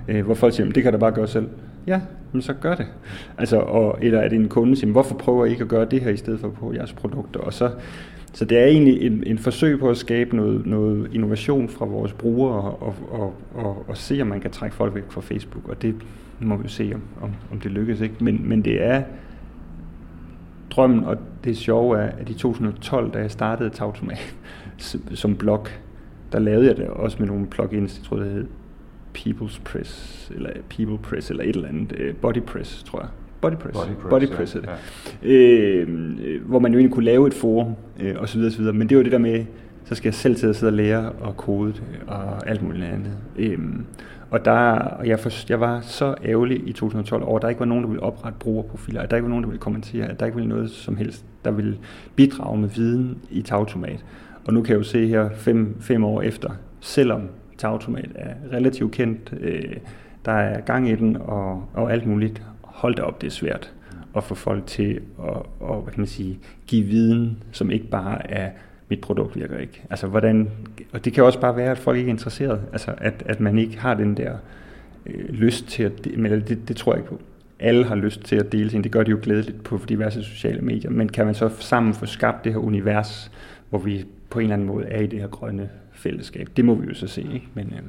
Øh, 0.08 0.26
hvor 0.26 0.34
folk 0.34 0.54
siger, 0.54 0.72
det 0.72 0.84
kan 0.84 0.94
du 0.94 1.00
bare 1.00 1.12
gøre 1.12 1.28
selv. 1.28 1.48
Ja, 1.88 2.02
men 2.32 2.42
så 2.42 2.54
gør 2.54 2.76
det. 2.76 2.88
Altså, 3.38 3.58
og, 3.58 3.98
eller 4.02 4.20
er 4.20 4.30
en 4.30 4.50
kunde 4.50 4.76
siger, 4.76 4.92
hvorfor 4.92 5.16
prøver 5.16 5.46
I 5.46 5.50
ikke 5.50 5.64
at 5.64 5.70
gøre 5.70 5.86
det 5.86 6.02
her 6.02 6.12
i 6.12 6.18
stedet 6.18 6.40
for 6.40 6.50
på 6.50 6.74
jeres 6.74 6.94
produkter? 6.94 7.40
Og 7.40 7.54
så, 7.54 7.72
så 8.34 8.46
det 8.46 8.60
er 8.60 8.66
egentlig 8.66 9.02
en, 9.02 9.24
en 9.28 9.38
forsøg 9.38 9.80
på 9.80 9.90
at 9.90 9.98
skabe 9.98 10.36
noget, 10.36 10.66
noget 10.66 11.10
innovation 11.14 11.70
fra 11.70 11.86
vores 11.86 12.14
brugere 12.14 12.62
og, 12.62 12.96
og, 13.12 13.34
og, 13.56 13.86
og 13.88 13.98
se, 13.98 14.22
om 14.22 14.28
man 14.28 14.42
kan 14.42 14.52
trække 14.52 14.76
folk 14.76 14.96
væk 14.96 15.04
fra 15.10 15.22
Facebook. 15.22 15.70
Og 15.70 15.82
det 15.82 15.96
må 16.40 16.56
vi 16.56 16.64
jo 16.64 16.70
se, 16.70 16.92
om, 16.96 17.02
om, 17.22 17.32
om 17.52 17.60
det 17.60 17.72
lykkes. 17.72 18.02
ikke. 18.02 18.16
Men, 18.20 18.50
men 18.50 18.66
det 18.66 18.84
er 18.84 19.04
drømmen, 20.70 21.04
og 21.04 21.18
det 21.44 21.58
sjove 21.58 21.98
er, 21.98 22.12
at 22.18 22.30
i 22.30 22.34
2012, 22.34 23.12
da 23.14 23.20
jeg 23.20 23.32
startede 23.32 23.70
Tautomat 23.70 24.36
som 25.14 25.36
blog, 25.36 25.68
der 26.32 26.40
lavede 26.40 26.68
jeg 26.68 26.78
det 26.78 26.88
også 26.88 27.18
med 27.20 27.28
nogle 27.28 27.48
plugins, 27.48 27.98
jeg 27.98 28.06
tror 28.06 28.18
det 28.18 28.32
hed 28.32 28.48
People's 29.16 29.62
Press, 29.64 30.32
eller 30.36 30.50
People 30.70 30.98
Press, 30.98 31.30
eller 31.30 31.44
et 31.44 31.56
eller 31.56 31.68
andet, 31.68 31.92
uh, 31.92 32.16
Body 32.16 32.42
Press, 32.42 32.84
tror 32.84 33.00
jeg. 33.00 33.10
Body 33.42 33.56
Press. 33.56 33.78
Body 33.78 33.96
Press, 33.96 34.10
Body 34.10 34.28
Press 34.28 34.56
ja. 34.56 34.60
det. 34.60 34.70
Ja. 35.24 35.30
Øh, 35.30 36.46
hvor 36.46 36.60
man 36.60 36.72
jo 36.72 36.80
egentlig 36.80 36.94
kunne 36.94 37.06
lave 37.06 37.28
et 37.28 37.34
forum, 37.34 37.76
øh, 38.00 38.16
og 38.18 38.30
så 38.30 38.38
videre, 38.38 38.52
så 38.52 38.58
videre. 38.58 38.74
Men 38.74 38.90
det 38.90 38.98
var 38.98 39.04
det 39.04 39.12
der 39.12 39.18
med, 39.18 39.46
så 39.86 39.96
skal 39.96 40.08
jeg 40.08 40.14
selv 40.14 40.36
til 40.36 40.48
at 40.48 40.56
sidde 40.56 40.70
og 40.70 40.74
lære 40.74 41.12
og 41.12 41.38
kode 41.38 41.74
og 42.08 42.50
alt 42.50 42.62
muligt 42.62 42.86
andet. 42.86 43.12
Øh, 43.38 43.60
og 44.30 44.46
der, 44.46 44.72
og 44.72 45.08
jeg, 45.08 45.20
for, 45.20 45.30
jeg 45.50 45.60
var 45.60 45.82
så 45.82 46.16
ærgerlig 46.26 46.68
i 46.68 46.74
2012 46.74 47.24
over, 47.24 47.36
at 47.36 47.42
der 47.42 47.50
ikke 47.50 47.60
var 47.60 47.66
nogen, 47.66 47.84
der 47.84 47.90
ville 47.90 48.04
oprette 48.04 48.40
brugerprofiler, 48.40 49.02
at 49.02 49.12
der 49.12 49.18
ikke 49.18 49.24
var 49.24 49.30
nogen, 49.30 49.44
der 49.44 49.50
ville 49.50 49.60
kommentere, 49.60 50.06
at 50.06 50.20
der 50.20 50.26
ikke 50.26 50.36
ville 50.36 50.50
noget 50.50 50.72
som 50.72 50.98
helst, 50.98 51.26
der 51.46 51.52
ville 51.52 51.78
bidrage 52.16 52.58
med 52.58 52.70
viden 52.70 53.18
i 53.30 53.42
Tautomat. 53.42 54.06
Og 54.46 54.54
nu 54.54 54.62
kan 54.62 54.72
jeg 54.72 54.78
jo 54.78 54.84
se 54.84 55.08
her 55.08 55.30
fem, 55.34 55.76
fem 55.82 56.04
år 56.04 56.22
efter, 56.22 56.50
selvom 56.80 57.22
Tautomat 57.58 58.10
er 58.16 58.34
relativt 58.52 58.92
kendt, 58.92 59.34
øh, 59.40 59.78
der 60.26 60.32
er 60.32 60.62
gang 60.62 60.90
i 60.90 60.96
den 60.96 61.18
og, 61.18 61.70
og 61.74 61.92
alt 61.92 62.08
muligt, 62.08 62.42
hold 62.62 62.96
da 62.96 63.02
op, 63.02 63.22
det 63.22 63.28
er 63.28 63.32
svært 63.32 63.74
at 64.16 64.24
få 64.24 64.36
folk 64.36 64.66
til 64.66 65.00
at, 65.24 65.42
og, 65.60 65.82
hvad 65.82 65.94
kan 65.94 66.02
man 66.02 66.08
sige, 66.08 66.40
give 66.68 66.86
viden, 66.86 67.44
som 67.52 67.72
ikke 67.72 67.88
bare 67.88 68.32
er, 68.32 68.50
mit 68.90 69.02
produkt 69.02 69.36
virker 69.36 69.58
ikke. 69.58 69.82
Altså, 69.90 70.08
hvordan, 70.08 70.50
og 70.94 71.06
det 71.06 71.14
kan 71.14 71.24
også 71.24 71.40
bare 71.40 71.56
være, 71.56 71.72
at 71.72 71.78
folk 71.78 71.98
ikke 71.98 72.10
er 72.10 72.14
interesseret. 72.14 72.62
Altså, 72.72 72.94
at, 72.98 73.24
at 73.26 73.40
man 73.40 73.60
ikke 73.60 73.80
har 73.80 73.94
den 73.94 74.18
der 74.18 74.38
øh, 75.06 75.30
lyst 75.30 75.68
til 75.68 75.84
at, 75.84 75.92
men 76.18 76.32
det, 76.32 76.68
det 76.68 76.76
tror 76.76 76.94
jeg 76.94 77.00
ikke 77.00 77.10
på. 77.10 77.20
Alle 77.60 77.86
har 77.86 77.96
lyst 77.96 78.22
til 78.22 78.36
at 78.36 78.52
dele 78.52 78.70
ting. 78.70 78.84
Det 78.84 78.92
gør 78.92 79.04
de 79.04 79.12
jo 79.12 79.20
glædeligt 79.22 79.64
på 79.64 79.80
diverse 79.90 80.24
sociale 80.24 80.62
medier. 80.62 80.92
Men 80.92 81.10
kan 81.10 81.26
man 81.26 81.36
så 81.36 81.50
sammen 81.60 81.94
få 81.94 82.06
skabt 82.06 82.44
det 82.44 82.52
her 82.52 82.60
univers, 82.60 83.32
hvor 83.70 83.80
vi 83.80 84.06
på 84.36 84.40
en 84.40 84.44
eller 84.44 84.54
anden 84.54 84.68
måde 84.68 84.86
er 84.86 85.02
i 85.02 85.08
det 85.08 85.20
her 85.20 85.28
grønne 85.28 85.70
fællesskab? 85.92 86.48
Det 86.58 86.66
må 86.66 86.76
vi 86.76 86.88
jo 86.88 86.94
så 86.94 87.08
se, 87.08 87.22
ikke? 87.22 87.48
Men, 87.54 87.66
øh, 87.66 87.84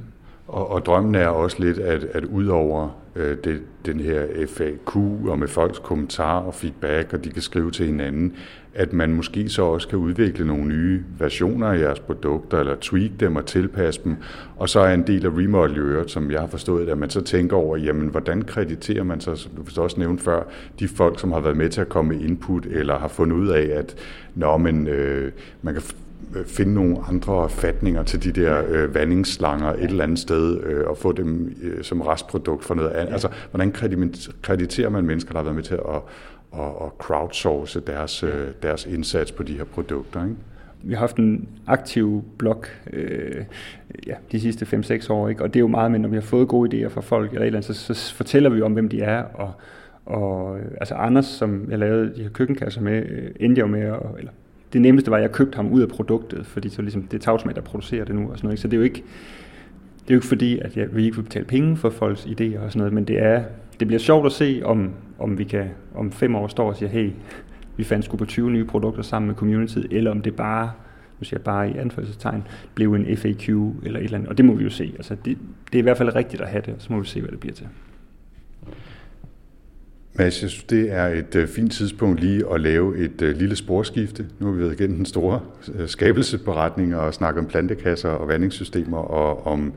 og, 0.48 0.70
og 0.70 0.86
drømmen 0.86 1.14
er 1.14 1.28
også 1.28 1.56
lidt, 1.60 1.78
at, 1.78 2.04
at 2.04 2.24
ud 2.24 2.46
over 2.46 2.88
øh, 3.16 3.36
det, 3.44 3.62
den 3.86 4.00
her 4.00 4.26
FAQ 4.48 4.96
og 5.28 5.38
med 5.38 5.48
folks 5.48 5.78
kommentarer 5.78 6.42
og 6.42 6.54
feedback, 6.54 7.12
og 7.12 7.24
de 7.24 7.30
kan 7.30 7.42
skrive 7.42 7.70
til 7.70 7.86
hinanden, 7.86 8.32
at 8.74 8.92
man 8.92 9.12
måske 9.12 9.48
så 9.48 9.62
også 9.62 9.88
kan 9.88 9.98
udvikle 9.98 10.46
nogle 10.46 10.64
nye 10.64 11.04
versioner 11.18 11.66
af 11.66 11.78
jeres 11.78 12.00
produkter, 12.00 12.58
eller 12.58 12.76
tweak 12.80 13.10
dem 13.20 13.36
og 13.36 13.46
tilpasse 13.46 14.00
dem. 14.04 14.16
Og 14.56 14.68
så 14.68 14.80
er 14.80 14.94
en 14.94 15.06
del 15.06 15.26
af 15.26 15.30
remodel 15.30 15.78
øvrigt, 15.78 16.10
som 16.10 16.30
jeg 16.30 16.40
har 16.40 16.46
forstået, 16.46 16.88
at 16.88 16.98
man 16.98 17.10
så 17.10 17.20
tænker 17.20 17.56
over, 17.56 17.76
jamen 17.76 18.08
hvordan 18.08 18.42
krediterer 18.42 19.02
man 19.02 19.20
så, 19.20 19.36
som 19.36 19.52
du 19.52 19.80
også 19.80 20.00
nævnte 20.00 20.24
før, 20.24 20.42
de 20.80 20.88
folk, 20.88 21.20
som 21.20 21.32
har 21.32 21.40
været 21.40 21.56
med 21.56 21.68
til 21.68 21.80
at 21.80 21.88
komme 21.88 22.14
med 22.14 22.24
input, 22.24 22.66
eller 22.66 22.98
har 22.98 23.08
fundet 23.08 23.36
ud 23.36 23.48
af, 23.48 23.78
at 23.78 23.96
nå, 24.34 24.56
men, 24.56 24.86
øh, 24.86 25.32
man 25.62 25.74
kan 25.74 25.82
finde 26.46 26.74
nogle 26.74 26.96
andre 27.08 27.48
fatninger 27.48 28.02
til 28.02 28.24
de 28.24 28.40
der 28.40 28.62
øh, 28.68 28.94
vandingsslanger 28.94 29.72
et 29.72 29.82
eller 29.82 30.04
andet 30.04 30.18
sted, 30.18 30.60
øh, 30.60 30.86
og 30.86 30.98
få 30.98 31.12
dem 31.12 31.56
øh, 31.62 31.84
som 31.84 32.00
restprodukt 32.00 32.64
for 32.64 32.74
noget 32.74 32.90
andet. 32.90 33.08
Ja. 33.08 33.12
Altså, 33.12 33.28
hvordan 33.50 33.72
krediterer 34.42 34.88
man 34.88 35.04
mennesker, 35.04 35.32
der 35.32 35.38
har 35.38 35.44
været 35.44 35.54
med 35.54 35.62
til 35.62 35.74
at, 35.74 36.02
at, 36.54 36.68
at 36.68 36.90
crowdsource 36.98 37.80
deres, 37.80 38.22
øh, 38.22 38.48
deres 38.62 38.86
indsats 38.86 39.32
på 39.32 39.42
de 39.42 39.52
her 39.52 39.64
produkter? 39.64 40.24
Ikke? 40.24 40.36
Vi 40.82 40.94
har 40.94 41.00
haft 41.00 41.16
en 41.16 41.48
aktiv 41.66 42.24
blog 42.38 42.64
øh, 42.92 43.44
ja, 44.06 44.14
de 44.32 44.40
sidste 44.40 44.66
5-6 44.76 45.12
år, 45.12 45.28
ikke? 45.28 45.42
og 45.42 45.48
det 45.48 45.56
er 45.56 45.60
jo 45.60 45.68
meget 45.68 45.90
med, 45.90 45.98
når 45.98 46.08
vi 46.08 46.16
har 46.16 46.22
fået 46.22 46.48
gode 46.48 46.86
idéer 46.86 46.88
fra 46.88 47.00
folk, 47.00 47.32
eller 47.32 47.46
eller 47.46 47.58
andet, 47.58 47.76
så, 47.76 47.94
så 47.94 48.14
fortæller 48.14 48.50
vi 48.50 48.62
om, 48.62 48.72
hvem 48.72 48.88
de 48.88 49.00
er, 49.00 49.22
og, 49.22 49.52
og 50.06 50.58
altså 50.80 50.94
Anders, 50.94 51.26
som 51.26 51.70
jeg 51.70 51.78
lavede 51.78 52.14
de 52.16 52.22
her 52.22 52.30
køkkenkasser 52.30 52.80
med, 52.80 53.02
øh, 53.08 53.30
endte 53.40 53.58
jeg 53.58 53.70
med, 53.70 53.80
at, 53.80 54.00
eller 54.18 54.32
det 54.76 54.82
nemmeste 54.82 55.10
var, 55.10 55.16
at 55.16 55.22
jeg 55.22 55.32
købte 55.32 55.56
ham 55.56 55.72
ud 55.72 55.82
af 55.82 55.88
produktet, 55.88 56.46
fordi 56.46 56.68
så 56.68 56.82
ligesom, 56.82 57.02
det 57.02 57.14
er 57.14 57.18
Tautomat, 57.18 57.56
der 57.56 57.62
producerer 57.62 58.04
det 58.04 58.14
nu. 58.14 58.30
Og 58.30 58.38
sådan 58.38 58.46
noget, 58.46 58.58
Så 58.58 58.68
det 58.68 58.72
er 58.72 58.78
jo 58.78 58.84
ikke, 58.84 59.04
det 59.98 60.10
er 60.10 60.14
jo 60.14 60.16
ikke 60.16 60.26
fordi, 60.26 60.58
at 60.58 60.76
jeg, 60.76 60.96
vi 60.96 61.04
ikke 61.04 61.16
vil 61.16 61.22
betale 61.22 61.44
penge 61.44 61.76
for 61.76 61.90
folks 61.90 62.24
idéer 62.24 62.58
og 62.58 62.72
sådan 62.72 62.78
noget, 62.78 62.92
men 62.92 63.04
det, 63.04 63.22
er, 63.22 63.44
det 63.80 63.88
bliver 63.88 64.00
sjovt 64.00 64.26
at 64.26 64.32
se, 64.32 64.60
om, 64.64 64.90
om 65.18 65.38
vi 65.38 65.44
kan 65.44 65.68
om 65.94 66.12
fem 66.12 66.34
år 66.34 66.48
står 66.48 66.68
og 66.68 66.76
siger, 66.76 66.88
hey, 66.88 67.10
vi 67.76 67.84
fandt 67.84 68.04
sgu 68.04 68.16
på 68.16 68.24
20 68.24 68.50
nye 68.50 68.64
produkter 68.64 69.02
sammen 69.02 69.26
med 69.26 69.34
community, 69.34 69.78
eller 69.90 70.10
om 70.10 70.22
det 70.22 70.36
bare, 70.36 70.70
nu 71.20 71.24
siger 71.24 71.38
jeg 71.38 71.44
bare 71.44 71.70
i 71.70 71.76
anførselstegn, 71.76 72.44
blev 72.74 72.94
en 72.94 73.16
FAQ 73.16 73.48
eller 73.48 73.98
et 73.98 74.04
eller 74.04 74.18
andet, 74.18 74.28
og 74.28 74.36
det 74.36 74.44
må 74.44 74.54
vi 74.54 74.64
jo 74.64 74.70
se. 74.70 74.92
Altså 74.96 75.16
det, 75.24 75.38
det 75.72 75.78
er 75.78 75.78
i 75.78 75.82
hvert 75.82 75.98
fald 75.98 76.14
rigtigt 76.14 76.42
at 76.42 76.48
have 76.48 76.62
det, 76.66 76.74
og 76.74 76.82
så 76.82 76.92
må 76.92 77.00
vi 77.00 77.06
se, 77.06 77.20
hvad 77.20 77.30
det 77.30 77.40
bliver 77.40 77.54
til. 77.54 77.66
Mads, 80.18 80.42
jeg 80.42 80.50
synes, 80.50 80.64
det 80.64 80.92
er 80.92 81.06
et 81.06 81.34
øh, 81.34 81.48
fint 81.48 81.72
tidspunkt 81.72 82.20
lige 82.20 82.44
at 82.52 82.60
lave 82.60 82.98
et 82.98 83.22
øh, 83.22 83.36
lille 83.36 83.56
sporskifte. 83.56 84.26
Nu 84.38 84.46
har 84.46 84.52
vi 84.52 84.60
været 84.60 84.80
igennem 84.80 84.96
den 84.96 85.06
store 85.06 85.40
øh, 85.74 85.88
skabelsesberetning 85.88 86.96
og 86.96 87.14
snakket 87.14 87.40
om 87.40 87.46
plantekasser 87.46 88.08
og 88.08 88.28
vandingssystemer 88.28 88.98
og 88.98 89.46
om 89.46 89.72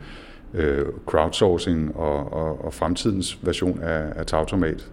øh, 0.54 0.86
crowdsourcing 1.06 1.96
og, 1.96 2.34
og, 2.34 2.66
og 2.66 2.74
fremtidens 2.74 3.40
version 3.42 3.80
af, 3.82 4.14
af 4.16 4.26
Tautomat 4.26 4.88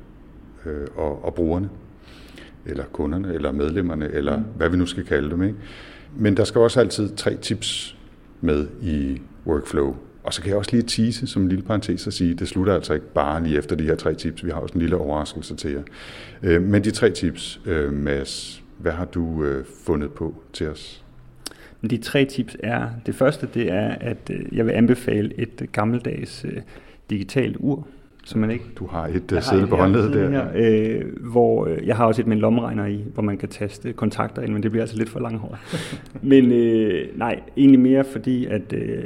øh, 0.67 0.87
og, 0.97 1.25
og 1.25 1.35
brugerne, 1.35 1.69
eller 2.67 2.85
kunderne, 2.93 3.35
eller 3.35 3.53
medlemmerne, 3.53 4.11
eller 4.13 4.37
mm. 4.37 4.45
hvad 4.57 4.69
vi 4.69 4.77
nu 4.77 4.87
skal 4.87 5.05
kalde 5.05 5.31
dem. 5.31 5.43
Ikke? 5.43 5.57
Men 6.17 6.37
der 6.37 6.45
skal 6.45 6.61
også 6.61 6.81
altid 6.81 7.17
tre 7.17 7.37
tips 7.37 7.97
med 8.41 8.69
i 8.83 9.21
workflow. 9.47 9.97
Og 10.27 10.35
så 10.35 10.43
kan 10.43 10.49
jeg 10.49 10.59
også 10.59 10.71
lige 10.73 10.83
tease 10.83 11.27
som 11.27 11.43
en 11.43 11.49
lille 11.49 11.65
parentes 11.65 12.07
og 12.07 12.13
sige, 12.13 12.35
det 12.35 12.49
slutter 12.49 12.75
altså 12.75 12.95
ikke 12.95 13.13
bare 13.13 13.43
lige 13.43 13.59
efter 13.59 13.77
de 13.77 13.85
her 13.85 13.95
tre 13.95 14.15
tips. 14.15 14.45
Vi 14.45 14.51
har 14.51 14.61
også 14.61 14.75
en 14.75 14.81
lille 14.81 14.97
overraskelse 14.97 15.57
til 15.57 15.71
jer. 15.71 15.83
Øh, 16.43 16.63
men 16.63 16.85
de 16.85 16.91
tre 16.91 17.11
tips, 17.11 17.61
øh, 17.67 17.93
Mads, 17.93 18.63
hvad 18.79 18.93
har 18.93 19.05
du 19.05 19.45
øh, 19.45 19.65
fundet 19.85 20.11
på 20.11 20.35
til 20.53 20.69
os? 20.69 21.05
De 21.91 21.97
tre 21.97 22.25
tips 22.25 22.57
er, 22.61 22.89
det 23.07 23.15
første 23.15 23.49
det 23.55 23.73
er, 23.73 23.89
at 24.01 24.31
jeg 24.53 24.67
vil 24.67 24.73
anbefale 24.73 25.41
et 25.41 25.67
gammeldags 25.73 26.47
digitalt 27.11 27.57
ur, 27.61 27.87
så 28.25 28.39
man 28.39 28.51
ikke... 28.51 28.65
Du 28.79 28.87
har 28.87 29.07
et 29.07 29.33
uh, 29.33 29.43
sæde 29.43 29.67
på 29.67 29.77
håndledet 29.77 30.15
der. 30.15 30.31
Her, 30.31 30.47
øh, 30.55 31.03
hvor 31.31 31.67
øh, 31.67 31.87
jeg 31.87 31.97
har 31.97 32.05
også 32.05 32.23
et 32.23 32.27
med 32.27 32.37
en 32.37 32.41
lommeregner 32.41 32.87
i, 32.87 33.05
hvor 33.15 33.23
man 33.23 33.39
kan 33.39 33.49
taste 33.49 33.93
kontakter 33.93 34.43
ind, 34.43 34.53
men 34.53 34.63
det 34.63 34.71
bliver 34.71 34.83
altså 34.83 34.97
lidt 34.97 35.09
for 35.09 35.21
langhåret. 35.21 35.59
men 36.23 36.53
øh, 36.53 37.19
nej, 37.19 37.41
egentlig 37.57 37.81
mere 37.81 38.05
fordi, 38.05 38.47
at 38.47 38.73
øh, 38.73 39.05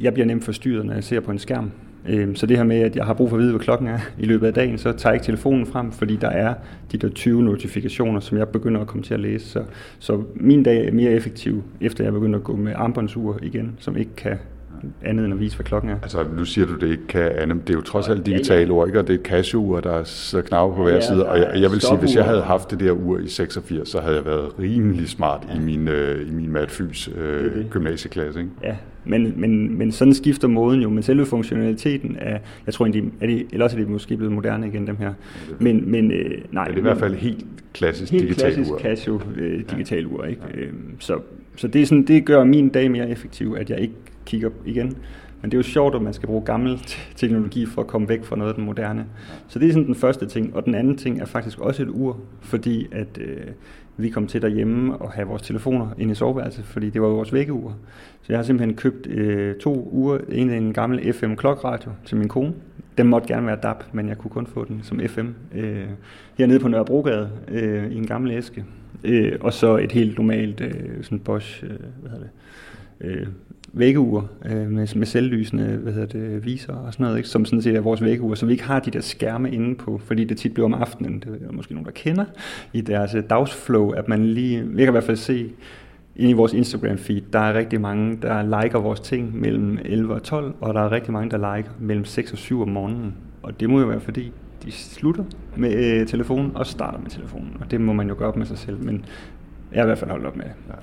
jeg 0.00 0.14
bliver 0.14 0.26
nemt 0.26 0.44
forstyrret, 0.44 0.86
når 0.86 0.94
jeg 0.94 1.04
ser 1.04 1.20
på 1.20 1.30
en 1.30 1.38
skærm. 1.38 1.70
Øh, 2.08 2.36
så 2.36 2.46
det 2.46 2.56
her 2.56 2.64
med, 2.64 2.80
at 2.80 2.96
jeg 2.96 3.04
har 3.04 3.14
brug 3.14 3.28
for 3.28 3.36
at 3.36 3.40
vide, 3.42 3.52
hvad 3.52 3.60
klokken 3.60 3.88
er 3.88 3.98
i 4.18 4.26
løbet 4.26 4.46
af 4.46 4.54
dagen, 4.54 4.78
så 4.78 4.92
tager 4.92 5.12
jeg 5.12 5.16
ikke 5.16 5.24
telefonen 5.24 5.66
frem, 5.66 5.92
fordi 5.92 6.16
der 6.16 6.28
er 6.28 6.54
de 6.92 6.98
der 6.98 7.08
20 7.08 7.42
notifikationer, 7.42 8.20
som 8.20 8.38
jeg 8.38 8.48
begynder 8.48 8.80
at 8.80 8.86
komme 8.86 9.02
til 9.02 9.14
at 9.14 9.20
læse. 9.20 9.48
Så, 9.48 9.62
så 9.98 10.22
min 10.34 10.62
dag 10.62 10.86
er 10.86 10.92
mere 10.92 11.10
effektiv, 11.10 11.62
efter 11.80 12.04
jeg 12.04 12.12
begynder 12.12 12.38
at 12.38 12.44
gå 12.44 12.56
med 12.56 12.72
armbåndsur 12.76 13.38
igen, 13.42 13.76
som 13.78 13.96
ikke 13.96 14.14
kan 14.16 14.38
andet 15.02 15.24
end 15.24 15.34
at 15.34 15.40
vise, 15.40 15.56
hvad 15.56 15.64
klokken 15.64 15.90
er. 15.90 15.96
Altså, 16.02 16.24
nu 16.36 16.44
siger 16.44 16.66
du, 16.66 16.74
det 16.74 16.90
ikke 16.90 17.06
kan 17.06 17.32
andet. 17.38 17.60
Det 17.66 17.70
er 17.70 17.74
jo 17.74 17.80
trods 17.80 18.08
alt 18.08 18.26
digitale 18.26 18.60
ja, 18.60 18.66
ja. 18.66 18.72
ord, 18.72 18.86
ikke? 18.86 18.98
Og 18.98 19.06
det 19.06 19.14
er 19.14 19.18
et 19.18 19.26
Casio-ur, 19.26 19.80
der 19.80 20.04
sidder 20.04 20.44
knapper 20.44 20.76
på 20.76 20.82
hver 20.82 20.94
ja, 20.94 21.00
side. 21.00 21.28
Og 21.28 21.38
jeg, 21.38 21.52
jeg 21.54 21.70
vil 21.70 21.80
sige, 21.80 21.98
hvis 21.98 22.16
jeg 22.16 22.24
havde 22.24 22.42
haft 22.42 22.70
det 22.70 22.80
der 22.80 22.92
ur 22.92 23.18
i 23.18 23.28
86, 23.28 23.88
så 23.88 24.00
havde 24.00 24.16
jeg 24.16 24.24
været 24.24 24.58
rimelig 24.58 25.08
smart 25.08 25.46
ja. 25.48 25.54
i 25.54 25.60
min, 25.60 25.88
øh, 25.88 26.28
i 26.28 26.30
min 26.30 26.52
matfys 26.52 27.10
øh, 27.16 27.64
gymnasieklasse. 27.70 28.40
Ikke? 28.40 28.52
Ja, 28.62 28.76
men, 29.04 29.32
men, 29.36 29.78
men 29.78 29.92
sådan 29.92 30.14
skifter 30.14 30.48
måden 30.48 30.80
jo, 30.80 30.90
men 30.90 31.02
selve 31.02 31.26
funktionaliteten 31.26 32.16
er, 32.20 32.38
jeg 32.66 32.74
tror 32.74 32.86
egentlig, 32.86 33.12
er 33.20 33.26
det, 33.26 33.46
eller 33.52 33.64
også 33.64 33.76
er 33.76 33.80
det 33.80 33.90
måske 33.90 34.16
blevet 34.16 34.32
moderne 34.32 34.66
igen, 34.68 34.86
dem 34.86 34.96
her. 34.96 35.12
Men, 35.58 35.90
men 35.90 36.10
øh, 36.10 36.30
nej. 36.50 36.62
Ja, 36.62 36.68
det 36.68 36.74
er 36.74 36.78
i 36.78 36.82
hvert 36.82 36.98
fald 36.98 37.14
helt 37.14 37.46
klassisk 37.72 38.12
helt 38.12 38.22
digital 38.22 38.52
klassisk 38.52 38.72
ur. 38.72 38.78
Casio 38.78 39.20
øh, 39.36 39.62
digital 39.70 40.02
ja. 40.02 40.06
ur, 40.06 40.24
ikke? 40.24 40.42
Ja. 40.54 40.60
Øhm, 40.60 40.96
så, 40.98 41.18
så 41.56 41.68
det, 41.68 41.82
er 41.82 41.86
sådan, 41.86 42.04
det 42.04 42.24
gør 42.24 42.44
min 42.44 42.68
dag 42.68 42.90
mere 42.90 43.10
effektiv, 43.10 43.56
at 43.58 43.70
jeg 43.70 43.80
ikke 43.80 43.94
kigger 44.26 44.50
igen. 44.66 44.96
Men 45.42 45.50
det 45.50 45.56
er 45.56 45.58
jo 45.58 45.62
sjovt, 45.62 45.94
at 45.94 46.02
man 46.02 46.12
skal 46.12 46.26
bruge 46.26 46.42
gammel 46.44 46.78
teknologi 47.16 47.66
for 47.66 47.82
at 47.82 47.88
komme 47.88 48.08
væk 48.08 48.24
fra 48.24 48.36
noget 48.36 48.48
af 48.48 48.54
den 48.54 48.64
moderne. 48.64 49.06
Så 49.48 49.58
det 49.58 49.68
er 49.68 49.72
sådan 49.72 49.86
den 49.86 49.94
første 49.94 50.26
ting. 50.26 50.56
Og 50.56 50.64
den 50.64 50.74
anden 50.74 50.96
ting 50.96 51.20
er 51.20 51.24
faktisk 51.24 51.58
også 51.58 51.82
et 51.82 51.88
ur, 51.88 52.20
fordi 52.40 52.86
at 52.92 53.18
øh, 53.20 53.36
vi 53.96 54.08
kom 54.08 54.26
til 54.26 54.42
derhjemme 54.42 54.96
og 54.96 55.12
have 55.12 55.28
vores 55.28 55.42
telefoner 55.42 55.88
inde 55.98 56.12
i 56.12 56.14
soveværelset, 56.14 56.64
fordi 56.64 56.90
det 56.90 57.02
var 57.02 57.08
vores 57.08 57.32
vækkeur. 57.32 57.76
Så 58.22 58.26
jeg 58.28 58.38
har 58.38 58.42
simpelthen 58.42 58.76
købt 58.76 59.06
øh, 59.06 59.56
to 59.56 59.88
uger. 59.92 60.18
En 60.28 60.50
af 60.50 60.56
en 60.56 60.72
gammel 60.72 61.12
FM 61.12 61.34
klokradio 61.34 61.90
til 62.04 62.16
min 62.16 62.28
kone. 62.28 62.54
Den 62.98 63.06
måtte 63.06 63.28
gerne 63.28 63.46
være 63.46 63.58
DAB, 63.62 63.84
men 63.92 64.08
jeg 64.08 64.18
kunne 64.18 64.30
kun 64.30 64.46
få 64.46 64.64
den 64.64 64.80
som 64.82 65.00
FM. 65.06 65.26
Øh, 65.54 65.86
hernede 66.38 66.60
på 66.60 66.68
Nørrebrogade 66.68 67.30
øh, 67.48 67.92
i 67.92 67.96
en 67.96 68.06
gammel 68.06 68.32
æske. 68.32 68.64
Øh, 69.04 69.38
og 69.40 69.52
så 69.52 69.76
et 69.76 69.92
helt 69.92 70.18
normalt 70.18 70.60
øh, 70.60 71.02
sådan 71.02 71.18
Bosch, 71.18 71.64
øh, 71.64 71.70
hvad 72.00 72.10
hedder 72.10 72.24
det, 72.24 72.30
øh, 73.00 73.26
vækkeur 73.76 74.28
øh, 74.44 74.70
med, 74.70 74.96
med 74.96 75.06
selvlysende 75.06 75.64
hvad 75.64 75.92
hedder 75.92 76.18
det, 76.18 76.44
viser 76.44 76.72
og 76.72 76.92
sådan 76.92 77.04
noget, 77.04 77.16
ikke? 77.16 77.28
som 77.28 77.44
sådan 77.44 77.62
set 77.62 77.76
er 77.76 77.80
vores 77.80 78.02
vækkeur, 78.02 78.34
så 78.34 78.46
vi 78.46 78.52
ikke 78.52 78.64
har 78.64 78.80
de 78.80 78.90
der 78.90 79.00
skærme 79.00 79.50
inde 79.50 79.74
på, 79.74 79.98
fordi 79.98 80.24
det 80.24 80.36
tit 80.36 80.54
bliver 80.54 80.64
om 80.64 80.74
aftenen, 80.74 81.20
det 81.20 81.42
er 81.48 81.52
måske 81.52 81.72
nogen, 81.72 81.86
der 81.86 81.92
kender, 81.92 82.24
i 82.72 82.80
deres 82.80 83.14
øh, 83.14 83.22
dagsflow, 83.30 83.90
at 83.90 84.08
man 84.08 84.24
lige, 84.24 84.62
vi 84.62 84.76
kan 84.76 84.88
i 84.88 84.90
hvert 84.90 85.04
fald 85.04 85.16
se, 85.16 85.50
inde 86.16 86.30
i 86.30 86.34
vores 86.34 86.52
Instagram-feed, 86.52 87.22
der 87.32 87.38
er 87.38 87.54
rigtig 87.54 87.80
mange, 87.80 88.18
der 88.22 88.62
liker 88.62 88.78
vores 88.78 89.00
ting 89.00 89.40
mellem 89.40 89.78
11 89.84 90.14
og 90.14 90.22
12, 90.22 90.54
og 90.60 90.74
der 90.74 90.80
er 90.80 90.92
rigtig 90.92 91.12
mange, 91.12 91.30
der 91.30 91.56
liker 91.56 91.70
mellem 91.80 92.04
6 92.04 92.32
og 92.32 92.38
7 92.38 92.62
om 92.62 92.68
morgenen. 92.68 93.14
Og 93.42 93.60
det 93.60 93.70
må 93.70 93.80
jo 93.80 93.86
være 93.86 94.00
fordi, 94.00 94.32
de 94.64 94.72
slutter 94.72 95.24
med 95.56 96.00
øh, 96.00 96.06
telefonen 96.06 96.50
og 96.54 96.66
starter 96.66 96.98
med 96.98 97.10
telefonen. 97.10 97.56
Og 97.60 97.70
det 97.70 97.80
må 97.80 97.92
man 97.92 98.08
jo 98.08 98.14
gøre 98.18 98.28
op 98.28 98.36
med 98.36 98.46
sig 98.46 98.58
selv, 98.58 98.84
men 98.84 99.04
jeg 99.72 99.78
har 99.80 99.84
i 99.84 99.86
hvert 99.86 99.98
fald 99.98 100.10
holdt 100.10 100.26
op 100.26 100.36
med 100.36 100.44
det. 100.44 100.52
Ja. 100.68 100.74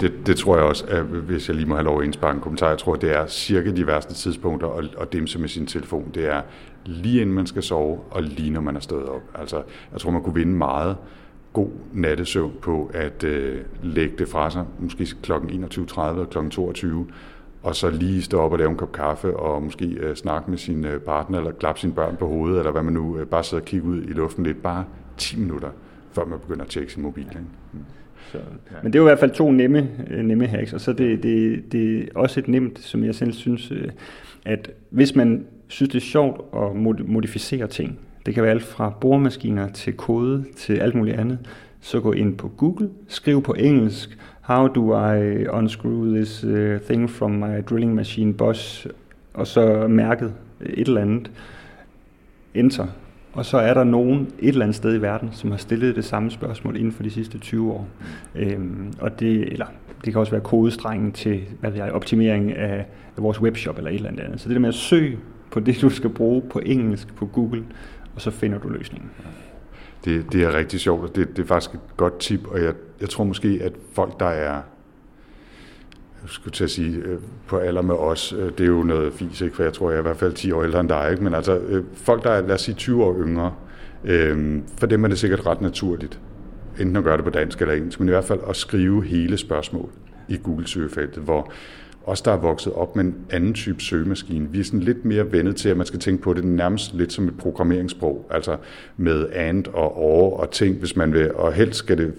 Det, 0.00 0.12
det 0.26 0.36
tror 0.36 0.56
jeg 0.56 0.64
også, 0.64 0.86
at 0.86 1.02
hvis 1.02 1.48
jeg 1.48 1.56
lige 1.56 1.66
må 1.66 1.74
have 1.74 1.84
lov 1.84 1.98
at 2.00 2.04
indsparke 2.04 2.36
en 2.36 2.42
kommentar, 2.42 2.68
jeg 2.68 2.78
tror, 2.78 2.94
det 2.94 3.16
er 3.16 3.26
cirka 3.26 3.70
de 3.70 3.86
værste 3.86 4.14
tidspunkter 4.14 4.68
at, 4.68 4.84
at 5.00 5.12
dimse 5.12 5.38
med 5.38 5.48
sin 5.48 5.66
telefon. 5.66 6.10
Det 6.14 6.26
er 6.26 6.42
lige 6.84 7.20
inden 7.20 7.34
man 7.34 7.46
skal 7.46 7.62
sove, 7.62 7.98
og 8.10 8.22
lige 8.22 8.50
når 8.50 8.60
man 8.60 8.76
er 8.76 8.80
stået 8.80 9.08
op. 9.08 9.22
Altså, 9.34 9.62
jeg 9.92 10.00
tror, 10.00 10.10
man 10.10 10.22
kunne 10.22 10.34
vinde 10.34 10.52
meget 10.52 10.96
god 11.52 11.70
nattesøvn 11.92 12.52
på 12.62 12.90
at 12.94 13.24
øh, 13.24 13.60
lægge 13.82 14.16
det 14.18 14.28
fra 14.28 14.50
sig, 14.50 14.64
måske 14.78 15.06
kl. 15.22 15.32
21.30 15.32 16.00
og 16.00 16.30
kl. 16.30 16.38
22, 16.50 17.06
og 17.62 17.76
så 17.76 17.90
lige 17.90 18.22
stå 18.22 18.40
op 18.40 18.52
og 18.52 18.58
lave 18.58 18.70
en 18.70 18.76
kop 18.76 18.92
kaffe, 18.92 19.36
og 19.36 19.62
måske 19.62 19.86
øh, 19.86 20.16
snakke 20.16 20.50
med 20.50 20.58
sin 20.58 20.84
øh, 20.84 21.00
partner, 21.00 21.38
eller 21.38 21.52
klappe 21.52 21.80
sine 21.80 21.92
børn 21.92 22.16
på 22.16 22.26
hovedet, 22.26 22.58
eller 22.58 22.72
hvad 22.72 22.82
man 22.82 22.94
nu, 22.94 23.18
øh, 23.18 23.26
bare 23.26 23.44
sidde 23.44 23.60
og 23.60 23.64
kigge 23.64 23.86
ud 23.86 24.02
i 24.02 24.12
luften 24.12 24.44
lidt, 24.44 24.62
bare 24.62 24.84
10 25.16 25.40
minutter, 25.40 25.70
før 26.12 26.24
man 26.24 26.38
begynder 26.38 26.64
at 26.64 26.70
tjekke 26.70 26.92
sin 26.92 27.02
mobil. 27.02 27.26
Ikke? 27.26 27.40
Så, 28.34 28.38
ja. 28.70 28.76
Men 28.82 28.92
det 28.92 28.98
er 28.98 29.02
jo 29.02 29.06
i 29.06 29.10
hvert 29.10 29.18
fald 29.18 29.30
to 29.30 29.50
nemme, 29.50 29.88
øh, 30.10 30.24
nemme 30.24 30.46
hacks, 30.46 30.72
og 30.72 30.80
så 30.80 30.92
det, 30.92 31.22
det, 31.22 31.64
det 31.72 32.02
er 32.02 32.06
også 32.14 32.40
et 32.40 32.48
nemt, 32.48 32.78
som 32.78 33.04
jeg 33.04 33.14
selv 33.14 33.32
synes, 33.32 33.70
øh, 33.70 33.88
at 34.44 34.70
hvis 34.90 35.14
man 35.14 35.46
synes, 35.68 35.92
det 35.92 35.98
er 35.98 36.04
sjovt 36.04 36.40
at 36.56 36.76
modificere 37.06 37.66
ting, 37.66 37.98
det 38.26 38.34
kan 38.34 38.42
være 38.42 38.52
alt 38.52 38.62
fra 38.62 38.90
boremaskiner 39.00 39.68
til 39.68 39.92
kode 39.92 40.44
til 40.56 40.72
alt 40.72 40.94
muligt 40.94 41.16
andet, 41.16 41.38
så 41.80 42.00
gå 42.00 42.12
ind 42.12 42.36
på 42.36 42.48
Google, 42.48 42.90
skriv 43.08 43.42
på 43.42 43.52
engelsk, 43.52 44.18
how 44.40 44.68
do 44.68 45.12
I 45.14 45.46
unscrew 45.46 46.14
this 46.14 46.44
uh, 46.44 46.80
thing 46.80 47.10
from 47.10 47.30
my 47.30 47.62
drilling 47.70 47.94
machine 47.94 48.34
Bosch, 48.34 48.86
og 49.34 49.46
så 49.46 49.88
mærket 49.88 50.32
et 50.60 50.88
eller 50.88 51.00
andet, 51.00 51.30
enter, 52.54 52.86
og 53.34 53.44
så 53.44 53.58
er 53.58 53.74
der 53.74 53.84
nogen 53.84 54.28
et 54.38 54.48
eller 54.48 54.62
andet 54.62 54.76
sted 54.76 54.94
i 54.94 55.02
verden, 55.02 55.28
som 55.32 55.50
har 55.50 55.58
stillet 55.58 55.96
det 55.96 56.04
samme 56.04 56.30
spørgsmål 56.30 56.76
inden 56.76 56.92
for 56.92 57.02
de 57.02 57.10
sidste 57.10 57.38
20 57.38 57.72
år. 57.72 57.88
Øhm, 58.34 58.92
og 59.00 59.20
det, 59.20 59.52
eller 59.52 59.66
det 60.04 60.12
kan 60.12 60.20
også 60.20 60.32
være 60.32 60.40
kodestrengen 60.40 61.12
til 61.12 61.40
hvad 61.60 61.70
ved 61.70 61.78
jeg, 61.78 61.92
optimering 61.92 62.52
af, 62.52 62.86
af 63.16 63.22
vores 63.22 63.40
webshop 63.40 63.78
eller 63.78 63.90
et 63.90 63.96
eller 63.96 64.10
andet. 64.10 64.40
Så 64.40 64.48
det 64.48 64.54
der 64.54 64.60
med 64.60 64.68
at 64.68 64.74
søge 64.74 65.18
på 65.50 65.60
det, 65.60 65.80
du 65.80 65.90
skal 65.90 66.10
bruge 66.10 66.42
på 66.50 66.58
engelsk 66.58 67.14
på 67.14 67.26
Google, 67.26 67.64
og 68.14 68.20
så 68.20 68.30
finder 68.30 68.58
du 68.58 68.68
løsningen. 68.68 69.10
Det, 70.04 70.32
det 70.32 70.42
er 70.42 70.56
rigtig 70.56 70.80
sjovt, 70.80 71.02
og 71.02 71.16
det, 71.16 71.36
det 71.36 71.42
er 71.42 71.46
faktisk 71.46 71.74
et 71.74 71.80
godt 71.96 72.18
tip, 72.18 72.46
og 72.46 72.62
jeg, 72.62 72.72
jeg 73.00 73.08
tror 73.08 73.24
måske, 73.24 73.60
at 73.62 73.72
folk, 73.92 74.20
der 74.20 74.26
er 74.26 74.60
skulle 76.26 76.52
til 76.52 76.64
at 76.64 76.70
sige, 76.70 76.96
øh, 76.96 77.18
på 77.46 77.56
alder 77.56 77.82
med 77.82 77.94
os, 77.94 78.32
øh, 78.32 78.52
det 78.58 78.60
er 78.60 78.68
jo 78.68 78.82
noget 78.82 79.12
fis, 79.12 79.40
ikke? 79.40 79.56
for 79.56 79.62
jeg 79.62 79.72
tror, 79.72 79.90
jeg 79.90 79.96
er 79.96 80.00
i 80.00 80.02
hvert 80.02 80.16
fald 80.16 80.32
10 80.32 80.52
år 80.52 80.64
ældre 80.64 80.80
end 80.80 80.88
dig, 80.88 81.08
ikke? 81.10 81.24
men 81.24 81.34
altså 81.34 81.58
øh, 81.58 81.84
folk, 81.94 82.24
der 82.24 82.30
er, 82.30 82.40
lad 82.40 82.54
os 82.54 82.60
sige, 82.60 82.74
20 82.74 83.04
år 83.04 83.16
yngre, 83.20 83.52
for 84.78 84.86
dem 84.86 85.04
er 85.04 85.08
det 85.08 85.18
sikkert 85.18 85.46
ret 85.46 85.60
naturligt, 85.60 86.20
enten 86.80 86.96
at 86.96 87.04
gøre 87.04 87.16
det 87.16 87.24
på 87.24 87.30
dansk 87.30 87.60
eller 87.60 87.74
engelsk, 87.74 88.00
men 88.00 88.08
i 88.08 88.10
hvert 88.10 88.24
fald 88.24 88.40
at 88.48 88.56
skrive 88.56 89.04
hele 89.04 89.36
spørgsmål 89.36 89.90
i 90.28 90.38
Google-søgefeltet, 90.42 91.22
hvor 91.22 91.52
os, 92.06 92.22
der 92.22 92.32
er 92.32 92.36
vokset 92.36 92.72
op 92.72 92.96
med 92.96 93.04
en 93.04 93.14
anden 93.30 93.54
type 93.54 93.82
søgemaskine, 93.82 94.48
vi 94.50 94.60
er 94.60 94.64
sådan 94.64 94.80
lidt 94.80 95.04
mere 95.04 95.32
vendet 95.32 95.56
til, 95.56 95.68
at 95.68 95.76
man 95.76 95.86
skal 95.86 96.00
tænke 96.00 96.22
på 96.22 96.34
det 96.34 96.44
nærmest 96.44 96.94
lidt 96.94 97.12
som 97.12 97.28
et 97.28 97.38
programmeringssprog, 97.38 98.26
altså 98.30 98.56
med 98.96 99.26
and 99.32 99.66
og 99.66 99.98
or 99.98 100.36
og 100.40 100.50
ting, 100.50 100.76
hvis 100.76 100.96
man 100.96 101.12
vil, 101.12 101.34
og 101.34 101.52
helst 101.52 101.78
skal 101.78 101.98
det 101.98 102.14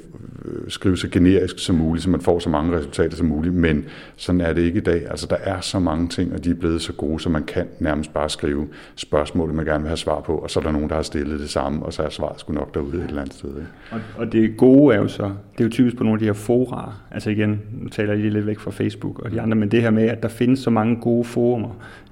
Øh, 0.46 0.62
skrive 0.68 0.98
så 0.98 1.10
generisk 1.10 1.60
som 1.60 1.76
muligt, 1.76 2.04
så 2.04 2.10
man 2.10 2.22
får 2.22 2.40
så 2.40 2.50
mange 2.50 2.78
resultater 2.78 3.18
som 3.18 3.28
muligt, 3.28 3.56
men 3.56 3.86
sådan 4.16 4.42
er 4.42 4.54
det 4.54 4.62
ikke 4.62 4.78
i 4.78 4.84
dag. 4.84 5.02
Altså 5.10 5.28
der 5.30 5.36
er 5.36 5.62
så 5.62 5.80
mange 5.80 6.08
ting, 6.08 6.34
og 6.34 6.44
de 6.44 6.50
er 6.50 6.54
blevet 6.56 6.82
så 6.82 6.94
gode, 6.94 7.20
så 7.20 7.30
man 7.30 7.44
kan 7.44 7.68
nærmest 7.80 8.14
bare 8.14 8.30
skrive 8.30 8.68
spørgsmål, 8.96 9.54
man 9.54 9.66
gerne 9.66 9.80
vil 9.80 9.88
have 9.88 9.98
svar 9.98 10.22
på, 10.22 10.36
og 10.36 10.52
så 10.52 10.60
er 10.60 10.64
der 10.64 10.72
nogen, 10.72 10.90
der 10.90 10.96
har 10.96 11.02
stillet 11.02 11.40
det 11.40 11.50
samme, 11.50 11.86
og 11.86 11.94
så 11.94 12.04
er 12.04 12.10
svaret 12.10 12.40
sgu 12.40 12.54
nok 12.54 12.74
derude 12.74 12.98
et 12.98 13.04
eller 13.04 13.22
andet 13.22 13.36
sted. 13.36 13.50
Ikke? 13.50 13.68
Og, 13.92 14.00
og 14.18 14.32
det 14.32 14.58
gode 14.58 14.96
er 14.96 15.00
jo 15.00 15.08
så, 15.08 15.24
det 15.24 15.60
er 15.60 15.64
jo 15.64 15.70
typisk 15.70 15.98
på 15.98 16.04
nogle 16.04 16.16
af 16.16 16.20
de 16.20 16.26
her 16.26 16.34
fora, 16.34 16.94
altså 17.12 17.30
igen, 17.30 17.62
nu 17.82 17.90
taler 17.90 18.14
jeg 18.14 18.22
lige 18.22 18.34
lidt 18.34 18.46
væk 18.46 18.60
fra 18.60 18.72
Facebook 18.72 19.20
og 19.20 19.32
de 19.32 19.42
andre, 19.42 19.56
men 19.56 19.72
det 19.72 19.82
her 19.82 19.90
med, 19.90 20.04
at 20.04 20.24
der 20.24 20.30
findes 20.30 20.60
så 20.60 20.70
mange 20.70 21.02
gode 21.02 21.24
forumer, 21.24 21.70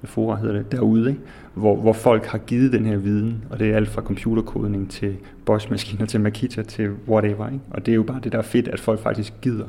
fora 0.08 0.36
hedder 0.36 0.56
det, 0.56 0.72
derude, 0.72 1.10
ikke? 1.10 1.22
Hvor, 1.54 1.76
hvor 1.76 1.94
folk 1.94 2.26
har 2.26 2.38
givet 2.38 2.74
den 2.74 2.86
her 2.86 2.98
viden, 2.98 3.44
og 3.50 3.60
det 3.60 3.72
er 3.72 3.76
alt 3.76 3.90
fra 3.90 4.02
computerkodning 4.02 4.92
til 4.92 5.16
Bosch-maskiner 5.46 6.06
til 6.06 6.22
Makita 6.22 6.62
til 6.62 6.92
whatever. 7.08 7.48
Ikke? 7.48 7.64
Og 7.70 7.86
det 7.86 7.92
er 7.92 7.96
jo 7.96 8.04
bare 8.04 8.20
det, 8.24 8.32
der 8.32 8.38
er 8.38 8.42
fedt, 8.44 8.68
at 8.68 8.80
folk 8.80 9.00
faktisk 9.00 9.34
gider 9.42 9.66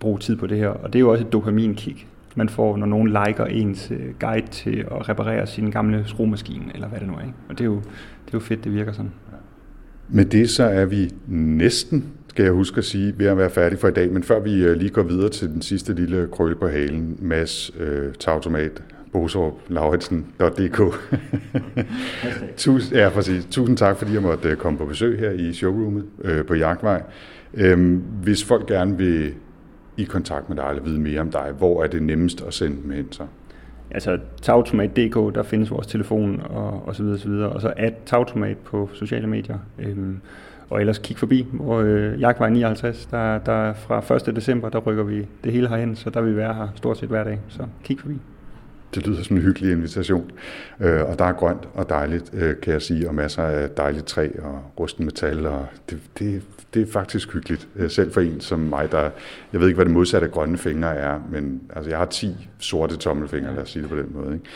bruge 0.00 0.18
tid 0.18 0.36
på 0.36 0.46
det 0.46 0.58
her. 0.58 0.68
Og 0.68 0.92
det 0.92 0.98
er 0.98 1.00
jo 1.00 1.10
også 1.10 1.24
et 1.24 1.32
dopaminkick, 1.32 2.06
man 2.34 2.48
får, 2.48 2.76
når 2.76 2.86
nogen 2.86 3.08
liker 3.08 3.44
ens 3.44 3.90
øh, 3.90 4.14
guide 4.20 4.46
til 4.46 4.84
at 4.90 5.08
reparere 5.08 5.46
sin 5.46 5.70
gamle 5.70 6.02
skruemaskine, 6.06 6.64
eller 6.74 6.88
hvad 6.88 7.00
det 7.00 7.08
nu 7.08 7.14
er. 7.14 7.20
Ikke? 7.20 7.34
Og 7.48 7.58
det 7.58 7.60
er, 7.60 7.68
jo, 7.68 7.76
det 7.76 8.28
er 8.28 8.34
jo 8.34 8.40
fedt, 8.40 8.64
det 8.64 8.72
virker 8.72 8.92
sådan. 8.92 9.12
Med 10.08 10.24
det 10.24 10.50
så 10.50 10.64
er 10.64 10.84
vi 10.84 11.10
næsten 11.28 12.04
skal 12.34 12.42
jeg 12.42 12.52
huske 12.52 12.78
at 12.78 12.84
sige, 12.84 13.14
ved 13.18 13.26
at 13.26 13.38
være 13.38 13.50
færdig 13.50 13.78
for 13.78 13.88
i 13.88 13.90
dag. 13.90 14.12
Men 14.12 14.22
før 14.22 14.40
vi 14.40 14.64
øh, 14.64 14.76
lige 14.76 14.90
går 14.90 15.02
videre 15.02 15.28
til 15.28 15.48
den 15.48 15.62
sidste 15.62 15.94
lille 15.94 16.28
krølle 16.32 16.56
på 16.56 16.68
halen, 16.68 17.18
Mads 17.20 17.70
øh, 17.80 18.12
Tautomat, 18.20 18.82
Bosorp, 19.14 19.54
Lauritsen.dk. 19.68 20.80
Tusind, 22.56 22.98
ja, 22.98 23.08
præcis. 23.08 23.44
Tusind 23.50 23.76
tak, 23.76 23.96
fordi 23.96 24.14
jeg 24.14 24.22
måtte 24.22 24.48
øh, 24.48 24.56
komme 24.56 24.78
på 24.78 24.84
besøg 24.84 25.18
her 25.18 25.30
i 25.30 25.52
showroomet 25.52 26.04
øh, 26.24 26.46
på 26.46 26.54
Jagtvej. 26.54 27.02
Øhm, 27.54 28.02
hvis 28.22 28.44
folk 28.44 28.66
gerne 28.66 28.96
vil 28.96 29.34
i 29.96 30.04
kontakt 30.04 30.48
med 30.48 30.56
dig, 30.56 30.66
eller 30.70 30.82
vide 30.82 31.00
mere 31.00 31.20
om 31.20 31.30
dig, 31.30 31.52
hvor 31.58 31.82
er 31.82 31.86
det 31.86 32.02
nemmest 32.02 32.44
at 32.46 32.54
sende 32.54 32.82
dem 32.82 32.90
hen 32.90 33.12
så? 33.12 33.22
Altså 33.90 34.18
tagtomat.dk, 34.42 35.34
der 35.34 35.42
findes 35.42 35.70
vores 35.70 35.86
telefon 35.86 36.42
og, 36.50 36.82
og 36.86 36.94
så 36.96 37.02
videre, 37.02 37.18
så 37.18 37.28
videre. 37.28 37.48
og 37.48 37.60
så 37.60 37.72
at 37.76 37.94
tagtomat 38.06 38.56
på 38.56 38.90
sociale 38.92 39.26
medier. 39.26 39.58
Øhm, 39.78 40.20
og 40.70 40.80
ellers 40.80 40.98
kig 40.98 41.18
forbi, 41.18 41.46
hvor 41.52 41.80
øh, 41.80 42.20
Jagtvej 42.20 42.50
59, 42.50 43.06
der, 43.06 43.38
der 43.38 43.72
fra 43.72 44.14
1. 44.28 44.36
december, 44.36 44.68
der 44.68 44.78
rykker 44.78 45.02
vi 45.02 45.26
det 45.44 45.52
hele 45.52 45.68
herhen, 45.68 45.96
så 45.96 46.10
der 46.10 46.20
vil 46.20 46.32
vi 46.32 46.36
være 46.36 46.54
her 46.54 46.68
stort 46.74 46.98
set 46.98 47.08
hver 47.08 47.24
dag, 47.24 47.40
så 47.48 47.62
kig 47.84 48.00
forbi. 48.00 48.20
Det 48.94 49.06
lyder 49.06 49.22
som 49.22 49.36
en 49.36 49.42
hyggelig 49.42 49.72
invitation. 49.72 50.30
Øh, 50.80 51.02
og 51.02 51.18
der 51.18 51.24
er 51.24 51.32
grønt 51.32 51.68
og 51.74 51.88
dejligt, 51.88 52.30
øh, 52.34 52.54
kan 52.62 52.72
jeg 52.72 52.82
sige, 52.82 53.08
og 53.08 53.14
masser 53.14 53.42
af 53.42 53.70
dejligt 53.70 54.06
træ 54.06 54.28
og 54.42 54.62
rusten 54.80 55.04
metal. 55.04 55.46
Og 55.46 55.66
det, 55.90 55.98
det, 56.18 56.42
det 56.74 56.82
er 56.82 56.92
faktisk 56.92 57.32
hyggeligt. 57.32 57.68
Øh, 57.76 57.90
selv 57.90 58.12
for 58.12 58.20
en 58.20 58.40
som 58.40 58.60
mig, 58.60 58.92
der... 58.92 59.10
Jeg 59.52 59.60
ved 59.60 59.68
ikke, 59.68 59.76
hvad 59.76 59.84
det 59.84 59.94
modsatte 59.94 60.26
af 60.26 60.32
grønne 60.32 60.58
fingre 60.58 60.94
er, 60.94 61.20
men 61.30 61.62
altså, 61.76 61.90
jeg 61.90 61.98
har 61.98 62.06
10 62.06 62.48
sorte 62.58 62.96
tommelfingre, 62.96 63.54
lad 63.54 63.62
os 63.62 63.70
sige 63.70 63.82
det 63.82 63.90
på 63.90 63.96
den 63.96 64.10
måde. 64.14 64.34
Ikke? 64.34 64.46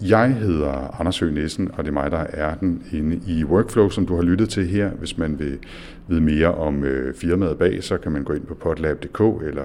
Jeg 0.00 0.34
hedder 0.34 1.00
Anders 1.00 1.18
Høgh 1.18 1.34
Nissen, 1.34 1.70
og 1.72 1.84
det 1.84 1.88
er 1.88 1.94
mig, 1.94 2.10
der 2.10 2.26
er 2.28 2.54
den 2.54 2.82
inde 2.92 3.20
i 3.26 3.44
Workflow, 3.44 3.88
som 3.88 4.06
du 4.06 4.14
har 4.14 4.22
lyttet 4.22 4.48
til 4.48 4.66
her. 4.66 4.90
Hvis 4.90 5.18
man 5.18 5.38
vil 5.38 5.58
vide 6.08 6.20
mere 6.20 6.54
om 6.54 6.84
øh, 6.84 7.14
firmaet 7.14 7.58
bag, 7.58 7.84
så 7.84 7.98
kan 7.98 8.12
man 8.12 8.24
gå 8.24 8.32
ind 8.32 8.46
på 8.46 8.54
potlab.dk 8.54 9.20
eller 9.20 9.64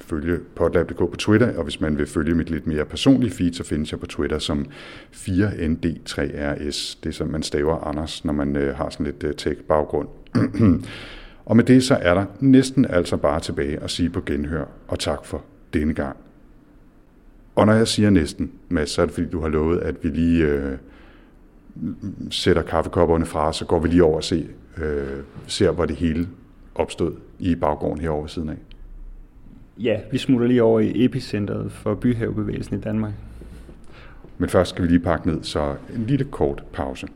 følge 0.00 0.38
potlab.dk 0.54 0.98
på 0.98 1.16
Twitter, 1.18 1.58
og 1.58 1.64
hvis 1.64 1.80
man 1.80 1.98
vil 1.98 2.06
følge 2.06 2.34
mit 2.34 2.50
lidt 2.50 2.66
mere 2.66 2.84
personlige 2.84 3.30
feed, 3.30 3.52
så 3.52 3.64
findes 3.64 3.92
jeg 3.92 4.00
på 4.00 4.06
Twitter 4.06 4.38
som 4.38 4.66
4ND3RS. 5.12 6.98
Det 7.02 7.08
er 7.08 7.12
som 7.12 7.28
man 7.28 7.42
staver 7.42 7.76
Anders, 7.76 8.24
når 8.24 8.32
man 8.32 8.56
øh, 8.56 8.76
har 8.76 8.90
sådan 8.90 9.06
lidt 9.06 9.24
øh, 9.24 9.34
tech-baggrund. 9.34 10.08
og 11.46 11.56
med 11.56 11.64
det 11.64 11.84
så 11.84 11.94
er 12.00 12.14
der 12.14 12.24
næsten 12.40 12.84
altså 12.84 13.16
bare 13.16 13.40
tilbage 13.40 13.82
at 13.82 13.90
sige 13.90 14.10
på 14.10 14.20
genhør, 14.26 14.64
og 14.88 14.98
tak 14.98 15.24
for 15.24 15.44
denne 15.74 15.94
gang. 15.94 16.16
Og 17.54 17.66
når 17.66 17.72
jeg 17.72 17.88
siger 17.88 18.10
næsten, 18.10 18.52
Mads, 18.68 18.90
så 18.90 19.02
er 19.02 19.06
det 19.06 19.14
fordi, 19.14 19.28
du 19.28 19.40
har 19.40 19.48
lovet, 19.48 19.78
at 19.80 19.94
vi 20.02 20.08
lige 20.08 20.44
øh, 20.44 20.76
sætter 22.30 22.62
kaffekopperne 22.62 23.26
fra, 23.26 23.52
så 23.52 23.64
går 23.64 23.78
vi 23.78 23.88
lige 23.88 24.04
over 24.04 24.16
og 24.16 24.24
se, 24.24 24.48
øh, 24.76 25.22
ser, 25.46 25.70
hvor 25.70 25.86
det 25.86 25.96
hele 25.96 26.28
opstod 26.74 27.12
i 27.38 27.54
baggården 27.54 28.00
herovre 28.00 28.28
siden 28.28 28.48
af. 28.48 28.56
Ja, 29.78 30.00
vi 30.10 30.18
smutter 30.18 30.46
lige 30.46 30.62
over 30.62 30.80
i 30.80 31.04
epicentret 31.04 31.72
for 31.72 31.94
byhavebevægelsen 31.94 32.78
i 32.78 32.80
Danmark. 32.80 33.12
Men 34.38 34.48
først 34.48 34.70
skal 34.70 34.84
vi 34.84 34.88
lige 34.88 35.00
pakke 35.00 35.28
ned, 35.28 35.42
så 35.42 35.74
en 35.96 36.04
lille 36.06 36.24
kort 36.24 36.64
pause. 36.72 37.06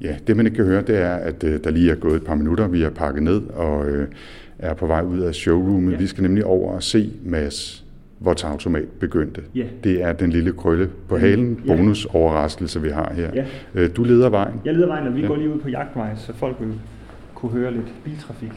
Ja, 0.00 0.16
det 0.26 0.36
man 0.36 0.46
ikke 0.46 0.56
kan 0.56 0.64
høre, 0.64 0.82
det 0.82 0.98
er, 0.98 1.14
at 1.14 1.44
øh, 1.44 1.64
der 1.64 1.70
lige 1.70 1.90
er 1.90 1.94
gået 1.94 2.16
et 2.16 2.24
par 2.24 2.34
minutter, 2.34 2.68
vi 2.68 2.80
har 2.80 2.90
pakket 2.90 3.22
ned 3.22 3.42
og 3.46 3.86
øh, 3.86 4.08
er 4.58 4.74
på 4.74 4.86
vej 4.86 5.02
ud 5.02 5.20
af 5.20 5.34
showroomet. 5.34 5.92
Ja. 5.92 5.98
Vi 5.98 6.06
skal 6.06 6.22
nemlig 6.22 6.44
over 6.44 6.72
og 6.72 6.82
se 6.82 7.12
Mads, 7.24 7.84
hvor 8.18 8.34
Tautomat 8.34 8.88
begyndte. 9.00 9.42
Ja. 9.54 9.64
Det 9.84 10.02
er 10.02 10.12
den 10.12 10.30
lille 10.30 10.52
krølle 10.52 10.90
på 11.08 11.18
halen, 11.18 11.62
ja. 11.66 11.76
bonusoverraskelse, 11.76 12.82
vi 12.82 12.88
har 12.88 13.12
her. 13.14 13.30
Ja. 13.34 13.44
Øh, 13.74 13.90
du 13.96 14.04
leder 14.04 14.28
vejen. 14.28 14.60
Jeg 14.64 14.74
leder 14.74 14.86
vejen, 14.86 15.06
og 15.06 15.14
vi 15.14 15.20
ja. 15.20 15.26
går 15.26 15.36
lige 15.36 15.54
ud 15.54 15.60
på 15.60 15.68
jagtvej, 15.68 16.16
så 16.16 16.32
folk 16.32 16.56
vil 16.60 16.74
kunne 17.34 17.52
høre 17.52 17.72
lidt 17.72 17.94
biltrafik. 18.04 18.52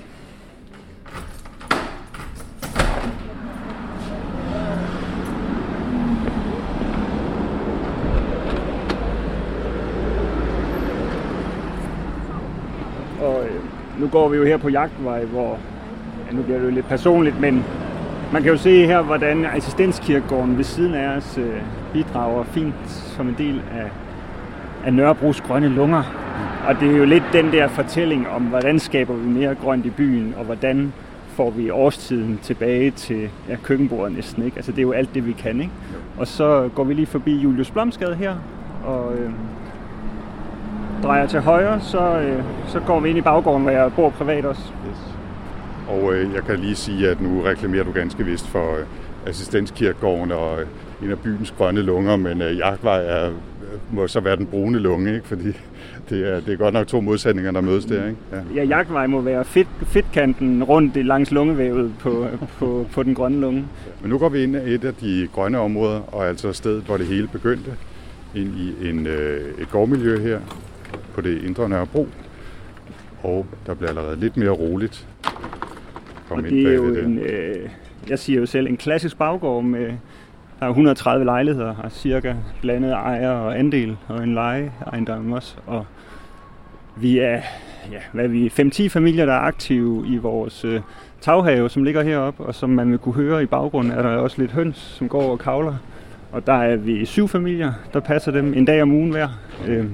Nu 14.01 14.07
går 14.07 14.29
vi 14.29 14.37
jo 14.37 14.45
her 14.45 14.57
på 14.57 14.69
jagtvej, 14.69 15.25
hvor, 15.25 15.57
ja, 16.27 16.35
nu 16.35 16.43
bliver 16.43 16.59
det 16.59 16.65
jo 16.65 16.71
lidt 16.71 16.87
personligt, 16.87 17.39
men 17.39 17.65
man 18.33 18.43
kan 18.43 18.51
jo 18.51 18.57
se 18.57 18.85
her, 18.85 19.01
hvordan 19.01 19.45
assistenskirkegården 19.45 20.57
ved 20.57 20.63
siden 20.63 20.93
af 20.93 21.17
os 21.17 21.37
øh, 21.37 21.61
bidrager 21.93 22.43
fint 22.43 22.89
som 22.89 23.27
en 23.27 23.35
del 23.37 23.61
af, 23.71 23.89
af 24.85 24.93
Nørrebros 24.93 25.41
grønne 25.41 25.69
lunger. 25.69 26.03
Og 26.67 26.75
det 26.79 26.91
er 26.93 26.97
jo 26.97 27.05
lidt 27.05 27.23
den 27.33 27.51
der 27.51 27.67
fortælling 27.67 28.29
om, 28.29 28.41
hvordan 28.41 28.79
skaber 28.79 29.13
vi 29.13 29.29
mere 29.29 29.55
grønt 29.55 29.85
i 29.85 29.89
byen, 29.89 30.33
og 30.37 30.45
hvordan 30.45 30.93
får 31.27 31.49
vi 31.49 31.69
årstiden 31.69 32.39
tilbage 32.43 32.91
til 32.91 33.29
ja, 33.49 33.55
køkkenbordet 33.63 34.15
næsten. 34.15 34.45
Ikke? 34.45 34.57
Altså 34.57 34.71
det 34.71 34.77
er 34.77 34.83
jo 34.83 34.91
alt 34.91 35.13
det, 35.13 35.27
vi 35.27 35.31
kan. 35.31 35.61
Ikke? 35.61 35.71
Og 36.17 36.27
så 36.27 36.69
går 36.75 36.83
vi 36.83 36.93
lige 36.93 37.05
forbi 37.05 37.35
Julius 37.35 37.71
Blomsgade 37.71 38.15
her, 38.15 38.35
og 38.85 39.13
øh, 39.13 39.31
drejer 41.03 41.27
til 41.27 41.39
højre, 41.39 41.81
så, 41.81 42.19
øh, 42.19 42.43
så 42.67 42.79
går 42.79 42.99
vi 42.99 43.09
ind 43.09 43.17
i 43.17 43.21
baggården, 43.21 43.61
hvor 43.61 43.71
jeg 43.71 43.91
bor 43.95 44.09
privat 44.09 44.45
også. 44.45 44.61
Yes. 44.89 44.97
Og 45.87 46.13
øh, 46.13 46.33
jeg 46.33 46.43
kan 46.43 46.59
lige 46.59 46.75
sige, 46.75 47.09
at 47.09 47.21
nu 47.21 47.41
reklamerer 47.41 47.83
du 47.83 47.91
ganske 47.91 48.25
vist 48.25 48.47
for 48.47 48.75
øh, 48.75 48.85
assistenskirkegården 49.25 50.31
og 50.31 50.61
øh, 50.61 50.67
en 51.03 51.11
af 51.11 51.19
byens 51.19 51.53
grønne 51.57 51.81
lunger, 51.81 52.15
men 52.15 52.41
øh, 52.41 52.57
Jagtvej 52.57 53.05
er, 53.05 53.27
øh, 53.27 53.95
må 53.95 54.07
så 54.07 54.19
være 54.19 54.35
den 54.35 54.45
brune 54.45 54.79
lunge, 54.79 55.15
ikke? 55.15 55.27
fordi 55.27 55.47
det 56.09 56.33
er, 56.33 56.39
det 56.39 56.53
er 56.53 56.57
godt 56.57 56.73
nok 56.73 56.87
to 56.87 57.01
modsætninger, 57.01 57.51
der 57.51 57.61
mødes 57.61 57.85
der. 57.85 58.05
Ikke? 58.05 58.17
Ja. 58.31 58.41
ja, 58.55 58.63
Jagtvej 58.63 59.07
må 59.07 59.21
være 59.21 59.45
fedt, 59.45 59.67
fedtkanten 59.81 60.63
rundt 60.63 61.05
langs 61.05 61.31
lungevævet 61.31 61.93
på, 61.99 62.27
på, 62.59 62.85
på 62.93 63.03
den 63.03 63.15
grønne 63.15 63.39
lunge. 63.39 63.65
Men 64.01 64.09
nu 64.09 64.17
går 64.17 64.29
vi 64.29 64.43
ind 64.43 64.55
i 64.55 64.73
et 64.73 64.83
af 64.83 64.93
de 64.93 65.27
grønne 65.33 65.59
områder, 65.59 66.15
og 66.15 66.27
altså 66.27 66.53
stedet, 66.53 66.83
hvor 66.83 66.97
det 66.97 67.05
hele 67.05 67.27
begyndte, 67.27 67.71
ind 68.35 68.53
i 68.57 68.89
en, 68.89 69.07
øh, 69.07 69.61
et 69.61 69.71
gårdmiljø 69.71 70.19
her, 70.19 70.39
på 71.13 71.21
det 71.21 71.43
indre 71.43 71.69
Nørrebro. 71.69 72.07
Og 73.23 73.45
der 73.65 73.73
bliver 73.73 73.89
allerede 73.89 74.19
lidt 74.19 74.37
mere 74.37 74.49
roligt. 74.49 75.07
Kom 76.29 76.37
og 76.37 76.43
det 76.43 76.67
er 76.67 76.73
jo 76.73 76.95
en, 76.95 77.19
øh, 77.19 77.69
jeg 78.09 78.19
siger 78.19 78.39
jo 78.39 78.45
selv, 78.45 78.67
en 78.67 78.77
klassisk 78.77 79.17
baggård 79.17 79.63
med 79.63 79.93
der 80.61 80.67
er 80.67 80.69
130 80.69 81.25
lejligheder, 81.25 81.75
og 81.83 81.91
cirka 81.91 82.35
blandet 82.61 82.91
ejer 82.91 83.29
og 83.29 83.59
andel, 83.59 83.97
og 84.07 84.23
en 84.23 84.33
lejeejendom 84.33 85.31
også. 85.31 85.55
Og 85.67 85.85
vi 86.95 87.19
er, 87.19 87.41
ja, 87.91 87.99
hvad 88.11 88.23
er 88.23 88.27
vi, 88.27 88.47
5-10 88.47 88.87
familier, 88.87 89.25
der 89.25 89.33
er 89.33 89.39
aktive 89.39 90.07
i 90.07 90.17
vores 90.17 90.65
øh, 90.65 90.81
taghave, 91.21 91.69
som 91.69 91.83
ligger 91.83 92.03
heroppe, 92.03 92.43
og 92.43 92.55
som 92.55 92.69
man 92.69 92.91
vil 92.91 92.97
kunne 92.97 93.15
høre 93.15 93.43
i 93.43 93.45
baggrunden, 93.45 93.91
er 93.91 94.01
der 94.01 94.09
også 94.09 94.41
lidt 94.41 94.51
høns, 94.51 94.77
som 94.77 95.09
går 95.09 95.31
og 95.31 95.39
kavler. 95.39 95.75
Og 96.31 96.47
der 96.47 96.53
er 96.53 96.75
vi 96.75 97.05
syv 97.05 97.27
familier, 97.27 97.73
der 97.93 97.99
passer 97.99 98.31
dem 98.31 98.53
en 98.53 98.65
dag 98.65 98.81
om 98.81 98.91
ugen 98.91 99.11
hver. 99.11 99.27
Øh, 99.67 99.85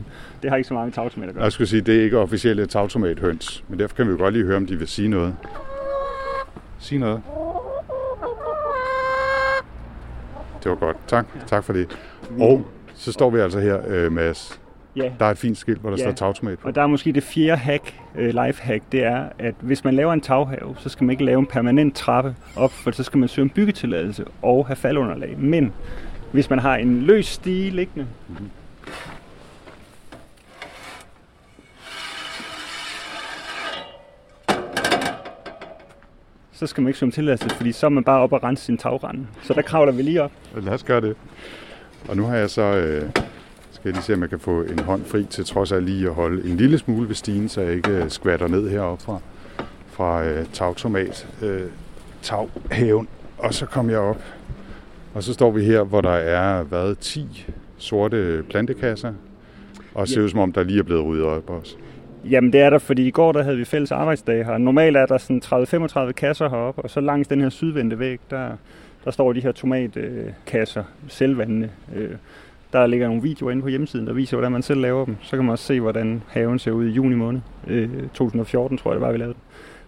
det 0.42 0.50
har 0.50 0.58
ikke 0.58 0.68
så 0.68 0.74
meget 0.74 0.88
med 0.88 0.94
tagtomat 0.94 1.30
at 1.30 1.36
gøre. 1.36 1.44
Jeg 1.44 1.52
skulle 1.52 1.68
sige, 1.68 1.82
det 1.82 2.00
er 2.00 2.04
ikke 2.04 2.18
officielle 2.18 2.66
tagtomathøns, 2.66 3.64
men 3.68 3.80
derfor 3.80 3.96
kan 3.96 4.06
vi 4.06 4.12
jo 4.12 4.18
godt 4.18 4.34
lige 4.34 4.46
høre, 4.46 4.58
om 4.58 4.66
de 4.66 4.76
vil 4.76 4.88
sige 4.88 5.08
noget. 5.08 5.36
Sig 6.80 7.00
noget. 7.00 7.22
Det 10.64 10.70
var 10.72 10.76
godt. 10.76 10.98
Tak. 11.08 11.26
Tak 11.48 11.64
for 11.64 11.74
det. 11.74 11.98
Og 12.40 12.68
så 12.94 13.12
står 13.12 13.30
vi 13.30 13.40
altså 13.40 13.60
her, 13.60 13.80
øh, 13.88 14.12
Mads. 14.12 14.62
Ja. 14.96 15.12
Der 15.20 15.26
er 15.26 15.32
et 15.32 15.38
fint 15.38 15.58
skilt, 15.58 15.82
hvor 15.82 15.90
der 15.90 15.98
ja. 15.98 16.04
står 16.04 16.12
tagtomat 16.12 16.60
på. 16.60 16.68
Og 16.68 16.76
der 16.76 16.82
er 16.82 16.88
måske 16.88 17.12
det 17.12 17.24
fjerde 17.24 17.58
hack, 17.58 17.94
uh, 18.16 18.26
life 18.26 18.64
hack, 18.64 18.84
det 18.92 19.04
er, 19.04 19.26
at 19.40 19.56
hvis 19.60 19.84
man 19.84 19.94
laver 19.94 20.14
en 20.14 20.22
taghave, 20.22 20.76
så 20.78 20.90
skal 20.90 21.04
man 21.04 21.12
ikke 21.12 21.26
lave 21.26 21.40
en 21.40 21.46
permanent 21.46 21.96
trappe 21.96 22.36
op, 22.56 22.72
for 22.72 22.92
så 22.92 23.04
skal 23.04 23.18
man 23.18 23.30
søge 23.30 23.44
en 23.44 23.50
byggetilladelse 23.50 24.26
og 24.42 24.68
have 24.68 24.76
faldunderlag. 24.76 25.36
Men 25.38 25.74
hvis 26.32 26.50
man 26.50 26.60
har 26.60 26.76
en 26.76 27.02
løs 27.02 27.26
stige 27.26 27.70
liggende, 27.70 28.08
mm-hmm. 28.28 28.50
så 36.52 36.68
skal 36.68 36.82
man 36.82 36.90
ikke 36.90 37.00
svømme 37.00 37.12
tilladelse, 37.12 37.50
fordi 37.50 37.72
så 37.72 37.86
er 37.86 37.90
man 37.90 38.04
bare 38.04 38.22
op 38.22 38.34
og 38.34 38.44
rense 38.44 38.66
sin 38.66 38.78
tagrende. 38.78 39.28
Så 39.44 39.54
der 39.54 39.62
kravler 39.62 39.92
vi 39.92 40.02
lige 40.02 40.24
op. 40.24 40.32
Lad 40.56 40.74
os 40.74 40.84
gøre 40.84 41.02
det. 41.02 41.16
Og 42.10 42.18
nu 42.18 42.24
har 42.24 42.36
jeg 42.36 42.50
så, 42.50 42.62
øh, 42.62 43.10
skal 43.72 43.82
jeg 43.86 43.94
lige 43.94 44.04
se, 44.04 44.14
om 44.14 44.22
jeg 44.22 44.30
kan 44.30 44.40
få 44.40 44.62
en 44.62 44.80
hånd 44.80 45.06
fri 45.06 45.24
til 45.24 45.46
trods 45.46 45.72
af 45.72 45.86
lige 45.86 46.08
at 46.08 46.14
holde 46.14 46.50
en 46.50 46.58
lille 46.58 46.78
smule 46.78 47.08
ved 47.08 47.16
stigen, 47.16 47.50
så 47.50 47.62
jeg 47.62 47.74
ikke 47.74 47.92
øh, 47.92 48.10
skvatter 48.10 48.48
ned 48.48 48.70
heroppe 48.70 49.04
fra, 49.04 49.20
fra 49.92 50.24
øh, 50.24 50.46
tagtomat, 50.54 51.28
øh, 51.42 51.62
taghaven. 52.22 53.08
Og 53.38 53.54
så 53.54 53.66
kommer 53.66 53.92
jeg 53.92 54.02
op, 54.02 54.22
og 55.18 55.24
så 55.24 55.34
står 55.34 55.52
vi 55.52 55.64
her, 55.64 55.84
hvor 55.84 56.02
der 56.02 56.10
er 56.10 56.64
været 56.64 57.00
10 57.00 57.46
sorte 57.78 58.44
plantekasser, 58.50 59.14
og 59.94 60.08
ser 60.08 60.22
ud 60.22 60.30
som 60.30 60.40
om, 60.40 60.52
der 60.52 60.64
lige 60.64 60.80
er 60.80 60.84
blevet 60.84 61.06
ryddet 61.06 61.26
op 61.26 61.50
også. 61.50 61.76
Jamen 62.30 62.54
det 62.54 62.62
er 62.62 62.70
der, 62.70 62.78
fordi 62.78 63.08
i 63.08 63.12
går 63.12 63.32
der 63.32 63.44
havde 63.44 63.58
vi 63.58 63.66
fælles 63.66 63.92
arbejdsdag 63.92 64.46
her. 64.46 64.58
Normalt 64.58 64.98
er 64.98 65.06
der 65.06 65.18
sådan 65.18 65.42
30-35 65.46 66.12
kasser 66.12 66.50
heroppe, 66.50 66.82
og 66.82 66.90
så 66.90 67.02
langs 67.02 67.28
den 67.28 67.42
her 67.42 67.50
sydvendte 67.50 68.00
væg, 68.00 68.20
der, 68.30 68.50
der 69.06 69.12
står 69.12 69.34
de 69.34 69.40
her 69.40 69.52
tomatkasser, 69.52 70.84
selvvandende. 71.08 71.70
Øh, 71.96 72.12
der 72.74 72.88
ligger 72.88 73.08
nogle 73.08 73.22
videoer 73.22 73.52
inde 73.52 73.62
på 73.62 73.68
hjemmesiden, 73.68 74.08
der 74.08 74.14
viser, 74.14 74.38
hvordan 74.38 74.52
man 74.52 74.62
selv 74.62 74.82
laver 74.82 75.06
dem. 75.06 75.16
Så 75.22 75.36
kan 75.36 75.46
man 75.46 75.52
også 75.52 75.66
se, 75.66 75.80
hvordan 75.80 76.24
haven 76.28 76.60
ser 76.60 76.72
ud 76.72 76.86
i 76.86 76.90
juni 76.90 77.16
måned. 77.16 77.42
2014 78.14 78.76
øh, 78.76 78.80
tror 78.80 78.92
jeg, 78.92 78.96
det 78.96 79.06
var, 79.08 79.12
vi 79.12 79.18
lavede 79.18 79.34
den. 79.34 79.42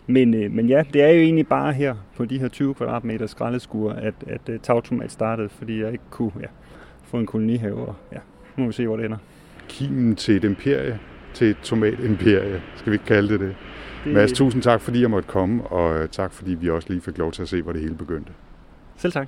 Men, 0.09 0.33
øh, 0.33 0.51
men 0.51 0.69
ja, 0.69 0.83
det 0.93 1.01
er 1.01 1.09
jo 1.09 1.19
egentlig 1.19 1.47
bare 1.47 1.73
her 1.73 1.95
på 2.17 2.25
de 2.25 2.39
her 2.39 2.47
20 2.47 2.73
kvadratmeter 2.73 3.27
skraldeskur, 3.27 3.91
at, 3.91 4.13
at 4.27 4.61
tagtomat 4.61 5.11
startede, 5.11 5.49
fordi 5.49 5.81
jeg 5.81 5.91
ikke 5.91 6.03
kunne 6.09 6.31
ja, 6.41 6.47
få 7.03 7.17
en 7.17 7.25
kolonihave. 7.25 7.81
Og, 7.81 7.95
ja, 8.11 8.17
nu 8.57 8.63
må 8.63 8.67
vi 8.67 8.73
se, 8.73 8.87
hvor 8.87 8.95
det 8.95 9.05
ender. 9.05 9.17
Kimen 9.67 10.15
til 10.15 10.35
et 10.35 10.43
imperie 10.43 10.99
til 11.33 11.49
et 11.49 11.57
tomatimperie, 11.63 12.61
skal 12.75 12.91
vi 12.91 12.95
ikke 12.95 13.05
kalde 13.05 13.29
det 13.29 13.39
det. 13.39 13.55
det... 14.05 14.13
Mads, 14.13 14.31
tusind 14.31 14.61
tak, 14.61 14.81
fordi 14.81 15.01
jeg 15.01 15.09
måtte 15.09 15.27
komme, 15.27 15.63
og 15.63 16.11
tak, 16.11 16.33
fordi 16.33 16.53
vi 16.53 16.69
også 16.69 16.89
lige 16.89 17.01
fik 17.01 17.17
lov 17.17 17.31
til 17.31 17.41
at 17.41 17.49
se, 17.49 17.61
hvor 17.61 17.71
det 17.71 17.81
hele 17.81 17.95
begyndte. 17.95 18.31
Selv 18.97 19.13
tak. 19.13 19.27